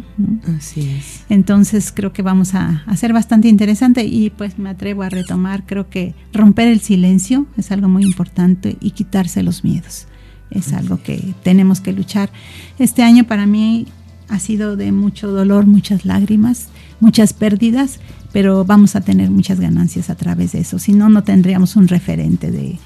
Así 0.55 0.81
es. 0.81 1.23
Entonces 1.27 1.91
creo 1.91 2.13
que 2.13 2.21
vamos 2.21 2.53
a 2.53 2.83
hacer 2.85 3.13
bastante 3.13 3.47
interesante 3.47 4.05
y 4.05 4.29
pues 4.29 4.59
me 4.59 4.69
atrevo 4.69 5.01
a 5.01 5.09
retomar, 5.09 5.65
creo 5.65 5.89
que 5.89 6.13
romper 6.33 6.67
el 6.67 6.81
silencio 6.81 7.47
es 7.57 7.71
algo 7.71 7.89
muy 7.89 8.03
importante 8.03 8.77
y 8.79 8.91
quitarse 8.91 9.41
los 9.41 9.63
miedos. 9.63 10.05
Es 10.51 10.71
algo 10.71 11.01
que 11.01 11.33
tenemos 11.41 11.81
que 11.81 11.91
luchar. 11.91 12.29
Este 12.77 13.01
año 13.01 13.23
para 13.23 13.47
mí 13.47 13.87
ha 14.29 14.37
sido 14.37 14.75
de 14.75 14.91
mucho 14.91 15.31
dolor, 15.31 15.65
muchas 15.65 16.05
lágrimas, 16.05 16.67
muchas 16.99 17.33
pérdidas, 17.33 17.99
pero 18.31 18.65
vamos 18.65 18.95
a 18.95 19.01
tener 19.01 19.29
muchas 19.29 19.59
ganancias 19.59 20.09
a 20.09 20.15
través 20.15 20.51
de 20.51 20.59
eso. 20.59 20.79
Si 20.79 20.93
no, 20.93 21.09
no 21.09 21.23
tendríamos 21.23 21.75
un 21.75 21.87
referente 21.87 22.51
de, 22.51 22.77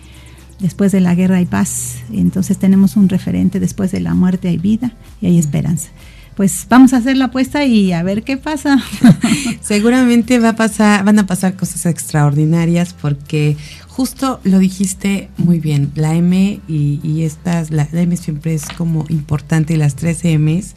después 0.59 0.91
de 0.91 1.01
la 1.01 1.15
guerra 1.15 1.37
hay 1.37 1.45
paz, 1.45 1.97
entonces 2.11 2.57
tenemos 2.57 2.95
un 2.95 3.09
referente, 3.09 3.59
después 3.59 3.91
de 3.91 3.99
la 3.99 4.13
muerte 4.13 4.47
hay 4.47 4.57
vida 4.57 4.93
y 5.19 5.27
hay 5.27 5.37
esperanza. 5.37 5.89
Pues 6.35 6.65
vamos 6.69 6.93
a 6.93 6.97
hacer 6.97 7.17
la 7.17 7.25
apuesta 7.25 7.65
y 7.65 7.91
a 7.91 8.03
ver 8.03 8.23
qué 8.23 8.37
pasa. 8.37 8.81
Seguramente 9.61 10.39
va 10.39 10.49
a 10.49 10.55
pasar, 10.55 11.03
van 11.03 11.19
a 11.19 11.27
pasar 11.27 11.55
cosas 11.55 11.85
extraordinarias 11.85 12.95
porque 12.99 13.57
justo 13.87 14.39
lo 14.43 14.59
dijiste 14.59 15.29
muy 15.37 15.59
bien, 15.59 15.91
la 15.95 16.15
M 16.15 16.61
y, 16.67 17.23
estas, 17.23 17.69
la, 17.69 17.87
M 17.91 18.15
siempre 18.15 18.53
es 18.53 18.65
como 18.77 19.05
importante 19.09 19.75
las 19.75 19.95
tres 19.95 20.23
M's 20.23 20.75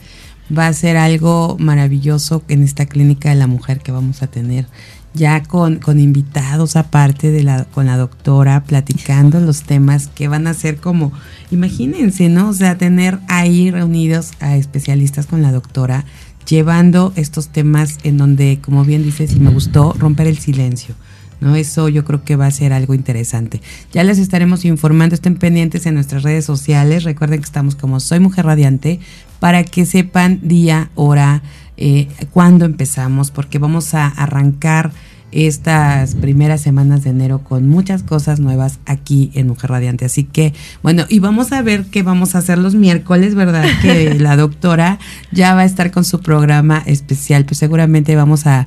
va 0.57 0.67
a 0.67 0.73
ser 0.73 0.97
algo 0.97 1.57
maravilloso 1.59 2.43
en 2.49 2.63
esta 2.63 2.87
clínica 2.87 3.31
de 3.31 3.37
la 3.37 3.47
mujer 3.47 3.81
que 3.81 3.93
vamos 3.93 4.23
a 4.23 4.27
tener 4.27 4.67
ya 5.15 5.45
con, 5.45 5.77
con 5.77 6.01
invitados 6.01 6.75
aparte 6.75 7.31
de 7.31 7.45
la, 7.45 7.65
con 7.65 7.87
la 7.87 7.97
doctora, 7.97 8.65
platicando 8.65 9.41
los 9.41 9.63
temas 9.63 10.09
que 10.09 10.27
van 10.27 10.49
a 10.49 10.55
ser 10.55 10.79
como, 10.79 11.13
imagínense, 11.53 12.29
¿no? 12.29 12.49
O 12.49 12.53
sea, 12.53 12.77
tener 12.77 13.21
ahí 13.29 13.71
reunidos 13.71 14.33
a 14.41 14.57
especialistas 14.57 15.27
con 15.27 15.41
la 15.41 15.53
doctora, 15.53 16.05
llevando 16.49 17.13
estos 17.15 17.49
temas 17.49 17.99
en 18.03 18.19
donde, 18.19 18.59
como 18.61 18.85
bien 18.85 19.05
dices, 19.05 19.33
y 19.35 19.41
me 19.41 19.51
gustó, 19.51 19.95
romper 19.97 20.27
el 20.27 20.39
silencio. 20.39 20.97
¿No? 21.45 21.55
Eso 21.57 21.89
yo 21.91 22.05
creo 22.05 22.25
que 22.25 22.37
va 22.37 22.47
a 22.47 22.51
ser 22.51 22.73
algo 22.73 22.95
interesante. 22.95 23.61
Ya 23.93 24.03
les 24.03 24.19
estaremos 24.19 24.65
informando, 24.65 25.15
estén 25.15 25.37
pendientes 25.37 25.85
en 25.85 25.95
nuestras 25.95 26.23
redes 26.23 26.47
sociales. 26.47 27.05
Recuerden 27.05 27.41
que 27.41 27.45
estamos 27.45 27.77
como 27.77 28.01
Soy 28.01 28.19
Mujer 28.19 28.47
Radiante 28.47 28.99
para 29.41 29.63
que 29.63 29.85
sepan 29.85 30.41
día, 30.43 30.91
hora, 30.95 31.43
eh, 31.77 32.09
cuándo 32.33 32.65
empezamos, 32.65 33.31
porque 33.31 33.59
vamos 33.59 33.95
a 33.95 34.07
arrancar 34.07 34.91
estas 35.33 36.15
primeras 36.15 36.61
semanas 36.61 37.03
de 37.03 37.11
enero 37.11 37.41
con 37.41 37.69
muchas 37.69 38.05
cosas 38.05 38.39
nuevas 38.41 38.79
aquí 38.87 39.31
en 39.35 39.49
Mujer 39.49 39.71
Radiante. 39.71 40.05
Así 40.05 40.25
que, 40.25 40.55
bueno, 40.83 41.05
y 41.09 41.19
vamos 41.19 41.53
a 41.53 41.61
ver 41.61 41.87
qué 41.87 42.03
vamos 42.03 42.35
a 42.35 42.39
hacer 42.39 42.57
los 42.57 42.75
miércoles, 42.75 43.35
¿verdad? 43.35 43.67
Que 43.83 44.15
la 44.19 44.37
doctora 44.37 44.99
ya 45.31 45.55
va 45.55 45.63
a 45.63 45.65
estar 45.65 45.91
con 45.91 46.05
su 46.05 46.21
programa 46.21 46.83
especial, 46.87 47.45
pues 47.45 47.59
seguramente 47.59 48.15
vamos 48.17 48.47
a, 48.47 48.67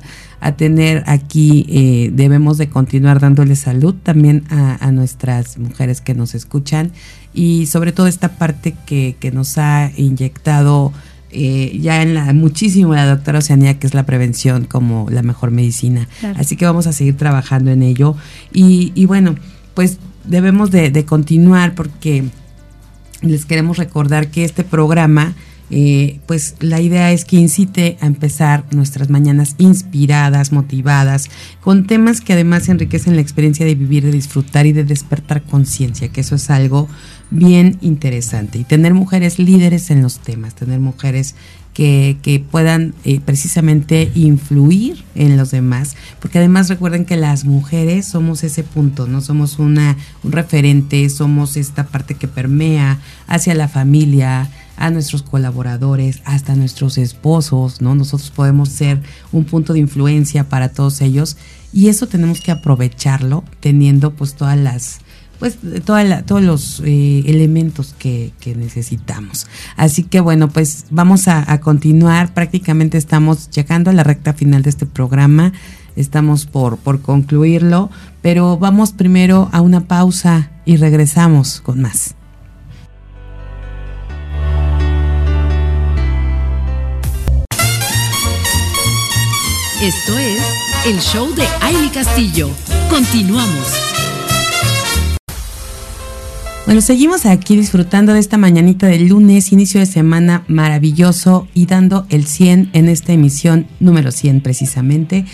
tener 0.56 1.04
aquí, 1.06 1.66
eh, 1.68 2.10
debemos 2.12 2.58
de 2.58 2.68
continuar 2.68 3.20
dándole 3.20 3.56
salud 3.56 3.94
también 4.02 4.44
a, 4.50 4.90
nuestras 4.92 5.58
mujeres 5.58 6.00
que 6.00 6.14
nos 6.14 6.34
escuchan 6.34 6.92
y 7.34 7.66
sobre 7.66 7.92
todo 7.92 8.06
esta 8.06 8.38
parte 8.38 8.74
que, 8.86 9.16
que 9.20 9.30
nos 9.30 9.58
ha 9.58 9.90
inyectado 9.96 10.92
eh, 11.30 11.78
ya 11.82 12.00
en 12.00 12.14
la 12.14 12.32
muchísimo 12.32 12.94
la 12.94 13.06
doctora 13.06 13.40
Oceanía, 13.40 13.78
que 13.78 13.86
es 13.86 13.92
la 13.92 14.06
prevención 14.06 14.64
como 14.64 15.08
la 15.10 15.22
mejor 15.22 15.50
medicina. 15.50 16.08
Así 16.36 16.56
que 16.56 16.64
vamos 16.64 16.86
a 16.86 16.92
seguir 16.92 17.16
trabajando 17.16 17.70
en 17.70 17.82
ello. 17.82 18.16
Y, 18.52 19.04
bueno, 19.06 19.34
pues 19.74 19.98
debemos 20.24 20.70
de, 20.70 21.04
continuar 21.04 21.74
porque 21.74 22.24
les 23.20 23.44
queremos 23.44 23.76
recordar 23.76 24.30
que 24.30 24.44
este 24.44 24.64
programa, 24.64 25.34
eh, 25.70 26.20
pues 26.26 26.56
la 26.60 26.80
idea 26.80 27.12
es 27.12 27.24
que 27.24 27.36
incite 27.36 27.98
a 28.00 28.06
empezar 28.06 28.64
nuestras 28.70 29.10
mañanas 29.10 29.54
inspiradas, 29.58 30.52
motivadas, 30.52 31.28
con 31.60 31.86
temas 31.86 32.20
que 32.20 32.32
además 32.32 32.68
enriquecen 32.68 33.16
la 33.16 33.22
experiencia 33.22 33.66
de 33.66 33.74
vivir, 33.74 34.04
de 34.04 34.12
disfrutar 34.12 34.66
y 34.66 34.72
de 34.72 34.84
despertar 34.84 35.42
conciencia, 35.42 36.08
que 36.08 36.22
eso 36.22 36.36
es 36.36 36.48
algo 36.50 36.88
bien 37.30 37.78
interesante. 37.80 38.58
Y 38.58 38.64
tener 38.64 38.94
mujeres 38.94 39.38
líderes 39.38 39.90
en 39.90 40.02
los 40.02 40.20
temas, 40.20 40.54
tener 40.54 40.80
mujeres 40.80 41.34
que, 41.74 42.16
que 42.22 42.40
puedan 42.40 42.94
eh, 43.04 43.20
precisamente 43.24 44.10
influir 44.14 45.04
en 45.14 45.36
los 45.36 45.52
demás, 45.52 45.96
porque 46.18 46.38
además 46.38 46.68
recuerden 46.68 47.04
que 47.04 47.16
las 47.16 47.44
mujeres 47.44 48.08
somos 48.08 48.42
ese 48.42 48.64
punto, 48.64 49.06
no 49.06 49.20
somos 49.20 49.60
una, 49.60 49.96
un 50.24 50.32
referente, 50.32 51.08
somos 51.08 51.56
esta 51.56 51.86
parte 51.86 52.14
que 52.14 52.26
permea 52.26 52.98
hacia 53.28 53.54
la 53.54 53.68
familia, 53.68 54.50
a 54.78 54.90
nuestros 54.90 55.22
colaboradores, 55.22 56.22
hasta 56.24 56.54
nuestros 56.54 56.98
esposos, 56.98 57.80
¿no? 57.80 57.94
Nosotros 57.94 58.30
podemos 58.30 58.68
ser 58.68 59.02
un 59.32 59.44
punto 59.44 59.72
de 59.72 59.80
influencia 59.80 60.48
para 60.48 60.70
todos 60.70 61.00
ellos 61.00 61.36
y 61.72 61.88
eso 61.88 62.06
tenemos 62.06 62.40
que 62.40 62.50
aprovecharlo 62.50 63.44
teniendo 63.60 64.12
pues 64.12 64.34
todas 64.34 64.56
las 64.56 65.00
pues 65.38 65.58
toda 65.84 66.22
todos 66.22 66.42
los 66.42 66.82
eh, 66.84 67.22
elementos 67.26 67.94
que, 67.98 68.32
necesitamos. 68.56 69.46
Así 69.76 70.02
que 70.02 70.20
bueno, 70.20 70.48
pues 70.48 70.86
vamos 70.90 71.28
a, 71.28 71.60
continuar. 71.60 72.34
Prácticamente 72.34 72.98
estamos 72.98 73.50
llegando 73.50 73.90
a 73.90 73.92
la 73.92 74.02
recta 74.02 74.32
final 74.32 74.62
de 74.62 74.70
este 74.70 74.86
programa. 74.86 75.52
Estamos 75.96 76.46
por, 76.46 76.78
por 76.78 77.02
concluirlo, 77.02 77.90
pero 78.22 78.58
vamos 78.58 78.92
primero 78.92 79.48
a 79.52 79.60
una 79.60 79.86
pausa 79.86 80.50
y 80.64 80.76
regresamos 80.76 81.60
con 81.60 81.82
más. 81.82 82.17
Esto 89.82 90.18
es 90.18 90.42
el 90.86 90.98
show 90.98 91.32
de 91.36 91.44
Aile 91.60 91.88
Castillo. 91.92 92.50
Continuamos. 92.90 93.72
Bueno, 96.66 96.80
seguimos 96.80 97.26
aquí 97.26 97.56
disfrutando 97.56 98.12
de 98.12 98.18
esta 98.18 98.38
mañanita 98.38 98.88
del 98.88 99.06
lunes, 99.06 99.52
inicio 99.52 99.78
de 99.78 99.86
semana 99.86 100.42
maravilloso 100.48 101.46
y 101.54 101.66
dando 101.66 102.06
el 102.10 102.26
100 102.26 102.70
en 102.72 102.88
esta 102.88 103.12
emisión 103.12 103.68
número 103.78 104.10
100 104.10 104.40
precisamente. 104.40 105.24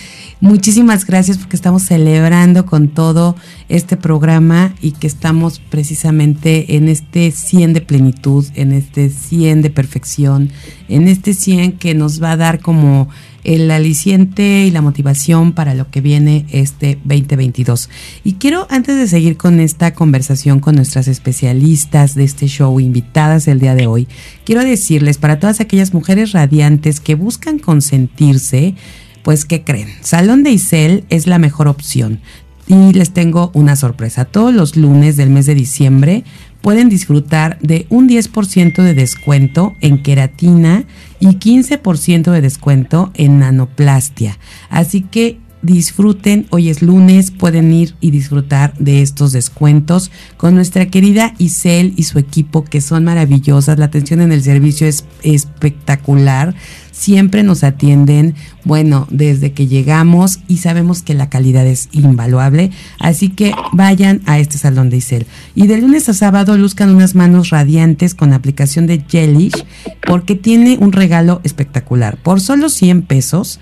Muchísimas 0.40 1.06
gracias 1.06 1.38
porque 1.38 1.56
estamos 1.56 1.82
celebrando 1.84 2.66
con 2.66 2.88
todo 2.88 3.36
este 3.70 3.96
programa 3.96 4.74
y 4.82 4.92
que 4.92 5.06
estamos 5.06 5.58
precisamente 5.58 6.76
en 6.76 6.90
este 6.90 7.30
100 7.30 7.72
de 7.72 7.80
plenitud, 7.80 8.44
en 8.54 8.72
este 8.72 9.08
100 9.08 9.62
de 9.62 9.70
perfección, 9.70 10.50
en 10.90 11.08
este 11.08 11.32
100 11.32 11.78
que 11.78 11.94
nos 11.94 12.22
va 12.22 12.32
a 12.32 12.36
dar 12.36 12.60
como 12.60 13.08
el 13.44 13.70
aliciente 13.70 14.64
y 14.66 14.70
la 14.70 14.82
motivación 14.82 15.52
para 15.52 15.74
lo 15.74 15.90
que 15.90 16.00
viene 16.00 16.46
este 16.50 16.98
2022. 17.04 17.90
Y 18.24 18.34
quiero, 18.34 18.66
antes 18.70 18.96
de 18.96 19.06
seguir 19.06 19.36
con 19.36 19.60
esta 19.60 19.94
conversación 19.94 20.60
con 20.60 20.76
nuestras 20.76 21.06
especialistas 21.08 22.14
de 22.14 22.24
este 22.24 22.46
show, 22.46 22.80
invitadas 22.80 23.46
el 23.46 23.60
día 23.60 23.74
de 23.74 23.86
hoy, 23.86 24.08
quiero 24.44 24.62
decirles 24.62 25.18
para 25.18 25.38
todas 25.38 25.60
aquellas 25.60 25.94
mujeres 25.94 26.32
radiantes 26.32 27.00
que 27.00 27.14
buscan 27.14 27.58
consentirse, 27.58 28.74
pues 29.22 29.44
¿qué 29.44 29.62
creen? 29.62 29.88
Salón 30.00 30.42
de 30.42 30.50
Isel 30.50 31.04
es 31.10 31.26
la 31.26 31.38
mejor 31.38 31.68
opción. 31.68 32.20
Y 32.66 32.94
les 32.94 33.10
tengo 33.10 33.50
una 33.52 33.76
sorpresa. 33.76 34.24
Todos 34.24 34.54
los 34.54 34.76
lunes 34.76 35.18
del 35.18 35.28
mes 35.28 35.44
de 35.44 35.54
diciembre 35.54 36.24
pueden 36.64 36.88
disfrutar 36.88 37.58
de 37.60 37.86
un 37.90 38.08
10% 38.08 38.82
de 38.82 38.94
descuento 38.94 39.76
en 39.82 40.02
queratina 40.02 40.84
y 41.20 41.26
15% 41.26 42.32
de 42.32 42.40
descuento 42.40 43.10
en 43.12 43.38
nanoplastia. 43.38 44.38
Así 44.70 45.02
que 45.02 45.36
disfruten, 45.60 46.46
hoy 46.48 46.70
es 46.70 46.80
lunes, 46.80 47.32
pueden 47.32 47.70
ir 47.70 47.94
y 48.00 48.12
disfrutar 48.12 48.72
de 48.78 49.02
estos 49.02 49.32
descuentos 49.32 50.10
con 50.38 50.54
nuestra 50.54 50.86
querida 50.86 51.34
Isel 51.36 51.92
y 51.98 52.04
su 52.04 52.18
equipo 52.18 52.64
que 52.64 52.80
son 52.80 53.04
maravillosas, 53.04 53.78
la 53.78 53.84
atención 53.84 54.22
en 54.22 54.32
el 54.32 54.42
servicio 54.42 54.86
es 54.86 55.04
espectacular 55.22 56.54
siempre 56.94 57.42
nos 57.42 57.64
atienden, 57.64 58.34
bueno, 58.64 59.06
desde 59.10 59.52
que 59.52 59.66
llegamos 59.66 60.38
y 60.48 60.58
sabemos 60.58 61.02
que 61.02 61.12
la 61.12 61.28
calidad 61.28 61.66
es 61.66 61.88
invaluable, 61.92 62.70
así 62.98 63.28
que 63.28 63.52
vayan 63.72 64.22
a 64.26 64.38
este 64.38 64.56
salón 64.56 64.90
de 64.90 64.98
Isel. 64.98 65.26
Y 65.54 65.66
de 65.66 65.78
lunes 65.78 66.08
a 66.08 66.14
sábado 66.14 66.56
luzcan 66.56 66.94
unas 66.94 67.14
manos 67.14 67.50
radiantes 67.50 68.14
con 68.14 68.32
aplicación 68.32 68.86
de 68.86 69.04
Jellish 69.06 69.64
porque 70.06 70.36
tiene 70.36 70.78
un 70.80 70.92
regalo 70.92 71.40
espectacular. 71.44 72.16
Por 72.16 72.40
solo 72.40 72.68
100 72.68 73.02
pesos 73.02 73.60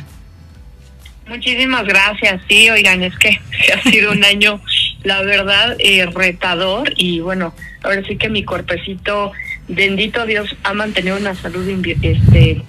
Muchísimas 1.29 1.85
gracias. 1.85 2.41
Sí, 2.49 2.69
oigan, 2.69 3.03
es 3.03 3.15
que 3.17 3.39
ha 3.75 3.89
sido 3.89 4.11
un 4.11 4.23
año, 4.25 4.59
la 5.03 5.21
verdad, 5.21 5.75
eh, 5.79 6.05
retador 6.07 6.93
y 6.97 7.19
bueno, 7.19 7.53
ahora 7.83 8.03
sí 8.07 8.17
que 8.17 8.29
mi 8.29 8.43
cuerpecito, 8.43 9.31
bendito 9.67 10.25
Dios, 10.25 10.55
ha 10.63 10.73
mantenido 10.73 11.17
una 11.17 11.35
salud 11.35 11.67
este 12.01 12.63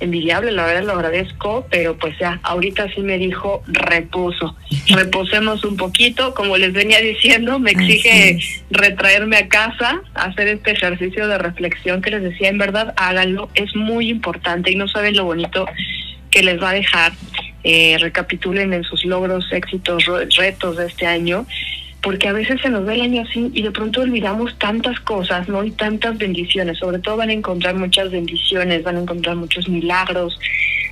envidiable, 0.00 0.52
la 0.52 0.64
verdad 0.64 0.84
lo 0.84 0.92
agradezco, 0.92 1.66
pero 1.70 1.96
pues 1.96 2.16
ya, 2.18 2.38
ahorita 2.42 2.88
sí 2.94 3.00
me 3.00 3.18
dijo 3.18 3.62
reposo. 3.66 4.56
Reposemos 4.88 5.64
un 5.64 5.76
poquito, 5.76 6.34
como 6.34 6.56
les 6.56 6.72
venía 6.72 7.00
diciendo, 7.00 7.58
me 7.58 7.72
exige 7.72 8.38
retraerme 8.70 9.36
a 9.36 9.48
casa, 9.48 10.00
hacer 10.14 10.48
este 10.48 10.72
ejercicio 10.72 11.26
de 11.26 11.38
reflexión 11.38 12.00
que 12.00 12.10
les 12.10 12.22
decía, 12.22 12.48
en 12.48 12.58
verdad 12.58 12.94
háganlo, 12.96 13.50
es 13.54 13.74
muy 13.74 14.08
importante 14.08 14.70
y 14.70 14.76
no 14.76 14.88
saben 14.88 15.16
lo 15.16 15.24
bonito 15.24 15.66
que 16.30 16.42
les 16.42 16.62
va 16.62 16.70
a 16.70 16.74
dejar 16.74 17.12
eh, 17.64 17.96
recapitulen 17.98 18.72
en 18.72 18.84
sus 18.84 19.04
logros, 19.04 19.46
éxitos, 19.52 20.04
retos 20.36 20.76
de 20.76 20.86
este 20.86 21.06
año, 21.06 21.46
porque 22.02 22.28
a 22.28 22.32
veces 22.32 22.60
se 22.60 22.68
nos 22.68 22.84
ve 22.86 22.94
el 22.94 23.02
año 23.02 23.22
así 23.22 23.50
y 23.52 23.62
de 23.62 23.70
pronto 23.70 24.02
olvidamos 24.02 24.56
tantas 24.58 25.00
cosas, 25.00 25.48
¿no? 25.48 25.64
Y 25.64 25.72
tantas 25.72 26.16
bendiciones, 26.16 26.78
sobre 26.78 27.00
todo 27.00 27.16
van 27.16 27.30
a 27.30 27.32
encontrar 27.32 27.74
muchas 27.74 28.10
bendiciones, 28.10 28.82
van 28.84 28.96
a 28.96 29.00
encontrar 29.00 29.36
muchos 29.36 29.68
milagros, 29.68 30.38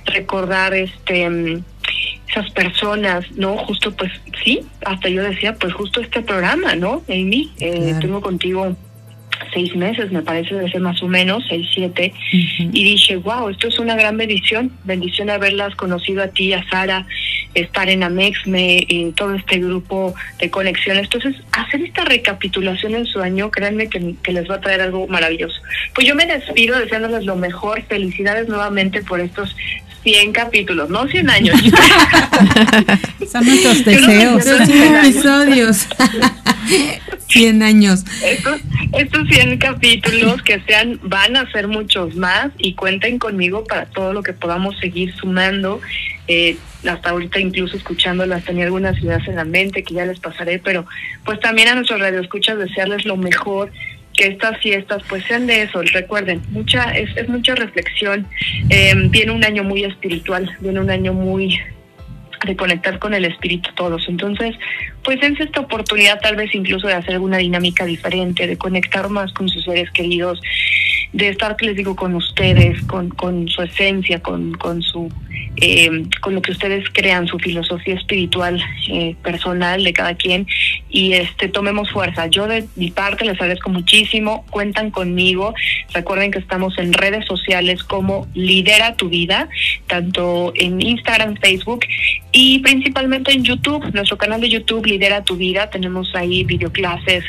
recordar 0.05 0.73
este 0.73 1.61
esas 2.29 2.51
personas, 2.51 3.25
¿no? 3.31 3.57
Justo 3.57 3.95
pues 3.95 4.11
sí, 4.43 4.59
hasta 4.85 5.07
yo 5.07 5.23
decía, 5.23 5.55
pues 5.55 5.73
justo 5.73 6.01
este 6.01 6.21
programa, 6.21 6.75
¿no? 6.75 7.03
Amy, 7.07 7.51
eh, 7.59 7.95
tengo 8.01 8.21
contigo 8.21 8.75
seis 9.53 9.75
meses, 9.75 10.11
me 10.11 10.21
parece, 10.21 10.69
ser 10.69 10.81
más 10.81 11.01
o 11.01 11.07
menos, 11.07 11.43
seis, 11.47 11.67
siete, 11.73 12.13
y 12.31 12.83
dije, 12.83 13.17
wow, 13.17 13.49
esto 13.49 13.67
es 13.67 13.79
una 13.79 13.95
gran 13.95 14.17
bendición, 14.17 14.71
bendición 14.83 15.29
haberlas 15.29 15.75
conocido 15.75 16.23
a 16.23 16.27
ti, 16.27 16.53
a 16.53 16.67
Sara, 16.69 17.05
estar 17.53 17.89
en 17.89 18.03
Amex, 18.03 18.45
me, 18.47 18.85
en 18.89 19.13
todo 19.13 19.33
este 19.35 19.59
grupo 19.59 20.13
de 20.39 20.49
conexiones. 20.49 21.03
Entonces, 21.05 21.35
hacer 21.51 21.81
esta 21.81 22.05
recapitulación 22.05 22.95
en 22.95 23.05
su 23.05 23.19
año, 23.19 23.51
créanme 23.51 23.89
que, 23.89 24.15
que, 24.21 24.31
les 24.31 24.49
va 24.49 24.55
a 24.55 24.61
traer 24.61 24.81
algo 24.81 25.07
maravilloso. 25.07 25.59
Pues 25.95 26.07
yo 26.07 26.15
me 26.15 26.25
despido 26.25 26.77
deseándoles 26.77 27.25
lo 27.25 27.35
mejor, 27.35 27.81
felicidades 27.83 28.47
nuevamente 28.47 29.01
por 29.01 29.19
estos 29.19 29.55
100 30.03 30.31
capítulos, 30.31 30.89
no 30.89 31.05
100 31.07 31.29
años. 31.29 31.59
Son 33.31 33.45
nuestros 33.45 33.83
deseos. 33.83 34.43
100 34.43 34.95
episodios. 34.95 35.87
100 37.27 37.63
años. 37.63 38.05
Estos, 38.23 38.61
estos 38.93 39.27
100 39.27 39.57
capítulos 39.57 40.41
que 40.43 40.61
sean, 40.61 40.99
van 41.03 41.35
a 41.35 41.51
ser 41.51 41.67
muchos 41.67 42.15
más 42.15 42.51
y 42.57 42.73
cuenten 42.73 43.19
conmigo 43.19 43.65
para 43.65 43.85
todo 43.85 44.13
lo 44.13 44.23
que 44.23 44.31
podamos 44.33 44.77
seguir 44.79 45.13
sumando. 45.13 45.81
Eh, 46.27 46.57
hasta 46.87 47.09
ahorita 47.09 47.39
incluso 47.39 47.77
escuchándolas 47.77 48.43
tenía 48.43 48.65
algunas 48.65 48.97
ideas 49.01 49.27
en 49.27 49.35
la 49.35 49.45
mente 49.45 49.83
que 49.83 49.93
ya 49.93 50.05
les 50.05 50.19
pasaré, 50.19 50.59
pero 50.59 50.85
pues 51.25 51.39
también 51.39 51.67
a 51.67 51.75
nuestros 51.75 51.99
radioescuchas 51.99 52.57
desearles 52.57 53.05
lo 53.05 53.17
mejor, 53.17 53.71
que 54.13 54.27
estas 54.27 54.59
fiestas 54.59 55.03
pues 55.07 55.23
sean 55.25 55.45
de 55.47 55.63
eso, 55.63 55.81
recuerden, 55.81 56.41
mucha 56.49 56.91
es, 56.91 57.15
es 57.15 57.29
mucha 57.29 57.55
reflexión, 57.55 58.27
eh, 58.69 58.93
viene 59.09 59.31
un 59.31 59.45
año 59.45 59.63
muy 59.63 59.83
espiritual, 59.83 60.49
viene 60.59 60.79
un 60.79 60.89
año 60.89 61.13
muy 61.13 61.59
de 62.45 62.55
conectar 62.55 62.99
con 62.99 63.13
el 63.13 63.25
espíritu 63.25 63.69
todos. 63.75 64.05
Entonces, 64.07 64.55
pues 65.07 65.23
es 65.23 65.39
esta 65.39 65.61
oportunidad 65.61 66.19
tal 66.19 66.35
vez 66.35 66.53
incluso 66.53 66.85
de 66.85 66.93
hacer 66.93 67.13
alguna 67.13 67.37
dinámica 67.37 67.85
diferente, 67.85 68.45
de 68.45 68.57
conectar 68.57 69.07
más 69.07 69.31
con 69.31 69.47
sus 69.47 69.63
seres 69.63 69.89
queridos, 69.91 70.41
de 71.13 71.29
estar, 71.29 71.55
les 71.61 71.77
digo, 71.77 71.95
con 71.95 72.13
ustedes, 72.13 72.81
con, 72.87 73.07
con 73.07 73.47
su 73.47 73.61
esencia, 73.61 74.21
con, 74.21 74.51
con 74.55 74.81
su 74.81 75.09
eh, 75.59 76.03
con 76.21 76.35
lo 76.35 76.41
que 76.43 76.51
ustedes 76.51 76.85
crean, 76.93 77.25
su 77.25 77.39
filosofía 77.39 77.95
espiritual 77.95 78.61
eh, 78.89 79.15
personal 79.23 79.83
de 79.83 79.91
cada 79.91 80.13
quien 80.13 80.45
y 80.87 81.13
este 81.13 81.47
tomemos 81.47 81.89
fuerza. 81.89 82.27
Yo 82.27 82.47
de 82.47 82.67
mi 82.75 82.91
parte 82.91 83.25
les 83.25 83.33
agradezco 83.35 83.71
muchísimo, 83.71 84.45
cuentan 84.51 84.91
conmigo. 84.91 85.55
Recuerden 85.93 86.29
que 86.29 86.39
estamos 86.39 86.77
en 86.77 86.93
redes 86.93 87.25
sociales 87.25 87.83
como 87.83 88.27
Lidera 88.35 88.95
tu 88.97 89.09
vida, 89.09 89.49
tanto 89.87 90.53
en 90.55 90.79
Instagram, 90.79 91.37
Facebook 91.37 91.85
y 92.31 92.59
principalmente 92.59 93.31
en 93.31 93.43
YouTube, 93.43 93.83
nuestro 93.93 94.17
canal 94.17 94.39
de 94.41 94.49
YouTube 94.49 94.85
Lidera 94.97 95.23
tu 95.23 95.35
vida. 95.37 95.69
Tenemos 95.69 96.09
ahí 96.15 96.43
videoclases 96.43 97.23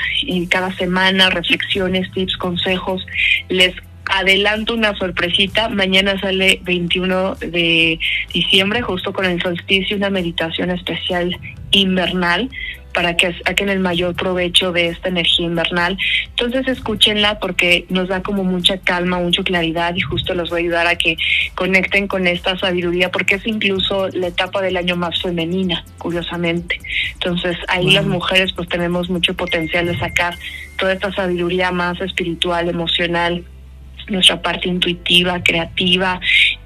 cada 0.49 0.75
semana, 0.77 1.29
reflexiones, 1.29 2.11
tips, 2.13 2.39
consejos. 2.39 3.07
Les 3.51 3.75
adelanto 4.07 4.73
una 4.73 4.97
sorpresita. 4.97 5.69
Mañana 5.69 6.19
sale 6.19 6.61
21 6.65 7.35
de 7.35 8.01
diciembre, 8.33 8.81
justo 8.81 9.13
con 9.13 9.27
el 9.27 9.43
solsticio, 9.43 9.99
una 9.99 10.09
meditación 10.09 10.71
especial 10.71 11.39
invernal 11.73 12.49
para 12.93 13.17
que 13.17 13.33
saquen 13.45 13.69
el 13.69 13.81
mayor 13.81 14.15
provecho 14.15 14.73
de 14.73 14.89
esta 14.89 15.09
energía 15.09 15.47
invernal. 15.47 15.97
Entonces 16.31 16.67
escúchenla 16.69 17.39
porque 17.39 17.87
nos 17.89 18.09
da 18.09 18.23
como 18.23 18.45
mucha 18.45 18.79
calma, 18.79 19.19
mucha 19.19 19.43
claridad 19.43 19.95
y 19.95 20.01
justo 20.01 20.35
los 20.35 20.51
voy 20.51 20.61
a 20.61 20.63
ayudar 20.63 20.87
a 20.87 20.97
que 20.97 21.17
conecten 21.55 22.09
con 22.09 22.27
esta 22.27 22.59
sabiduría 22.59 23.11
porque 23.11 23.37
es 23.37 23.47
incluso 23.47 24.09
la 24.09 24.29
etapa 24.29 24.63
del 24.63 24.77
año 24.77 24.97
más 24.97 25.21
femenina, 25.23 25.85
curiosamente. 25.99 26.81
Entonces 27.15 27.57
ahí 27.69 27.91
las 27.91 28.07
mujeres 28.07 28.53
pues 28.53 28.69
tenemos 28.69 29.09
mucho 29.11 29.35
potencial 29.35 29.87
de 29.87 29.99
sacar 29.99 30.35
toda 30.77 30.93
esta 30.93 31.13
sabiduría 31.13 31.71
más 31.71 32.01
espiritual, 32.01 32.69
emocional, 32.69 33.45
nuestra 34.11 34.41
parte 34.43 34.69
intuitiva, 34.69 35.43
creativa 35.43 36.21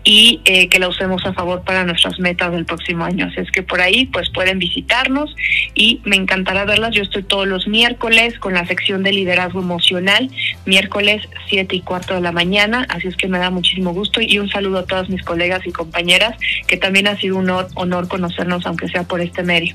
y 0.05 0.40
eh, 0.44 0.69
que 0.69 0.78
la 0.78 0.89
usemos 0.89 1.24
a 1.24 1.32
favor 1.32 1.62
para 1.62 1.85
nuestras 1.85 2.19
metas 2.19 2.52
del 2.52 2.64
próximo 2.64 3.05
año. 3.05 3.27
Así 3.27 3.40
es 3.40 3.51
que 3.51 3.62
por 3.62 3.81
ahí 3.81 4.06
pues 4.06 4.31
pueden 4.31 4.59
visitarnos 4.59 5.35
y 5.74 6.01
me 6.05 6.16
encantará 6.16 6.64
verlas. 6.64 6.94
Yo 6.94 7.02
estoy 7.02 7.23
todos 7.23 7.47
los 7.47 7.69
miércoles 7.69 8.39
con 8.39 8.55
la 8.55 8.66
sección 8.66 9.02
de 9.02 9.12
liderazgo 9.12 9.60
emocional, 9.60 10.31
miércoles 10.66 11.28
7 11.48 11.77
y 11.77 11.81
cuarto 11.81 12.14
de 12.14 12.20
la 12.20 12.32
mañana, 12.32 12.86
así 12.89 13.09
es 13.09 13.16
que 13.16 13.28
me 13.28 13.39
da 13.39 13.51
muchísimo 13.51 13.93
gusto 13.93 14.20
y 14.20 14.39
un 14.39 14.48
saludo 14.48 14.81
a 14.81 14.86
todas 14.86 15.09
mis 15.09 15.23
colegas 15.23 15.66
y 15.66 15.73
compañeras, 15.73 16.36
que 16.66 16.77
también 16.77 17.06
ha 17.06 17.16
sido 17.16 17.36
un 17.36 17.51
honor, 17.51 17.69
honor 17.74 18.09
conocernos 18.09 18.66
aunque 18.66 18.89
sea 18.89 19.05
por 19.05 19.20
este 19.20 19.43
medio. 19.43 19.74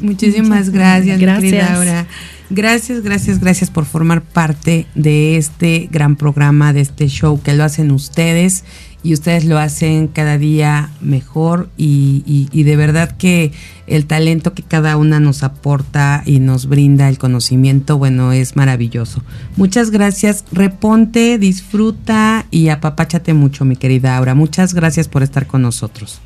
Muchísimas 0.00 0.70
gracias, 0.70 1.18
gracias. 1.20 1.70
Laura. 1.70 2.06
Gracias, 2.52 3.02
gracias, 3.02 3.38
gracias 3.38 3.70
por 3.70 3.84
formar 3.84 4.22
parte 4.22 4.86
de 4.96 5.36
este 5.36 5.88
gran 5.90 6.16
programa, 6.16 6.72
de 6.72 6.80
este 6.80 7.06
show 7.06 7.40
que 7.40 7.54
lo 7.54 7.62
hacen 7.62 7.92
ustedes 7.92 8.64
y 9.02 9.14
ustedes 9.14 9.44
lo 9.44 9.58
hacen 9.58 10.08
cada 10.08 10.36
día 10.36 10.90
mejor 11.00 11.70
y, 11.76 12.48
y, 12.52 12.62
de 12.64 12.76
verdad 12.76 13.16
que 13.16 13.52
el 13.86 14.06
talento 14.06 14.52
que 14.52 14.62
cada 14.62 14.96
una 14.96 15.20
nos 15.20 15.42
aporta 15.42 16.22
y 16.26 16.38
nos 16.40 16.66
brinda 16.66 17.08
el 17.08 17.18
conocimiento, 17.18 17.98
bueno, 17.98 18.32
es 18.32 18.56
maravilloso. 18.56 19.22
Muchas 19.56 19.90
gracias, 19.90 20.44
reponte, 20.52 21.38
disfruta 21.38 22.46
y 22.50 22.68
apapáchate 22.68 23.32
mucho, 23.32 23.64
mi 23.64 23.76
querida 23.76 24.16
Aura. 24.16 24.34
Muchas 24.34 24.74
gracias 24.74 25.08
por 25.08 25.22
estar 25.22 25.46
con 25.46 25.62
nosotros. 25.62 26.20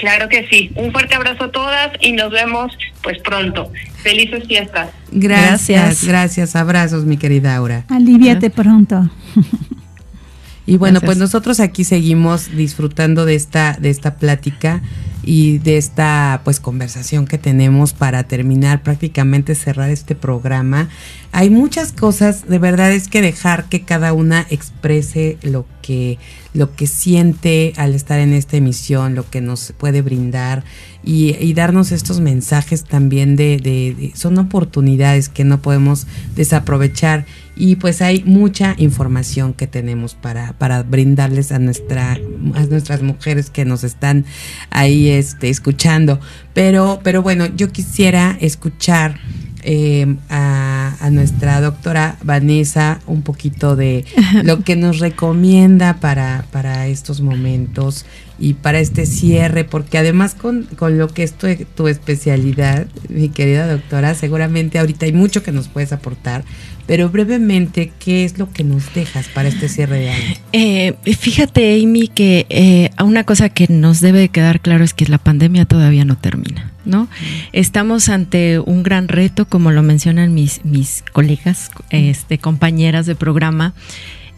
Claro 0.00 0.28
que 0.28 0.48
sí. 0.48 0.72
Un 0.76 0.92
fuerte 0.92 1.14
abrazo 1.14 1.44
a 1.44 1.50
todas 1.52 1.90
y 2.00 2.12
nos 2.12 2.30
vemos 2.30 2.72
pues 3.02 3.18
pronto. 3.18 3.70
Felices 4.02 4.44
fiestas. 4.48 4.90
Gracias, 5.12 6.04
gracias. 6.04 6.56
Abrazos, 6.56 7.04
mi 7.04 7.18
querida 7.18 7.54
Aura. 7.54 7.84
Aliviate 7.88 8.50
pronto. 8.50 9.10
Y 10.66 10.76
bueno, 10.76 11.00
pues 11.00 11.18
nosotros 11.18 11.58
aquí 11.58 11.82
seguimos 11.84 12.54
disfrutando 12.54 13.24
de 13.24 13.34
esta, 13.34 13.76
de 13.80 13.90
esta 13.90 14.16
plática 14.16 14.82
y 15.32 15.58
de 15.58 15.76
esta 15.76 16.40
pues 16.42 16.58
conversación 16.58 17.24
que 17.24 17.38
tenemos 17.38 17.92
para 17.92 18.24
terminar 18.24 18.82
prácticamente 18.82 19.54
cerrar 19.54 19.88
este 19.88 20.16
programa. 20.16 20.88
Hay 21.30 21.50
muchas 21.50 21.92
cosas, 21.92 22.48
de 22.48 22.58
verdad 22.58 22.90
es 22.90 23.06
que 23.06 23.22
dejar 23.22 23.68
que 23.68 23.82
cada 23.82 24.12
una 24.12 24.44
exprese 24.50 25.38
lo 25.42 25.66
que 25.82 26.18
lo 26.52 26.74
que 26.74 26.88
siente 26.88 27.74
al 27.76 27.94
estar 27.94 28.18
en 28.18 28.32
esta 28.32 28.56
emisión, 28.56 29.14
lo 29.14 29.30
que 29.30 29.40
nos 29.40 29.72
puede 29.78 30.02
brindar 30.02 30.64
y, 31.04 31.54
darnos 31.54 31.92
estos 31.92 32.18
mensajes 32.18 32.82
también 32.82 33.36
de, 33.36 33.58
de, 33.58 34.12
son 34.16 34.36
oportunidades 34.36 35.28
que 35.28 35.44
no 35.44 35.62
podemos 35.62 36.08
desaprovechar 36.34 37.24
y 37.60 37.76
pues 37.76 38.00
hay 38.00 38.24
mucha 38.24 38.74
información 38.78 39.52
que 39.52 39.66
tenemos 39.66 40.14
para, 40.14 40.54
para 40.54 40.82
brindarles 40.82 41.52
a 41.52 41.58
nuestra 41.58 42.12
a 42.12 42.66
nuestras 42.70 43.02
mujeres 43.02 43.50
que 43.50 43.66
nos 43.66 43.84
están 43.84 44.24
ahí 44.70 45.10
este 45.10 45.50
escuchando. 45.50 46.20
Pero 46.54 47.00
pero 47.04 47.22
bueno 47.22 47.44
yo 47.54 47.70
quisiera 47.70 48.38
escuchar 48.40 49.20
eh, 49.62 50.16
a, 50.30 50.96
a, 51.00 51.10
nuestra 51.10 51.60
doctora 51.60 52.16
Vanessa 52.22 53.00
un 53.06 53.20
poquito 53.20 53.76
de 53.76 54.06
lo 54.42 54.64
que 54.64 54.74
nos 54.74 55.00
recomienda 55.00 56.00
para, 56.00 56.46
para 56.50 56.86
estos 56.86 57.20
momentos 57.20 58.06
y 58.38 58.54
para 58.54 58.80
este 58.80 59.04
cierre, 59.04 59.64
porque 59.64 59.98
además 59.98 60.34
con, 60.34 60.64
con 60.76 60.96
lo 60.96 61.08
que 61.08 61.22
es 61.22 61.34
tu, 61.34 61.46
tu, 61.74 61.88
especialidad, 61.88 62.86
mi 63.10 63.28
querida 63.28 63.70
doctora, 63.70 64.14
seguramente 64.14 64.78
ahorita 64.78 65.04
hay 65.04 65.12
mucho 65.12 65.42
que 65.42 65.52
nos 65.52 65.68
puedes 65.68 65.92
aportar, 65.92 66.42
pero 66.90 67.08
brevemente, 67.08 67.92
¿qué 68.00 68.24
es 68.24 68.36
lo 68.36 68.50
que 68.50 68.64
nos 68.64 68.92
dejas 68.94 69.28
para 69.28 69.48
este 69.48 69.68
cierre 69.68 70.00
de 70.00 70.10
año? 70.10 70.34
Eh, 70.50 70.94
fíjate, 71.04 71.80
Amy, 71.80 72.08
que 72.08 72.46
eh, 72.48 72.90
una 73.00 73.22
cosa 73.22 73.48
que 73.48 73.68
nos 73.68 74.00
debe 74.00 74.28
quedar 74.28 74.58
claro 74.58 74.82
es 74.82 74.92
que 74.92 75.06
la 75.06 75.18
pandemia 75.18 75.66
todavía 75.66 76.04
no 76.04 76.18
termina, 76.18 76.72
¿no? 76.84 77.06
Estamos 77.52 78.08
ante 78.08 78.58
un 78.58 78.82
gran 78.82 79.06
reto, 79.06 79.44
como 79.44 79.70
lo 79.70 79.84
mencionan 79.84 80.34
mis, 80.34 80.64
mis 80.64 81.04
colegas, 81.12 81.70
este, 81.90 82.38
compañeras 82.38 83.06
de 83.06 83.14
programa. 83.14 83.72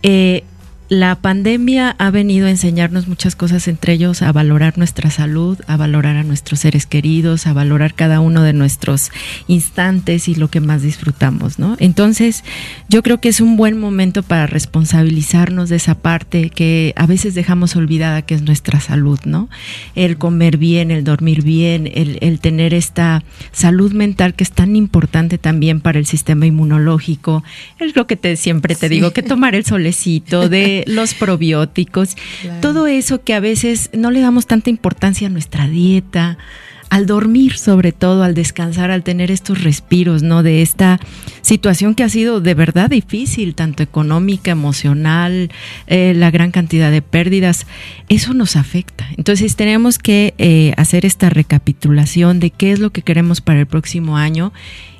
Eh, 0.02 0.44
la 0.92 1.14
pandemia 1.14 1.96
ha 1.98 2.10
venido 2.10 2.46
a 2.46 2.50
enseñarnos 2.50 3.08
muchas 3.08 3.34
cosas, 3.34 3.66
entre 3.66 3.94
ellos 3.94 4.20
a 4.20 4.30
valorar 4.30 4.76
nuestra 4.76 5.10
salud, 5.10 5.58
a 5.66 5.78
valorar 5.78 6.18
a 6.18 6.22
nuestros 6.22 6.60
seres 6.60 6.84
queridos, 6.84 7.46
a 7.46 7.54
valorar 7.54 7.94
cada 7.94 8.20
uno 8.20 8.42
de 8.42 8.52
nuestros 8.52 9.10
instantes 9.48 10.28
y 10.28 10.34
lo 10.34 10.48
que 10.48 10.60
más 10.60 10.82
disfrutamos, 10.82 11.58
¿no? 11.58 11.76
Entonces, 11.78 12.44
yo 12.90 13.02
creo 13.02 13.22
que 13.22 13.30
es 13.30 13.40
un 13.40 13.56
buen 13.56 13.80
momento 13.80 14.22
para 14.22 14.46
responsabilizarnos 14.46 15.70
de 15.70 15.76
esa 15.76 15.94
parte 15.94 16.50
que 16.50 16.92
a 16.94 17.06
veces 17.06 17.34
dejamos 17.34 17.74
olvidada, 17.74 18.20
que 18.20 18.34
es 18.34 18.42
nuestra 18.42 18.78
salud, 18.78 19.18
¿no? 19.24 19.48
El 19.94 20.18
comer 20.18 20.58
bien, 20.58 20.90
el 20.90 21.04
dormir 21.04 21.42
bien, 21.42 21.90
el, 21.94 22.18
el 22.20 22.38
tener 22.38 22.74
esta 22.74 23.24
salud 23.50 23.94
mental 23.94 24.34
que 24.34 24.44
es 24.44 24.52
tan 24.52 24.76
importante 24.76 25.38
también 25.38 25.80
para 25.80 25.98
el 25.98 26.04
sistema 26.04 26.44
inmunológico. 26.44 27.42
Es 27.80 27.96
lo 27.96 28.06
que 28.06 28.16
te, 28.16 28.36
siempre 28.36 28.74
te 28.74 28.90
digo, 28.90 29.12
que 29.12 29.22
tomar 29.22 29.54
el 29.54 29.64
solecito, 29.64 30.50
de 30.50 30.81
los 30.86 31.14
probióticos, 31.14 32.16
todo 32.60 32.86
eso 32.86 33.22
que 33.22 33.34
a 33.34 33.40
veces 33.40 33.90
no 33.92 34.10
le 34.10 34.20
damos 34.20 34.46
tanta 34.46 34.70
importancia 34.70 35.26
a 35.26 35.30
nuestra 35.30 35.68
dieta, 35.68 36.38
al 36.92 37.06
dormir 37.06 37.56
sobre 37.56 37.90
todo, 37.92 38.22
al 38.22 38.34
descansar, 38.34 38.90
al 38.90 39.02
tener 39.02 39.30
estos 39.30 39.62
respiros, 39.64 40.22
¿no? 40.22 40.42
De 40.42 40.60
esta 40.60 41.00
situación 41.40 41.94
que 41.94 42.02
ha 42.02 42.10
sido 42.10 42.42
de 42.42 42.52
verdad 42.52 42.90
difícil, 42.90 43.54
tanto 43.54 43.82
económica, 43.82 44.50
emocional, 44.50 45.50
eh, 45.86 46.12
la 46.14 46.30
gran 46.30 46.50
cantidad 46.50 46.90
de 46.90 47.00
pérdidas, 47.00 47.66
eso 48.10 48.34
nos 48.34 48.56
afecta. 48.56 49.08
Entonces 49.16 49.56
tenemos 49.56 49.98
que 49.98 50.34
eh, 50.36 50.74
hacer 50.76 51.06
esta 51.06 51.30
recapitulación 51.30 52.40
de 52.40 52.50
qué 52.50 52.72
es 52.72 52.78
lo 52.78 52.90
que 52.90 53.00
queremos 53.00 53.40
para 53.40 53.60
el 53.60 53.66
próximo 53.66 54.18
año 54.18 54.52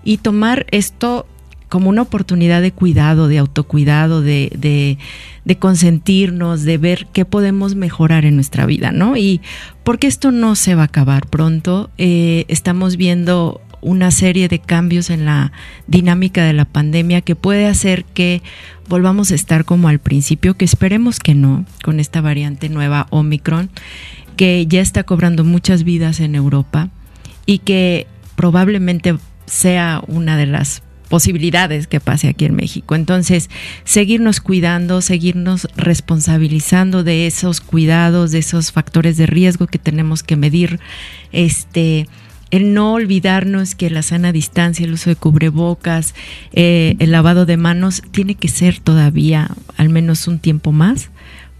y 0.03 0.17
tomar 0.17 0.65
esto 0.71 1.27
como 1.73 1.89
una 1.89 2.03
oportunidad 2.03 2.61
de 2.61 2.71
cuidado, 2.71 3.29
de 3.29 3.39
autocuidado, 3.39 4.21
de, 4.21 4.99
de, 5.43 5.57
consentirnos, 5.57 6.65
de 6.65 6.77
ver 6.77 7.07
qué 7.15 7.25
podemos 7.25 7.77
mejorar 7.77 8.27
en 8.27 8.35
nuestra 8.35 8.67
vida, 8.67 8.93
¿no? 8.93 9.17
Y 9.17 9.41
porque 9.83 10.07
esto 10.07 10.33
no 10.33 10.55
se 10.55 10.75
va 10.75 10.83
a 10.83 10.85
acabar 10.85 11.27
pronto, 11.29 11.89
eh, 11.97 12.45
estamos 12.49 12.99
viendo 12.99 13.63
una 13.81 14.11
serie 14.11 14.49
de 14.49 14.59
cambios 14.59 15.09
en 15.09 15.25
la 15.25 15.53
dinámica 15.87 16.45
de 16.45 16.53
la 16.53 16.67
pandemia 16.67 17.23
que 17.23 17.37
puede 17.37 17.67
hacer 17.67 18.05
que 18.05 18.43
volvamos 18.87 19.31
a 19.31 19.35
estar 19.35 19.65
como 19.65 19.89
al 19.89 19.99
principio, 19.99 20.53
que 20.59 20.67
esperemos 20.67 21.21
que 21.21 21.35
no, 21.35 21.65
con 21.83 22.01
esta 22.01 22.21
variante 22.21 22.69
nueva 22.69 23.07
Omicron, 23.09 23.71
que 24.37 24.67
ya 24.67 24.83
está 24.83 25.05
cobrando 25.05 25.43
muchas 25.43 25.85
vidas 25.85 26.21
en 26.21 26.35
Europa 26.35 26.91
y 27.47 27.61
que 27.61 28.07
probablemente 28.37 29.17
sea 29.47 30.03
una 30.07 30.37
de 30.37 30.45
las 30.45 30.83
posibilidades 31.13 31.89
que 31.89 32.01
pase 32.01 32.27
aquí 32.27 32.47
en 32.47 32.57
México. 32.57 32.95
Entonces, 32.95 33.51
seguirnos 33.85 34.41
cuidando, 34.41 35.03
seguirnos 35.03 35.69
responsabilizando 35.77 37.05
de 37.05 37.27
esos 37.27 37.61
cuidados, 37.61 38.31
de 38.31 38.39
esos 38.39 38.73
factores 38.73 39.19
de 39.19 39.27
riesgo 39.27 39.67
que 39.67 39.77
tenemos 39.77 40.23
que 40.23 40.37
medir, 40.37 40.81
este 41.31 42.09
el 42.51 42.73
no 42.73 42.95
olvidarnos 42.95 43.75
que 43.75 43.91
la 43.91 44.01
sana 44.01 44.33
distancia, 44.33 44.87
el 44.87 44.95
uso 44.95 45.11
de 45.11 45.17
cubrebocas, 45.17 46.15
eh, 46.55 46.97
el 46.99 47.11
lavado 47.11 47.45
de 47.45 47.59
manos 47.59 48.03
tiene 48.11 48.35
que 48.35 48.49
ser 48.49 48.81
todavía 48.81 49.51
al 49.77 49.91
menos 49.91 50.27
un 50.29 50.39
tiempo 50.39 50.73
más 50.73 51.11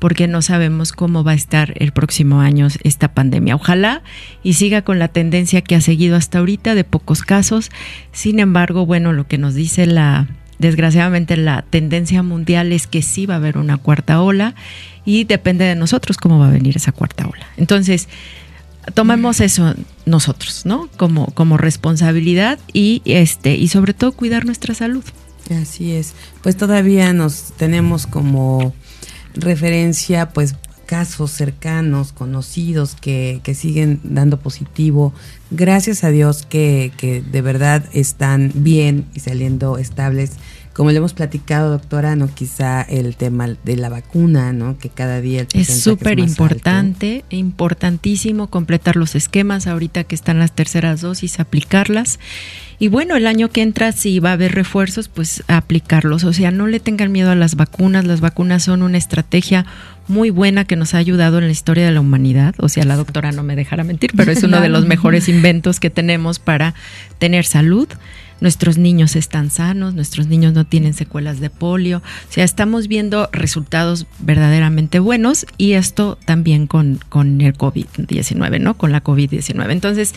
porque 0.03 0.27
no 0.27 0.43
sabemos 0.43 0.91
cómo 0.91 1.23
va 1.23 1.31
a 1.31 1.37
estar 1.37 1.75
el 1.77 1.93
próximo 1.93 2.41
año 2.41 2.67
esta 2.83 3.15
pandemia. 3.15 3.55
Ojalá 3.55 4.03
y 4.43 4.55
siga 4.55 4.83
con 4.83 4.99
la 4.99 5.07
tendencia 5.07 5.61
que 5.61 5.77
ha 5.77 5.81
seguido 5.81 6.17
hasta 6.17 6.41
ahorita 6.41 6.75
de 6.75 6.83
pocos 6.83 7.23
casos. 7.23 7.71
Sin 8.11 8.41
embargo, 8.41 8.85
bueno, 8.85 9.13
lo 9.13 9.29
que 9.29 9.39
nos 9.39 9.55
dice 9.55 9.87
la 9.87 10.27
desgraciadamente 10.59 11.37
la 11.37 11.63
tendencia 11.63 12.25
mundial 12.25 12.73
es 12.73 12.89
que 12.89 13.01
sí 13.01 13.27
va 13.27 13.35
a 13.35 13.37
haber 13.37 13.57
una 13.57 13.77
cuarta 13.77 14.21
ola 14.21 14.57
y 15.05 15.23
depende 15.23 15.67
de 15.67 15.77
nosotros 15.77 16.17
cómo 16.17 16.41
va 16.41 16.49
a 16.49 16.51
venir 16.51 16.77
esa 16.77 16.91
cuarta 16.91 17.29
ola. 17.29 17.47
Entonces, 17.57 18.09
tomemos 18.95 19.41
eso 19.41 19.73
nosotros, 20.05 20.67
¿no? 20.67 20.89
Como, 20.97 21.27
como 21.27 21.59
responsabilidad 21.59 22.59
y 22.73 23.03
este, 23.05 23.55
y 23.55 23.69
sobre 23.69 23.95
todo 23.95 24.11
cuidar 24.11 24.47
nuestra 24.47 24.75
salud. 24.75 25.05
Así 25.63 25.93
es. 25.93 26.15
Pues 26.43 26.57
todavía 26.57 27.13
nos 27.13 27.53
tenemos 27.57 28.09
como 28.09 28.75
referencia 29.35 30.31
pues 30.31 30.55
casos 30.87 31.31
cercanos, 31.31 32.13
conocidos 32.13 32.97
que, 33.01 33.41
que 33.43 33.55
siguen 33.55 34.01
dando 34.03 34.39
positivo. 34.39 35.15
Gracias 35.51 36.05
a 36.05 36.11
Dios 36.11 36.45
que, 36.47 36.93
que 36.99 37.23
de 37.23 37.41
verdad 37.41 37.85
están 37.93 38.53
bien 38.55 39.07
y 39.15 39.21
saliendo 39.21 39.79
estables 39.79 40.33
como 40.73 40.91
le 40.91 40.99
hemos 40.99 41.13
platicado, 41.13 41.71
doctora, 41.71 42.17
no 42.17 42.29
quizá 42.33 42.81
el 42.83 43.17
tema 43.17 43.49
de 43.63 43.77
la 43.77 43.91
vacuna, 43.91 44.53
¿no? 44.53 44.79
Que 44.79 44.89
cada 44.89 45.21
día 45.21 45.47
es 45.53 45.83
súper 45.83 46.19
importante, 46.19 47.25
importantísimo 47.29 48.49
completar 48.49 48.97
los 48.97 49.15
esquemas 49.15 49.67
ahorita 49.67 50.05
que 50.05 50.15
están 50.15 50.39
las 50.39 50.53
terceras 50.53 51.03
dosis, 51.03 51.41
aplicarlas. 51.41 52.19
Y 52.79 52.89
bueno, 52.89 53.17
el 53.17 53.27
año 53.27 53.51
que 53.51 53.63
entra, 53.63 53.93
si 53.93 54.19
va 54.19 54.31
a 54.31 54.33
haber 54.33 54.55
refuerzos, 54.55 55.09
pues 55.09 55.45
aplicarlos. 55.47 56.25
O 56.25 56.33
sea, 56.33 56.51
no 56.51 56.67
le 56.67 56.81
tengan 56.81 57.13
miedo 57.13 57.31
a 57.31 57.37
las 57.37 57.55
vacunas. 57.55 58.07
Las 58.07 58.21
vacunas 58.21 58.65
son 58.65 58.83
una 58.83 58.99
estrategia 58.99 59.67
muy 60.09 60.31
buena 60.31 60.65
que 60.65 60.75
nos 60.75 60.95
ha 60.95 60.99
ayudado 60.99 61.39
en 61.39 61.45
la 61.45 61.53
historia 61.53 61.85
de 61.85 61.93
la 61.93 62.01
humanidad. 62.01 62.55
O 62.59 62.69
sea, 62.69 62.85
la 62.85 62.97
doctora 62.97 63.31
no 63.31 63.43
me 63.43 63.57
dejará 63.57 63.85
mentir, 63.85 64.13
pero 64.17 64.33
es 64.33 64.43
uno 64.43 64.61
de 64.61 64.69
los 64.69 64.87
mejores 64.87 65.29
inventos 65.29 65.79
que 65.79 65.91
tenemos 65.91 66.39
para 66.39 66.75
tener 67.19 67.45
salud 67.45 67.89
nuestros 68.43 68.77
niños 68.77 69.17
están 69.17 69.51
sanos, 69.51 69.95
nuestros 69.95 70.27
niños 70.27 70.53
no 70.53 70.67
tienen 70.67 70.93
secuelas 70.93 71.41
de 71.41 71.49
polio, 71.49 71.99
o 71.99 72.33
sea, 72.33 72.45
estamos 72.45 72.89
viendo 72.89 73.31
resultados 73.33 74.07
verdaderamente 74.19 74.99
buenos 74.99 75.47
y 75.57 75.73
esto 75.73 76.19
también 76.27 76.67
con, 76.67 77.01
con 77.09 77.41
el 77.41 77.57
COVID-19, 77.57 78.61
¿no? 78.61 78.77
Con 78.77 78.91
la 78.93 79.03
COVID-19. 79.03 79.71
Entonces, 79.71 80.15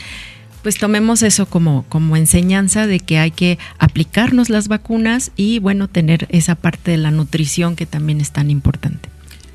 pues 0.63 0.79
tomemos 0.79 1.21
eso 1.21 1.45
como, 1.45 1.85
como 1.87 2.17
enseñanza 2.17 2.87
de 2.87 2.99
que 2.99 3.19
hay 3.19 3.29
que 3.29 3.59
aplicarnos 3.77 4.49
las 4.49 4.67
vacunas 4.67 5.31
y 5.35 5.59
bueno, 5.59 5.87
tener 5.87 6.25
esa 6.29 6.55
parte 6.55 6.89
de 6.89 6.97
la 6.97 7.11
nutrición 7.11 7.75
que 7.75 7.85
también 7.85 8.19
es 8.19 8.31
tan 8.31 8.49
importante. 8.49 9.07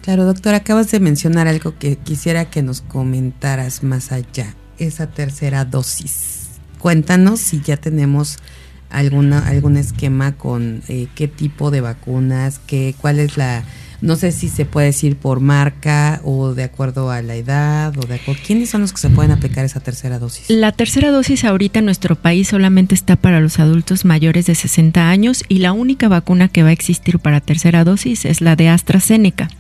Claro, 0.03 0.25
doctor, 0.25 0.55
acabas 0.55 0.93
de 0.93 1.01
mencionar 1.01 1.49
algo 1.49 1.77
que 1.77 1.97
quisiera 1.97 2.45
que 2.45 2.63
nos 2.63 2.81
comentaras 2.81 3.83
más 3.83 4.13
allá, 4.13 4.55
esa 4.79 5.09
tercera 5.09 5.65
dosis. 5.65 6.51
Cuéntanos 6.79 7.41
si 7.41 7.61
ya 7.61 7.77
tenemos 7.77 8.39
alguna 8.91 9.47
algún 9.47 9.77
esquema 9.77 10.33
con 10.33 10.83
eh, 10.89 11.09
qué 11.15 11.29
tipo 11.29 11.71
de 11.71 11.81
vacunas, 11.81 12.61
qué, 12.67 12.95
cuál 13.01 13.19
es 13.19 13.37
la 13.37 13.65
no 14.03 14.17
sé 14.17 14.33
si 14.33 14.49
se 14.49 14.65
puede 14.65 14.89
decir 14.89 15.17
por 15.17 15.41
marca 15.41 16.21
o 16.25 16.55
de 16.55 16.65
acuerdo 16.65 17.11
a 17.11 17.21
la 17.21 17.35
edad 17.35 17.97
o 17.99 18.07
de 18.07 18.15
acuerdo. 18.15 18.41
¿Quiénes 18.47 18.71
son 18.71 18.81
los 18.81 18.93
que 18.93 18.99
se 18.99 19.11
pueden 19.11 19.31
aplicar 19.31 19.65
esa 19.65 19.81
tercera 19.81 20.19
dosis? 20.19 20.49
La 20.49 20.73
tercera 20.73 21.11
dosis 21.11 21.45
ahorita 21.45 21.81
en 21.81 21.85
nuestro 21.85 22.17
país 22.17 22.49
solamente 22.49 22.95
está 22.95 23.17
para 23.17 23.41
los 23.41 23.59
adultos 23.59 24.07
mayores 24.07 24.47
de 24.47 24.55
60 24.55 25.11
años 25.11 25.45
y 25.49 25.59
la 25.59 25.73
única 25.73 26.09
vacuna 26.09 26.49
que 26.49 26.63
va 26.63 26.71
a 26.71 26.73
existir 26.73 27.19
para 27.19 27.41
tercera 27.41 27.85
dosis 27.85 28.25
es 28.25 28.41
la 28.41 28.57
de 28.57 28.71
AstraZeneca. 28.71 29.51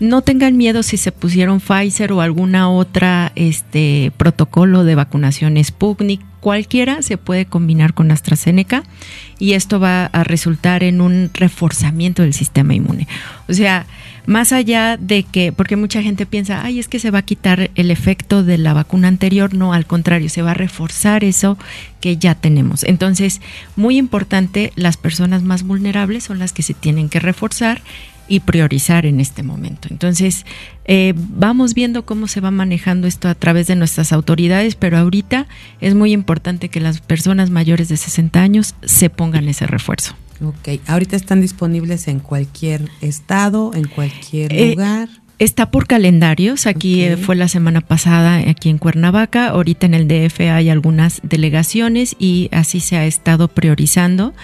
No 0.00 0.22
tengan 0.22 0.56
miedo 0.56 0.82
si 0.82 0.96
se 0.96 1.10
pusieron 1.10 1.60
Pfizer 1.60 2.12
o 2.12 2.20
alguna 2.20 2.70
otra 2.70 3.32
este 3.36 4.12
protocolo 4.16 4.84
de 4.84 4.94
vacunación 4.94 5.62
Sputnik, 5.62 6.20
cualquiera 6.40 7.02
se 7.02 7.16
puede 7.16 7.46
combinar 7.46 7.94
con 7.94 8.10
AstraZeneca 8.10 8.82
y 9.38 9.52
esto 9.52 9.80
va 9.80 10.06
a 10.06 10.24
resultar 10.24 10.82
en 10.82 11.00
un 11.00 11.30
reforzamiento 11.34 12.22
del 12.22 12.34
sistema 12.34 12.74
inmune. 12.74 13.06
O 13.48 13.54
sea, 13.54 13.86
más 14.26 14.52
allá 14.52 14.98
de 14.98 15.22
que, 15.22 15.52
porque 15.52 15.76
mucha 15.76 16.02
gente 16.02 16.26
piensa, 16.26 16.62
ay, 16.62 16.78
es 16.78 16.88
que 16.88 16.98
se 16.98 17.10
va 17.10 17.20
a 17.20 17.22
quitar 17.22 17.70
el 17.74 17.90
efecto 17.90 18.44
de 18.44 18.58
la 18.58 18.74
vacuna 18.74 19.08
anterior, 19.08 19.54
no, 19.54 19.72
al 19.72 19.86
contrario, 19.86 20.28
se 20.28 20.42
va 20.42 20.50
a 20.50 20.54
reforzar 20.54 21.24
eso 21.24 21.56
que 22.02 22.18
ya 22.18 22.34
tenemos. 22.34 22.84
Entonces, 22.84 23.40
muy 23.74 23.96
importante, 23.96 24.72
las 24.76 24.98
personas 24.98 25.42
más 25.42 25.62
vulnerables 25.62 26.24
son 26.24 26.38
las 26.38 26.52
que 26.52 26.62
se 26.62 26.74
tienen 26.74 27.08
que 27.08 27.20
reforzar 27.20 27.80
y 28.28 28.40
priorizar 28.40 29.06
en 29.06 29.20
este 29.20 29.42
momento. 29.42 29.88
Entonces, 29.90 30.44
eh, 30.84 31.14
vamos 31.16 31.74
viendo 31.74 32.04
cómo 32.04 32.28
se 32.28 32.40
va 32.40 32.50
manejando 32.50 33.06
esto 33.06 33.28
a 33.28 33.34
través 33.34 33.66
de 33.66 33.76
nuestras 33.76 34.12
autoridades, 34.12 34.74
pero 34.74 34.98
ahorita 34.98 35.46
es 35.80 35.94
muy 35.94 36.12
importante 36.12 36.68
que 36.68 36.80
las 36.80 37.00
personas 37.00 37.50
mayores 37.50 37.88
de 37.88 37.96
60 37.96 38.40
años 38.40 38.74
se 38.82 39.10
pongan 39.10 39.48
ese 39.48 39.66
refuerzo. 39.66 40.14
Ok, 40.44 40.80
ahorita 40.86 41.16
están 41.16 41.40
disponibles 41.40 42.06
en 42.06 42.20
cualquier 42.20 42.88
estado, 43.00 43.72
en 43.74 43.88
cualquier 43.88 44.52
eh, 44.52 44.70
lugar. 44.70 45.08
Está 45.38 45.70
por 45.70 45.86
calendarios, 45.86 46.66
aquí 46.66 47.02
eh, 47.02 47.16
fue 47.16 47.36
la 47.36 47.46
semana 47.46 47.80
pasada 47.80 48.38
aquí 48.50 48.70
en 48.70 48.78
Cuernavaca, 48.78 49.50
ahorita 49.50 49.86
en 49.86 49.94
el 49.94 50.08
DF 50.08 50.40
hay 50.40 50.68
algunas 50.68 51.20
delegaciones 51.22 52.16
y 52.18 52.48
así 52.50 52.80
se 52.80 52.96
ha 52.96 53.06
estado 53.06 53.46
priorizando. 53.46 54.34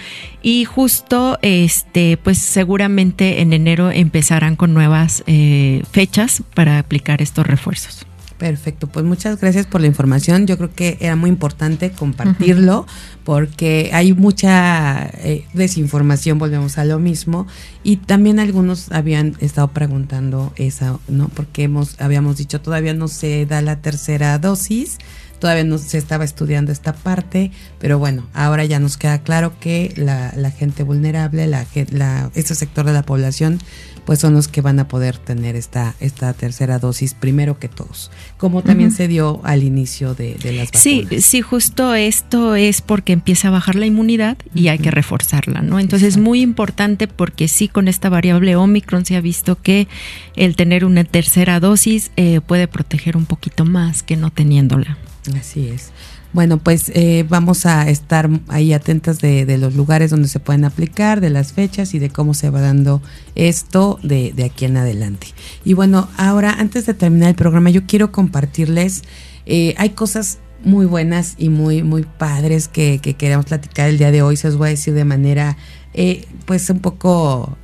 Y 0.41 0.65
justo 0.66 1.41
este 1.43 2.16
pues 2.16 2.39
seguramente 2.39 3.41
en 3.41 3.53
enero 3.53 3.91
empezarán 3.91 4.55
con 4.55 4.73
nuevas 4.73 5.25
eh, 5.27 5.83
fechas 5.91 6.45
para 6.55 6.79
aplicar 6.79 7.23
estos 7.23 7.45
refuerzos. 7.45 8.07
Perfecto, 8.39 8.89
pues 8.89 9.05
muchas 9.05 9.40
gracias 9.40 9.66
por 9.66 9.81
la 9.81 9.86
información. 9.86 10.47
Yo 10.47 10.56
creo 10.56 10.74
que 10.74 10.98
era 11.01 11.15
muy 11.15 11.31
importante 11.31 11.93
compartirlo 11.93 12.85
porque 13.23 13.90
hay 13.93 14.12
mucha 14.12 15.06
eh, 15.06 15.44
desinformación, 15.55 16.39
volvemos 16.39 16.77
a 16.77 16.85
lo 16.85 16.98
mismo, 16.98 17.47
y 17.85 17.97
también 17.98 18.40
algunos 18.40 18.90
habían 18.90 19.36
estado 19.39 19.69
preguntando 19.69 20.52
eso, 20.56 21.01
¿no? 21.06 21.28
Porque 21.28 21.62
hemos 21.65 22.01
habíamos 22.01 22.36
dicho 22.36 22.61
todavía 22.61 22.93
no 22.93 23.06
se 23.06 23.47
da 23.47 23.62
la 23.62 23.81
tercera 23.81 24.36
dosis, 24.40 24.98
todavía 25.39 25.65
no 25.65 25.78
se 25.78 25.98
estaba 25.98 26.24
estudiando 26.24 26.73
esta 26.73 26.93
parte, 26.93 27.52
pero 27.78 27.98
bueno, 27.98 28.27
ahora 28.35 28.65
ya 28.65 28.81
nos 28.81 28.97
queda 28.97 29.23
claro 29.23 29.52
que 29.61 29.94
la, 29.97 30.32
la 30.36 30.51
gente 30.51 30.82
vulnerable, 30.82 31.47
la, 31.47 31.66
la, 31.90 32.31
este 32.35 32.55
sector 32.55 32.85
de 32.85 32.94
la 32.94 33.05
población 33.05 33.61
pues 34.05 34.19
son 34.21 34.35
los 34.35 34.49
que 34.49 34.61
van 34.61 34.79
a 34.79 34.89
poder 34.89 35.19
tener 35.19 35.57
esta, 35.57 35.95
esta 36.01 36.33
tercera 36.33 36.79
dosis 36.79 37.15
primero 37.15 37.59
que 37.59 37.69
todos, 37.69 38.11
como 38.37 38.63
también 38.63 38.91
se 38.91 39.09
dio 39.09 39.41
al 39.45 39.63
inicio 39.63 40.15
de, 40.15 40.37
las 40.43 40.71
vacunas. 40.73 40.83
Sí, 40.83 41.07
sí, 41.21 41.41
justo 41.41 41.95
esto 41.95 42.55
es 42.55 42.81
porque 42.81 43.13
empieza 43.13 43.49
a 43.49 43.51
bajar 43.51 43.77
la 43.77 43.87
inmunidad 43.87 44.37
y 44.55 44.69
hay 44.69 44.79
que 44.79 44.91
reforzarla, 44.91 45.63
¿no? 45.63 45.81
Entonces 45.81 46.09
es 46.09 46.17
muy 46.17 46.41
importante 46.41 47.09
porque 47.09 47.49
sí 47.49 47.69
con 47.69 47.89
esta 47.89 48.09
variable 48.09 48.57
Omicron 48.57 49.05
se 49.05 49.17
ha 49.17 49.21
visto 49.21 49.61
que 49.61 49.89
el 50.37 50.57
tener 50.57 50.85
una 50.85 51.05
tercera 51.05 51.61
dosis 51.61 52.11
eh, 52.17 52.41
puede 52.41 52.69
proteger 52.69 53.17
un 53.17 53.27
poquito 53.27 53.65
más 53.65 54.03
que 54.03 54.17
no 54.17 54.31
teniéndola. 54.31 54.99
Así 55.39 55.69
es. 55.69 55.93
Bueno, 56.35 56.59
pues 56.59 56.90
eh, 56.97 57.24
vamos 57.28 57.65
a 57.65 57.89
estar 57.89 58.28
ahí 58.48 58.73
atentas 58.73 59.20
de, 59.20 59.56
los 59.56 59.77
lugares 59.77 60.11
donde 60.11 60.27
se 60.27 60.40
pueden 60.40 60.65
aplicar, 60.65 61.20
de 61.20 61.31
las 61.31 61.52
fechas 61.52 61.94
y 61.94 62.01
de 62.01 62.11
cómo 62.11 62.35
se 62.35 62.51
va 62.51 62.61
dando 62.61 63.01
esto 63.36 64.01
de, 64.02 64.32
de, 64.32 64.44
aquí 64.44 64.65
en 64.65 64.77
adelante. 64.77 65.28
Y 65.65 65.74
bueno, 65.74 66.09
ahora 66.16 66.56
antes 66.59 66.86
de 66.86 66.94
terminar 66.94 67.28
el 67.28 67.36
programa, 67.36 67.70
yo 67.70 67.86
quiero 67.86 68.11
compartirles, 68.11 69.05
eh, 69.47 69.74
hay 69.78 69.90
cosas 69.90 70.40
muy 70.65 70.86
buenas 70.86 71.36
y 71.39 71.51
muy, 71.51 71.85
muy 71.85 72.02
padres 72.02 72.66
que, 72.66 72.98
que, 72.98 73.15
queremos 73.15 73.47
platicar 73.47 73.89
el 73.89 73.98
día 73.98 74.11
de 74.11 74.23
hoy, 74.23 74.36
se 74.36 74.48
os 74.48 74.56
voy 74.56 74.66
a 74.66 74.70
decir 74.70 74.93
de 74.93 75.05
manera, 75.05 75.56
eh, 75.94 76.27
pues 76.47 76.69
un 76.69 76.81
poco... 76.81 77.56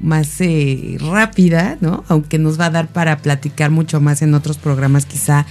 más 0.00 0.38
rápida, 1.00 1.76
¿no? 1.80 2.04
Aunque 2.06 2.38
nos 2.38 2.60
va 2.60 2.66
a 2.66 2.70
dar 2.70 2.86
para 2.86 3.16
platicar 3.16 3.72
mucho 3.72 4.00
más 4.00 4.22
en 4.22 4.32
otros 4.34 4.56
programas 4.56 5.06
quizá 5.06 5.44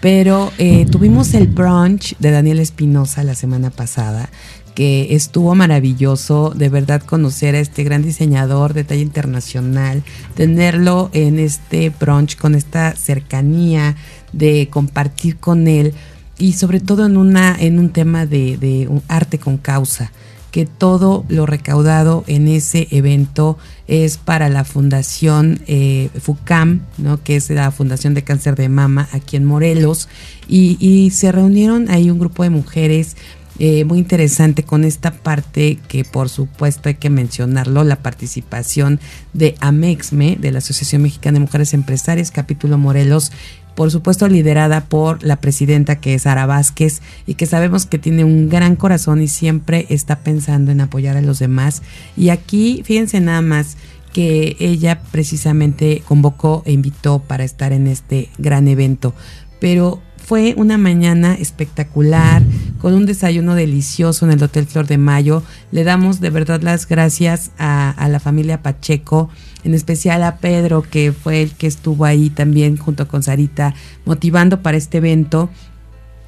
pero 0.00 0.52
eh, 0.58 0.86
tuvimos 0.90 1.34
el 1.34 1.46
brunch 1.46 2.16
de 2.18 2.30
Daniel 2.30 2.58
Espinosa 2.58 3.24
la 3.24 3.34
semana 3.34 3.70
pasada, 3.70 4.28
que 4.74 5.14
estuvo 5.14 5.54
maravilloso, 5.54 6.52
de 6.54 6.68
verdad 6.68 7.02
conocer 7.02 7.54
a 7.54 7.60
este 7.60 7.82
gran 7.82 8.02
diseñador 8.02 8.74
de 8.74 8.84
talla 8.84 9.00
internacional, 9.00 10.02
tenerlo 10.34 11.08
en 11.14 11.38
este 11.38 11.90
brunch 11.90 12.36
con 12.36 12.54
esta 12.54 12.94
cercanía 12.94 13.96
de 14.32 14.68
compartir 14.70 15.38
con 15.38 15.66
él 15.66 15.94
y 16.38 16.52
sobre 16.52 16.80
todo 16.80 17.06
en 17.06 17.16
una 17.16 17.56
en 17.58 17.78
un 17.78 17.88
tema 17.88 18.26
de, 18.26 18.58
de 18.58 18.88
arte 19.08 19.38
con 19.38 19.56
causa 19.56 20.12
que 20.56 20.64
todo 20.64 21.26
lo 21.28 21.44
recaudado 21.44 22.24
en 22.26 22.48
ese 22.48 22.88
evento 22.90 23.58
es 23.88 24.16
para 24.16 24.48
la 24.48 24.64
Fundación 24.64 25.60
eh, 25.66 26.08
FUCAM, 26.18 26.80
¿no? 26.96 27.22
que 27.22 27.36
es 27.36 27.50
la 27.50 27.70
Fundación 27.70 28.14
de 28.14 28.24
Cáncer 28.24 28.56
de 28.56 28.70
Mama 28.70 29.06
aquí 29.12 29.36
en 29.36 29.44
Morelos, 29.44 30.08
y, 30.48 31.10
se 31.12 31.30
reunieron 31.30 31.90
ahí 31.90 32.08
un 32.08 32.18
grupo 32.18 32.42
de 32.42 32.48
mujeres 32.48 33.18
eh, 33.58 33.84
muy 33.84 33.98
interesante 33.98 34.62
con 34.62 34.84
esta 34.84 35.10
parte 35.10 35.78
que 35.88 36.04
por 36.04 36.30
supuesto 36.30 36.88
hay 36.88 36.94
que 36.94 37.10
mencionarlo, 37.10 37.84
la 37.84 37.96
participación 37.96 38.98
de 39.34 39.56
AMEXME, 39.60 40.38
de 40.40 40.52
la 40.52 40.58
Asociación 40.60 41.02
Mexicana 41.02 41.34
de 41.34 41.44
Mujeres 41.44 41.74
Empresarias, 41.74 42.30
capítulo 42.30 42.78
Morelos, 42.78 43.30
por 43.76 43.90
supuesto 43.92 44.26
liderada 44.26 44.86
por 44.86 45.22
la 45.22 45.36
presidenta 45.36 46.00
que 46.00 46.14
es 46.14 46.22
Sara 46.22 46.46
Vázquez 46.46 47.02
y 47.26 47.34
que 47.34 47.46
sabemos 47.46 47.86
que 47.86 47.98
tiene 47.98 48.24
un 48.24 48.48
gran 48.48 48.74
corazón 48.74 49.22
y 49.22 49.28
siempre 49.28 49.86
está 49.90 50.20
pensando 50.20 50.72
en 50.72 50.80
apoyar 50.80 51.16
a 51.16 51.22
los 51.22 51.38
demás. 51.38 51.82
Y 52.16 52.30
aquí, 52.30 52.82
fíjense 52.84 53.20
nada 53.20 53.42
más 53.42 53.76
que 54.12 54.56
ella 54.58 55.02
precisamente 55.12 56.02
convocó 56.08 56.62
e 56.64 56.72
invitó 56.72 57.18
para 57.18 57.44
estar 57.44 57.72
en 57.72 57.86
este 57.86 58.30
gran 58.38 58.66
evento. 58.66 59.14
Pero 59.60 60.00
fue 60.26 60.54
una 60.56 60.76
mañana 60.76 61.34
espectacular, 61.34 62.42
con 62.80 62.94
un 62.94 63.06
desayuno 63.06 63.54
delicioso 63.54 64.26
en 64.26 64.32
el 64.32 64.42
Hotel 64.42 64.66
Flor 64.66 64.88
de 64.88 64.98
Mayo. 64.98 65.44
Le 65.70 65.84
damos 65.84 66.20
de 66.20 66.30
verdad 66.30 66.60
las 66.62 66.88
gracias 66.88 67.52
a, 67.58 67.90
a 67.90 68.08
la 68.08 68.18
familia 68.18 68.60
Pacheco 68.60 69.30
en 69.62 69.74
especial 69.74 70.24
a 70.24 70.38
Pedro, 70.38 70.82
que 70.82 71.12
fue 71.12 71.42
el 71.42 71.52
que 71.52 71.68
estuvo 71.68 72.04
ahí 72.04 72.30
también 72.30 72.76
junto 72.76 73.06
con 73.06 73.22
Sarita, 73.22 73.74
motivando 74.04 74.62
para 74.62 74.76
este 74.76 74.98
evento. 74.98 75.48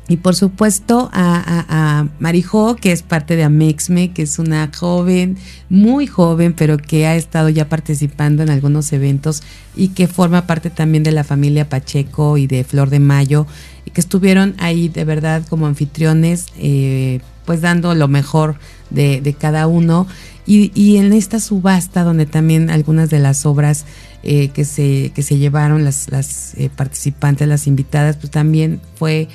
Y 0.08 0.16
por 0.16 0.34
supuesto 0.34 1.10
a, 1.12 1.64
a, 1.68 2.08
Marijó, 2.18 2.76
que 2.76 2.92
es 2.92 3.02
parte 3.02 3.36
de 3.36 3.44
Amexme, 3.44 4.12
que 4.12 4.22
es 4.22 4.38
una 4.38 4.70
joven, 4.74 5.36
muy 5.68 6.06
joven, 6.06 6.54
pero 6.54 6.78
que 6.78 7.06
ha 7.06 7.14
estado 7.14 7.50
ya 7.50 7.68
participando 7.68 8.42
en 8.42 8.48
algunos 8.48 8.90
eventos 8.94 9.42
y 9.76 9.88
que 9.88 10.08
forma 10.08 10.46
parte 10.46 10.70
también 10.70 11.04
de 11.04 11.12
la 11.12 11.24
familia 11.24 11.68
Pacheco 11.68 12.38
y 12.38 12.46
de 12.46 12.64
Flor 12.64 12.88
de 12.88 13.00
Mayo, 13.00 13.46
que 13.98 14.02
estuvieron 14.02 14.54
ahí 14.58 14.88
de 14.88 15.04
verdad 15.04 15.42
como 15.48 15.66
anfitriones, 15.66 16.46
eh, 16.56 17.18
pues 17.44 17.62
dando 17.62 17.96
lo 17.96 18.06
mejor 18.06 18.54
de, 18.90 19.34
cada 19.36 19.66
uno. 19.66 20.06
Y, 20.46 20.98
en 20.98 21.12
esta 21.12 21.40
subasta, 21.40 22.04
donde 22.04 22.24
también 22.24 22.70
algunas 22.70 23.10
de 23.10 23.18
las 23.18 23.44
obras 23.44 23.86
eh, 24.22 24.50
que, 24.50 24.64
se, 24.64 25.10
que 25.16 25.22
se 25.24 25.38
llevaron 25.38 25.82
las, 25.82 26.12
las 26.12 26.54
eh, 26.54 26.70
participantes, 26.70 27.48
las 27.48 27.66
invitadas, 27.66 28.16
pues 28.18 28.30
también 28.30 28.80
fue 28.94 29.26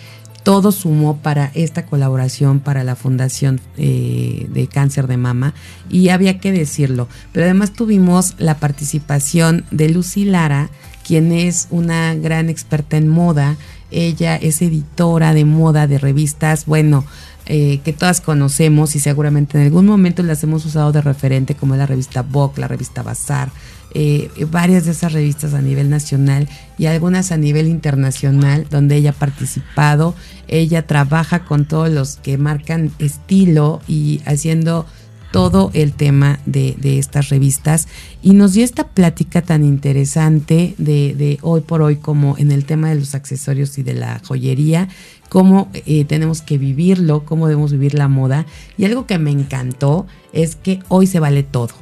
todo 0.44 0.72
sumó 0.72 1.18
para 1.18 1.52
esta 1.56 1.85
colaboración 1.85 2.60
para 2.60 2.84
la 2.84 2.95
Fundación 2.95 3.60
eh, 3.77 4.48
de 4.49 4.68
Cáncer 4.68 5.07
de 5.07 5.18
Mama 5.18 5.53
y 5.90 6.10
había 6.10 6.40
que 6.40 6.52
decirlo. 6.52 7.07
Pero 7.31 7.45
además 7.45 7.73
tuvimos 7.73 8.35
la 8.38 8.60
participación 8.60 9.65
de 9.72 9.90
Lucy 9.90 10.26
Lara, 10.26 10.69
quien 11.06 11.31
es 11.31 11.68
una 11.72 12.14
gran 12.15 12.49
experta 12.49 12.98
en 12.98 13.07
moda. 13.07 13.57
Ella 13.94 14.36
es 14.36 14.61
editora 14.61 15.34
de 15.34 15.45
moda 15.45 15.88
de 15.88 15.98
revistas, 15.98 16.65
bueno, 16.65 17.06
eh, 17.45 17.82
que 17.84 17.91
todas 17.91 18.22
conocemos 18.22 18.95
y 18.95 18.99
seguramente 18.99 19.57
en 19.57 19.65
algún 19.65 19.86
momento 19.86 20.24
las 20.24 20.44
hemos 20.44 20.65
usado 20.65 20.91
de 20.91 21.02
referente, 21.02 21.56
como 21.56 21.76
la 21.76 21.86
revista 21.86 22.22
Vogue, 22.22 22.61
la 22.61 22.70
revista 22.70 23.03
Bazar, 23.03 23.52
eh, 23.94 24.30
varias 24.49 24.86
de 24.86 24.91
esas 24.91 25.11
revistas 25.11 25.53
a 25.53 25.61
nivel 25.61 25.90
nacional 25.90 26.48
y 26.78 26.86
algunas 26.86 27.32
a 27.32 27.38
nivel 27.38 27.68
internacional, 27.68 28.65
donde 28.70 28.95
ella 28.95 29.11
ha 29.11 29.14
participado. 29.14 30.15
Ella 30.48 30.88
trabaja 30.88 31.45
con 31.45 31.65
todos 31.65 31.90
los 31.90 32.15
que 32.15 32.38
marcan 32.38 32.91
estilo 32.98 33.82
y 33.88 34.22
haciendo 34.26 34.86
todo 35.34 35.72
el 35.73 35.93
tema 35.93 36.39
de, 36.45 36.77
estas 36.99 37.30
revistas 37.30 37.88
y 38.22 38.34
nos 38.34 38.53
dio 38.53 38.64
esta 38.64 38.88
plática 38.88 39.41
tan 39.41 39.65
interesante 39.65 40.76
de, 40.77 41.15
de, 41.15 41.39
hoy 41.41 41.61
por 41.61 41.81
hoy 41.81 41.95
como 41.95 42.38
en 42.38 42.51
el 42.51 42.65
tema 42.65 42.89
de 42.89 42.99
los 42.99 43.15
accesorios 43.15 43.80
y 43.80 43.84
de 43.84 43.95
la 43.95 44.22
joyería, 44.23 44.89
cómo 45.30 45.72
eh, 45.73 46.05
tenemos 46.05 46.43
que 46.43 46.60
vivirlo, 46.60 47.26
cómo 47.26 47.47
debemos 47.47 47.72
vivir 47.72 47.95
la 47.95 48.07
moda. 48.07 48.45
Y 48.77 48.85
algo 48.85 49.07
que 49.07 49.18
me 49.18 49.31
encantó 49.31 50.05
es 50.34 50.55
que 50.55 50.81
hoy 50.88 51.07
se 51.07 51.19
vale 51.19 51.41
todo. 51.41 51.73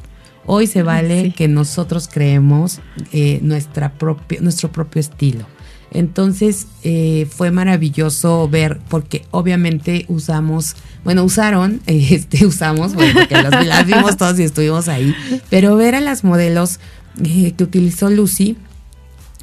Hoy 0.46 0.66
se 0.66 0.82
vale 0.82 1.34
que 1.36 1.50
nosotros 1.50 2.08
creemos 2.08 2.80
eh, 3.12 3.40
nuestra 3.44 3.92
propia, 3.96 4.40
nuestro 4.40 4.72
propio 4.72 5.02
estilo. 5.02 5.46
Entonces 5.92 6.68
eh, 6.84 7.28
fue 7.30 7.52
maravilloso 7.52 8.48
ver, 8.48 8.80
porque 8.90 9.26
obviamente 9.32 10.06
usamos, 10.08 10.76
bueno, 11.04 11.24
usaron, 11.24 11.82
este, 11.86 12.46
usamos, 12.46 12.94
bueno, 12.94 13.14
porque 13.14 13.36
las, 13.66 13.86
vimos 13.86 14.18
todos 14.18 14.40
y 14.40 14.44
estuvimos 14.44 14.88
ahí, 14.88 15.14
pero 15.50 15.76
ver 15.76 15.96
a 15.96 16.02
las 16.02 16.24
modelos 16.24 16.80
que 17.22 17.54
utilizó 17.62 18.10
Lucy, 18.10 18.56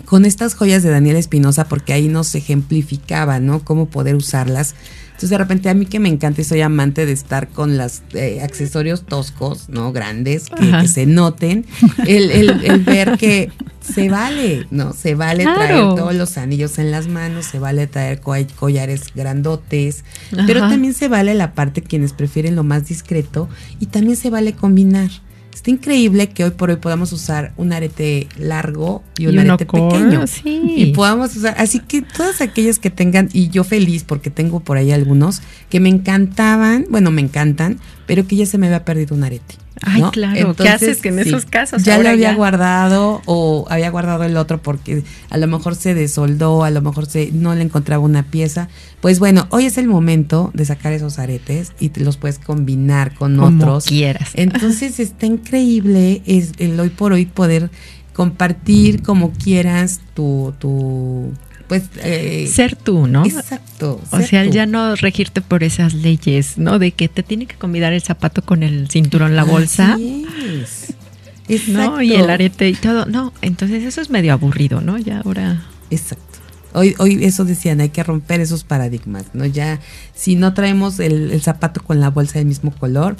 con 0.06 0.24
estas 0.24 0.54
joyas 0.54 0.82
de 0.82 0.88
Daniel 0.88 1.16
Espinosa 1.16 1.66
porque 1.68 1.92
ahí 1.92 2.08
nos 2.08 2.34
ejemplificaba, 2.34 3.40
¿no? 3.40 3.62
Cómo 3.62 3.90
poder 3.90 4.14
usarlas. 4.14 4.74
Entonces 5.18 5.30
de 5.30 5.38
repente 5.38 5.68
a 5.68 5.74
mí 5.74 5.84
que 5.84 5.98
me 5.98 6.08
encanta 6.08 6.42
y 6.42 6.44
soy 6.44 6.60
amante 6.60 7.04
de 7.04 7.10
estar 7.10 7.48
con 7.48 7.76
los 7.76 8.02
eh, 8.12 8.40
accesorios 8.40 9.02
toscos, 9.02 9.68
¿no? 9.68 9.90
Grandes, 9.90 10.48
que, 10.48 10.86
se 10.86 11.06
noten, 11.06 11.66
el, 12.06 12.30
el, 12.30 12.84
ver 12.84 13.18
que 13.18 13.50
se 13.80 14.08
vale, 14.10 14.68
¿no? 14.70 14.92
Se 14.92 15.16
vale 15.16 15.42
traer 15.42 15.96
todos 15.96 16.14
los 16.14 16.38
anillos 16.38 16.78
en 16.78 16.92
las 16.92 17.08
manos, 17.08 17.46
se 17.46 17.58
vale 17.58 17.88
traer 17.88 18.20
collares 18.20 19.12
grandotes, 19.12 20.04
pero 20.46 20.60
también 20.60 20.94
se 20.94 21.08
vale 21.08 21.34
la 21.34 21.52
parte 21.52 21.82
quienes 21.82 22.12
prefieren 22.12 22.54
lo 22.54 22.62
más 22.62 22.86
discreto 22.86 23.48
y 23.80 23.86
también 23.86 24.16
se 24.16 24.30
vale 24.30 24.52
combinar. 24.52 25.10
Está 25.58 25.72
increíble 25.72 26.28
que 26.28 26.44
hoy 26.44 26.52
por 26.52 26.70
hoy 26.70 26.76
podamos 26.76 27.12
usar 27.12 27.52
un 27.56 27.72
arete 27.72 28.28
largo 28.38 29.02
y 29.18 29.26
un 29.26 29.40
arete 29.40 29.66
pequeño. 29.66 30.24
Y 30.44 30.92
podamos 30.92 31.34
usar, 31.34 31.56
así 31.58 31.80
que 31.80 32.00
todas 32.00 32.40
aquellas 32.40 32.78
que 32.78 32.90
tengan, 32.90 33.28
y 33.32 33.48
yo 33.48 33.64
feliz 33.64 34.04
porque 34.04 34.30
tengo 34.30 34.60
por 34.60 34.76
ahí 34.76 34.92
algunos 34.92 35.42
que 35.68 35.80
me 35.80 35.88
encantaban, 35.88 36.86
bueno, 36.90 37.10
me 37.10 37.22
encantan, 37.22 37.80
pero 38.08 38.26
que 38.26 38.36
ya 38.36 38.46
se 38.46 38.56
me 38.56 38.66
había 38.68 38.86
perdido 38.86 39.14
un 39.14 39.22
arete. 39.22 39.54
Ay, 39.82 40.02
claro. 40.12 40.56
¿Qué 40.56 40.70
haces 40.70 41.02
que 41.02 41.10
en 41.10 41.18
esos 41.18 41.44
casos? 41.44 41.84
Ya 41.84 41.98
lo 41.98 42.08
había 42.08 42.34
guardado 42.34 43.20
o 43.26 43.66
había 43.68 43.90
guardado 43.90 44.24
el 44.24 44.38
otro 44.38 44.62
porque 44.62 45.04
a 45.28 45.36
lo 45.36 45.46
mejor 45.46 45.76
se 45.76 45.92
desoldó, 45.92 46.64
a 46.64 46.70
lo 46.70 46.80
mejor 46.80 47.04
se 47.04 47.30
no 47.32 47.54
le 47.54 47.60
encontraba 47.62 48.02
una 48.02 48.22
pieza. 48.22 48.68
Pues 49.02 49.18
bueno, 49.18 49.46
hoy 49.50 49.66
es 49.66 49.76
el 49.76 49.88
momento 49.88 50.50
de 50.54 50.64
sacar 50.64 50.94
esos 50.94 51.18
aretes 51.18 51.72
y 51.78 51.90
te 51.90 52.00
los 52.00 52.16
puedes 52.16 52.38
combinar 52.38 53.14
con 53.14 53.36
Como 53.36 53.58
otros. 53.62 53.84
quieras. 53.84 54.30
Entonces 54.32 54.98
está 55.00 55.26
increíble 55.26 56.22
es 56.24 56.52
el 56.56 56.80
hoy 56.80 56.88
por 56.88 57.12
hoy 57.12 57.26
poder 57.26 57.70
compartir 58.14 59.02
como 59.02 59.32
quieras 59.32 60.00
tu, 60.14 60.54
tu 60.58 61.30
pues 61.68 61.84
eh, 62.02 62.48
ser 62.50 62.76
tú, 62.76 63.06
¿no? 63.06 63.24
Exacto. 63.26 64.00
O 64.10 64.20
sea, 64.20 64.44
ya 64.46 64.64
no 64.64 64.96
regirte 64.96 65.42
por 65.42 65.62
esas 65.62 65.92
leyes, 65.92 66.56
¿no? 66.56 66.78
De 66.78 66.92
que 66.92 67.08
te 67.08 67.22
tiene 67.22 67.46
que 67.46 67.56
combinar 67.56 67.92
el 67.92 68.00
zapato 68.00 68.42
con 68.42 68.62
el 68.62 68.88
cinturón, 68.88 69.36
la 69.36 69.44
bolsa. 69.44 69.94
Así 69.94 70.26
es. 70.62 71.68
¿no? 71.68 72.02
Y 72.02 72.14
el 72.14 72.30
arete 72.30 72.68
y 72.68 72.74
todo. 72.74 73.06
No, 73.06 73.32
entonces 73.42 73.84
eso 73.84 74.00
es 74.00 74.10
medio 74.10 74.32
aburrido, 74.32 74.80
¿no? 74.80 74.98
Ya 74.98 75.20
ahora. 75.20 75.62
Exacto. 75.90 76.24
Hoy, 76.72 76.94
hoy 76.98 77.24
eso 77.24 77.44
decían, 77.44 77.80
hay 77.80 77.88
que 77.90 78.02
romper 78.02 78.40
esos 78.40 78.64
paradigmas, 78.64 79.26
¿no? 79.32 79.44
Ya, 79.46 79.80
si 80.14 80.36
no 80.36 80.54
traemos 80.54 81.00
el, 81.00 81.40
zapato 81.40 81.82
con 81.82 82.00
la 82.00 82.10
bolsa 82.10 82.38
del 82.38 82.46
mismo 82.46 82.70
color, 82.72 83.16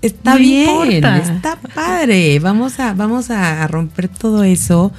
está 0.00 0.36
bien, 0.36 1.04
está 1.04 1.58
padre. 1.74 2.38
Vamos 2.38 2.78
a, 2.78 2.94
vamos 2.94 3.30
a 3.30 3.66
romper 3.66 4.08
todo 4.08 4.44
eso 4.44 4.92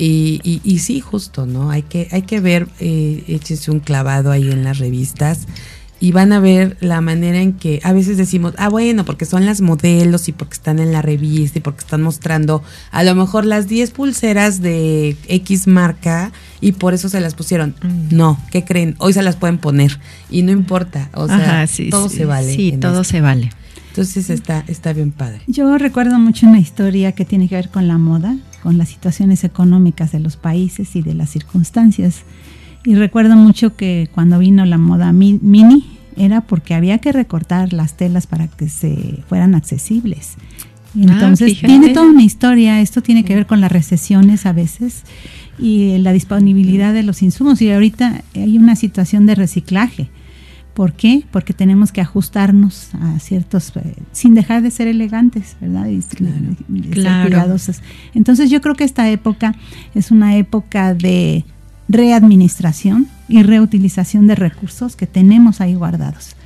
y, 0.00 0.60
y, 0.62 0.78
sí, 0.78 1.00
justo, 1.00 1.44
¿no? 1.44 1.70
Hay 1.70 1.82
que, 1.82 2.08
hay 2.12 2.22
que 2.22 2.38
ver, 2.38 2.68
eh, 2.78 3.24
échese 3.26 3.72
un 3.72 3.80
clavado 3.80 4.30
ahí 4.30 4.50
en 4.50 4.62
las 4.62 4.78
revistas 4.78 5.48
y 6.00 6.12
van 6.12 6.32
a 6.32 6.38
ver 6.38 6.76
la 6.80 7.00
manera 7.00 7.40
en 7.40 7.52
que 7.52 7.80
a 7.82 7.92
veces 7.92 8.16
decimos, 8.16 8.54
ah, 8.58 8.68
bueno, 8.68 9.04
porque 9.04 9.24
son 9.24 9.44
las 9.44 9.60
modelos 9.60 10.28
y 10.28 10.32
porque 10.32 10.54
están 10.54 10.78
en 10.78 10.92
la 10.92 11.02
revista 11.02 11.58
y 11.58 11.62
porque 11.62 11.80
están 11.80 12.02
mostrando 12.02 12.62
a 12.92 13.02
lo 13.02 13.16
mejor 13.16 13.44
las 13.44 13.66
10 13.66 13.90
pulseras 13.90 14.62
de 14.62 15.16
X 15.26 15.66
marca 15.66 16.30
y 16.60 16.72
por 16.72 16.94
eso 16.94 17.08
se 17.08 17.20
las 17.20 17.34
pusieron. 17.34 17.74
Mm. 17.82 18.16
No, 18.16 18.40
¿qué 18.52 18.64
creen? 18.64 18.94
Hoy 18.98 19.12
se 19.12 19.22
las 19.22 19.34
pueden 19.34 19.58
poner 19.58 19.98
y 20.30 20.42
no 20.42 20.52
importa, 20.52 21.10
o 21.14 21.26
sea, 21.26 21.66
todo 21.90 22.08
se 22.08 22.24
vale. 22.24 22.54
Sí, 22.54 22.76
todo 22.80 23.02
se 23.02 23.20
vale. 23.20 23.50
Entonces 23.88 24.30
está, 24.30 24.62
está 24.68 24.92
bien 24.92 25.10
padre. 25.10 25.40
Yo 25.48 25.76
recuerdo 25.76 26.20
mucho 26.20 26.46
una 26.46 26.60
historia 26.60 27.10
que 27.10 27.24
tiene 27.24 27.48
que 27.48 27.56
ver 27.56 27.68
con 27.68 27.88
la 27.88 27.98
moda 27.98 28.36
con 28.62 28.78
las 28.78 28.88
situaciones 28.88 29.44
económicas 29.44 30.12
de 30.12 30.20
los 30.20 30.36
países 30.36 30.96
y 30.96 31.02
de 31.02 31.14
las 31.14 31.30
circunstancias. 31.30 32.22
Y 32.84 32.94
recuerdo 32.94 33.36
mucho 33.36 33.76
que 33.76 34.08
cuando 34.14 34.38
vino 34.38 34.64
la 34.64 34.78
moda 34.78 35.12
mini 35.12 35.84
era 36.16 36.40
porque 36.40 36.74
había 36.74 36.98
que 36.98 37.12
recortar 37.12 37.72
las 37.72 37.96
telas 37.96 38.26
para 38.26 38.48
que 38.48 38.68
se 38.68 39.22
fueran 39.28 39.54
accesibles. 39.54 40.34
Ah, 40.94 41.00
entonces 41.00 41.60
tiene 41.60 41.90
toda 41.90 42.06
una 42.06 42.22
historia, 42.22 42.80
esto 42.80 43.02
tiene 43.02 43.24
que 43.24 43.34
ver 43.34 43.46
con 43.46 43.60
las 43.60 43.70
recesiones 43.70 44.46
a 44.46 44.52
veces 44.52 45.04
y 45.58 45.98
la 45.98 46.12
disponibilidad 46.12 46.94
de 46.94 47.02
los 47.02 47.22
insumos 47.22 47.60
y 47.60 47.70
ahorita 47.70 48.22
hay 48.34 48.56
una 48.56 48.74
situación 48.74 49.26
de 49.26 49.34
reciclaje 49.34 50.08
¿Por 50.78 50.92
qué? 50.92 51.24
Porque 51.32 51.52
tenemos 51.52 51.90
que 51.90 52.00
ajustarnos 52.00 52.90
a 52.94 53.18
ciertos, 53.18 53.72
eh, 53.74 53.94
sin 54.12 54.34
dejar 54.34 54.62
de 54.62 54.70
ser 54.70 54.86
elegantes, 54.86 55.56
¿verdad? 55.60 55.88
Y, 55.88 55.98
claro, 56.90 57.56
Entonces 58.14 58.48
yo 58.48 58.60
creo 58.60 58.76
que 58.76 58.84
esta 58.84 59.10
época 59.10 59.56
es 59.96 60.12
una 60.12 60.36
época 60.36 60.94
de 60.94 61.44
readministración 61.88 63.08
y 63.28 63.42
reutilización 63.42 64.28
de 64.28 64.36
recursos 64.36 64.94
que 64.94 65.08
tenemos 65.08 65.60
ahí 65.60 65.74
guardados. 65.74 66.36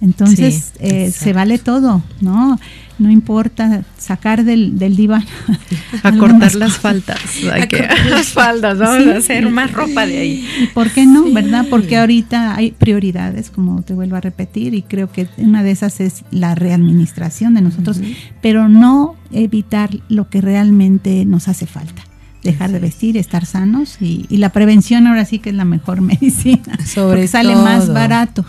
Entonces 0.00 0.72
eh, 0.80 1.10
se 1.10 1.32
vale 1.32 1.58
todo, 1.58 2.02
¿no? 2.20 2.58
No 2.98 3.10
importa 3.10 3.84
sacar 3.98 4.44
del, 4.44 4.78
del 4.78 4.96
diván. 4.96 5.24
A 6.02 6.12
cortar 6.12 6.54
las 6.54 6.78
faltas. 6.78 7.18
las 8.08 8.28
faldas, 8.28 8.78
vamos 8.78 9.06
a 9.08 9.16
hacer 9.16 9.48
más 9.50 9.72
ropa 9.72 10.06
de 10.06 10.18
ahí. 10.18 10.48
¿Y 10.62 10.66
por 10.68 10.90
qué 10.90 11.06
no, 11.06 11.32
verdad? 11.32 11.66
Porque 11.70 11.96
ahorita 11.96 12.54
hay 12.54 12.72
prioridades, 12.72 13.50
como 13.50 13.82
te 13.82 13.94
vuelvo 13.94 14.16
a 14.16 14.20
repetir, 14.20 14.74
y 14.74 14.82
creo 14.82 15.10
que 15.10 15.26
una 15.38 15.62
de 15.62 15.70
esas 15.70 16.00
es 16.00 16.24
la 16.30 16.54
readministración 16.54 17.54
de 17.54 17.62
nosotros, 17.62 18.00
pero 18.42 18.68
no 18.68 19.16
evitar 19.32 19.90
lo 20.08 20.28
que 20.28 20.40
realmente 20.40 21.24
nos 21.24 21.48
hace 21.48 21.66
falta 21.66 22.04
dejar 22.42 22.70
de 22.72 22.78
vestir, 22.78 23.16
estar 23.16 23.46
sanos 23.46 23.96
y, 24.00 24.26
la 24.36 24.50
prevención 24.50 25.06
ahora 25.06 25.24
sí 25.24 25.38
que 25.38 25.48
es 25.48 25.56
la 25.56 25.64
mejor 25.64 26.00
medicina. 26.02 26.78
Sobre 26.84 27.26
sale 27.26 27.56
más 27.56 27.90
barato 27.90 28.44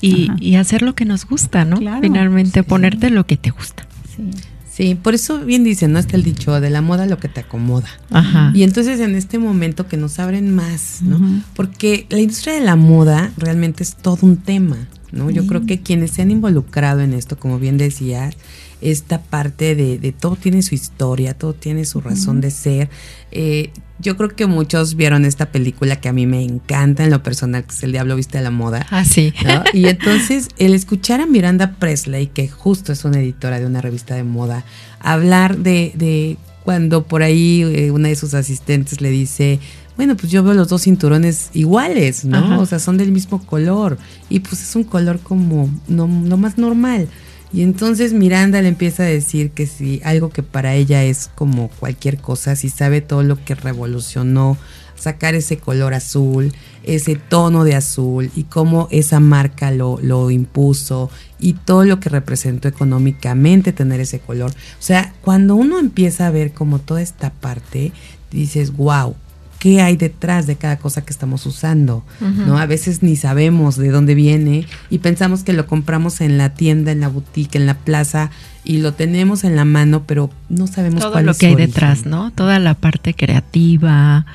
y, 0.00 0.56
hacer 0.56 0.82
lo 0.82 0.94
que 0.94 1.04
nos 1.04 1.26
gusta, 1.26 1.64
¿no? 1.64 1.78
Finalmente 2.00 2.62
ponerte 2.62 3.10
lo 3.10 3.26
que 3.26 3.36
te 3.36 3.50
gusta. 3.50 3.86
Sí. 4.16 4.30
Sí, 4.78 4.94
por 4.94 5.12
eso 5.12 5.40
bien 5.40 5.64
dicen, 5.64 5.90
¿no? 5.90 5.98
Está 5.98 6.16
el 6.16 6.22
dicho 6.22 6.60
de 6.60 6.70
la 6.70 6.82
moda 6.82 7.04
lo 7.06 7.18
que 7.18 7.26
te 7.26 7.40
acomoda. 7.40 7.88
Ajá. 8.12 8.52
Y 8.54 8.62
entonces 8.62 9.00
en 9.00 9.16
este 9.16 9.40
momento 9.40 9.88
que 9.88 9.96
nos 9.96 10.20
abren 10.20 10.54
más, 10.54 11.02
¿no? 11.02 11.18
Porque 11.56 12.06
la 12.10 12.20
industria 12.20 12.54
de 12.54 12.60
la 12.60 12.76
moda 12.76 13.32
realmente 13.36 13.82
es 13.82 13.96
todo 13.96 14.18
un 14.22 14.36
tema, 14.36 14.76
¿no? 15.10 15.30
Yo 15.30 15.48
creo 15.48 15.66
que 15.66 15.80
quienes 15.80 16.12
se 16.12 16.22
han 16.22 16.30
involucrado 16.30 17.00
en 17.00 17.12
esto, 17.12 17.36
como 17.36 17.58
bien 17.58 17.76
decías, 17.76 18.36
esta 18.80 19.20
parte 19.20 19.74
de, 19.74 19.98
de 19.98 20.12
todo 20.12 20.36
tiene 20.36 20.62
su 20.62 20.74
historia, 20.74 21.34
todo 21.34 21.52
tiene 21.52 21.84
su 21.84 22.00
razón 22.00 22.40
de 22.40 22.50
ser. 22.50 22.88
Eh, 23.30 23.70
yo 24.00 24.16
creo 24.16 24.28
que 24.28 24.46
muchos 24.46 24.94
vieron 24.94 25.24
esta 25.24 25.50
película 25.50 25.96
que 25.96 26.08
a 26.08 26.12
mí 26.12 26.26
me 26.26 26.42
encanta 26.42 27.02
en 27.02 27.10
lo 27.10 27.22
personal, 27.22 27.64
que 27.64 27.72
es 27.72 27.82
El 27.82 27.92
Diablo 27.92 28.14
Viste 28.14 28.38
a 28.38 28.42
la 28.42 28.50
Moda. 28.50 28.86
Ah, 28.90 29.04
sí. 29.04 29.34
Y 29.72 29.86
entonces, 29.86 30.48
el 30.58 30.74
escuchar 30.74 31.20
a 31.20 31.26
Miranda 31.26 31.72
Presley, 31.78 32.28
que 32.28 32.48
justo 32.48 32.92
es 32.92 33.04
una 33.04 33.18
editora 33.18 33.58
de 33.58 33.66
una 33.66 33.80
revista 33.80 34.14
de 34.14 34.22
moda, 34.22 34.64
hablar 35.00 35.58
de, 35.58 35.92
de 35.96 36.36
cuando 36.64 37.04
por 37.04 37.22
ahí 37.22 37.62
eh, 37.62 37.90
una 37.90 38.08
de 38.08 38.14
sus 38.14 38.34
asistentes 38.34 39.00
le 39.00 39.10
dice, 39.10 39.58
bueno, 39.96 40.16
pues 40.16 40.30
yo 40.30 40.44
veo 40.44 40.54
los 40.54 40.68
dos 40.68 40.82
cinturones 40.82 41.50
iguales, 41.54 42.24
¿no? 42.24 42.60
O 42.60 42.66
sea, 42.66 42.78
son 42.78 42.98
del 42.98 43.10
mismo 43.10 43.44
color. 43.44 43.98
Y 44.28 44.40
pues 44.40 44.62
es 44.62 44.76
un 44.76 44.84
color 44.84 45.18
como 45.18 45.68
no, 45.88 46.06
no 46.06 46.36
más 46.36 46.56
normal. 46.56 47.08
Y 47.52 47.62
entonces 47.62 48.12
Miranda 48.12 48.60
le 48.60 48.68
empieza 48.68 49.04
a 49.04 49.06
decir 49.06 49.50
que 49.52 49.66
si 49.66 50.00
algo 50.04 50.30
que 50.30 50.42
para 50.42 50.74
ella 50.74 51.04
es 51.04 51.30
como 51.34 51.68
cualquier 51.68 52.18
cosa, 52.18 52.56
si 52.56 52.68
sabe 52.68 53.00
todo 53.00 53.22
lo 53.22 53.42
que 53.42 53.54
revolucionó 53.54 54.58
sacar 54.96 55.34
ese 55.34 55.58
color 55.58 55.94
azul, 55.94 56.52
ese 56.82 57.16
tono 57.16 57.64
de 57.64 57.74
azul 57.74 58.30
y 58.34 58.44
cómo 58.44 58.88
esa 58.90 59.20
marca 59.20 59.70
lo, 59.70 59.98
lo 60.02 60.30
impuso 60.30 61.10
y 61.38 61.54
todo 61.54 61.84
lo 61.84 62.00
que 62.00 62.08
representó 62.08 62.68
económicamente 62.68 63.72
tener 63.72 64.00
ese 64.00 64.18
color. 64.18 64.50
O 64.50 64.82
sea, 64.82 65.14
cuando 65.22 65.54
uno 65.54 65.78
empieza 65.78 66.26
a 66.26 66.30
ver 66.30 66.52
como 66.52 66.80
toda 66.80 67.00
esta 67.00 67.30
parte, 67.30 67.92
dices, 68.30 68.76
wow, 68.76 69.14
qué 69.58 69.80
hay 69.80 69.96
detrás 69.96 70.46
de 70.46 70.56
cada 70.56 70.78
cosa 70.78 71.04
que 71.04 71.12
estamos 71.12 71.44
usando, 71.46 72.04
¿no? 72.20 72.58
A 72.58 72.66
veces 72.66 73.02
ni 73.02 73.16
sabemos 73.16 73.76
de 73.76 73.90
dónde 73.90 74.14
viene 74.14 74.66
y 74.88 74.98
pensamos 74.98 75.42
que 75.42 75.52
lo 75.52 75.66
compramos 75.66 76.20
en 76.20 76.38
la 76.38 76.54
tienda, 76.54 76.92
en 76.92 77.00
la 77.00 77.08
boutique, 77.08 77.56
en 77.56 77.66
la 77.66 77.74
plaza 77.74 78.30
y 78.64 78.78
lo 78.78 78.94
tenemos 78.94 79.44
en 79.44 79.56
la 79.56 79.64
mano, 79.64 80.04
pero 80.06 80.30
no 80.48 80.66
sabemos 80.66 81.00
todo 81.00 81.20
lo 81.22 81.34
que 81.34 81.46
hay 81.46 81.54
detrás, 81.56 82.06
¿no? 82.06 82.30
Toda 82.30 82.58
la 82.58 82.74
parte 82.74 83.14
creativa, 83.14 84.26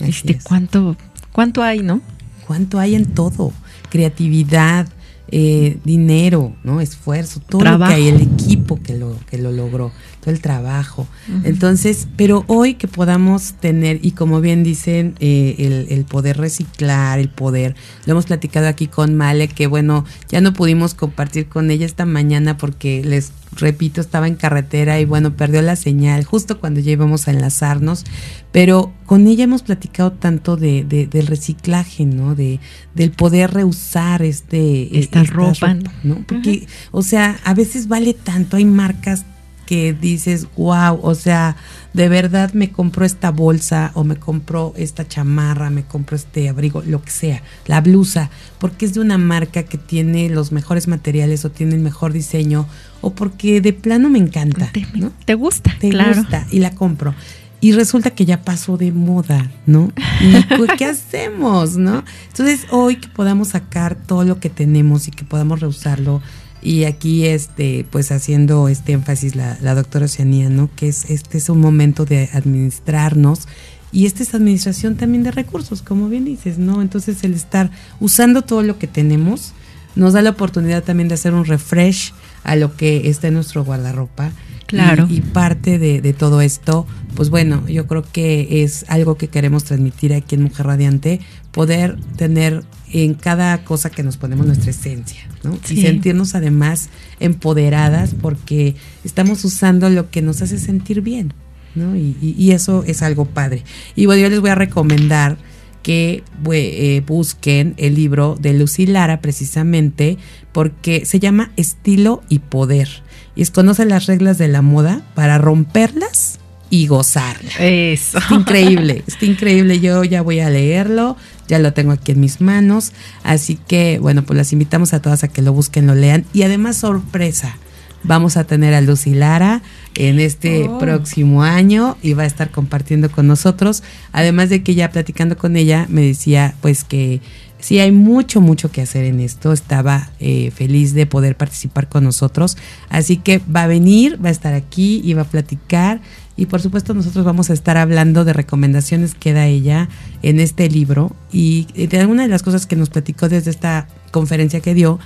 este, 0.00 0.38
cuánto 0.42 0.96
cuánto 1.32 1.62
hay, 1.62 1.80
¿no? 1.80 2.00
Cuánto 2.46 2.78
hay 2.78 2.94
en 2.94 3.06
todo, 3.06 3.52
creatividad, 3.90 4.88
eh, 5.32 5.78
dinero, 5.84 6.54
¿no? 6.64 6.80
Esfuerzo, 6.80 7.40
todo 7.40 7.62
lo 7.62 7.78
que 7.78 7.84
hay, 7.84 8.08
el 8.08 8.20
equipo 8.20 8.80
que 8.82 8.96
lo, 8.96 9.16
que 9.30 9.38
lo 9.38 9.52
logró, 9.52 9.92
todo 10.20 10.32
el 10.32 10.40
trabajo. 10.40 11.06
Entonces, 11.44 12.08
pero 12.16 12.44
hoy 12.48 12.74
que 12.74 12.88
podamos 12.88 13.54
tener, 13.54 14.00
y 14.02 14.12
como 14.12 14.40
bien 14.40 14.64
dicen, 14.64 15.14
eh, 15.20 15.54
el, 15.58 15.86
el, 15.90 16.04
poder 16.04 16.36
reciclar, 16.38 17.18
el 17.18 17.28
poder, 17.28 17.76
lo 18.06 18.12
hemos 18.12 18.26
platicado 18.26 18.66
aquí 18.66 18.86
con 18.86 19.14
Male, 19.14 19.48
que 19.48 19.66
bueno, 19.66 20.04
ya 20.28 20.40
no 20.40 20.52
pudimos 20.52 20.94
compartir 20.94 21.48
con 21.48 21.70
ella 21.70 21.86
esta 21.86 22.06
mañana 22.06 22.56
porque 22.56 23.02
les 23.04 23.32
repito, 23.60 24.00
estaba 24.00 24.26
en 24.26 24.34
carretera 24.34 25.00
y 25.00 25.04
bueno, 25.04 25.36
perdió 25.36 25.62
la 25.62 25.76
señal 25.76 26.24
justo 26.24 26.58
cuando 26.58 26.80
ya 26.80 26.92
íbamos 26.92 27.28
a 27.28 27.30
enlazarnos, 27.30 28.04
pero 28.52 28.92
con 29.06 29.26
ella 29.26 29.44
hemos 29.44 29.62
platicado 29.62 30.12
tanto 30.12 30.56
de, 30.56 30.84
del 30.84 31.26
reciclaje, 31.26 32.04
¿no? 32.04 32.34
De, 32.34 32.60
del 32.94 33.12
poder 33.12 33.52
reusar 33.52 34.22
este, 34.22 34.98
esta, 34.98 35.22
ropa, 35.24 35.76
¿no? 36.02 36.24
Porque, 36.26 36.66
o 36.90 37.02
sea, 37.02 37.38
a 37.44 37.54
veces 37.54 37.88
vale 37.88 38.14
tanto, 38.14 38.56
hay 38.56 38.64
marcas 38.64 39.24
que 39.70 39.92
dices, 39.92 40.48
wow, 40.56 40.98
o 41.00 41.14
sea, 41.14 41.54
de 41.92 42.08
verdad 42.08 42.52
me 42.54 42.72
compro 42.72 43.04
esta 43.04 43.30
bolsa 43.30 43.92
o 43.94 44.02
me 44.02 44.16
compro 44.16 44.74
esta 44.76 45.06
chamarra, 45.06 45.70
me 45.70 45.84
compro 45.84 46.16
este 46.16 46.48
abrigo, 46.48 46.82
lo 46.84 47.00
que 47.02 47.12
sea, 47.12 47.42
la 47.66 47.80
blusa, 47.80 48.30
porque 48.58 48.84
es 48.84 48.94
de 48.94 49.00
una 49.00 49.16
marca 49.16 49.62
que 49.62 49.78
tiene 49.78 50.28
los 50.28 50.50
mejores 50.50 50.88
materiales 50.88 51.44
o 51.44 51.52
tiene 51.52 51.76
el 51.76 51.82
mejor 51.82 52.12
diseño 52.12 52.66
o 53.00 53.10
porque 53.14 53.60
de 53.60 53.72
plano 53.72 54.08
me 54.08 54.18
encanta. 54.18 54.70
Te, 54.72 54.86
¿no? 54.94 55.12
te 55.24 55.34
gusta, 55.34 55.74
te 55.78 55.90
gusta 55.90 56.46
y 56.50 56.58
la 56.58 56.74
compro. 56.74 57.14
Y 57.62 57.72
resulta 57.72 58.10
que 58.10 58.24
ya 58.24 58.42
pasó 58.42 58.78
de 58.78 58.90
moda, 58.90 59.50
¿no? 59.66 59.92
¿Y 60.20 60.76
qué 60.78 60.84
hacemos, 60.86 61.76
no? 61.76 62.04
Entonces, 62.28 62.66
hoy 62.70 62.96
que 62.96 63.08
podamos 63.08 63.48
sacar 63.48 63.96
todo 63.96 64.24
lo 64.24 64.40
que 64.40 64.48
tenemos 64.48 65.08
y 65.08 65.10
que 65.10 65.24
podamos 65.24 65.60
reusarlo, 65.60 66.22
y 66.62 66.84
aquí 66.84 67.26
este 67.26 67.86
pues 67.90 68.12
haciendo 68.12 68.68
este 68.68 68.92
énfasis 68.92 69.34
la, 69.34 69.58
la 69.62 69.74
doctora 69.74 70.06
Oceanía, 70.06 70.50
¿no? 70.50 70.70
Que 70.76 70.88
es 70.88 71.10
este 71.10 71.38
es 71.38 71.48
un 71.48 71.60
momento 71.60 72.04
de 72.04 72.28
administrarnos 72.32 73.48
y 73.92 74.06
esta 74.06 74.22
es 74.22 74.34
administración 74.34 74.96
también 74.96 75.22
de 75.22 75.32
recursos, 75.32 75.82
como 75.82 76.08
bien 76.08 76.24
dices, 76.24 76.58
¿no? 76.58 76.82
Entonces 76.82 77.24
el 77.24 77.34
estar 77.34 77.70
usando 77.98 78.42
todo 78.42 78.62
lo 78.62 78.78
que 78.78 78.86
tenemos 78.86 79.52
nos 79.96 80.12
da 80.12 80.22
la 80.22 80.30
oportunidad 80.30 80.84
también 80.84 81.08
de 81.08 81.14
hacer 81.14 81.34
un 81.34 81.44
refresh 81.44 82.12
a 82.44 82.56
lo 82.56 82.76
que 82.76 83.08
está 83.08 83.28
en 83.28 83.34
nuestro 83.34 83.64
guardarropa. 83.64 84.32
Claro. 84.66 85.06
Y, 85.10 85.16
y 85.16 85.20
parte 85.20 85.78
de, 85.78 86.00
de, 86.00 86.12
todo 86.12 86.40
esto, 86.40 86.86
pues 87.16 87.28
bueno, 87.28 87.66
yo 87.66 87.88
creo 87.88 88.04
que 88.04 88.62
es 88.62 88.84
algo 88.88 89.16
que 89.16 89.26
queremos 89.26 89.64
transmitir 89.64 90.14
aquí 90.14 90.36
en 90.36 90.42
Mujer 90.42 90.66
Radiante, 90.66 91.20
poder 91.50 91.98
tener 92.16 92.62
en 92.92 93.14
cada 93.14 93.64
cosa 93.64 93.90
que 93.90 94.04
nos 94.04 94.16
ponemos 94.16 94.46
nuestra 94.46 94.70
esencia, 94.70 95.20
¿no? 95.42 95.58
Sí. 95.64 95.78
Y 95.78 95.82
sentirnos 95.82 96.36
además 96.36 96.88
empoderadas 97.18 98.14
porque 98.20 98.76
estamos 99.04 99.44
usando 99.44 99.90
lo 99.90 100.10
que 100.10 100.22
nos 100.22 100.40
hace 100.40 100.58
sentir 100.58 101.00
bien, 101.00 101.34
¿no? 101.74 101.96
Y, 101.96 102.16
y, 102.20 102.34
y 102.38 102.52
eso 102.52 102.84
es 102.86 103.02
algo 103.02 103.24
padre. 103.24 103.64
Y 103.96 104.06
bueno, 104.06 104.22
yo 104.22 104.28
les 104.28 104.40
voy 104.40 104.50
a 104.50 104.54
recomendar 104.54 105.36
que 105.82 106.22
eh, 106.52 107.02
busquen 107.06 107.74
el 107.76 107.94
libro 107.94 108.36
de 108.38 108.54
Lucy 108.54 108.86
Lara 108.86 109.20
precisamente 109.20 110.18
porque 110.52 111.04
se 111.06 111.20
llama 111.20 111.52
Estilo 111.56 112.22
y 112.28 112.40
Poder. 112.40 112.88
Y 113.36 113.42
es 113.42 113.50
conoce 113.50 113.84
las 113.84 114.06
reglas 114.06 114.38
de 114.38 114.48
la 114.48 114.62
moda 114.62 115.02
para 115.14 115.38
romperlas 115.38 116.38
y 116.70 116.86
gozarla. 116.86 117.50
Eso. 117.58 118.18
Está 118.18 118.34
increíble, 118.34 119.02
está 119.06 119.26
increíble. 119.26 119.80
Yo 119.80 120.04
ya 120.04 120.22
voy 120.22 120.40
a 120.40 120.50
leerlo, 120.50 121.16
ya 121.48 121.58
lo 121.58 121.72
tengo 121.72 121.92
aquí 121.92 122.12
en 122.12 122.20
mis 122.20 122.40
manos. 122.40 122.92
Así 123.24 123.56
que, 123.56 123.98
bueno, 123.98 124.22
pues 124.22 124.36
las 124.36 124.52
invitamos 124.52 124.94
a 124.94 125.02
todas 125.02 125.24
a 125.24 125.28
que 125.28 125.42
lo 125.42 125.52
busquen, 125.52 125.86
lo 125.86 125.94
lean. 125.94 126.24
Y 126.32 126.42
además, 126.42 126.76
sorpresa, 126.76 127.58
vamos 128.02 128.36
a 128.36 128.44
tener 128.44 128.74
a 128.74 128.80
Lucy 128.80 129.14
Lara 129.14 129.62
en 129.94 130.20
este 130.20 130.68
oh. 130.68 130.78
próximo 130.78 131.42
año 131.42 131.96
y 132.02 132.14
va 132.14 132.24
a 132.24 132.26
estar 132.26 132.50
compartiendo 132.50 133.10
con 133.10 133.26
nosotros. 133.26 133.82
Además 134.12 134.48
de 134.48 134.62
que 134.62 134.74
ya 134.74 134.90
platicando 134.90 135.36
con 135.36 135.56
ella 135.56 135.86
me 135.88 136.02
decía 136.02 136.54
pues 136.60 136.84
que 136.84 137.20
sí 137.60 137.78
hay 137.78 137.92
mucho, 137.92 138.40
mucho 138.40 138.70
que 138.70 138.82
hacer 138.82 139.04
en 139.04 139.20
esto. 139.20 139.52
Estaba 139.52 140.10
eh, 140.18 140.50
feliz 140.50 140.94
de 140.94 141.06
poder 141.06 141.36
participar 141.36 141.88
con 141.88 142.04
nosotros. 142.04 142.56
Así 142.88 143.16
que 143.16 143.38
va 143.38 143.64
a 143.64 143.66
venir, 143.66 144.22
va 144.22 144.28
a 144.28 144.32
estar 144.32 144.54
aquí 144.54 145.00
y 145.04 145.14
va 145.14 145.22
a 145.22 145.26
platicar. 145.26 146.00
Y 146.36 146.46
por 146.46 146.62
supuesto 146.62 146.94
nosotros 146.94 147.24
vamos 147.24 147.50
a 147.50 147.52
estar 147.52 147.76
hablando 147.76 148.24
de 148.24 148.32
recomendaciones 148.32 149.14
que 149.14 149.34
da 149.34 149.46
ella 149.46 149.88
en 150.22 150.40
este 150.40 150.70
libro 150.70 151.14
y 151.30 151.66
de 151.74 151.98
algunas 151.98 152.26
de 152.26 152.30
las 152.30 152.42
cosas 152.42 152.66
que 152.66 152.76
nos 152.76 152.88
platicó 152.88 153.28
desde 153.28 153.50
esta 153.50 153.88
conferencia 154.10 154.60
que 154.60 154.72
dio 154.72 154.98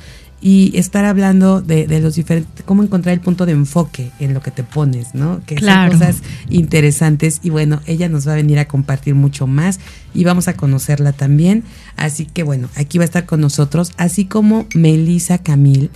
y 0.44 0.76
estar 0.76 1.06
hablando 1.06 1.62
de, 1.62 1.86
de, 1.86 2.00
los 2.00 2.16
diferentes, 2.16 2.62
cómo 2.66 2.82
encontrar 2.82 3.14
el 3.14 3.20
punto 3.20 3.46
de 3.46 3.52
enfoque 3.52 4.10
en 4.20 4.34
lo 4.34 4.42
que 4.42 4.50
te 4.50 4.62
pones, 4.62 5.14
¿no? 5.14 5.40
Que 5.46 5.54
claro. 5.54 5.92
son 5.92 6.00
cosas 6.00 6.22
interesantes 6.50 7.40
y 7.42 7.48
bueno, 7.48 7.80
ella 7.86 8.10
nos 8.10 8.28
va 8.28 8.32
a 8.32 8.36
venir 8.36 8.58
a 8.58 8.66
compartir 8.66 9.14
mucho 9.14 9.46
más 9.46 9.80
y 10.12 10.24
vamos 10.24 10.46
a 10.46 10.52
conocerla 10.52 11.14
también. 11.14 11.64
Así 11.96 12.26
que 12.26 12.42
bueno, 12.42 12.68
aquí 12.76 12.98
va 12.98 13.04
a 13.04 13.06
estar 13.06 13.24
con 13.24 13.40
nosotros, 13.40 13.92
así 13.96 14.26
como 14.26 14.66
Melissa 14.74 15.38
Camil, 15.38 15.90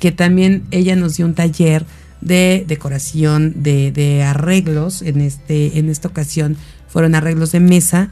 que 0.00 0.10
también 0.10 0.64
ella 0.72 0.96
nos 0.96 1.16
dio 1.16 1.24
un 1.24 1.34
taller 1.34 1.86
de 2.20 2.64
decoración, 2.66 3.62
de, 3.62 3.92
de 3.92 4.24
arreglos, 4.24 5.02
en, 5.02 5.20
este, 5.20 5.78
en 5.78 5.88
esta 5.88 6.08
ocasión 6.08 6.56
fueron 6.88 7.14
arreglos 7.14 7.52
de 7.52 7.60
mesa 7.60 8.10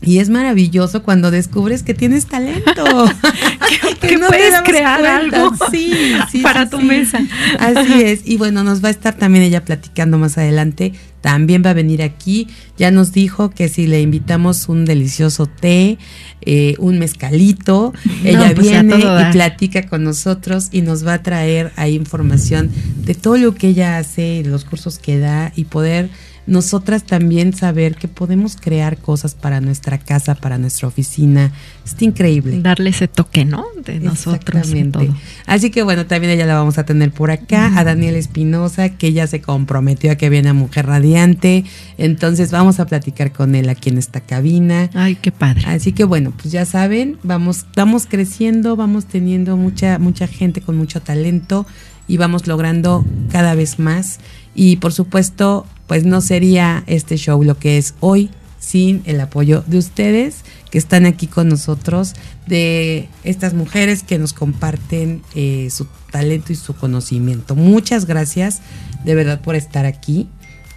y 0.00 0.18
es 0.20 0.28
maravilloso 0.28 1.02
cuando 1.02 1.30
descubres 1.30 1.82
que 1.82 1.92
tienes 1.92 2.26
talento. 2.26 2.84
que, 4.00 4.08
que 4.08 4.16
no 4.16 4.28
puedes 4.28 4.54
crear 4.62 5.00
cuenta. 5.00 5.42
algo 5.42 5.56
sí, 5.70 5.92
sí, 6.30 6.40
para 6.40 6.64
sí, 6.64 6.70
tu 6.70 6.80
mesa. 6.80 7.20
Así 7.58 8.02
es. 8.04 8.20
Y 8.24 8.36
bueno, 8.36 8.62
nos 8.62 8.82
va 8.82 8.88
a 8.88 8.90
estar 8.92 9.14
también 9.16 9.44
ella 9.44 9.64
platicando 9.64 10.16
más 10.16 10.38
adelante. 10.38 10.92
También 11.20 11.64
va 11.66 11.70
a 11.70 11.74
venir 11.74 12.02
aquí. 12.02 12.46
Ya 12.76 12.92
nos 12.92 13.10
dijo 13.12 13.50
que 13.50 13.68
si 13.68 13.88
le 13.88 14.00
invitamos 14.00 14.68
un 14.68 14.84
delicioso 14.84 15.46
té, 15.46 15.98
eh, 16.42 16.76
un 16.78 17.00
mezcalito, 17.00 17.92
no, 18.04 18.28
ella 18.28 18.52
pues 18.54 18.68
viene 18.68 18.98
y 18.98 19.32
platica 19.32 19.88
con 19.88 20.04
nosotros 20.04 20.68
y 20.70 20.82
nos 20.82 21.04
va 21.04 21.14
a 21.14 21.22
traer 21.24 21.72
ahí 21.74 21.96
información 21.96 22.70
de 23.04 23.14
todo 23.14 23.36
lo 23.36 23.52
que 23.54 23.68
ella 23.68 23.98
hace, 23.98 24.44
los 24.44 24.64
cursos 24.64 25.00
que 25.00 25.18
da 25.18 25.52
y 25.56 25.64
poder 25.64 26.08
nosotras 26.48 27.04
también 27.04 27.52
saber 27.52 27.94
que 27.94 28.08
podemos 28.08 28.56
crear 28.56 28.96
cosas 28.96 29.34
para 29.34 29.60
nuestra 29.60 29.98
casa, 29.98 30.34
para 30.34 30.56
nuestra 30.56 30.88
oficina. 30.88 31.52
Está 31.84 32.06
increíble. 32.06 32.60
Darle 32.62 32.90
ese 32.90 33.06
toque, 33.06 33.44
¿no? 33.44 33.66
De 33.84 34.00
nosotros. 34.00 34.72
Todo. 34.90 35.14
Así 35.46 35.70
que 35.70 35.82
bueno, 35.82 36.06
también 36.06 36.32
ella 36.32 36.46
la 36.46 36.54
vamos 36.54 36.78
a 36.78 36.84
tener 36.84 37.12
por 37.12 37.30
acá, 37.30 37.78
a 37.78 37.84
Daniel 37.84 38.16
Espinosa, 38.16 38.88
que 38.88 39.12
ya 39.12 39.26
se 39.26 39.42
comprometió 39.42 40.10
a 40.10 40.14
que 40.14 40.30
viene 40.30 40.48
a 40.48 40.54
Mujer 40.54 40.86
Radiante. 40.86 41.64
Entonces 41.98 42.50
vamos 42.50 42.80
a 42.80 42.86
platicar 42.86 43.30
con 43.32 43.54
él 43.54 43.68
aquí 43.68 43.90
en 43.90 43.98
esta 43.98 44.20
cabina. 44.20 44.88
Ay, 44.94 45.16
qué 45.16 45.30
padre. 45.30 45.64
Así 45.66 45.92
que 45.92 46.04
bueno, 46.04 46.32
pues 46.34 46.50
ya 46.50 46.64
saben, 46.64 47.18
vamos, 47.22 47.66
vamos 47.76 48.06
creciendo, 48.06 48.74
vamos 48.74 49.04
teniendo 49.04 49.58
mucha, 49.58 49.98
mucha 49.98 50.26
gente 50.26 50.62
con 50.62 50.78
mucho 50.78 51.02
talento 51.02 51.66
y 52.08 52.16
vamos 52.16 52.46
logrando 52.46 53.04
cada 53.30 53.54
vez 53.54 53.78
más. 53.78 54.18
Y 54.60 54.78
por 54.78 54.92
supuesto, 54.92 55.66
pues 55.86 56.04
no 56.04 56.20
sería 56.20 56.82
este 56.88 57.16
show 57.16 57.44
lo 57.44 57.56
que 57.60 57.78
es 57.78 57.94
hoy 58.00 58.28
sin 58.58 59.02
el 59.04 59.20
apoyo 59.20 59.62
de 59.68 59.78
ustedes 59.78 60.38
que 60.72 60.78
están 60.78 61.06
aquí 61.06 61.28
con 61.28 61.48
nosotros, 61.48 62.14
de 62.48 63.08
estas 63.22 63.54
mujeres 63.54 64.02
que 64.02 64.18
nos 64.18 64.32
comparten 64.32 65.22
eh, 65.36 65.68
su 65.70 65.86
talento 66.10 66.52
y 66.52 66.56
su 66.56 66.74
conocimiento. 66.74 67.54
Muchas 67.54 68.04
gracias 68.04 68.60
de 69.04 69.14
verdad 69.14 69.42
por 69.42 69.54
estar 69.54 69.86
aquí. 69.86 70.26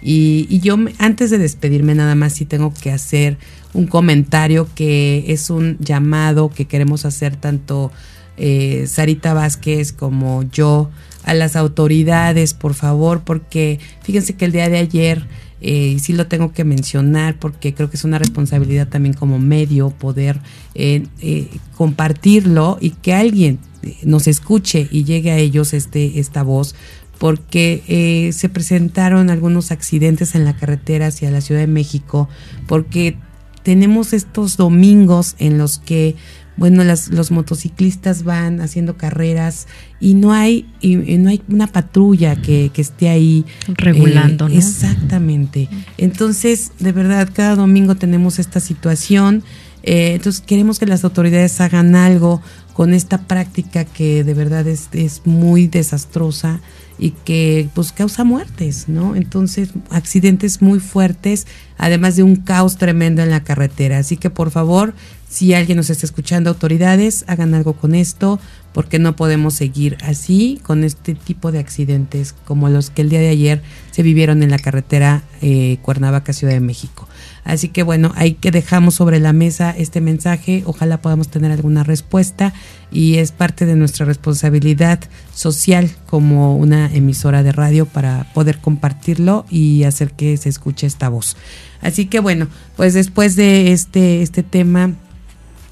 Y, 0.00 0.60
yo 0.60 0.76
antes 0.98 1.30
de 1.30 1.38
despedirme 1.38 1.96
nada 1.96 2.14
más 2.14 2.34
sí 2.34 2.44
tengo 2.44 2.72
que 2.72 2.92
hacer 2.92 3.36
un 3.72 3.88
comentario 3.88 4.68
que 4.76 5.24
es 5.26 5.50
un 5.50 5.76
llamado 5.80 6.50
que 6.50 6.66
queremos 6.66 7.04
hacer 7.04 7.34
tanto 7.34 7.90
eh, 8.36 8.84
Sarita 8.86 9.34
Vázquez 9.34 9.92
como 9.92 10.44
yo 10.44 10.88
a 11.24 11.34
las 11.34 11.56
autoridades, 11.56 12.54
por 12.54 12.74
favor, 12.74 13.22
porque 13.24 13.78
fíjense 14.02 14.34
que 14.34 14.44
el 14.44 14.52
día 14.52 14.68
de 14.68 14.78
ayer 14.78 15.26
eh, 15.64 15.96
sí 16.00 16.12
lo 16.12 16.26
tengo 16.26 16.52
que 16.52 16.64
mencionar 16.64 17.38
porque 17.38 17.72
creo 17.72 17.88
que 17.88 17.96
es 17.96 18.02
una 18.02 18.18
responsabilidad 18.18 18.88
también 18.88 19.14
como 19.14 19.38
medio 19.38 19.90
poder 19.90 20.40
eh, 20.74 21.06
eh, 21.20 21.46
compartirlo 21.76 22.78
y 22.80 22.90
que 22.90 23.14
alguien 23.14 23.60
nos 24.02 24.26
escuche 24.26 24.88
y 24.90 25.04
llegue 25.04 25.30
a 25.30 25.38
ellos 25.38 25.72
este, 25.72 26.18
esta 26.18 26.42
voz 26.42 26.74
porque 27.18 28.32
se 28.34 28.48
presentaron 28.48 29.30
algunos 29.30 29.70
accidentes 29.70 30.34
en 30.34 30.44
la 30.44 30.56
carretera 30.56 31.06
hacia 31.06 31.30
la 31.30 31.40
Ciudad 31.40 31.60
de 31.60 31.68
México, 31.68 32.28
porque 32.66 33.16
tenemos 33.62 34.12
estos 34.12 34.56
domingos 34.56 35.36
en 35.38 35.56
los 35.56 35.78
que 35.78 36.16
bueno, 36.56 36.84
las, 36.84 37.08
los 37.08 37.30
motociclistas 37.30 38.24
van 38.24 38.60
haciendo 38.60 38.96
carreras 38.96 39.66
y 40.00 40.14
no 40.14 40.32
hay, 40.32 40.66
y, 40.80 40.96
no 40.96 41.30
hay 41.30 41.42
una 41.48 41.66
patrulla 41.66 42.36
que, 42.36 42.70
esté 42.76 43.08
ahí 43.08 43.44
regulando. 43.68 44.48
Eh, 44.48 44.58
exactamente. 44.58 45.68
Entonces, 45.98 46.72
de 46.78 46.92
verdad, 46.92 47.28
cada 47.32 47.56
domingo 47.56 47.94
tenemos 47.94 48.38
esta 48.38 48.60
situación. 48.60 49.42
Eh, 49.82 50.12
entonces, 50.14 50.42
queremos 50.42 50.78
que 50.78 50.86
las 50.86 51.04
autoridades 51.04 51.60
hagan 51.60 51.94
algo 51.94 52.42
con 52.74 52.94
esta 52.94 53.18
práctica 53.26 53.84
que 53.84 54.24
de 54.24 54.34
verdad 54.34 54.66
es, 54.66 54.88
es 54.92 55.22
muy 55.24 55.66
desastrosa 55.66 56.60
y 56.98 57.10
que 57.10 57.68
pues 57.74 57.92
causa 57.92 58.24
muertes, 58.24 58.88
¿no? 58.88 59.16
Entonces, 59.16 59.70
accidentes 59.90 60.62
muy 60.62 60.78
fuertes, 60.78 61.46
además 61.76 62.16
de 62.16 62.22
un 62.22 62.36
caos 62.36 62.76
tremendo 62.76 63.22
en 63.22 63.30
la 63.30 63.42
carretera. 63.42 63.98
Así 63.98 64.16
que 64.16 64.30
por 64.30 64.50
favor, 64.50 64.94
si 65.32 65.54
alguien 65.54 65.78
nos 65.78 65.88
está 65.88 66.04
escuchando, 66.04 66.50
autoridades, 66.50 67.24
hagan 67.26 67.54
algo 67.54 67.72
con 67.72 67.94
esto, 67.94 68.38
porque 68.74 68.98
no 68.98 69.16
podemos 69.16 69.54
seguir 69.54 69.96
así 70.02 70.60
con 70.62 70.84
este 70.84 71.14
tipo 71.14 71.50
de 71.52 71.58
accidentes 71.58 72.34
como 72.44 72.68
los 72.68 72.90
que 72.90 73.00
el 73.00 73.08
día 73.08 73.20
de 73.20 73.30
ayer 73.30 73.62
se 73.92 74.02
vivieron 74.02 74.42
en 74.42 74.50
la 74.50 74.58
carretera 74.58 75.22
eh, 75.40 75.78
Cuernavaca, 75.80 76.34
Ciudad 76.34 76.52
de 76.52 76.60
México. 76.60 77.08
Así 77.44 77.70
que 77.70 77.82
bueno, 77.82 78.12
ahí 78.14 78.34
que 78.34 78.50
dejamos 78.50 78.96
sobre 78.96 79.20
la 79.20 79.32
mesa 79.32 79.70
este 79.70 80.02
mensaje, 80.02 80.64
ojalá 80.66 81.00
podamos 81.00 81.28
tener 81.28 81.50
alguna 81.50 81.82
respuesta 81.82 82.52
y 82.90 83.16
es 83.16 83.32
parte 83.32 83.64
de 83.64 83.74
nuestra 83.74 84.04
responsabilidad 84.04 85.00
social 85.34 85.90
como 86.04 86.58
una 86.58 86.92
emisora 86.92 87.42
de 87.42 87.52
radio 87.52 87.86
para 87.86 88.30
poder 88.34 88.58
compartirlo 88.58 89.46
y 89.48 89.84
hacer 89.84 90.10
que 90.12 90.36
se 90.36 90.50
escuche 90.50 90.86
esta 90.86 91.08
voz. 91.08 91.38
Así 91.80 92.04
que 92.04 92.20
bueno, 92.20 92.48
pues 92.76 92.92
después 92.92 93.34
de 93.34 93.72
este, 93.72 94.20
este 94.20 94.42
tema 94.42 94.94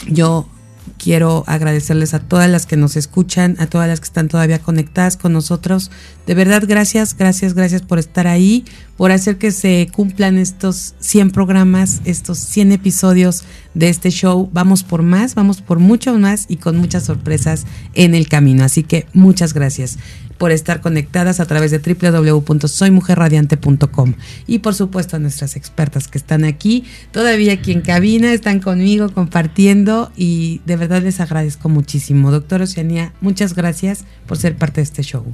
yo 0.08 0.48
quiero 0.98 1.44
agradecerles 1.46 2.14
a 2.14 2.20
todas 2.20 2.50
las 2.50 2.66
que 2.66 2.76
nos 2.76 2.96
escuchan, 2.96 3.56
a 3.58 3.66
todas 3.66 3.88
las 3.88 4.00
que 4.00 4.06
están 4.06 4.28
todavía 4.28 4.58
conectadas 4.58 5.16
con 5.16 5.32
nosotros. 5.32 5.90
De 6.26 6.34
verdad, 6.34 6.62
gracias, 6.66 7.16
gracias, 7.16 7.54
gracias 7.54 7.82
por 7.82 7.98
estar 7.98 8.26
ahí, 8.26 8.64
por 8.96 9.10
hacer 9.10 9.38
que 9.38 9.50
se 9.50 9.88
cumplan 9.92 10.38
estos 10.38 10.94
100 11.00 11.30
programas, 11.30 12.00
estos 12.04 12.38
100 12.38 12.72
episodios 12.72 13.44
de 13.74 13.88
este 13.88 14.10
show. 14.10 14.50
Vamos 14.52 14.82
por 14.82 15.02
más, 15.02 15.34
vamos 15.34 15.62
por 15.62 15.78
mucho 15.78 16.16
más 16.18 16.44
y 16.48 16.56
con 16.56 16.76
muchas 16.76 17.04
sorpresas 17.04 17.66
en 17.94 18.14
el 18.14 18.28
camino. 18.28 18.64
Así 18.64 18.82
que 18.82 19.06
muchas 19.14 19.54
gracias 19.54 19.98
por 20.40 20.50
estar 20.52 20.80
conectadas 20.80 21.38
a 21.38 21.44
través 21.44 21.70
de 21.70 21.80
www.soymujerradiante.com 21.80 24.14
y 24.46 24.60
por 24.60 24.74
supuesto 24.74 25.16
a 25.16 25.18
nuestras 25.18 25.54
expertas 25.54 26.08
que 26.08 26.16
están 26.16 26.46
aquí, 26.46 26.84
todavía 27.12 27.52
aquí 27.52 27.72
en 27.72 27.82
cabina, 27.82 28.32
están 28.32 28.60
conmigo 28.60 29.10
compartiendo 29.10 30.10
y 30.16 30.62
de 30.64 30.76
verdad 30.76 31.02
les 31.02 31.20
agradezco 31.20 31.68
muchísimo. 31.68 32.30
Doctora 32.30 32.64
Oceanía, 32.64 33.12
muchas 33.20 33.54
gracias 33.54 34.06
por 34.26 34.38
ser 34.38 34.56
parte 34.56 34.80
de 34.80 34.84
este 34.84 35.02
show. 35.02 35.26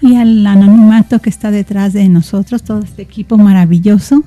Y 0.00 0.14
al 0.14 0.46
anonimato 0.46 1.18
que 1.18 1.30
está 1.30 1.50
detrás 1.50 1.92
de 1.92 2.08
nosotros, 2.08 2.62
todo 2.62 2.78
este 2.78 3.02
equipo 3.02 3.36
maravilloso. 3.36 4.22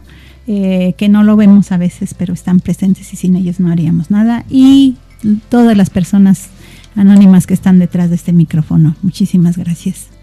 Eh, 0.50 0.94
que 0.98 1.10
no 1.10 1.24
lo 1.24 1.36
vemos 1.38 1.74
a 1.74 1.78
veces, 1.78 2.14
pero 2.14 2.34
están 2.34 2.62
presentes 2.62 3.12
y 3.14 3.18
sin 3.18 3.38
ellos 3.38 3.62
no 3.62 3.70
haríamos 3.70 4.12
nada. 4.12 4.44
Y 4.50 4.96
todas 5.50 5.76
las 5.76 5.90
personas 5.90 6.48
anónimas 6.96 7.48
que 7.48 7.54
están 7.54 7.80
detrás 7.80 8.10
de 8.10 8.16
este 8.16 8.32
micrófono. 8.34 8.96
Muchísimas 9.02 9.58
gracias. 9.58 10.17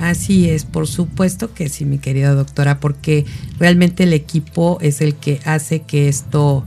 Así 0.00 0.48
es, 0.48 0.64
por 0.64 0.86
supuesto 0.86 1.52
que 1.52 1.68
sí, 1.68 1.84
mi 1.84 1.98
querida 1.98 2.32
doctora, 2.32 2.80
porque 2.80 3.26
realmente 3.58 4.04
el 4.04 4.14
equipo 4.14 4.78
es 4.80 5.02
el 5.02 5.14
que 5.14 5.40
hace 5.44 5.80
que 5.80 6.08
esto, 6.08 6.64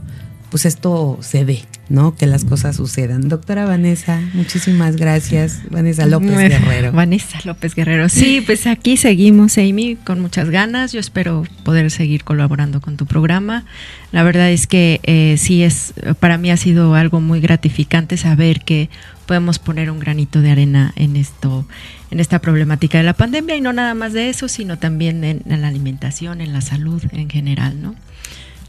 pues 0.50 0.64
esto 0.64 1.18
se 1.20 1.44
dé, 1.44 1.64
¿no? 1.88 2.14
Que 2.14 2.26
las 2.26 2.44
cosas 2.44 2.76
sucedan. 2.76 3.28
Doctora 3.28 3.64
Vanessa, 3.64 4.22
muchísimas 4.34 4.94
gracias. 4.94 5.62
Vanessa 5.68 6.06
López 6.06 6.30
Guerrero. 6.30 6.92
Vanessa 6.92 7.40
López 7.44 7.74
Guerrero. 7.74 8.08
Sí, 8.08 8.40
pues 8.40 8.68
aquí 8.68 8.96
seguimos, 8.96 9.58
Amy, 9.58 9.96
con 9.96 10.20
muchas 10.20 10.48
ganas. 10.50 10.92
Yo 10.92 11.00
espero 11.00 11.42
poder 11.64 11.90
seguir 11.90 12.22
colaborando 12.22 12.80
con 12.80 12.96
tu 12.96 13.04
programa. 13.04 13.64
La 14.12 14.22
verdad 14.22 14.52
es 14.52 14.68
que 14.68 15.00
eh, 15.02 15.34
sí 15.38 15.64
es, 15.64 15.92
para 16.20 16.38
mí 16.38 16.52
ha 16.52 16.56
sido 16.56 16.94
algo 16.94 17.20
muy 17.20 17.40
gratificante 17.40 18.16
saber 18.16 18.60
que 18.60 18.90
podemos 19.24 19.58
poner 19.58 19.90
un 19.90 19.98
granito 19.98 20.40
de 20.40 20.50
arena 20.50 20.92
en 20.96 21.16
esto, 21.16 21.66
en 22.10 22.20
esta 22.20 22.40
problemática 22.40 22.98
de 22.98 23.04
la 23.04 23.14
pandemia 23.14 23.56
y 23.56 23.60
no 23.60 23.72
nada 23.72 23.94
más 23.94 24.12
de 24.12 24.28
eso, 24.28 24.48
sino 24.48 24.78
también 24.78 25.24
en, 25.24 25.42
en 25.46 25.62
la 25.62 25.68
alimentación, 25.68 26.40
en 26.40 26.52
la 26.52 26.60
salud 26.60 27.02
en 27.12 27.28
general, 27.28 27.80
¿no? 27.82 27.94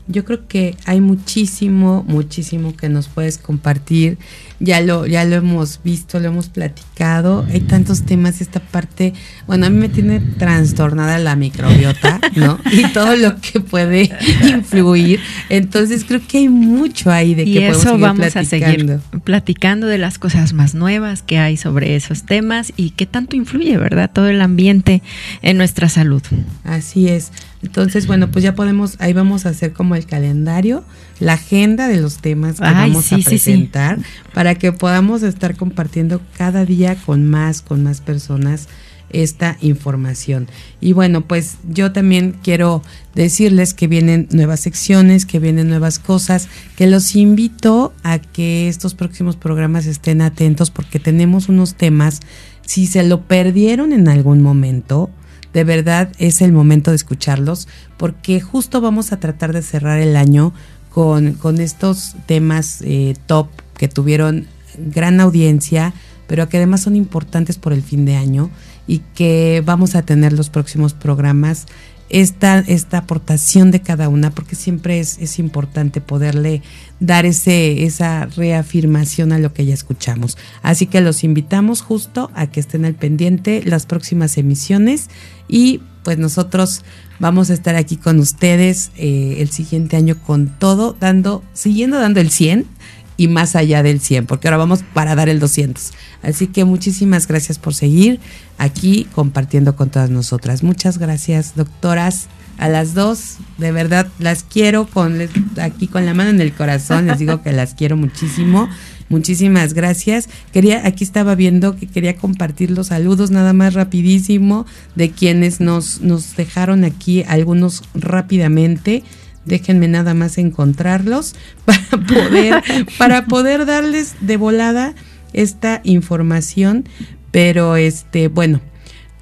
Yo 0.07 0.23
creo 0.23 0.47
que 0.47 0.75
hay 0.85 1.01
muchísimo, 1.01 2.05
muchísimo 2.07 2.75
que 2.75 2.89
nos 2.89 3.07
puedes 3.07 3.37
compartir. 3.37 4.17
Ya 4.59 4.79
lo, 4.79 5.05
ya 5.07 5.25
lo 5.25 5.35
hemos 5.35 5.79
visto, 5.83 6.19
lo 6.19 6.27
hemos 6.27 6.49
platicado. 6.49 7.45
Hay 7.49 7.61
tantos 7.61 8.03
temas, 8.03 8.39
esta 8.39 8.59
parte, 8.59 9.13
bueno, 9.47 9.65
a 9.65 9.69
mí 9.69 9.77
me 9.77 9.89
tiene 9.89 10.19
trastornada 10.19 11.17
la 11.17 11.35
microbiota, 11.35 12.19
¿no? 12.35 12.59
Y 12.71 12.87
todo 12.89 13.15
lo 13.15 13.39
que 13.41 13.59
puede 13.59 14.11
influir. 14.47 15.19
Entonces 15.49 16.05
creo 16.05 16.21
que 16.25 16.39
hay 16.39 16.49
mucho 16.49 17.11
ahí 17.11 17.33
de 17.33 17.45
que 17.45 17.67
eso 17.67 17.79
seguir 17.81 17.99
vamos 17.99 18.35
a 18.35 18.43
seguir 18.43 18.99
platicando 19.23 19.87
de 19.87 19.97
las 19.97 20.19
cosas 20.19 20.53
más 20.53 20.75
nuevas 20.75 21.21
que 21.21 21.39
hay 21.39 21.57
sobre 21.57 21.95
esos 21.95 22.23
temas 22.23 22.73
y 22.77 22.91
qué 22.91 23.05
tanto 23.05 23.35
influye, 23.35 23.77
¿verdad? 23.77 24.11
Todo 24.13 24.27
el 24.27 24.41
ambiente 24.41 25.01
en 25.41 25.57
nuestra 25.57 25.89
salud. 25.89 26.21
Así 26.63 27.07
es. 27.07 27.31
Entonces, 27.65 28.05
bueno, 28.05 28.29
pues 28.29 28.43
ya 28.43 28.53
podemos, 28.53 28.95
ahí 28.99 29.13
vamos 29.13 29.45
a 29.45 29.49
hacer 29.49 29.73
como 29.73 29.95
el 29.95 30.05
calendario, 30.05 30.83
la 31.19 31.33
agenda 31.33 31.87
de 31.87 31.99
los 31.99 32.19
temas 32.19 32.57
que 32.57 32.61
vamos 32.63 33.11
a 33.11 33.17
presentar 33.17 33.97
para 34.33 34.53
que 34.55 34.71
podamos 34.71 35.23
estar 35.23 35.55
compartiendo 35.55 36.21
cada 36.37 36.63
día 36.63 36.95
con 36.95 37.27
más, 37.27 37.63
con 37.63 37.83
más 37.83 38.01
personas 38.01 38.67
esta 39.09 39.57
información. 39.61 40.47
Y 40.79 40.93
bueno, 40.93 41.21
pues 41.21 41.57
yo 41.67 41.91
también 41.91 42.35
quiero 42.43 42.83
decirles 43.15 43.73
que 43.73 43.87
vienen 43.87 44.27
nuevas 44.31 44.59
secciones, 44.59 45.25
que 45.25 45.39
vienen 45.39 45.67
nuevas 45.67 45.97
cosas, 45.97 46.49
que 46.75 46.85
los 46.85 47.15
invito 47.15 47.93
a 48.03 48.19
que 48.19 48.67
estos 48.67 48.93
próximos 48.93 49.37
programas 49.37 49.87
estén 49.87 50.21
atentos 50.21 50.69
porque 50.69 50.99
tenemos 50.99 51.49
unos 51.49 51.75
temas, 51.75 52.19
si 52.61 52.85
se 52.85 53.03
lo 53.03 53.21
perdieron 53.21 53.91
en 53.91 54.07
algún 54.07 54.41
momento, 54.41 55.09
de 55.55 55.63
verdad 55.63 56.09
es 56.19 56.41
el 56.41 56.51
momento 56.51 56.91
de 56.91 56.97
escucharlos 56.97 57.69
porque 57.95 58.41
justo 58.41 58.81
vamos 58.81 59.13
a 59.13 59.21
tratar 59.21 59.53
de 59.53 59.61
cerrar 59.61 59.99
el 59.99 60.17
año 60.17 60.51
con, 60.89 61.31
con 61.35 61.61
estos 61.61 62.13
temas 62.25 62.81
eh, 62.81 63.15
top 63.25 63.47
que 63.77 63.87
tuvieron 63.87 64.47
gran 64.77 65.21
audiencia, 65.21 65.93
pero 66.27 66.49
que 66.49 66.57
además 66.57 66.81
son 66.81 66.97
importantes 66.97 67.57
por 67.57 67.71
el 67.71 67.81
fin 67.83 68.03
de 68.03 68.17
año 68.17 68.49
y 68.85 68.99
que 69.15 69.63
vamos 69.65 69.95
a 69.95 70.01
tener 70.01 70.33
los 70.33 70.49
próximos 70.49 70.93
programas 70.93 71.67
esta, 72.09 72.59
esta 72.59 72.99
aportación 72.99 73.71
de 73.71 73.81
cada 73.81 74.09
una, 74.09 74.31
porque 74.31 74.55
siempre 74.55 74.99
es, 74.99 75.17
es 75.19 75.39
importante 75.39 76.01
poderle 76.01 76.61
dar 76.99 77.25
ese, 77.25 77.83
esa 77.83 78.25
reafirmación 78.27 79.31
a 79.31 79.39
lo 79.39 79.53
que 79.53 79.65
ya 79.65 79.73
escuchamos. 79.73 80.37
Así 80.61 80.85
que 80.85 81.01
los 81.01 81.23
invitamos 81.23 81.81
justo 81.81 82.31
a 82.33 82.47
que 82.47 82.59
estén 82.59 82.85
al 82.85 82.95
pendiente 82.95 83.63
las 83.65 83.85
próximas 83.85 84.37
emisiones 84.37 85.09
y 85.47 85.81
pues 86.03 86.17
nosotros 86.19 86.83
vamos 87.19 87.49
a 87.49 87.53
estar 87.53 87.75
aquí 87.75 87.97
con 87.97 88.19
ustedes 88.19 88.91
eh, 88.95 89.37
el 89.39 89.49
siguiente 89.49 89.97
año 89.97 90.21
con 90.21 90.47
todo, 90.47 90.95
dando, 90.99 91.43
siguiendo 91.53 91.99
dando 91.99 92.19
el 92.19 92.29
100 92.29 92.74
y 93.17 93.27
más 93.27 93.55
allá 93.55 93.83
del 93.83 93.99
100, 93.99 94.25
porque 94.25 94.47
ahora 94.47 94.57
vamos 94.57 94.83
para 94.93 95.15
dar 95.15 95.29
el 95.29 95.39
200. 95.39 95.91
Así 96.21 96.47
que 96.47 96.65
muchísimas 96.65 97.27
gracias 97.27 97.59
por 97.59 97.73
seguir 97.73 98.19
aquí 98.57 99.07
compartiendo 99.13 99.75
con 99.75 99.89
todas 99.89 100.09
nosotras. 100.09 100.63
Muchas 100.63 100.97
gracias, 100.97 101.55
doctoras. 101.55 102.27
A 102.57 102.69
las 102.69 102.93
dos, 102.93 103.35
de 103.57 103.73
verdad, 103.73 104.07
las 104.17 104.43
quiero 104.43 104.87
con 104.87 105.19
aquí 105.61 105.87
con 105.87 106.05
la 106.05 106.13
mano 106.13 106.29
en 106.29 106.39
el 106.39 106.53
corazón, 106.53 107.07
les 107.07 107.19
digo 107.19 107.41
que 107.41 107.51
las 107.51 107.73
quiero 107.73 107.97
muchísimo. 107.97 108.69
Muchísimas 109.09 109.73
gracias. 109.73 110.29
Quería, 110.51 110.87
aquí 110.87 111.03
estaba 111.03 111.35
viendo 111.35 111.75
que 111.75 111.85
quería 111.85 112.15
compartir 112.15 112.71
los 112.71 112.87
saludos 112.87 113.29
nada 113.29 113.53
más 113.53 113.73
rapidísimo 113.73 114.65
de 114.95 115.11
quienes 115.11 115.59
nos, 115.59 116.01
nos 116.01 116.35
dejaron 116.35 116.85
aquí, 116.85 117.23
algunos 117.27 117.83
rápidamente 117.93 119.03
déjenme 119.45 119.87
nada 119.87 120.13
más 120.13 120.37
encontrarlos 120.37 121.35
para 121.65 122.05
poder, 122.05 122.63
para 122.97 123.25
poder 123.25 123.65
darles 123.65 124.15
de 124.21 124.37
volada 124.37 124.95
esta 125.33 125.81
información. 125.83 126.85
Pero 127.31 127.75
este, 127.75 128.29
bueno, 128.29 128.61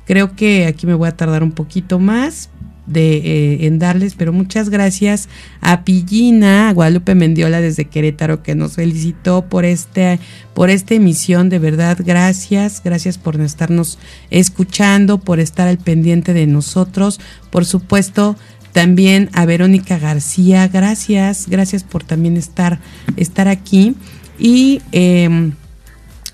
creo 0.05 0.35
que 0.35 0.65
aquí 0.67 0.85
me 0.85 0.93
voy 0.93 1.07
a 1.07 1.17
tardar 1.17 1.43
un 1.43 1.51
poquito 1.51 1.99
más 1.99 2.49
de, 2.85 3.15
eh, 3.15 3.65
en 3.65 3.79
darles, 3.79 4.15
pero 4.15 4.33
muchas 4.33 4.69
gracias 4.69 5.29
a 5.61 5.83
Pillina, 5.83 6.69
a 6.69 6.73
Guadalupe 6.73 7.15
Mendiola 7.15 7.61
desde 7.61 7.85
Querétaro 7.85 8.43
que 8.43 8.55
nos 8.55 8.73
felicitó 8.73 9.45
por 9.45 9.65
este 9.65 10.19
por 10.53 10.69
esta 10.69 10.93
emisión, 10.93 11.49
de 11.49 11.59
verdad, 11.59 11.97
gracias, 12.03 12.81
gracias 12.83 13.17
por 13.17 13.39
estarnos 13.39 13.97
escuchando, 14.29 15.17
por 15.19 15.39
estar 15.39 15.67
al 15.67 15.77
pendiente 15.77 16.33
de 16.33 16.45
nosotros, 16.45 17.19
por 17.49 17.65
supuesto, 17.65 18.35
también 18.73 19.29
a 19.33 19.45
Verónica 19.45 19.99
García, 19.99 20.67
gracias, 20.67 21.47
gracias 21.47 21.83
por 21.83 22.03
también 22.03 22.37
estar, 22.37 22.79
estar 23.15 23.47
aquí. 23.47 23.95
Y 24.39 24.81
em, 24.91 25.53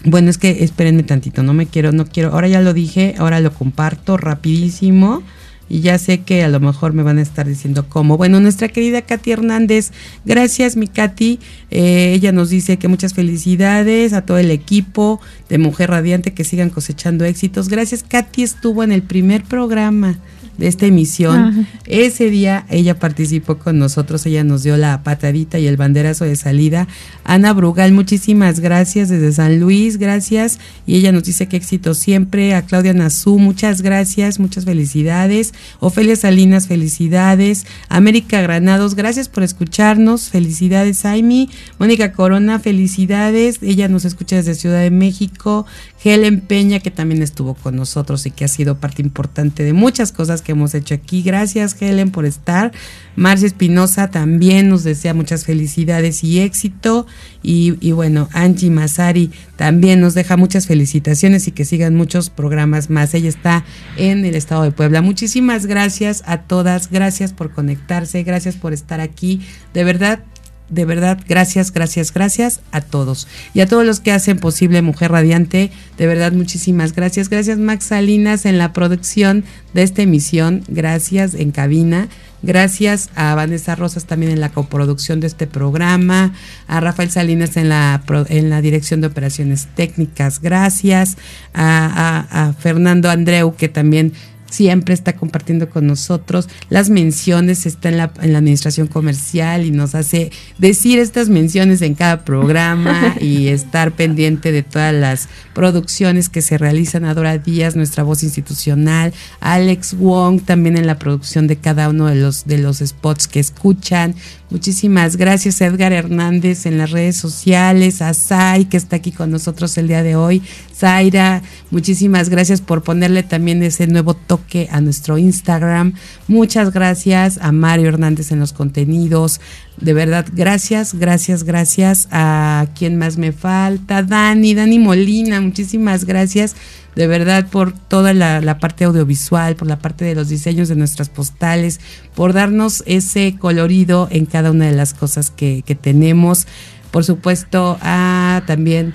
bueno, 0.06 0.30
es 0.30 0.38
que 0.38 0.64
espérenme 0.64 1.04
tantito, 1.04 1.44
no 1.44 1.54
me 1.54 1.68
quiero, 1.68 1.92
no 1.92 2.06
quiero, 2.06 2.32
ahora 2.32 2.48
ya 2.48 2.62
lo 2.62 2.74
dije, 2.74 3.16
ahora 3.18 3.42
lo 3.42 3.54
comparto 3.54 4.16
rapidísimo 4.16 5.22
y 5.68 5.82
ya 5.82 5.98
sé 6.00 6.22
que 6.22 6.42
a 6.44 6.48
lo 6.48 6.62
mejor 6.62 6.94
me 6.94 7.04
van 7.04 7.18
a 7.18 7.22
estar 7.22 7.46
diciendo 7.46 7.88
cómo. 7.90 8.16
Bueno, 8.16 8.40
nuestra 8.40 8.70
querida 8.70 9.02
Katy 9.02 9.32
Hernández, 9.32 9.92
gracias 10.24 10.78
mi 10.78 10.88
Katy, 10.88 11.40
eh, 11.72 12.14
ella 12.16 12.32
nos 12.32 12.50
dice 12.50 12.78
que 12.78 12.88
muchas 12.88 13.14
felicidades 13.14 14.14
a 14.14 14.22
todo 14.22 14.38
el 14.38 14.50
equipo 14.50 15.20
de 15.50 15.58
Mujer 15.58 15.90
Radiante, 15.90 16.34
que 16.34 16.46
sigan 16.46 16.70
cosechando 16.70 17.26
éxitos. 17.26 17.68
Gracias, 17.68 18.04
Katy 18.04 18.44
estuvo 18.44 18.82
en 18.82 18.94
el 18.94 19.04
primer 19.04 19.44
programa 19.44 20.18
esta 20.60 20.86
emisión. 20.86 21.68
Ese 21.86 22.30
día 22.30 22.66
ella 22.70 23.00
participó 23.00 23.58
con 23.58 23.80
nosotros, 23.80 24.26
ella 24.26 24.44
nos 24.44 24.64
dio 24.64 24.78
la 24.78 25.04
patadita 25.04 25.60
y 25.60 25.68
el 25.68 25.78
banderazo 25.78 26.26
de 26.26 26.36
salida. 26.36 26.88
Ana 27.24 27.54
Brugal, 27.54 27.92
muchísimas 27.92 28.60
gracias 28.60 29.10
desde 29.10 29.32
San 29.32 29.60
Luis, 29.60 29.98
gracias. 29.98 30.60
Y 30.86 30.96
ella 30.96 31.12
nos 31.12 31.24
dice 31.24 31.48
que 31.48 31.58
éxito 31.58 31.94
siempre. 31.94 32.56
A 32.56 32.64
Claudia 32.64 32.94
Nazú, 32.94 33.40
muchas 33.40 33.82
gracias, 33.82 34.40
muchas 34.40 34.66
felicidades. 34.66 35.54
Ofelia 35.80 36.16
Salinas, 36.16 36.68
felicidades. 36.68 37.66
América 37.90 38.42
Granados, 38.42 38.96
gracias 38.96 39.30
por 39.30 39.44
escucharnos. 39.44 40.30
Felicidades, 40.30 41.06
Aimi. 41.06 41.50
Mónica 41.78 42.12
Corona, 42.12 42.60
felicidades. 42.60 43.60
Ella 43.62 43.88
nos 43.88 44.06
escucha 44.06 44.38
desde 44.38 44.56
Ciudad 44.56 44.82
de 44.82 44.92
México. 44.92 45.66
Helen 46.04 46.42
Peña, 46.42 46.80
que 46.80 46.92
también 46.92 47.22
estuvo 47.22 47.56
con 47.56 47.76
nosotros 47.76 48.26
y 48.26 48.32
que 48.32 48.46
ha 48.46 48.48
sido 48.48 48.78
parte 48.78 49.02
importante 49.02 49.64
de 49.64 49.74
muchas 49.74 50.12
cosas 50.12 50.42
que 50.42 50.49
hemos 50.52 50.74
hecho 50.74 50.96
aquí. 50.96 51.22
Gracias, 51.22 51.76
Helen, 51.80 52.12
por 52.12 52.26
estar. 52.26 52.72
Marcia 53.16 53.48
Espinosa 53.48 54.10
también 54.10 54.70
nos 54.70 54.84
desea 54.84 55.14
muchas 55.14 55.46
felicidades 55.46 56.24
y 56.24 56.40
éxito. 56.40 57.06
Y, 57.44 57.76
y, 57.82 57.92
bueno, 57.92 58.30
Angie 58.34 58.70
Masari 58.70 59.32
también 59.56 60.00
nos 60.00 60.14
deja 60.14 60.38
muchas 60.38 60.68
felicitaciones 60.68 61.48
y 61.48 61.52
que 61.52 61.66
sigan 61.66 61.96
muchos 61.96 62.30
programas 62.30 62.90
más. 62.90 63.14
Ella 63.14 63.30
está 63.30 63.66
en 63.98 64.26
el 64.26 64.36
estado 64.36 64.64
de 64.64 64.72
Puebla. 64.72 65.02
Muchísimas 65.02 65.66
gracias 65.66 66.24
a 66.26 66.42
todas. 66.44 66.90
Gracias 66.90 67.34
por 67.34 67.52
conectarse. 67.52 68.24
Gracias 68.24 68.56
por 68.56 68.74
estar 68.74 69.02
aquí. 69.02 69.42
De 69.74 69.84
verdad, 69.84 70.24
de 70.70 70.86
verdad, 70.86 71.20
gracias, 71.28 71.72
gracias, 71.72 72.14
gracias 72.14 72.62
a 72.72 72.82
todos. 72.82 73.28
Y 73.54 73.62
a 73.62 73.68
todos 73.68 73.86
los 73.86 74.00
que 74.00 74.12
hacen 74.12 74.40
posible 74.40 74.82
Mujer 74.82 75.12
Radiante, 75.12 75.72
de 75.98 76.08
verdad, 76.08 76.32
muchísimas 76.32 76.94
gracias. 76.94 77.30
Gracias, 77.30 77.58
Max 77.58 77.86
Salinas, 77.86 78.46
en 78.46 78.58
la 78.58 78.74
producción 78.74 79.44
de 79.74 79.84
esta 79.84 80.04
emisión. 80.04 80.64
Gracias, 80.68 81.34
en 81.34 81.52
cabina. 81.52 82.08
Gracias 82.42 83.10
a 83.16 83.36
Vanessa 83.36 83.76
Rosas 83.76 84.06
también 84.06 84.32
en 84.32 84.40
la 84.40 84.52
coproducción 84.52 85.20
de 85.20 85.28
este 85.28 85.46
programa, 85.46 86.34
a 86.68 86.80
Rafael 86.80 87.12
Salinas 87.12 87.58
en 87.58 87.68
la, 87.68 88.02
en 88.30 88.50
la 88.50 88.62
dirección 88.62 89.02
de 89.02 89.08
operaciones 89.08 89.68
técnicas, 89.76 90.40
gracias, 90.40 91.18
a, 91.54 92.28
a 92.32 92.54
Fernando 92.54 93.10
Andreu 93.10 93.56
que 93.58 93.68
también 93.68 94.14
siempre 94.50 94.94
está 94.94 95.16
compartiendo 95.16 95.70
con 95.70 95.88
nosotros. 95.88 96.50
Las 96.70 96.90
menciones 96.90 97.66
está 97.66 97.90
en 97.90 97.98
la, 97.98 98.12
en 98.22 98.34
la 98.34 98.40
administración 98.40 98.88
comercial 98.88 99.66
y 99.66 99.72
nos 99.72 99.96
hace 99.96 100.32
decir 100.58 101.00
estas 101.00 101.30
menciones 101.30 101.82
en 101.82 101.96
cada 101.96 102.24
programa 102.26 103.16
y 103.22 103.48
estar 103.48 103.92
pendiente 103.92 104.52
de 104.52 104.64
todas 104.64 104.94
las 104.94 105.30
producciones 105.54 106.30
que 106.30 106.42
se 106.42 106.58
realizan. 106.58 107.06
Adora 107.06 107.38
Díaz, 107.38 107.76
nuestra 107.76 108.04
voz 108.04 108.24
institucional. 108.24 109.14
Alex 109.40 109.96
Wong 109.98 110.42
también 110.42 110.78
en 110.78 110.88
la 110.88 111.00
producción 111.00 111.48
de 111.48 111.58
cada 111.58 111.90
uno 111.90 112.08
de 112.08 112.16
los, 112.16 112.46
de 112.46 112.58
los 112.58 112.80
spots 112.80 113.28
que 113.28 113.40
escuchan. 113.40 114.16
Muchísimas 114.50 115.16
gracias 115.16 115.62
Edgar 115.62 115.94
Hernández 115.94 116.66
en 116.66 116.80
las 116.80 116.90
redes 116.90 117.18
sociales, 117.18 118.02
a 118.02 118.16
Sai 118.16 118.66
que 118.66 118.78
está 118.78 118.96
aquí 118.96 119.12
con 119.12 119.30
nosotros 119.30 119.78
el 119.78 119.88
día 119.88 120.02
de 120.02 120.16
hoy. 120.16 120.42
Zaira, 120.80 121.42
muchísimas 121.72 122.30
gracias 122.30 122.62
por 122.62 122.84
ponerle 122.84 123.24
también 123.24 123.62
ese 123.64 123.86
nuevo 123.88 124.14
toque 124.14 124.70
a 124.72 124.80
nuestro 124.80 125.18
Instagram. 125.18 125.94
Muchas 126.28 126.72
gracias 126.72 127.38
a 127.42 127.52
Mario 127.52 127.90
Hernández 127.90 128.32
en 128.32 128.40
los 128.40 128.54
contenidos. 128.54 129.42
De 129.78 129.94
verdad, 129.94 130.26
gracias, 130.32 130.94
gracias, 130.94 131.44
gracias 131.44 132.08
a 132.12 132.68
quien 132.78 132.98
más 132.98 133.18
me 133.18 133.34
falta. 133.34 134.04
Dani, 134.04 134.54
Dani 134.54 134.80
Molina, 134.80 135.42
muchísimas 135.42 136.06
gracias 136.06 136.56
de 136.96 137.08
verdad 137.08 137.48
por 137.48 137.72
toda 137.72 138.14
la, 138.14 138.58
parte 138.60 138.84
audiovisual, 138.84 139.56
por 139.56 139.68
la 139.68 139.80
parte 139.80 140.06
de 140.06 140.16
los 140.16 140.28
diseños 140.28 140.68
de 140.68 140.76
nuestras 140.76 141.10
postales, 141.10 141.80
por 142.16 142.34
darnos 142.34 142.84
ese 142.88 143.38
colorido 143.40 144.08
en 144.12 144.26
cada 144.26 144.52
una 144.52 144.66
de 144.66 144.76
las 144.76 144.94
cosas 144.94 145.32
que, 145.32 145.64
tenemos. 145.82 146.46
Por 146.92 147.06
supuesto, 147.06 147.78
a 147.82 148.44
también 148.48 148.94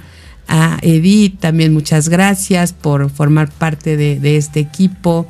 a 0.48 0.78
Edith, 0.82 1.40
también 1.40 1.72
muchas 1.72 2.08
gracias 2.08 2.72
por 2.72 3.10
formar 3.10 3.50
parte 3.50 3.96
de, 3.96 4.36
este 4.36 4.60
equipo. 4.60 5.26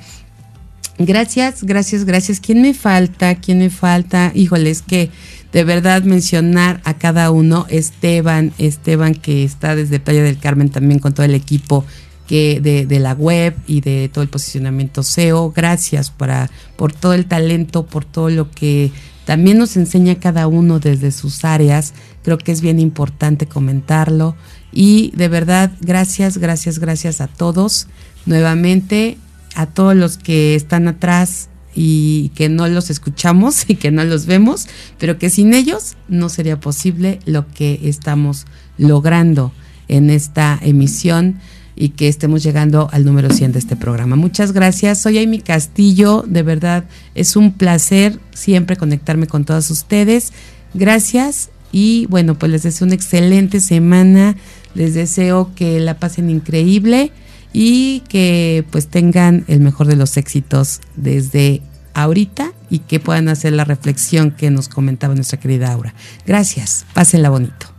Gracias, 0.99 1.65
gracias, 1.65 2.05
gracias. 2.05 2.41
¿Quién 2.41 2.63
me 2.63 2.75
falta? 2.75 3.35
¿Quién 3.37 3.59
me 3.59 3.71
falta? 3.71 4.33
Híjole, 4.35 4.71
es 4.71 4.83
que 4.83 5.11
de 5.53 5.65
verdad 5.65 6.03
mencionar 6.03 6.81
a 6.85 6.95
cada 6.95 7.31
uno, 7.31 7.67
Esteban, 7.69 8.53
Esteban 8.59 9.15
que 9.15 9.45
está 9.45 9.75
desde 9.75 10.01
Playa 10.01 10.23
del 10.23 10.39
Carmen 10.39 10.69
también 10.69 11.01
con 11.01 11.13
todo 11.13 11.27
el 11.27 11.35
equipo 11.35 11.85
que 12.27 12.61
de, 12.61 12.87
de, 12.87 12.99
la 13.01 13.13
web 13.13 13.55
y 13.67 13.81
de 13.81 14.09
todo 14.13 14.23
el 14.23 14.31
posicionamiento 14.31 15.03
SEO. 15.03 15.53
Gracias 15.53 16.11
para, 16.11 16.51
por 16.77 16.93
todo 16.93 17.13
el 17.13 17.27
talento, 17.27 17.87
por 17.87 18.05
todo 18.05 18.31
lo 18.31 18.51
que 18.51 18.93
también 19.25 19.59
nos 19.59 19.77
enseña 19.77 20.17
cada 20.17 20.47
uno 20.47 20.81
desde 20.81 21.11
sus 21.11 21.45
áreas. 21.45 21.95
Creo 22.23 22.39
que 22.39 22.53
es 22.53 22.61
bien 22.61 22.79
importante 22.79 23.47
comentarlo. 23.47 24.37
Y 24.77 25.13
de 25.15 25.29
verdad, 25.29 25.71
gracias, 25.81 26.39
gracias, 26.39 26.81
gracias 26.81 27.21
a 27.21 27.29
todos. 27.29 27.87
Nuevamente, 28.27 29.19
a 29.55 29.67
todos 29.67 29.95
los 29.95 30.19
que 30.19 30.57
están 30.57 30.89
atrás 30.89 31.49
y 31.77 32.31
que 32.31 32.49
no 32.49 32.67
los 32.67 32.91
escuchamos 32.91 33.65
y 33.69 33.77
que 33.77 33.93
no 33.93 34.05
los 34.05 34.27
vemos, 34.27 34.67
pero 34.99 35.17
que 35.17 35.31
sin 35.31 35.55
ellos 35.55 35.95
no 36.09 36.29
sería 36.29 36.59
posible 36.59 37.21
lo 37.25 37.47
que 37.53 37.81
estamos 37.85 38.47
logrando 38.77 39.53
en 39.87 40.11
esta 40.11 40.59
emisión 40.61 41.37
y 41.77 41.91
que 41.91 42.09
estemos 42.09 42.43
llegando 42.43 42.89
al 42.93 43.05
número 43.05 43.31
100 43.31 43.53
de 43.53 43.59
este 43.61 43.77
programa. 43.77 44.17
Muchas 44.17 44.53
gracias. 44.53 45.03
Soy 45.03 45.19
Amy 45.19 45.41
Castillo. 45.41 46.25
De 46.27 46.43
verdad, 46.43 46.85
es 47.15 47.37
un 47.37 47.53
placer 47.53 48.19
siempre 48.33 48.77
conectarme 48.77 49.27
con 49.27 49.45
todos 49.45 49.71
ustedes. 49.71 50.33
Gracias. 50.73 51.51
Y 51.73 52.07
bueno, 52.07 52.39
pues 52.39 52.53
les 52.53 52.63
deseo 52.63 52.87
una 52.87 52.95
excelente 52.95 53.61
semana. 53.61 54.37
Les 54.75 54.95
deseo 54.95 55.53
que 55.55 55.81
la 55.81 55.99
pasen 55.99 56.31
increíble 56.31 57.13
y 57.53 58.01
que 58.09 58.65
pues 58.71 58.89
tengan 58.89 59.45
el 59.49 59.61
mejor 59.61 59.87
de 59.87 59.97
los 59.97 60.17
éxitos 60.17 60.81
desde 60.97 61.63
ahorita 61.95 62.53
y 62.71 62.81
que 62.81 62.99
puedan 63.01 63.29
hacer 63.29 63.53
la 63.53 63.65
reflexión 63.65 64.33
que 64.33 64.51
nos 64.51 64.69
comentaba 64.69 65.15
nuestra 65.15 65.39
querida 65.39 65.73
Aura. 65.73 65.95
Gracias. 66.27 66.85
Pásenla 66.93 67.31
bonito. 67.31 67.75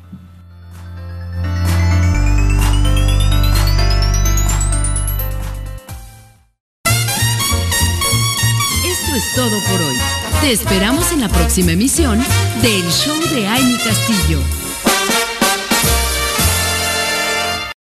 es 9.15 9.33
todo 9.33 9.59
por 9.71 9.81
hoy. 9.81 9.95
Te 10.41 10.51
esperamos 10.51 11.11
en 11.13 11.21
la 11.21 11.29
próxima 11.29 11.71
emisión 11.71 12.19
del 12.61 12.83
Show 12.91 13.17
de 13.33 13.47
Amy 13.47 13.77
Castillo. 13.77 14.64